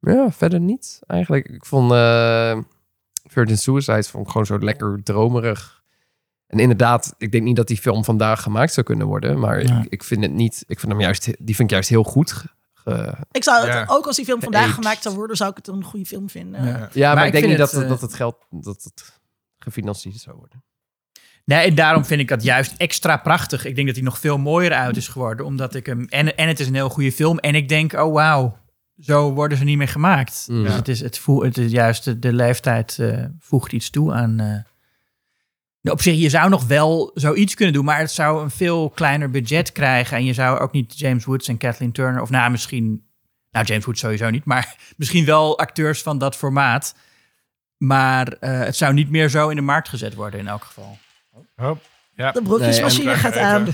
ja, 0.00 0.30
verder 0.30 0.60
niet 0.60 1.00
eigenlijk. 1.06 1.48
Ik 1.48 1.64
vond 1.64 1.92
uh, 1.92 2.58
Virgin 3.24 3.58
Suicide 3.58 4.02
vond 4.02 4.24
ik 4.26 4.30
gewoon 4.30 4.46
zo 4.46 4.58
lekker 4.58 5.00
dromerig. 5.02 5.78
En 6.46 6.58
inderdaad, 6.58 7.14
ik 7.18 7.32
denk 7.32 7.44
niet 7.44 7.56
dat 7.56 7.66
die 7.66 7.76
film 7.78 8.04
vandaag 8.04 8.42
gemaakt 8.42 8.72
zou 8.72 8.86
kunnen 8.86 9.06
worden, 9.06 9.38
maar 9.38 9.62
Ja. 9.62 9.80
ik, 9.82 9.86
ik 9.92 10.04
vind 10.04 10.22
het 10.22 10.32
niet. 10.32 10.64
Ik 10.66 10.80
vind 10.80 10.92
hem 10.92 11.00
juist, 11.00 11.24
die 11.24 11.54
vind 11.54 11.58
ik 11.68 11.70
juist 11.70 11.88
heel 11.88 12.04
goed. 12.04 12.32
ge- 12.74 13.16
Ik 13.30 13.44
zou 13.44 13.58
het, 13.64 13.72
Ja. 13.74 13.84
ook 13.88 14.06
als 14.06 14.16
die 14.16 14.24
film 14.24 14.42
vandaag 14.42 14.74
gemaakt 14.74 15.02
zou 15.02 15.14
worden, 15.14 15.36
zou 15.36 15.50
ik 15.50 15.56
het 15.56 15.66
een 15.68 15.84
goede 15.84 16.06
film 16.06 16.28
vinden. 16.30 16.64
Ja. 16.66 16.88
Ja, 16.92 17.06
maar, 17.06 17.14
Maar 17.14 17.26
ik 17.26 17.32
ik 17.34 17.38
denk 17.40 17.46
niet 17.46 17.58
dat, 17.58 17.70
het, 17.70 17.76
het, 17.80 17.84
eh, 17.84 17.90
dat 17.90 18.00
het 18.00 18.14
geld 18.14 18.36
dat 18.50 18.82
het 18.82 19.20
gefinancierd 19.58 20.16
zou 20.16 20.36
worden. 20.36 20.62
Nee, 21.44 21.66
en 21.68 21.74
daarom 21.74 22.04
vind 22.04 22.20
ik 22.20 22.28
dat 22.28 22.42
juist 22.42 22.74
extra 22.76 23.16
prachtig. 23.16 23.64
Ik 23.64 23.74
denk 23.74 23.86
dat 23.86 23.96
hij 23.96 24.04
nog 24.04 24.18
veel 24.18 24.38
mooier 24.38 24.72
uit 24.72 24.96
is 24.96 25.08
geworden. 25.08 25.46
Omdat 25.46 25.74
ik 25.74 25.86
hem. 25.86 26.06
En, 26.08 26.36
en 26.36 26.48
het 26.48 26.60
is 26.60 26.66
een 26.66 26.74
heel 26.74 26.88
goede 26.88 27.12
film. 27.12 27.38
En 27.38 27.54
ik 27.54 27.68
denk, 27.68 27.92
oh 27.92 28.12
wauw, 28.12 28.58
zo 28.98 29.32
worden 29.32 29.58
ze 29.58 29.64
niet 29.64 29.76
meer 29.78 29.88
gemaakt. 29.88 30.46
Mm. 30.50 30.62
Dus 30.64 30.74
het 30.74 30.88
is, 30.88 31.00
het, 31.00 31.18
voel, 31.18 31.42
het 31.42 31.58
is 31.58 31.70
juist 31.70 32.04
de, 32.04 32.18
de 32.18 32.32
leeftijd 32.32 32.98
eh, 32.98 33.24
voegt 33.38 33.72
iets 33.72 33.90
toe 33.90 34.12
aan. 34.12 34.40
eh. 34.40 34.46
Nou, 35.82 35.96
op 35.96 36.02
zich, 36.02 36.16
je 36.18 36.28
zou 36.28 36.50
nog 36.50 36.66
wel 36.66 37.10
zoiets 37.14 37.54
kunnen 37.54 37.74
doen, 37.74 37.84
maar 37.84 37.98
het 37.98 38.10
zou 38.10 38.42
een 38.42 38.50
veel 38.50 38.90
kleiner 38.90 39.30
budget 39.30 39.72
krijgen. 39.72 40.16
En 40.16 40.24
je 40.24 40.32
zou 40.32 40.58
ook 40.58 40.72
niet 40.72 40.98
James 40.98 41.24
Woods 41.24 41.48
en 41.48 41.56
Kathleen 41.56 41.92
Turner, 41.92 42.22
of 42.22 42.30
nou 42.30 42.50
misschien, 42.50 43.04
nou 43.50 43.66
James 43.66 43.84
Woods 43.84 44.00
sowieso 44.00 44.30
niet, 44.30 44.44
maar 44.44 44.76
misschien 44.96 45.24
wel 45.24 45.58
acteurs 45.58 46.02
van 46.02 46.18
dat 46.18 46.36
formaat. 46.36 46.94
Maar 47.76 48.28
eh, 48.32 48.58
het 48.58 48.76
zou 48.76 48.92
niet 48.94 49.10
meer 49.10 49.28
zo 49.28 49.48
in 49.48 49.56
de 49.56 49.62
markt 49.62 49.88
gezet 49.88 50.14
worden 50.14 50.40
in 50.40 50.48
elk 50.48 50.64
geval. 50.64 50.98
Oh, 51.56 51.76
ja. 52.14 52.30
De 52.32 52.42
broodjesmachine 52.42 53.04
Nee, 53.04 53.14
en- 53.14 53.20
gaat 53.20 53.36
aan. 53.36 53.66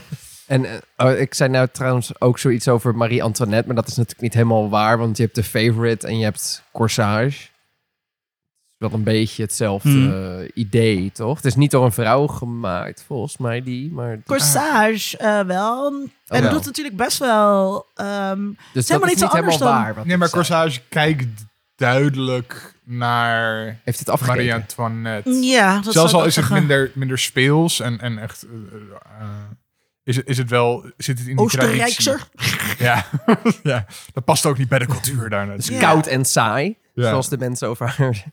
En 0.47 0.65
eh, 0.65 0.73
oh, 0.97 1.19
ik 1.19 1.35
zei 1.35 1.51
nou 1.51 1.69
trouwens 1.73 2.21
ook 2.21 2.39
zoiets 2.39 2.69
over 2.69 2.95
Marie 2.97 3.23
Antoinette, 3.23 3.67
maar 3.67 3.77
dat 3.77 3.87
is 3.87 3.95
natuurlijk 3.97 4.23
niet 4.23 4.35
helemaal 4.35 4.69
waar, 4.71 4.99
want 4.99 5.17
je 5.17 5.23
hebt 5.23 5.35
de 5.35 5.43
favorite 5.45 6.07
en 6.07 6.19
je 6.19 6.25
hebt 6.25 6.63
Corsage. 6.73 7.25
Het 7.25 8.85
is 8.85 8.91
wel 8.91 8.99
een 8.99 9.05
beetje 9.05 9.43
hetzelfde 9.43 9.89
Hmm. 9.89 10.39
eh, 10.41 10.49
idee, 10.55 11.11
toch? 11.13 11.37
Het 11.37 11.45
is 11.45 11.55
niet 11.55 11.71
door 11.71 11.85
een 11.85 11.93
vrouw 11.93 12.27
gemaakt, 12.27 13.03
volgens 13.07 13.37
mij 13.37 13.63
die, 13.63 13.93
maar 13.93 14.19
Corsage 14.27 15.17
eh, 15.19 15.41
wel. 15.41 15.87
en 15.87 16.11
Oh, 16.27 16.39
wel. 16.41 16.51
doet 16.51 16.65
natuurlijk 16.65 16.97
best 16.97 17.19
wel... 17.19 17.87
ehm, 17.95 18.41
dus 18.73 18.89
helemaal 18.89 18.89
dat 18.89 18.89
is 18.89 19.01
niet 19.01 19.07
niet 19.09 19.19
zo 19.19 19.27
helemaal 19.27 19.37
anders 19.37 19.57
dan- 19.59 19.95
waar. 19.95 20.07
Nee, 20.07 20.17
maar. 20.17 20.31
Corsage 20.31 20.81
kijkt 20.89 21.45
duidelijk 21.77 22.75
naar 22.87 23.79
heeft 23.85 23.99
het 23.99 24.09
afgekeken. 24.09 24.45
Marie 24.47 24.63
Antoinette. 24.63 25.31
ja, 25.31 25.81
dat 25.81 25.93
Zelfs 25.93 26.11
zou 26.11 26.23
al 26.23 26.29
ik 26.29 26.37
is 26.37 26.39
ook 26.39 26.45
het 26.45 26.53
zeggen. 26.53 26.55
minder, 26.57 26.91
minder 26.95 27.19
speels 27.19 27.81
en, 27.81 28.01
en 28.01 28.19
echt... 28.19 28.43
eh, 28.43 29.21
eh, 29.21 29.29
is, 30.05 30.17
het, 30.17 30.27
is 30.29 30.39
het 30.39 30.51
wel... 30.51 30.91
Zit 30.97 31.19
het 31.19 31.29
in? 31.29 31.39
Oostenrijkser. 31.39 32.29
Ja. 32.79 33.05
ja, 33.63 33.87
dat 34.13 34.25
past 34.25 34.47
ook 34.47 34.59
niet 34.59 34.69
bij 34.69 34.79
de 34.79 34.87
cultuur 34.87 35.29
daar 35.31 35.47
natuurlijk. 35.47 35.83
Ja. 35.83 35.91
Koud 35.91 36.07
en 36.07 36.25
saai, 36.25 36.77
Ja. 36.95 37.09
zoals 37.09 37.29
de 37.29 37.39
mensen 37.39 37.69
over 37.69 37.89
haar... 37.97 38.25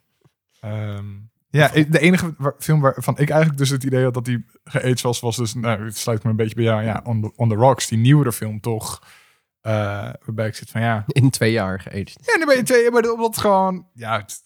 Ehm, 0.59 1.05
ja, 1.49 1.67
de 1.67 1.99
enige 1.99 2.34
waar- 2.38 2.55
film 2.59 2.81
waarvan 2.81 3.17
ik 3.17 3.30
eigenlijk 3.30 3.59
dus 3.59 3.69
het 3.69 3.84
idee 3.84 4.03
had 4.03 4.13
dat 4.13 4.25
die 4.25 4.45
geaged 4.63 5.01
was, 5.01 5.19
was 5.19 5.35
dus, 5.35 5.53
nou, 5.53 5.85
het 5.85 5.97
sluit 5.97 6.23
me 6.23 6.30
een 6.30 6.35
beetje 6.35 6.55
bij 6.55 6.63
jou, 6.63 6.84
ja, 6.84 7.01
On 7.03 7.21
the, 7.21 7.31
On 7.35 7.49
the 7.49 7.55
Rocks, 7.55 7.88
die 7.88 7.97
nieuwere 7.97 8.31
film 8.31 8.59
toch. 8.59 9.01
Eh, 9.64 10.10
waarbij 10.26 10.48
ik 10.48 10.56
zit 10.56 10.69
van 10.69 10.81
ja. 10.81 11.03
In 11.07 11.30
twee 11.30 11.52
jaar 11.52 11.80
geaged. 11.80 12.18
Ja, 12.22 12.38
nu 12.38 12.45
ben 12.45 12.56
je 12.56 12.64
twee, 12.64 12.91
maar 12.91 13.11
omdat 13.11 13.38
gewoon. 13.38 13.88
Ja, 13.94 14.18
het, 14.19 14.41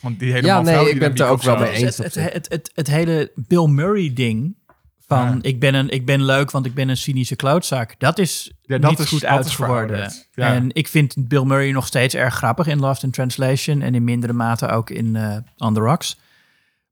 want 0.00 0.18
die 0.18 0.32
hele 0.32 0.46
Ja, 0.46 0.60
nee, 0.60 0.90
ik 0.90 0.98
ben 0.98 1.10
het 1.10 1.20
er 1.20 1.26
ook 1.28 1.42
wel 1.42 1.58
mee 1.58 1.70
eens. 1.70 1.96
het, 1.96 2.16
op 2.16 2.22
het, 2.32 2.48
het, 2.48 2.70
het, 2.74 2.86
hele 2.86 3.32
Bill 3.34 3.66
Murray 3.66 4.12
ding 4.12 4.56
van 5.06 5.26
Ja. 5.26 5.38
ik, 5.40 5.60
ben 5.60 5.74
een, 5.74 5.88
ik 5.88 6.06
ben 6.06 6.24
leuk, 6.24 6.50
want 6.50 6.66
ik 6.66 6.74
ben 6.74 6.88
een 6.88 6.96
cynische 6.96 7.36
klootzak. 7.36 7.94
Dat 7.98 8.18
is 8.18 8.52
Ja, 8.62 8.78
dat 8.78 8.90
niet 8.90 8.98
is- 8.98 9.08
goed 9.08 9.20
dat 9.20 9.30
is 9.30 9.36
uitgeworden. 9.36 10.12
Ja. 10.34 10.54
En 10.54 10.74
ik 10.74 10.88
vind 10.88 11.28
Bill 11.28 11.44
Murray 11.44 11.70
nog 11.70 11.86
steeds 11.86 12.14
erg 12.14 12.34
grappig 12.34 12.66
in 12.66 12.78
Lost 12.80 13.02
in 13.02 13.10
Translation 13.10 13.80
en 13.82 13.94
in 13.94 14.04
mindere 14.04 14.32
mate 14.32 14.68
ook 14.68 14.90
in 14.90 15.16
eh, 15.16 15.36
On 15.56 15.74
the 15.74 15.80
Rocks. 15.80 16.18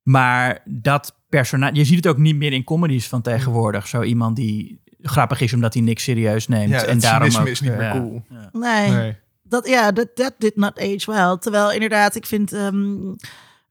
Maar 0.03 0.63
dat 0.65 1.19
personage, 1.29 1.75
je 1.75 1.85
ziet 1.85 1.97
het 1.97 2.07
ook 2.07 2.19
niet 2.19 2.37
meer 2.37 2.53
in 2.53 2.65
comedies 2.65 3.09
van 3.09 3.23
tegenwoordig. 3.23 3.87
Zo 3.89 4.03
iemand 4.03 4.37
die 4.37 4.83
grappig 5.07 5.41
is 5.41 5.53
omdat 5.53 5.75
hij 5.75 5.83
niks 5.83 6.03
serieus 6.03 6.49
neemt. 6.49 6.71
ja, 6.71 6.85
en 6.85 6.99
daarom 6.99 7.37
ook, 7.37 7.47
is 7.47 7.61
niet 7.61 7.71
meer 7.71 7.83
ja. 7.83 7.93
cool. 7.93 8.23
Nee, 8.53 8.91
Nee. 8.91 9.17
dat, 9.43 9.69
ja, 9.69 9.93
dat 9.93 10.09
that 10.15 10.35
did 10.39 10.57
not 10.57 10.79
age 10.79 11.11
well. 11.13 11.37
Terwijl 11.39 11.73
inderdaad, 11.73 12.15
ik 12.15 12.27
vind... 12.27 12.53
ehm, 12.53 13.09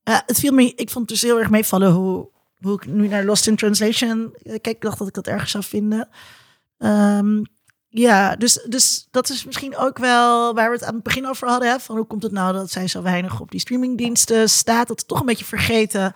ja, 0.03 0.23
het 0.25 0.39
viel 0.39 0.53
me... 0.53 0.63
Ik 0.75 0.89
vond 0.89 1.09
het 1.09 1.19
dus 1.19 1.29
heel 1.29 1.39
erg 1.39 1.49
meevallen 1.49 1.91
hoe, 1.91 2.29
hoe 2.61 2.73
ik 2.73 2.85
nu 2.85 3.07
naar 3.07 3.23
Lost 3.23 3.47
in 3.47 3.55
Translation... 3.55 4.35
eh, 4.43 4.51
Kijk, 4.51 4.67
ik 4.75 4.81
dacht 4.81 4.97
dat 4.97 5.07
ik 5.07 5.13
dat 5.13 5.27
ergens 5.27 5.51
zou 5.51 5.63
vinden. 5.63 6.07
Ehm, 6.77 7.43
ja, 7.89 8.35
dus, 8.35 8.65
dus 8.69 9.07
dat 9.11 9.29
is 9.29 9.45
misschien 9.45 9.77
ook 9.77 9.97
wel 9.97 10.53
waar 10.53 10.69
we 10.69 10.75
het 10.75 10.83
aan 10.85 10.93
het 10.93 11.03
begin 11.03 11.27
over 11.27 11.47
hadden. 11.47 11.69
Hè? 11.69 11.79
Van 11.79 11.95
hoe 11.95 12.05
komt 12.05 12.23
het 12.23 12.31
nou 12.31 12.53
dat 12.53 12.71
zij 12.71 12.87
zo 12.87 13.01
weinig 13.01 13.39
op 13.39 13.51
die 13.51 13.59
streamingdiensten 13.59 14.49
staat? 14.49 14.87
Dat 14.87 14.99
het 14.99 15.07
toch 15.07 15.19
een 15.19 15.25
beetje 15.25 15.45
vergeten 15.45 16.13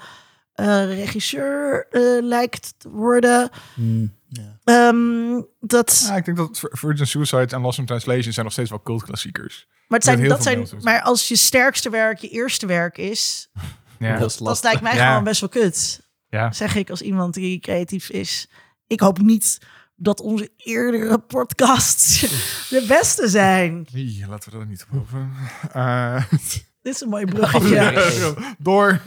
eh, 0.54 0.86
regisseur 0.96 1.88
eh, 1.92 2.02
lijkt 2.22 2.74
te 2.78 2.90
worden. 2.90 3.50
Hmm, 3.74 4.14
ja. 4.30 4.60
Ehm, 4.64 5.42
dat, 5.60 6.04
Ja, 6.08 6.16
ik 6.16 6.26
denk 6.26 6.38
dat 6.38 6.60
Virgin 6.72 7.08
Suicide 7.08 7.56
en 7.56 7.62
Lost 7.62 7.78
in 7.80 7.86
Translation 7.86 8.34
zijn 8.34 8.46
nog 8.46 8.54
steeds 8.54 8.70
wel 8.70 8.82
cultklassiekers. 8.82 9.68
maar 9.88 10.00
het 10.00 10.08
zijn, 10.08 10.28
dat 10.28 10.44
zijn, 10.44 10.68
maar 10.82 11.02
als 11.02 11.28
je 11.28 11.36
sterkste 11.36 11.90
werk 11.90 12.20
je 12.20 12.30
eerste 12.30 12.66
werk 12.66 12.98
is, 12.98 13.50
Ja. 14.00 14.18
Dat 14.18 14.30
is 14.30 14.38
dat 14.38 14.48
lastig. 14.48 14.64
lijkt 14.70 14.82
mij 14.82 14.96
Ja. 14.96 15.08
gewoon 15.08 15.24
best 15.24 15.40
wel 15.40 15.50
kut. 15.50 16.08
ja. 16.30 16.52
Zeg 16.52 16.76
ik 16.76 16.90
als 16.90 17.02
iemand 17.02 17.34
die 17.34 17.60
creatief 17.60 18.10
is. 18.10 18.50
Ik 18.88 19.00
hoop 19.00 19.18
niet 19.22 19.58
dat 19.96 20.20
onze 20.22 20.52
eerdere 20.58 21.18
podcasts 21.20 22.20
de 22.70 22.86
beste 22.88 23.28
zijn. 23.28 23.88
Ie, 23.94 24.26
laten 24.28 24.52
we 24.52 24.58
dat 24.58 24.68
niet 24.68 24.86
boven. 24.92 25.32
Eh 25.72 26.24
Dit 26.82 26.94
is 26.96 27.02
een 27.02 27.10
mooi 27.10 27.26
bruggetje. 27.26 28.54
door. 28.60 29.02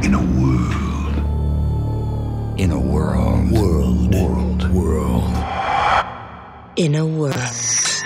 In 0.00 0.14
a 0.14 0.18
world. 0.24 0.89
In 2.60 2.70
a 2.70 2.76
world. 2.76 3.50
World. 3.50 4.14
World. 4.14 4.70
World. 4.72 5.24
In 6.74 6.94
a 6.94 7.02
world. 7.02 8.02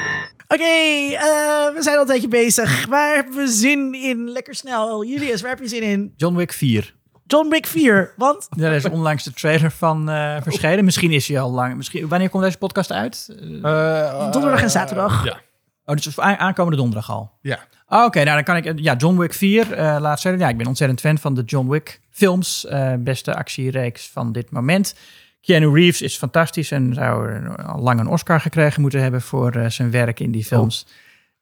Oké, 0.48 0.62
eh, 0.64 1.74
we 1.74 1.78
zijn 1.78 1.94
al 1.94 2.01
een 2.01 2.06
tijdje 2.06 2.28
bezig. 2.28 2.86
Waar 2.86 3.14
hebben 3.14 3.35
we 3.35 3.47
zin 3.47 3.94
in? 3.94 4.31
Lekker 4.31 4.55
snel. 4.55 5.05
Julius, 5.05 5.40
waar 5.40 5.51
heb 5.51 5.60
je 5.60 5.68
zin 5.68 5.82
in? 5.82 6.12
John 6.16 6.36
Wick 6.36 6.52
4. 6.52 6.94
John 7.26 7.48
Wick 7.48 7.66
4. 7.66 8.12
Want 8.16 8.48
Daar 8.51 8.72
is 8.72 8.85
onlangs 8.85 9.24
de 9.24 9.32
trailer 9.32 9.70
van 9.70 10.09
eh, 10.09 10.43
verschenen. 10.43 10.85
Misschien 10.85 11.12
is 11.12 11.28
hij 11.28 11.40
al 11.40 11.51
lang. 11.51 11.76
Misschien, 11.76 12.09
wanneer 12.09 12.28
komt 12.28 12.43
deze 12.44 12.59
podcast 12.59 12.93
uit? 12.93 13.36
Eh, 13.62 14.31
donderdag 14.31 14.62
en 14.62 14.70
zaterdag. 14.70 15.24
Ja. 15.24 15.40
Oh, 15.85 15.97
dus 15.97 16.18
aankomende 16.18 16.76
donderdag 16.76 17.10
al. 17.10 17.32
Ja. 17.40 17.59
Oh, 17.95 18.05
Oké, 18.05 18.23
nou 18.25 18.35
dan 18.35 18.45
kan 18.45 18.57
ik... 18.57 18.79
Ja, 18.79 18.95
John 18.97 19.19
Wick 19.19 19.35
4, 19.35 19.73
eh 19.73 19.97
laat 20.01 20.21
zeggen. 20.21 20.41
Ja, 20.41 20.49
ik 20.49 20.57
ben 20.57 20.66
ontzettend 20.66 21.01
fan 21.01 21.19
van 21.19 21.35
de 21.35 21.43
John 21.43 21.69
Wick 21.69 22.01
films. 22.11 22.66
eh, 22.66 22.95
beste 22.99 23.35
actiereeks 23.35 24.09
van 24.09 24.33
dit 24.33 24.51
moment. 24.51 24.95
Keanu 25.41 25.75
Reeves 25.75 26.03
is 26.03 26.16
fantastisch 26.16 26.71
en 26.71 26.95
zou 26.95 27.47
al 27.57 27.81
lang 27.81 28.01
een 28.01 28.07
Oscar 28.07 28.41
gekregen 28.41 28.81
moeten 28.81 29.03
hebben 29.03 29.23
voor 29.23 29.53
eh, 29.53 29.71
zijn 29.71 29.91
werk 29.91 30.21
in 30.21 30.31
die 30.31 30.45
films. 30.45 30.87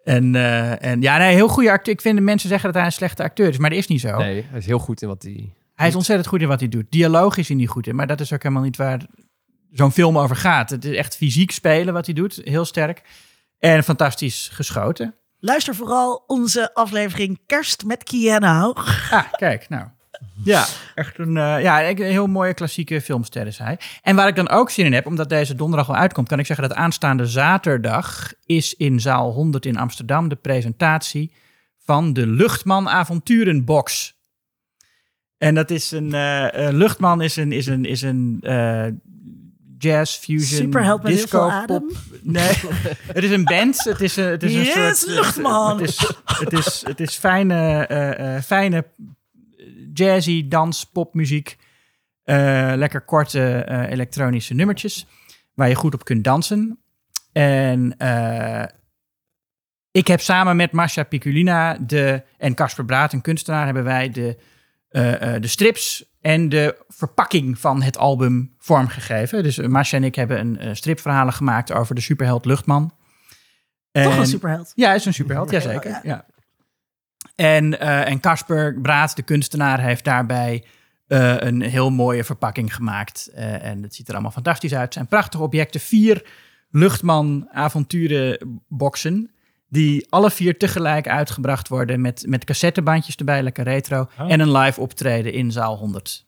En, 0.05 0.35
en 0.81 1.01
ja, 1.01 1.19
nee, 1.19 1.35
heel 1.35 1.49
goede 1.49 1.71
acteur. 1.71 1.95
Ik 1.95 2.01
vind 2.01 2.17
de 2.17 2.23
mensen 2.23 2.49
zeggen 2.49 2.67
dat 2.67 2.77
hij 2.77 2.87
een 2.87 2.93
slechte 2.93 3.23
acteur 3.23 3.49
is, 3.49 3.59
maar 3.59 3.71
dat 3.71 3.79
is 3.79 3.87
niet 3.87 4.01
zo. 4.01 4.17
Nee, 4.17 4.47
hij 4.49 4.59
is 4.59 4.67
heel 4.67 4.79
goed 4.79 5.03
in 5.03 5.09
wat 5.09 5.23
hij... 5.23 5.53
Hij 5.75 5.89
is 5.89 5.95
ontzettend 5.95 6.29
goed 6.29 6.41
in 6.41 6.49
wat 6.49 6.61
hij 6.61 6.69
doet. 6.69 6.87
Dialoog 6.91 7.37
is 7.37 7.49
hij 7.49 7.57
niet 7.57 7.69
goed 7.69 7.87
in, 7.87 7.95
maar 7.95 8.07
dat 8.07 8.21
is 8.21 8.33
ook 8.33 8.43
helemaal 8.43 8.65
niet 8.65 8.77
waar 8.77 9.07
zo'n 9.71 9.93
film 9.93 10.19
over 10.19 10.37
gaat. 10.37 10.71
Het 10.71 10.85
is 10.85 10.97
echt 10.97 11.17
fysiek 11.17 11.51
spelen 11.51 11.95
wat 11.95 12.07
hij 12.07 12.15
doet, 12.15 12.41
heel 12.45 12.65
sterk. 12.65 13.03
En 13.59 13.85
fantastisch 13.85 14.49
geschoten. 14.53 15.15
Luister 15.45 15.75
vooral 15.75 16.25
onze 16.27 16.75
aflevering 16.75 17.41
Kerst 17.47 17.85
met 17.85 18.03
Keanu. 18.03 18.73
Ah, 19.11 19.33
kijk, 19.33 19.69
nou. 19.69 19.87
Ja, 20.45 20.67
echt 20.95 21.19
een, 21.19 21.37
eh, 21.37 21.63
ja, 21.63 21.89
een 21.89 21.97
heel 21.97 22.27
mooie 22.27 22.55
klassieke 22.55 23.01
filmster 23.01 23.47
is 23.47 23.59
hij. 23.59 23.79
En 24.03 24.17
waar 24.17 24.29
ik 24.29 24.37
dan 24.37 24.49
ook 24.49 24.71
zin 24.71 24.87
in 24.87 24.93
heb, 24.93 25.07
omdat 25.07 25.29
deze 25.29 25.55
donderdag 25.55 25.89
al 25.89 25.95
uitkomt, 25.95 26.29
kan 26.29 26.39
ik 26.39 26.47
zeggen 26.47 26.69
dat 26.69 26.77
aanstaande 26.77 27.27
zaterdag 27.27 28.33
is 28.47 28.75
in 28.75 29.01
zaal 29.01 29.33
100 29.33 29.67
in 29.67 29.79
Amsterdam 29.79 30.29
de 30.29 30.37
presentatie 30.37 31.33
van 31.79 32.13
de 32.13 32.27
Luchtman 32.27 32.89
Avonturenbox. 32.89 34.15
En 35.39 35.55
dat 35.55 35.71
is 35.71 35.91
een, 35.91 36.15
eh, 36.15 36.69
Luchtman 36.71 37.21
is 37.23 37.37
een, 37.37 37.53
is 37.53 37.67
een, 37.67 37.85
is 37.85 38.03
een 38.03 38.39
eh, 38.43 38.87
jazz 39.83 40.17
fusion 40.19 40.61
Superheld 40.61 41.03
met 41.03 41.13
disco 41.13 41.49
adem. 41.49 41.79
pop. 41.87 41.97
Nee, 42.23 42.53
het 43.07 43.25
is 43.25 43.31
een 43.31 43.45
band. 43.45 43.85
Het 43.85 44.01
is, 44.01 44.17
een- 44.17 44.25
het 44.31 44.43
is 44.43 44.55
een 44.55 44.61
Yes, 44.63 44.73
soort... 44.73 45.01
het- 45.01 45.07
Luchtman. 45.09 45.81
Het 45.81 45.89
is, 45.89 45.99
het 46.25 46.53
is, 46.53 46.83
het 46.87 47.01
is 47.01 47.15
fijne, 47.17 47.87
eh, 47.87 48.37
eh, 48.37 48.43
fijne 48.43 48.85
jazzy 49.95 50.49
dans, 50.49 50.85
popmuziek. 50.85 51.57
Eh, 52.23 52.73
lekker 52.77 53.01
korte 53.01 53.55
eh, 53.55 53.91
elektronische 53.91 54.55
nummertjes. 54.55 55.07
Waar 55.55 55.69
je 55.69 55.75
goed 55.75 55.95
op 55.95 56.05
kunt 56.05 56.25
dansen. 56.25 56.79
En 57.33 57.95
eh, 57.99 58.65
ik 59.91 60.07
heb 60.07 60.21
samen 60.21 60.57
met 60.57 60.73
Masha 60.73 61.03
Picculina 61.03 61.79
de, 61.79 62.23
en 62.39 62.55
Casper 62.55 62.85
Braat, 62.85 63.13
een 63.13 63.21
kunstenaar, 63.21 63.65
hebben 63.65 63.85
wij 63.85 64.11
de, 64.11 64.37
eh, 64.89 65.35
eh, 65.35 65.43
de 65.43 65.49
strips 65.49 66.05
en 66.23 66.49
de 66.49 66.85
verpakking 66.89 67.59
van 67.59 67.83
het 67.83 67.99
album 67.99 68.55
vormgegeven. 68.59 69.43
Dus 69.43 69.59
uh, 69.59 69.67
Masha 69.67 69.97
en 69.97 70.05
ik 70.05 70.15
hebben 70.15 70.41
een 70.41 70.59
eh, 70.59 70.75
stripverhalen 70.75 71.33
gemaakt 71.33 71.73
over 71.73 71.95
de 71.95 72.01
superheld 72.01 72.45
Luchtman. 72.45 72.89
Toch 73.93 74.13
En- 74.13 74.19
een 74.19 74.27
superheld. 74.27 74.73
ja, 74.75 74.87
hij 74.87 74.97
is 74.97 75.05
een 75.05 75.15
superheld, 75.15 75.51
jazeker. 75.51 76.01
Ja. 76.03 76.25
En 77.35 77.81
eh, 77.81 78.09
en 78.09 78.21
Casper 78.21 78.81
Braat, 78.81 79.17
de 79.17 79.23
kunstenaar, 79.23 79.81
heeft 79.81 80.05
daarbij 80.05 80.65
eh, 81.07 81.35
een 81.39 81.61
heel 81.63 81.91
mooie 81.91 82.25
verpakking 82.25 82.75
gemaakt. 82.75 83.27
Eh, 83.35 83.65
en 83.65 83.83
het 83.83 83.95
ziet 83.95 84.09
er 84.09 84.13
allemaal 84.15 84.33
fantastisch 84.33 84.73
uit. 84.75 84.85
Het 84.85 84.93
zijn 84.95 85.07
prachtige 85.07 85.43
objecten. 85.43 85.81
Vier 85.81 86.27
luchtman 86.71 87.49
avonturenboxen. 87.53 89.31
Die 89.73 90.07
alle 90.11 90.31
vier 90.31 90.59
tegelijk 90.59 91.09
uitgebracht 91.09 91.69
worden 91.69 92.01
met, 92.01 92.25
met 92.29 92.45
cassettebandjes 92.45 93.17
erbij, 93.17 93.43
lekker 93.43 93.65
retro. 93.65 94.07
En 94.17 94.41
een 94.41 94.53
live 94.53 94.81
optreden 94.81 95.33
in 95.33 95.53
zaal 95.53 95.77
100. 95.77 96.27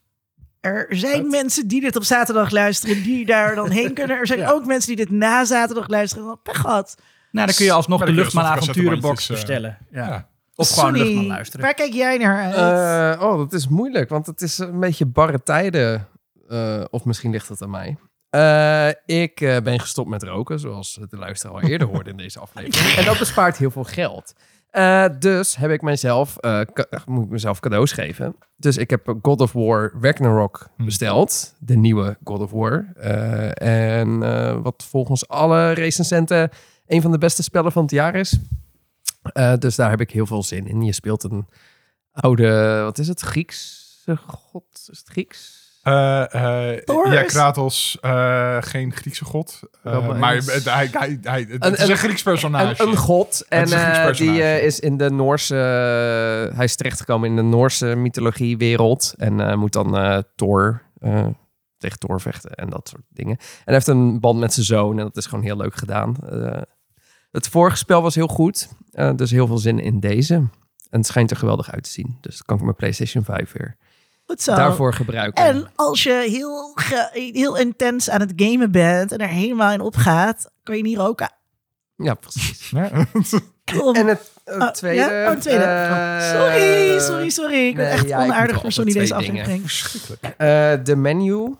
Er 0.59 0.87
zijn 0.89 1.27
mensen 1.29 1.67
die 1.67 1.81
dit 1.81 1.95
op 1.95 2.03
zaterdag 2.03 2.51
luisteren, 2.51 3.03
die 3.03 3.25
daar 3.25 3.55
dan 3.55 3.69
heen 3.69 3.93
kunnen. 3.99 4.17
Er 4.17 4.27
zijn 4.27 4.39
Ja. 4.39 4.49
ook 4.51 4.65
mensen 4.65 4.95
die 4.95 5.05
dit 5.05 5.15
na 5.15 5.45
zaterdag 5.45 5.87
luisteren 5.87 6.41
pech 6.43 6.57
gehad. 6.57 6.95
Nou, 7.31 7.45
dan 7.47 7.55
kun 7.55 7.65
je 7.65 7.71
alsnog 7.71 7.99
Maar 7.99 8.07
de 8.07 8.13
Luchtman 8.13 8.43
avonturenbox 8.43 9.27
cassettebandjes, 9.27 9.27
bestellen. 9.27 9.77
Ja. 9.91 10.07
ja. 10.07 10.27
Of 10.55 10.69
gewoon 10.69 10.89
Sorry, 10.89 11.05
Luchtman 11.05 11.25
luisteren. 11.27 11.65
Waar 11.65 11.73
kijk 11.73 11.93
jij 11.93 12.17
naar 12.17 12.43
uit? 12.53 13.15
Eh, 13.17 13.21
oh, 13.27 13.37
dat 13.37 13.53
is 13.53 13.67
moeilijk, 13.67 14.09
want 14.09 14.25
het 14.25 14.41
is 14.41 14.57
een 14.57 14.79
beetje 14.79 15.05
barre 15.05 15.43
tijden. 15.43 16.07
Eh, 16.49 16.83
of 16.89 17.05
misschien 17.05 17.31
ligt 17.31 17.49
het 17.49 17.61
aan 17.61 17.69
mij. 17.69 17.97
Eh, 18.35 18.89
ik 19.05 19.41
eh, 19.41 19.57
ben 19.61 19.79
gestopt 19.79 20.09
met 20.09 20.23
roken, 20.23 20.59
zoals 20.59 20.99
de 21.09 21.17
luisteraar 21.17 21.55
al 21.55 21.61
eerder 21.61 21.87
hoorde 21.87 22.09
in 22.09 22.17
deze 22.17 22.39
aflevering. 22.39 22.93
En 22.99 23.05
dat 23.05 23.19
bespaart 23.19 23.57
heel 23.57 23.71
veel 23.71 23.83
geld. 23.83 24.33
Eh, 24.69 25.05
dus 25.19 25.55
heb 25.55 25.71
ik 25.71 25.81
ka- 26.73 26.87
moet 27.05 27.23
ik 27.25 27.29
mezelf 27.29 27.59
cadeaus 27.59 27.91
geven. 27.91 28.35
Dus 28.57 28.77
ik 28.77 28.89
heb 28.89 29.15
God 29.21 29.41
of 29.41 29.51
War 29.51 29.93
Ragnarok 30.01 30.67
besteld. 30.77 31.53
De 31.59 31.75
nieuwe 31.75 32.17
God 32.23 32.39
of 32.39 32.51
War. 32.51 32.85
En 33.53 34.19
wat 34.63 34.85
volgens 34.89 35.27
alle 35.27 35.71
recensenten 35.71 36.49
een 36.87 37.01
van 37.01 37.11
de 37.11 37.17
beste 37.17 37.43
spellen 37.43 37.71
van 37.71 37.81
het 37.81 37.91
jaar 37.91 38.15
is. 38.15 38.37
Dus 39.59 39.75
daar 39.75 39.89
heb 39.89 40.01
ik 40.01 40.11
heel 40.11 40.25
veel 40.25 40.43
zin 40.43 40.67
in. 40.67 40.81
Je 40.81 40.91
speelt 40.93 41.23
een 41.23 41.47
oude, 42.11 42.79
wat 42.83 42.97
is 42.97 43.07
het? 43.07 43.21
Griekse 43.21 44.17
god? 44.27 44.87
Is 44.91 44.97
het 44.97 45.07
Grieks? 45.07 45.54
Eh, 45.85 46.71
eh, 46.73 46.77
Thor 46.83 47.11
ja, 47.13 47.23
Kratos, 47.23 47.97
eh, 48.01 48.57
geen 48.59 48.93
Griekse 48.93 49.25
god. 49.25 49.59
Eh, 49.83 50.17
maar 50.17 50.33
hij, 50.35 50.89
hij, 50.91 51.19
hij, 51.21 51.45
het 51.49 51.65
Een- 51.65 51.73
is 51.73 51.79
een 51.83 51.89
een- 51.89 51.97
Grieks 51.97 52.23
personage. 52.23 52.83
Een, 52.83 52.89
een 52.89 52.95
god. 52.97 53.45
En 53.49 53.63
is 53.63 53.71
een 53.71 53.79
Grieks 53.79 54.19
eh, 54.19 54.27
die 54.27 54.41
eh, 54.43 54.63
is 54.63 54.79
in 54.79 54.97
de 54.97 55.09
Noorse... 55.09 55.55
hij 56.55 56.63
is 56.65 56.75
terechtgekomen 56.75 57.29
in 57.29 57.35
de 57.35 57.41
Noorse 57.41 57.85
mythologie-wereld. 57.95 59.13
En 59.17 59.39
eh, 59.39 59.55
moet 59.55 59.73
dan 59.73 59.97
eh, 59.97 60.17
Thor... 60.35 60.81
eh, 60.99 61.27
tegen 61.77 61.99
Thor 61.99 62.21
vechten 62.21 62.51
en 62.51 62.69
dat 62.69 62.87
soort 62.89 63.03
dingen. 63.09 63.37
En 63.37 63.45
hij 63.65 63.73
heeft 63.73 63.87
een 63.87 64.19
band 64.19 64.39
met 64.39 64.53
zijn 64.53 64.65
zoon. 64.65 64.97
En 64.99 65.03
dat 65.05 65.17
is 65.17 65.25
gewoon 65.25 65.43
heel 65.43 65.57
leuk 65.57 65.75
gedaan. 65.75 66.15
Eh, 66.29 66.61
het 67.31 67.47
vorige 67.47 67.77
spel 67.77 68.01
was 68.01 68.15
heel 68.15 68.27
goed. 68.27 68.69
eh, 68.91 69.11
dus 69.15 69.31
heel 69.31 69.47
veel 69.47 69.57
zin 69.57 69.79
in 69.79 69.99
deze. 69.99 70.33
En 70.89 71.01
het 71.01 71.05
schijnt 71.05 71.31
er 71.31 71.37
geweldig 71.37 71.71
uit 71.71 71.83
te 71.83 71.89
zien. 71.89 72.17
Dus 72.21 72.35
dan 72.35 72.45
kan 72.45 72.55
ik 72.57 72.63
mijn 72.63 72.75
PlayStation 72.75 73.23
5 73.23 73.51
weer 73.51 73.77
Goed 74.25 74.41
zo. 74.41 74.55
daarvoor 74.55 74.93
gebruiken. 74.93 75.45
En 75.45 75.67
als 75.75 76.03
je 76.03 76.25
heel, 76.29 76.71
ge- 76.75 77.31
heel 77.33 77.57
intens 77.57 78.09
aan 78.09 78.19
het 78.19 78.33
gamen 78.35 78.71
bent 78.71 79.11
en 79.11 79.17
er 79.17 79.27
helemaal 79.27 79.71
in 79.73 79.81
opgaat, 79.81 80.51
kan 80.63 80.77
je 80.77 80.83
niet 80.83 80.97
roken. 80.97 81.31
Ja, 81.95 82.13
precies. 82.13 82.69
Ja. 82.69 82.89
En 83.93 84.07
het 84.07 84.31
eh, 84.43 84.55
Oh, 84.61 84.69
tweede... 84.71 84.99
ja? 85.13 85.31
Oh, 85.31 85.37
tweede. 85.39 85.63
eh, 85.63 86.31
sorry, 86.31 86.99
sorry, 86.99 87.29
sorry. 87.29 87.67
Ik 87.67 87.75
ben 87.75 87.85
nee, 87.85 87.93
echt 87.93 88.07
ja, 88.07 88.23
onaardig 88.23 88.61
voor 88.61 88.71
Sony 88.71 88.91
deze 88.93 89.13
aflevering. 89.15 89.63
Eh, 90.37 90.73
de 90.83 90.95
menu. 90.95 91.55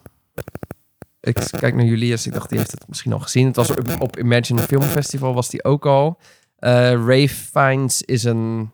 Ik 1.22 1.36
kijk 1.60 1.76
naar 1.76 1.86
Julius. 1.86 2.26
Ik 2.26 2.34
dacht, 2.34 2.50
die 2.50 2.58
heeft 2.58 2.72
het 2.72 2.88
misschien 2.88 3.14
al 3.14 3.20
gezien. 3.20 3.46
Het 3.48 3.56
was 3.56 3.70
op, 3.70 3.96
op 4.00 4.18
Imagine 4.18 4.62
Film 4.62 4.82
Festival 4.82 5.34
was 5.34 5.50
die 5.50 5.64
ook 5.64 5.86
al. 5.86 6.20
Eh 6.58 6.72
Ray 7.06 7.28
Fiennes 7.30 8.02
is 8.02 8.24
een 8.24 8.72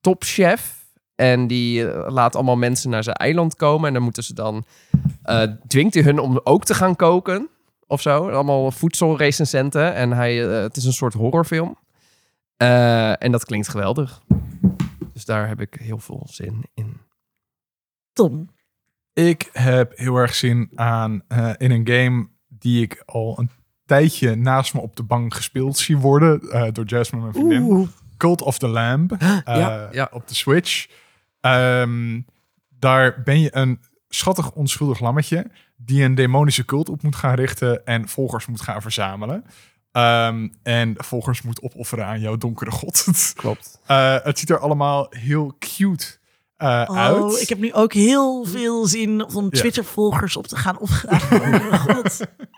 topchef. 0.00 0.77
En 1.18 1.46
die 1.46 1.90
eh, 1.90 2.12
laat 2.12 2.34
allemaal 2.34 2.56
mensen 2.56 2.90
naar 2.90 3.02
zijn 3.02 3.16
eiland 3.16 3.56
komen. 3.56 3.86
En 3.88 3.92
dan 3.94 4.02
moeten 4.02 4.22
ze 4.22 4.34
dan... 4.34 4.64
eh, 5.22 5.42
dwingt 5.66 5.94
hij 5.94 6.02
hun 6.02 6.18
om 6.18 6.40
ook 6.44 6.64
te 6.64 6.74
gaan 6.74 6.96
koken. 6.96 7.48
Of 7.86 8.00
zo. 8.00 8.28
Allemaal 8.30 8.70
voedselrecensenten. 8.70 9.94
En 9.94 10.10
hij, 10.12 10.48
eh, 10.48 10.62
het 10.62 10.76
is 10.76 10.84
een 10.84 10.92
soort 10.92 11.14
horrorfilm. 11.14 11.76
Eh, 12.56 13.22
en 13.22 13.32
dat 13.32 13.44
klinkt 13.44 13.68
geweldig. 13.68 14.22
Dus 15.12 15.24
daar 15.24 15.48
heb 15.48 15.60
ik 15.60 15.76
heel 15.80 15.98
veel 15.98 16.26
zin 16.30 16.64
in. 16.74 16.96
Tom. 18.12 18.50
Ik 19.12 19.48
heb 19.52 19.92
heel 19.98 20.16
erg 20.16 20.34
zin 20.34 20.70
aan 20.74 21.22
eh, 21.28 21.50
in 21.56 21.70
een 21.70 21.86
game 21.88 22.28
die 22.48 22.82
ik 22.82 23.02
al 23.06 23.34
een 23.38 23.50
tijdje 23.86 24.34
naast 24.34 24.74
me 24.74 24.80
op 24.80 24.96
de 24.96 25.02
bank 25.02 25.34
gespeeld 25.34 25.76
zie 25.78 25.96
worden 25.98 26.40
eh, 26.50 26.72
door 26.72 26.84
Jasmine, 26.84 27.22
mijn 27.22 27.34
vriendin. 27.34 27.62
Oeh. 27.62 27.88
Cult 28.16 28.42
of 28.42 28.58
the 28.58 28.68
Lamb 28.68 29.12
eh, 29.12 29.36
Ja, 29.44 29.88
ja. 29.92 30.08
op 30.12 30.28
de 30.28 30.34
Switch. 30.34 30.86
Ehm, 31.40 32.20
daar 32.78 33.22
ben 33.22 33.40
je 33.40 33.56
een 33.56 33.80
schattig 34.08 34.52
onschuldig 34.52 35.00
lammetje 35.00 35.50
die 35.76 36.02
een 36.04 36.14
demonische 36.14 36.64
cult 36.64 36.88
op 36.88 37.02
moet 37.02 37.16
gaan 37.16 37.34
richten 37.34 37.86
en 37.86 38.08
volgers 38.08 38.46
moet 38.46 38.60
gaan 38.60 38.82
verzamelen. 38.82 39.44
Ehm, 39.92 40.48
en 40.62 40.94
volgers 40.96 41.42
moet 41.42 41.62
opofferen 41.62 42.04
aan 42.06 42.20
jouw 42.20 42.36
donkere 42.36 42.70
god. 42.70 43.04
Klopt. 43.34 43.80
Eh, 43.86 44.16
het 44.22 44.38
ziet 44.38 44.50
er 44.50 44.58
allemaal 44.58 45.06
heel 45.10 45.56
cute 45.58 46.06
eh, 46.56 46.84
Oh, 46.88 46.96
uit. 46.98 47.40
ik 47.40 47.48
heb 47.48 47.58
nu 47.58 47.72
ook 47.72 47.92
heel 47.92 48.44
veel 48.44 48.86
zin 48.86 49.24
om 49.34 49.44
Ja. 49.44 49.50
Twitter-volgers 49.50 50.36
op 50.36 50.46
te 50.46 50.56
gaan. 50.56 50.78
Oh 50.78 51.30
mijn 51.30 51.78
god. 51.78 52.20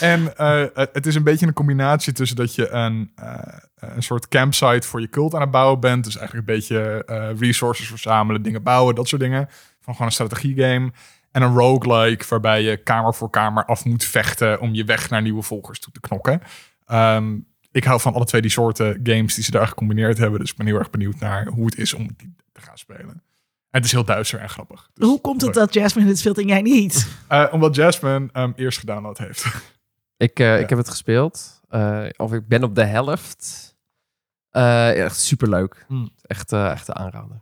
En 0.00 0.36
eh, 0.36 0.64
het- 0.74 0.90
het 0.92 1.06
is 1.06 1.14
een 1.14 1.22
beetje 1.22 1.46
een 1.46 1.52
combinatie 1.52 2.12
tussen 2.12 2.36
dat 2.36 2.54
je 2.54 2.68
een, 2.70 3.12
eh, 3.14 3.38
een 3.76 4.02
soort 4.02 4.28
campsite 4.28 4.88
voor 4.88 5.00
je 5.00 5.08
cult 5.08 5.34
aan 5.34 5.40
het 5.40 5.50
bouwen 5.50 5.80
bent. 5.80 6.04
Dus 6.04 6.16
eigenlijk 6.16 6.48
een 6.48 6.54
beetje 6.54 7.02
eh, 7.06 7.28
resources 7.38 7.86
verzamelen, 7.88 8.42
dingen 8.42 8.62
bouwen, 8.62 8.94
dat 8.94 9.08
soort 9.08 9.22
dingen. 9.22 9.48
Van 9.80 9.92
gewoon 9.92 10.06
een 10.06 10.12
strategiegame. 10.14 10.92
En 11.32 11.42
een 11.42 11.54
roguelike 11.54 12.24
waarbij 12.28 12.62
je 12.62 12.76
kamer 12.76 13.14
voor 13.14 13.30
kamer 13.30 13.64
af 13.64 13.84
moet 13.84 14.04
vechten 14.04 14.60
om 14.60 14.74
je 14.74 14.84
weg 14.84 15.10
naar 15.10 15.22
nieuwe 15.22 15.42
volgers 15.42 15.78
toe 15.80 15.92
te 15.92 16.00
knokken. 16.00 16.40
Ehm, 16.86 17.36
ik 17.72 17.84
hou 17.84 18.00
van 18.00 18.14
alle 18.14 18.24
twee 18.24 18.40
die 18.40 18.50
soorten 18.50 19.00
games 19.02 19.34
die 19.34 19.44
ze 19.44 19.50
daar 19.50 19.66
gecombineerd 19.68 20.18
hebben. 20.18 20.40
Dus 20.40 20.50
ik 20.50 20.56
ben 20.56 20.66
heel 20.66 20.78
erg 20.78 20.90
benieuwd 20.90 21.18
naar 21.20 21.46
hoe 21.46 21.64
het 21.64 21.78
is 21.78 21.94
om 21.94 22.08
die 22.16 22.34
te 22.52 22.60
gaan 22.60 22.78
spelen. 22.78 23.22
Het 23.74 23.84
is 23.84 23.92
heel 23.92 24.04
duister 24.04 24.40
en 24.40 24.48
grappig. 24.48 24.90
Dus 24.94 25.08
Hoe 25.08 25.20
komt 25.20 25.40
het 25.40 25.54
leuk. 25.54 25.64
dat 25.64 25.74
Jasmine 25.74 26.06
dit 26.08 26.18
speelt 26.18 26.38
en 26.38 26.46
jij 26.46 26.62
niet? 26.62 27.06
Eh, 27.28 27.46
omdat 27.50 27.74
Jasmine 27.74 28.28
hem 28.32 28.52
eerst 28.56 28.78
gedownload 28.78 29.18
heeft. 29.18 29.44
Ik, 30.16 30.38
eh, 30.40 30.46
Ja. 30.46 30.56
ik 30.56 30.68
heb 30.68 30.78
het 30.78 30.88
gespeeld. 30.88 31.60
Eh, 31.68 32.04
of 32.16 32.32
ik 32.32 32.48
ben 32.48 32.62
op 32.62 32.74
de 32.74 32.84
helft. 32.84 33.74
Eh, 34.50 35.04
echt 35.04 35.18
superleuk. 35.20 35.84
Hmm. 35.88 36.10
Echt, 36.22 36.52
echt 36.52 36.88
een 36.88 36.94
aanrader. 36.94 37.40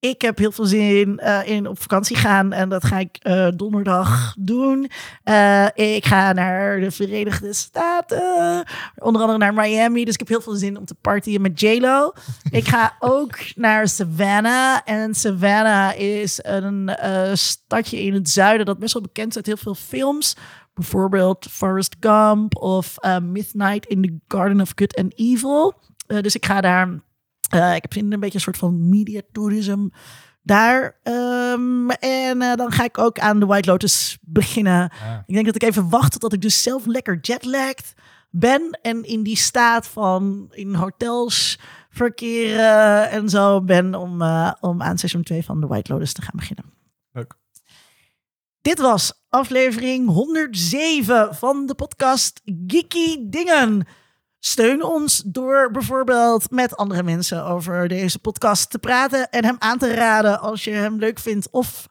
Ik 0.00 0.22
heb 0.22 0.38
heel 0.38 0.52
veel 0.52 0.64
zin 0.64 1.18
eh, 1.18 1.48
in 1.48 1.66
op 1.66 1.80
vakantie 1.80 2.16
gaan 2.16 2.52
en 2.52 2.68
dat 2.68 2.84
ga 2.84 2.98
ik 2.98 3.16
eh, 3.20 3.48
donderdag 3.54 4.34
doen. 4.38 4.90
Eh, 5.22 5.66
ik 5.74 6.06
ga 6.06 6.32
naar 6.32 6.80
de 6.80 6.90
Verenigde 6.90 7.52
Staten, 7.52 8.64
onder 8.98 9.20
andere 9.20 9.38
naar 9.38 9.54
Miami. 9.54 10.04
Dus 10.04 10.12
ik 10.12 10.18
heb 10.18 10.28
heel 10.28 10.40
veel 10.40 10.54
zin 10.54 10.78
om 10.78 10.84
te 10.84 10.94
partyen 10.94 11.40
met 11.40 11.60
J-Lo. 11.60 12.12
Ik 12.50 12.68
ga 12.68 12.96
ook 13.00 13.38
naar 13.54 13.88
Savannah. 13.88 14.78
En 14.84 15.14
Savannah 15.14 15.98
is 15.98 16.38
een 16.42 16.90
stadje 17.32 18.02
in 18.02 18.14
het 18.14 18.30
zuiden 18.30 18.66
dat 18.66 18.78
best 18.78 18.92
wel 18.92 19.02
bekend 19.02 19.28
is 19.28 19.36
uit 19.36 19.46
heel 19.46 19.56
veel 19.56 19.74
films. 19.74 20.36
Bijvoorbeeld 20.74 21.46
Forrest 21.50 21.96
Gump 22.00 22.56
of 22.56 22.96
Midnight 23.22 23.86
in 23.86 24.02
the 24.02 24.18
Garden 24.28 24.60
of 24.60 24.72
Good 24.74 24.96
and 24.96 25.12
Evil. 25.16 25.74
Dus 26.06 26.34
ik 26.34 26.46
ga 26.46 26.60
daar 26.60 26.88
eh, 27.48 27.74
ik 27.74 27.82
heb 27.82 27.92
zin 27.92 28.04
in 28.04 28.12
een 28.12 28.20
beetje 28.20 28.34
een 28.34 28.40
soort 28.40 28.56
van 28.56 28.88
media 28.88 29.20
tourism 29.32 29.88
daar. 30.42 30.98
Ehm, 31.02 31.90
en 31.90 32.42
eh, 32.42 32.54
dan 32.54 32.72
ga 32.72 32.84
ik 32.84 32.98
ook 32.98 33.18
aan 33.18 33.40
de 33.40 33.46
White 33.46 33.70
Lotus 33.70 34.18
beginnen. 34.20 34.92
Ja. 35.04 35.24
Ik 35.26 35.34
denk 35.34 35.46
dat 35.46 35.54
ik 35.54 35.62
even 35.62 35.88
wacht 35.88 36.12
totdat 36.12 36.32
ik 36.32 36.40
dus 36.40 36.62
zelf 36.62 36.86
lekker 36.86 37.18
jetlagged 37.20 37.94
ben. 38.30 38.78
En 38.82 39.02
in 39.02 39.22
die 39.22 39.36
staat 39.36 39.86
van 39.86 40.48
in 40.50 40.74
hotels 40.74 41.58
verkeren 41.90 43.10
en 43.10 43.28
zo 43.28 43.62
ben 43.62 43.94
om, 43.94 44.22
eh, 44.22 44.52
om 44.60 44.82
aan 44.82 44.98
seizoen 44.98 45.22
2 45.22 45.44
van 45.44 45.60
de 45.60 45.66
White 45.66 45.92
Lotus 45.92 46.12
te 46.12 46.22
gaan 46.22 46.36
beginnen. 46.36 46.64
Leuk. 47.12 47.34
Dit 48.60 48.78
was 48.78 49.24
aflevering 49.28 50.08
107 50.08 51.34
van 51.34 51.66
de 51.66 51.74
podcast 51.74 52.40
Geeky 52.66 53.16
Dingen. 53.28 53.86
Steun 54.48 54.82
ons 54.82 55.22
door 55.26 55.70
bijvoorbeeld 55.70 56.50
met 56.50 56.76
andere 56.76 57.02
mensen 57.02 57.44
over 57.44 57.88
deze 57.88 58.18
podcast 58.18 58.70
te 58.70 58.78
praten 58.78 59.30
en 59.30 59.44
hem 59.44 59.56
aan 59.58 59.78
te 59.78 59.94
raden 59.94 60.40
als 60.40 60.64
je 60.64 60.70
hem 60.70 60.98
leuk 60.98 61.18
vindt. 61.18 61.50
Of 61.50 61.88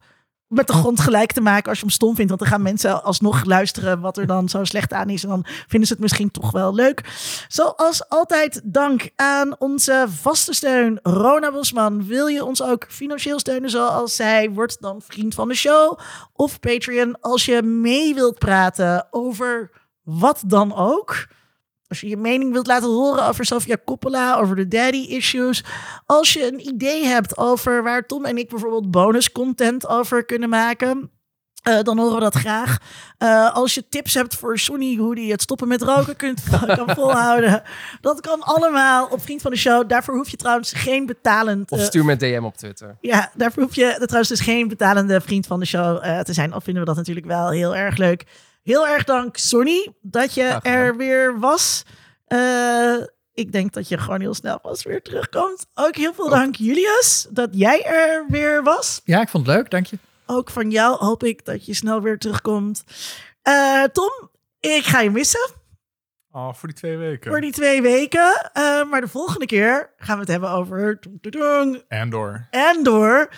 met 0.47 0.67
de 0.67 0.73
grond 0.73 0.99
gelijk 0.99 1.31
te 1.31 1.41
maken 1.41 1.69
als 1.69 1.77
je 1.77 1.85
hem 1.85 1.93
stom 1.93 2.15
vindt. 2.15 2.29
Want 2.29 2.41
dan 2.41 2.49
gaan 2.49 2.61
mensen 2.61 3.03
alsnog 3.03 3.45
luisteren 3.45 3.99
wat 3.99 4.17
er 4.17 4.27
dan 4.27 4.49
zo 4.49 4.63
slecht 4.63 4.93
aan 4.93 5.09
is. 5.09 5.23
En 5.23 5.29
dan 5.29 5.45
vinden 5.45 5.87
ze 5.87 5.93
het 5.93 6.01
misschien 6.01 6.31
toch 6.31 6.51
wel 6.51 6.73
leuk. 6.73 7.03
Zoals 7.47 8.09
altijd 8.09 8.61
dank 8.63 9.09
aan 9.15 9.55
onze 9.59 10.05
vaste 10.09 10.53
steun 10.53 10.99
Rona 11.03 11.51
Bosman. 11.51 12.05
Wil 12.05 12.27
je 12.27 12.45
ons 12.45 12.63
ook 12.63 12.85
financieel 12.89 13.39
steunen 13.39 13.69
zoals 13.69 14.15
zij? 14.15 14.49
Word 14.49 14.81
dan 14.81 15.01
vriend 15.01 15.35
van 15.35 15.47
de 15.47 15.55
show 15.55 15.99
of 16.33 16.59
Patreon. 16.59 17.21
Als 17.21 17.45
je 17.45 17.61
mee 17.61 18.13
wilt 18.13 18.39
praten 18.39 19.07
over 19.11 19.71
wat 20.03 20.43
dan 20.45 20.75
ook. 20.75 21.27
Als 21.87 22.01
je 22.01 22.07
je 22.09 22.17
mening 22.17 22.51
wilt 22.51 22.67
laten 22.67 22.89
horen 22.89 23.23
over 23.27 23.45
Sofia 23.45 23.77
Coppola, 23.85 24.35
over 24.35 24.55
de 24.55 24.67
daddy 24.67 24.97
issues. 25.09 25.63
Als 26.05 26.33
je 26.33 26.47
een 26.47 26.67
idee 26.67 27.05
hebt 27.05 27.37
over 27.37 27.83
waar 27.83 28.05
Tom 28.05 28.25
en 28.25 28.37
ik 28.37 28.49
bijvoorbeeld 28.49 28.91
bonus 28.91 29.31
content 29.31 29.87
over 29.87 30.25
kunnen 30.25 30.49
maken. 30.49 31.11
eh, 31.63 31.81
dan 31.81 31.97
horen 31.97 32.15
we 32.15 32.19
dat 32.21 32.35
graag. 32.35 32.77
Eh, 33.17 33.53
als 33.55 33.73
je 33.73 33.89
tips 33.89 34.13
hebt 34.13 34.35
voor 34.35 34.57
Sonny, 34.59 34.95
hoe 34.95 35.15
die 35.15 35.31
het 35.31 35.41
stoppen 35.41 35.67
met 35.67 35.81
roken 35.81 36.15
kunt, 36.15 36.43
kan 36.75 36.89
volhouden. 36.95 37.61
Dat 38.01 38.21
kan 38.21 38.41
allemaal 38.41 39.07
op 39.07 39.21
Vriend 39.21 39.41
van 39.41 39.51
de 39.51 39.57
Show. 39.57 39.89
Daarvoor 39.89 40.15
hoef 40.15 40.29
je 40.29 40.37
trouwens 40.37 40.73
geen 40.73 41.05
betalend... 41.05 41.71
Of 41.71 41.79
eh, 41.79 41.85
stuur 41.85 42.05
met 42.05 42.19
DM 42.19 42.43
op 42.43 42.57
Twitter. 42.57 42.97
ja, 43.01 43.31
daarvoor 43.35 43.63
hoef 43.63 43.75
je 43.75 43.93
trouwens 43.97 44.29
dus 44.29 44.39
geen 44.39 44.67
betalende 44.67 45.21
vriend 45.21 45.47
van 45.47 45.59
de 45.59 45.65
show 45.65 46.23
te 46.23 46.33
zijn. 46.33 46.53
Of 46.53 46.63
vinden 46.63 46.81
we 46.83 46.87
dat 46.87 46.97
natuurlijk 46.97 47.25
wel 47.25 47.49
heel 47.49 47.75
erg 47.75 47.97
leuk. 47.97 48.25
Heel 48.67 48.87
erg 48.87 49.03
dank, 49.03 49.37
Sonny, 49.37 49.93
dat 50.01 50.33
je 50.33 50.59
er 50.61 50.97
weer 50.97 51.39
was. 51.39 51.83
Eh, 52.25 52.95
ik 53.33 53.51
denk 53.51 53.73
dat 53.73 53.87
je 53.87 53.97
gewoon 53.97 54.19
heel 54.19 54.33
snel 54.33 54.59
pas 54.59 54.83
weer 54.83 55.01
terugkomt. 55.01 55.65
Ook 55.73 55.95
heel 55.95 56.13
veel 56.13 56.29
dank, 56.29 56.55
Julius, 56.55 57.27
dat 57.29 57.49
jij 57.51 57.85
er 57.85 58.25
weer 58.29 58.63
was. 58.63 59.01
Ja, 59.03 59.21
ik 59.21 59.29
vond 59.29 59.47
het 59.47 59.55
leuk, 59.55 59.69
dank 59.69 59.85
je. 59.85 59.97
Ook 60.25 60.49
van 60.49 60.71
jou 60.71 60.97
hoop 60.97 61.23
ik 61.23 61.45
dat 61.45 61.65
je 61.65 61.73
snel 61.73 62.01
weer 62.01 62.17
terugkomt. 62.17 62.83
Eh, 63.41 63.83
Tom, 63.83 64.29
ik 64.59 64.83
ga 64.83 64.99
je 65.01 65.09
missen 65.11 65.49
Oh, 66.31 66.53
voor 66.53 66.67
die 66.67 66.77
twee 66.77 66.97
weken. 66.97 67.31
voor 67.31 67.41
die 67.41 67.51
twee 67.51 67.81
weken. 67.81 68.49
Eh, 68.53 68.83
maar 68.89 69.01
de 69.01 69.07
volgende 69.07 69.45
keer 69.45 69.93
gaan 69.97 70.15
we 70.15 70.21
het 70.21 70.31
hebben 70.31 70.49
over... 70.49 70.99
En 72.49 72.83
door 72.83 73.29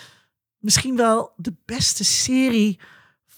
misschien 0.58 0.96
wel 0.96 1.32
de 1.36 1.54
beste 1.64 2.04
serie 2.04 2.80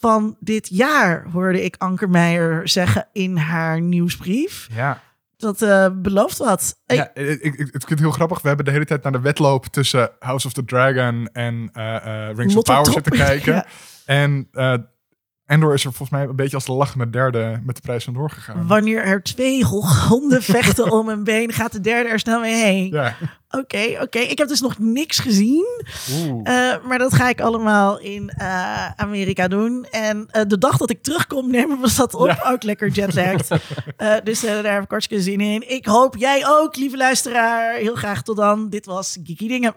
van 0.02 0.36
dit 0.40 0.68
jaar, 0.68 1.26
hoorde 1.32 1.64
ik 1.64 1.74
Anker 1.78 2.10
Meijer 2.10 2.68
zeggen 2.68 3.08
in 3.12 3.36
haar 3.36 3.80
nieuwsbrief. 3.80 4.68
Ja. 4.72 5.00
Dat 5.36 5.62
eh, 5.62 5.86
belooft 5.92 6.38
wat. 6.38 6.76
Hey, 6.86 6.96
ja 6.96 7.14
ik, 7.14 7.42
ik, 7.42 7.58
het 7.58 7.70
vind 7.70 7.88
het 7.88 7.98
heel 8.00 8.10
grappig. 8.10 8.40
We 8.40 8.48
hebben 8.48 8.66
de 8.66 8.70
hele 8.70 8.84
tijd 8.84 9.02
naar 9.02 9.12
de 9.12 9.20
wedloop 9.20 9.66
tussen 9.66 10.10
House 10.18 10.46
of 10.46 10.52
the 10.52 10.64
Dragon 10.64 11.28
en 11.32 11.70
eh, 11.72 12.28
eh, 12.28 12.36
Rings 12.36 12.56
of 12.56 12.64
Power 12.64 12.92
zitten 12.92 13.12
kijken. 13.26 13.54
Ja. 13.54 13.66
En 14.04 14.48
Endor 15.52 15.74
is 15.74 15.84
er 15.84 15.92
volgens 15.92 16.10
mij 16.10 16.28
een 16.28 16.36
beetje 16.36 16.56
als 16.56 16.64
de 16.64 16.72
lachende 16.72 17.10
derde 17.10 17.60
met 17.64 17.74
de 17.74 17.82
prijs 17.82 18.04
van 18.04 18.14
doorgegaan. 18.14 18.66
Wanneer 18.66 19.04
er 19.04 19.22
twee 19.22 19.64
honden 20.08 20.42
vechten 20.56 20.90
om 20.90 21.08
een 21.08 21.24
been, 21.24 21.52
gaat 21.52 21.72
de 21.72 21.80
derde 21.80 22.08
er 22.08 22.18
snel 22.18 22.40
mee 22.40 22.64
heen. 22.64 22.90
Ja. 22.90 23.16
Oké, 23.50 23.98
oké. 24.00 24.18
Ik 24.18 24.38
heb 24.38 24.48
dus 24.48 24.60
nog 24.60 24.78
niks 24.78 25.18
gezien. 25.18 25.66
Eh, 26.44 26.74
maar 26.86 26.98
dat 26.98 27.14
ga 27.14 27.28
ik 27.28 27.40
allemaal 27.40 28.00
in 28.00 28.28
eh, 28.28 28.90
Amerika 28.90 29.48
doen. 29.48 29.86
En 29.90 30.26
eh, 30.30 30.42
de 30.46 30.58
dag 30.58 30.76
dat 30.76 30.90
ik 30.90 31.02
terugkom, 31.02 31.50
nemen 31.50 31.80
we 31.80 31.94
dat 31.96 32.14
op. 32.14 32.42
Ook 32.52 32.62
lekker 32.62 32.88
jetlagged. 32.88 33.48
Dus 34.24 34.40
daar 34.40 34.72
heb 34.72 34.82
ik 34.82 34.90
hartstikke 34.90 35.22
zin 35.22 35.40
in. 35.40 35.70
Ik 35.70 35.86
hoop 35.86 36.16
jij 36.16 36.42
ook, 36.46 36.76
lieve 36.76 36.96
luisteraar. 36.96 37.74
Heel 37.74 37.94
graag 37.94 38.22
tot 38.22 38.36
dan. 38.36 38.68
Dit 38.68 38.86
was 38.86 39.18
Geeky 39.22 39.48
Dingen. 39.48 39.74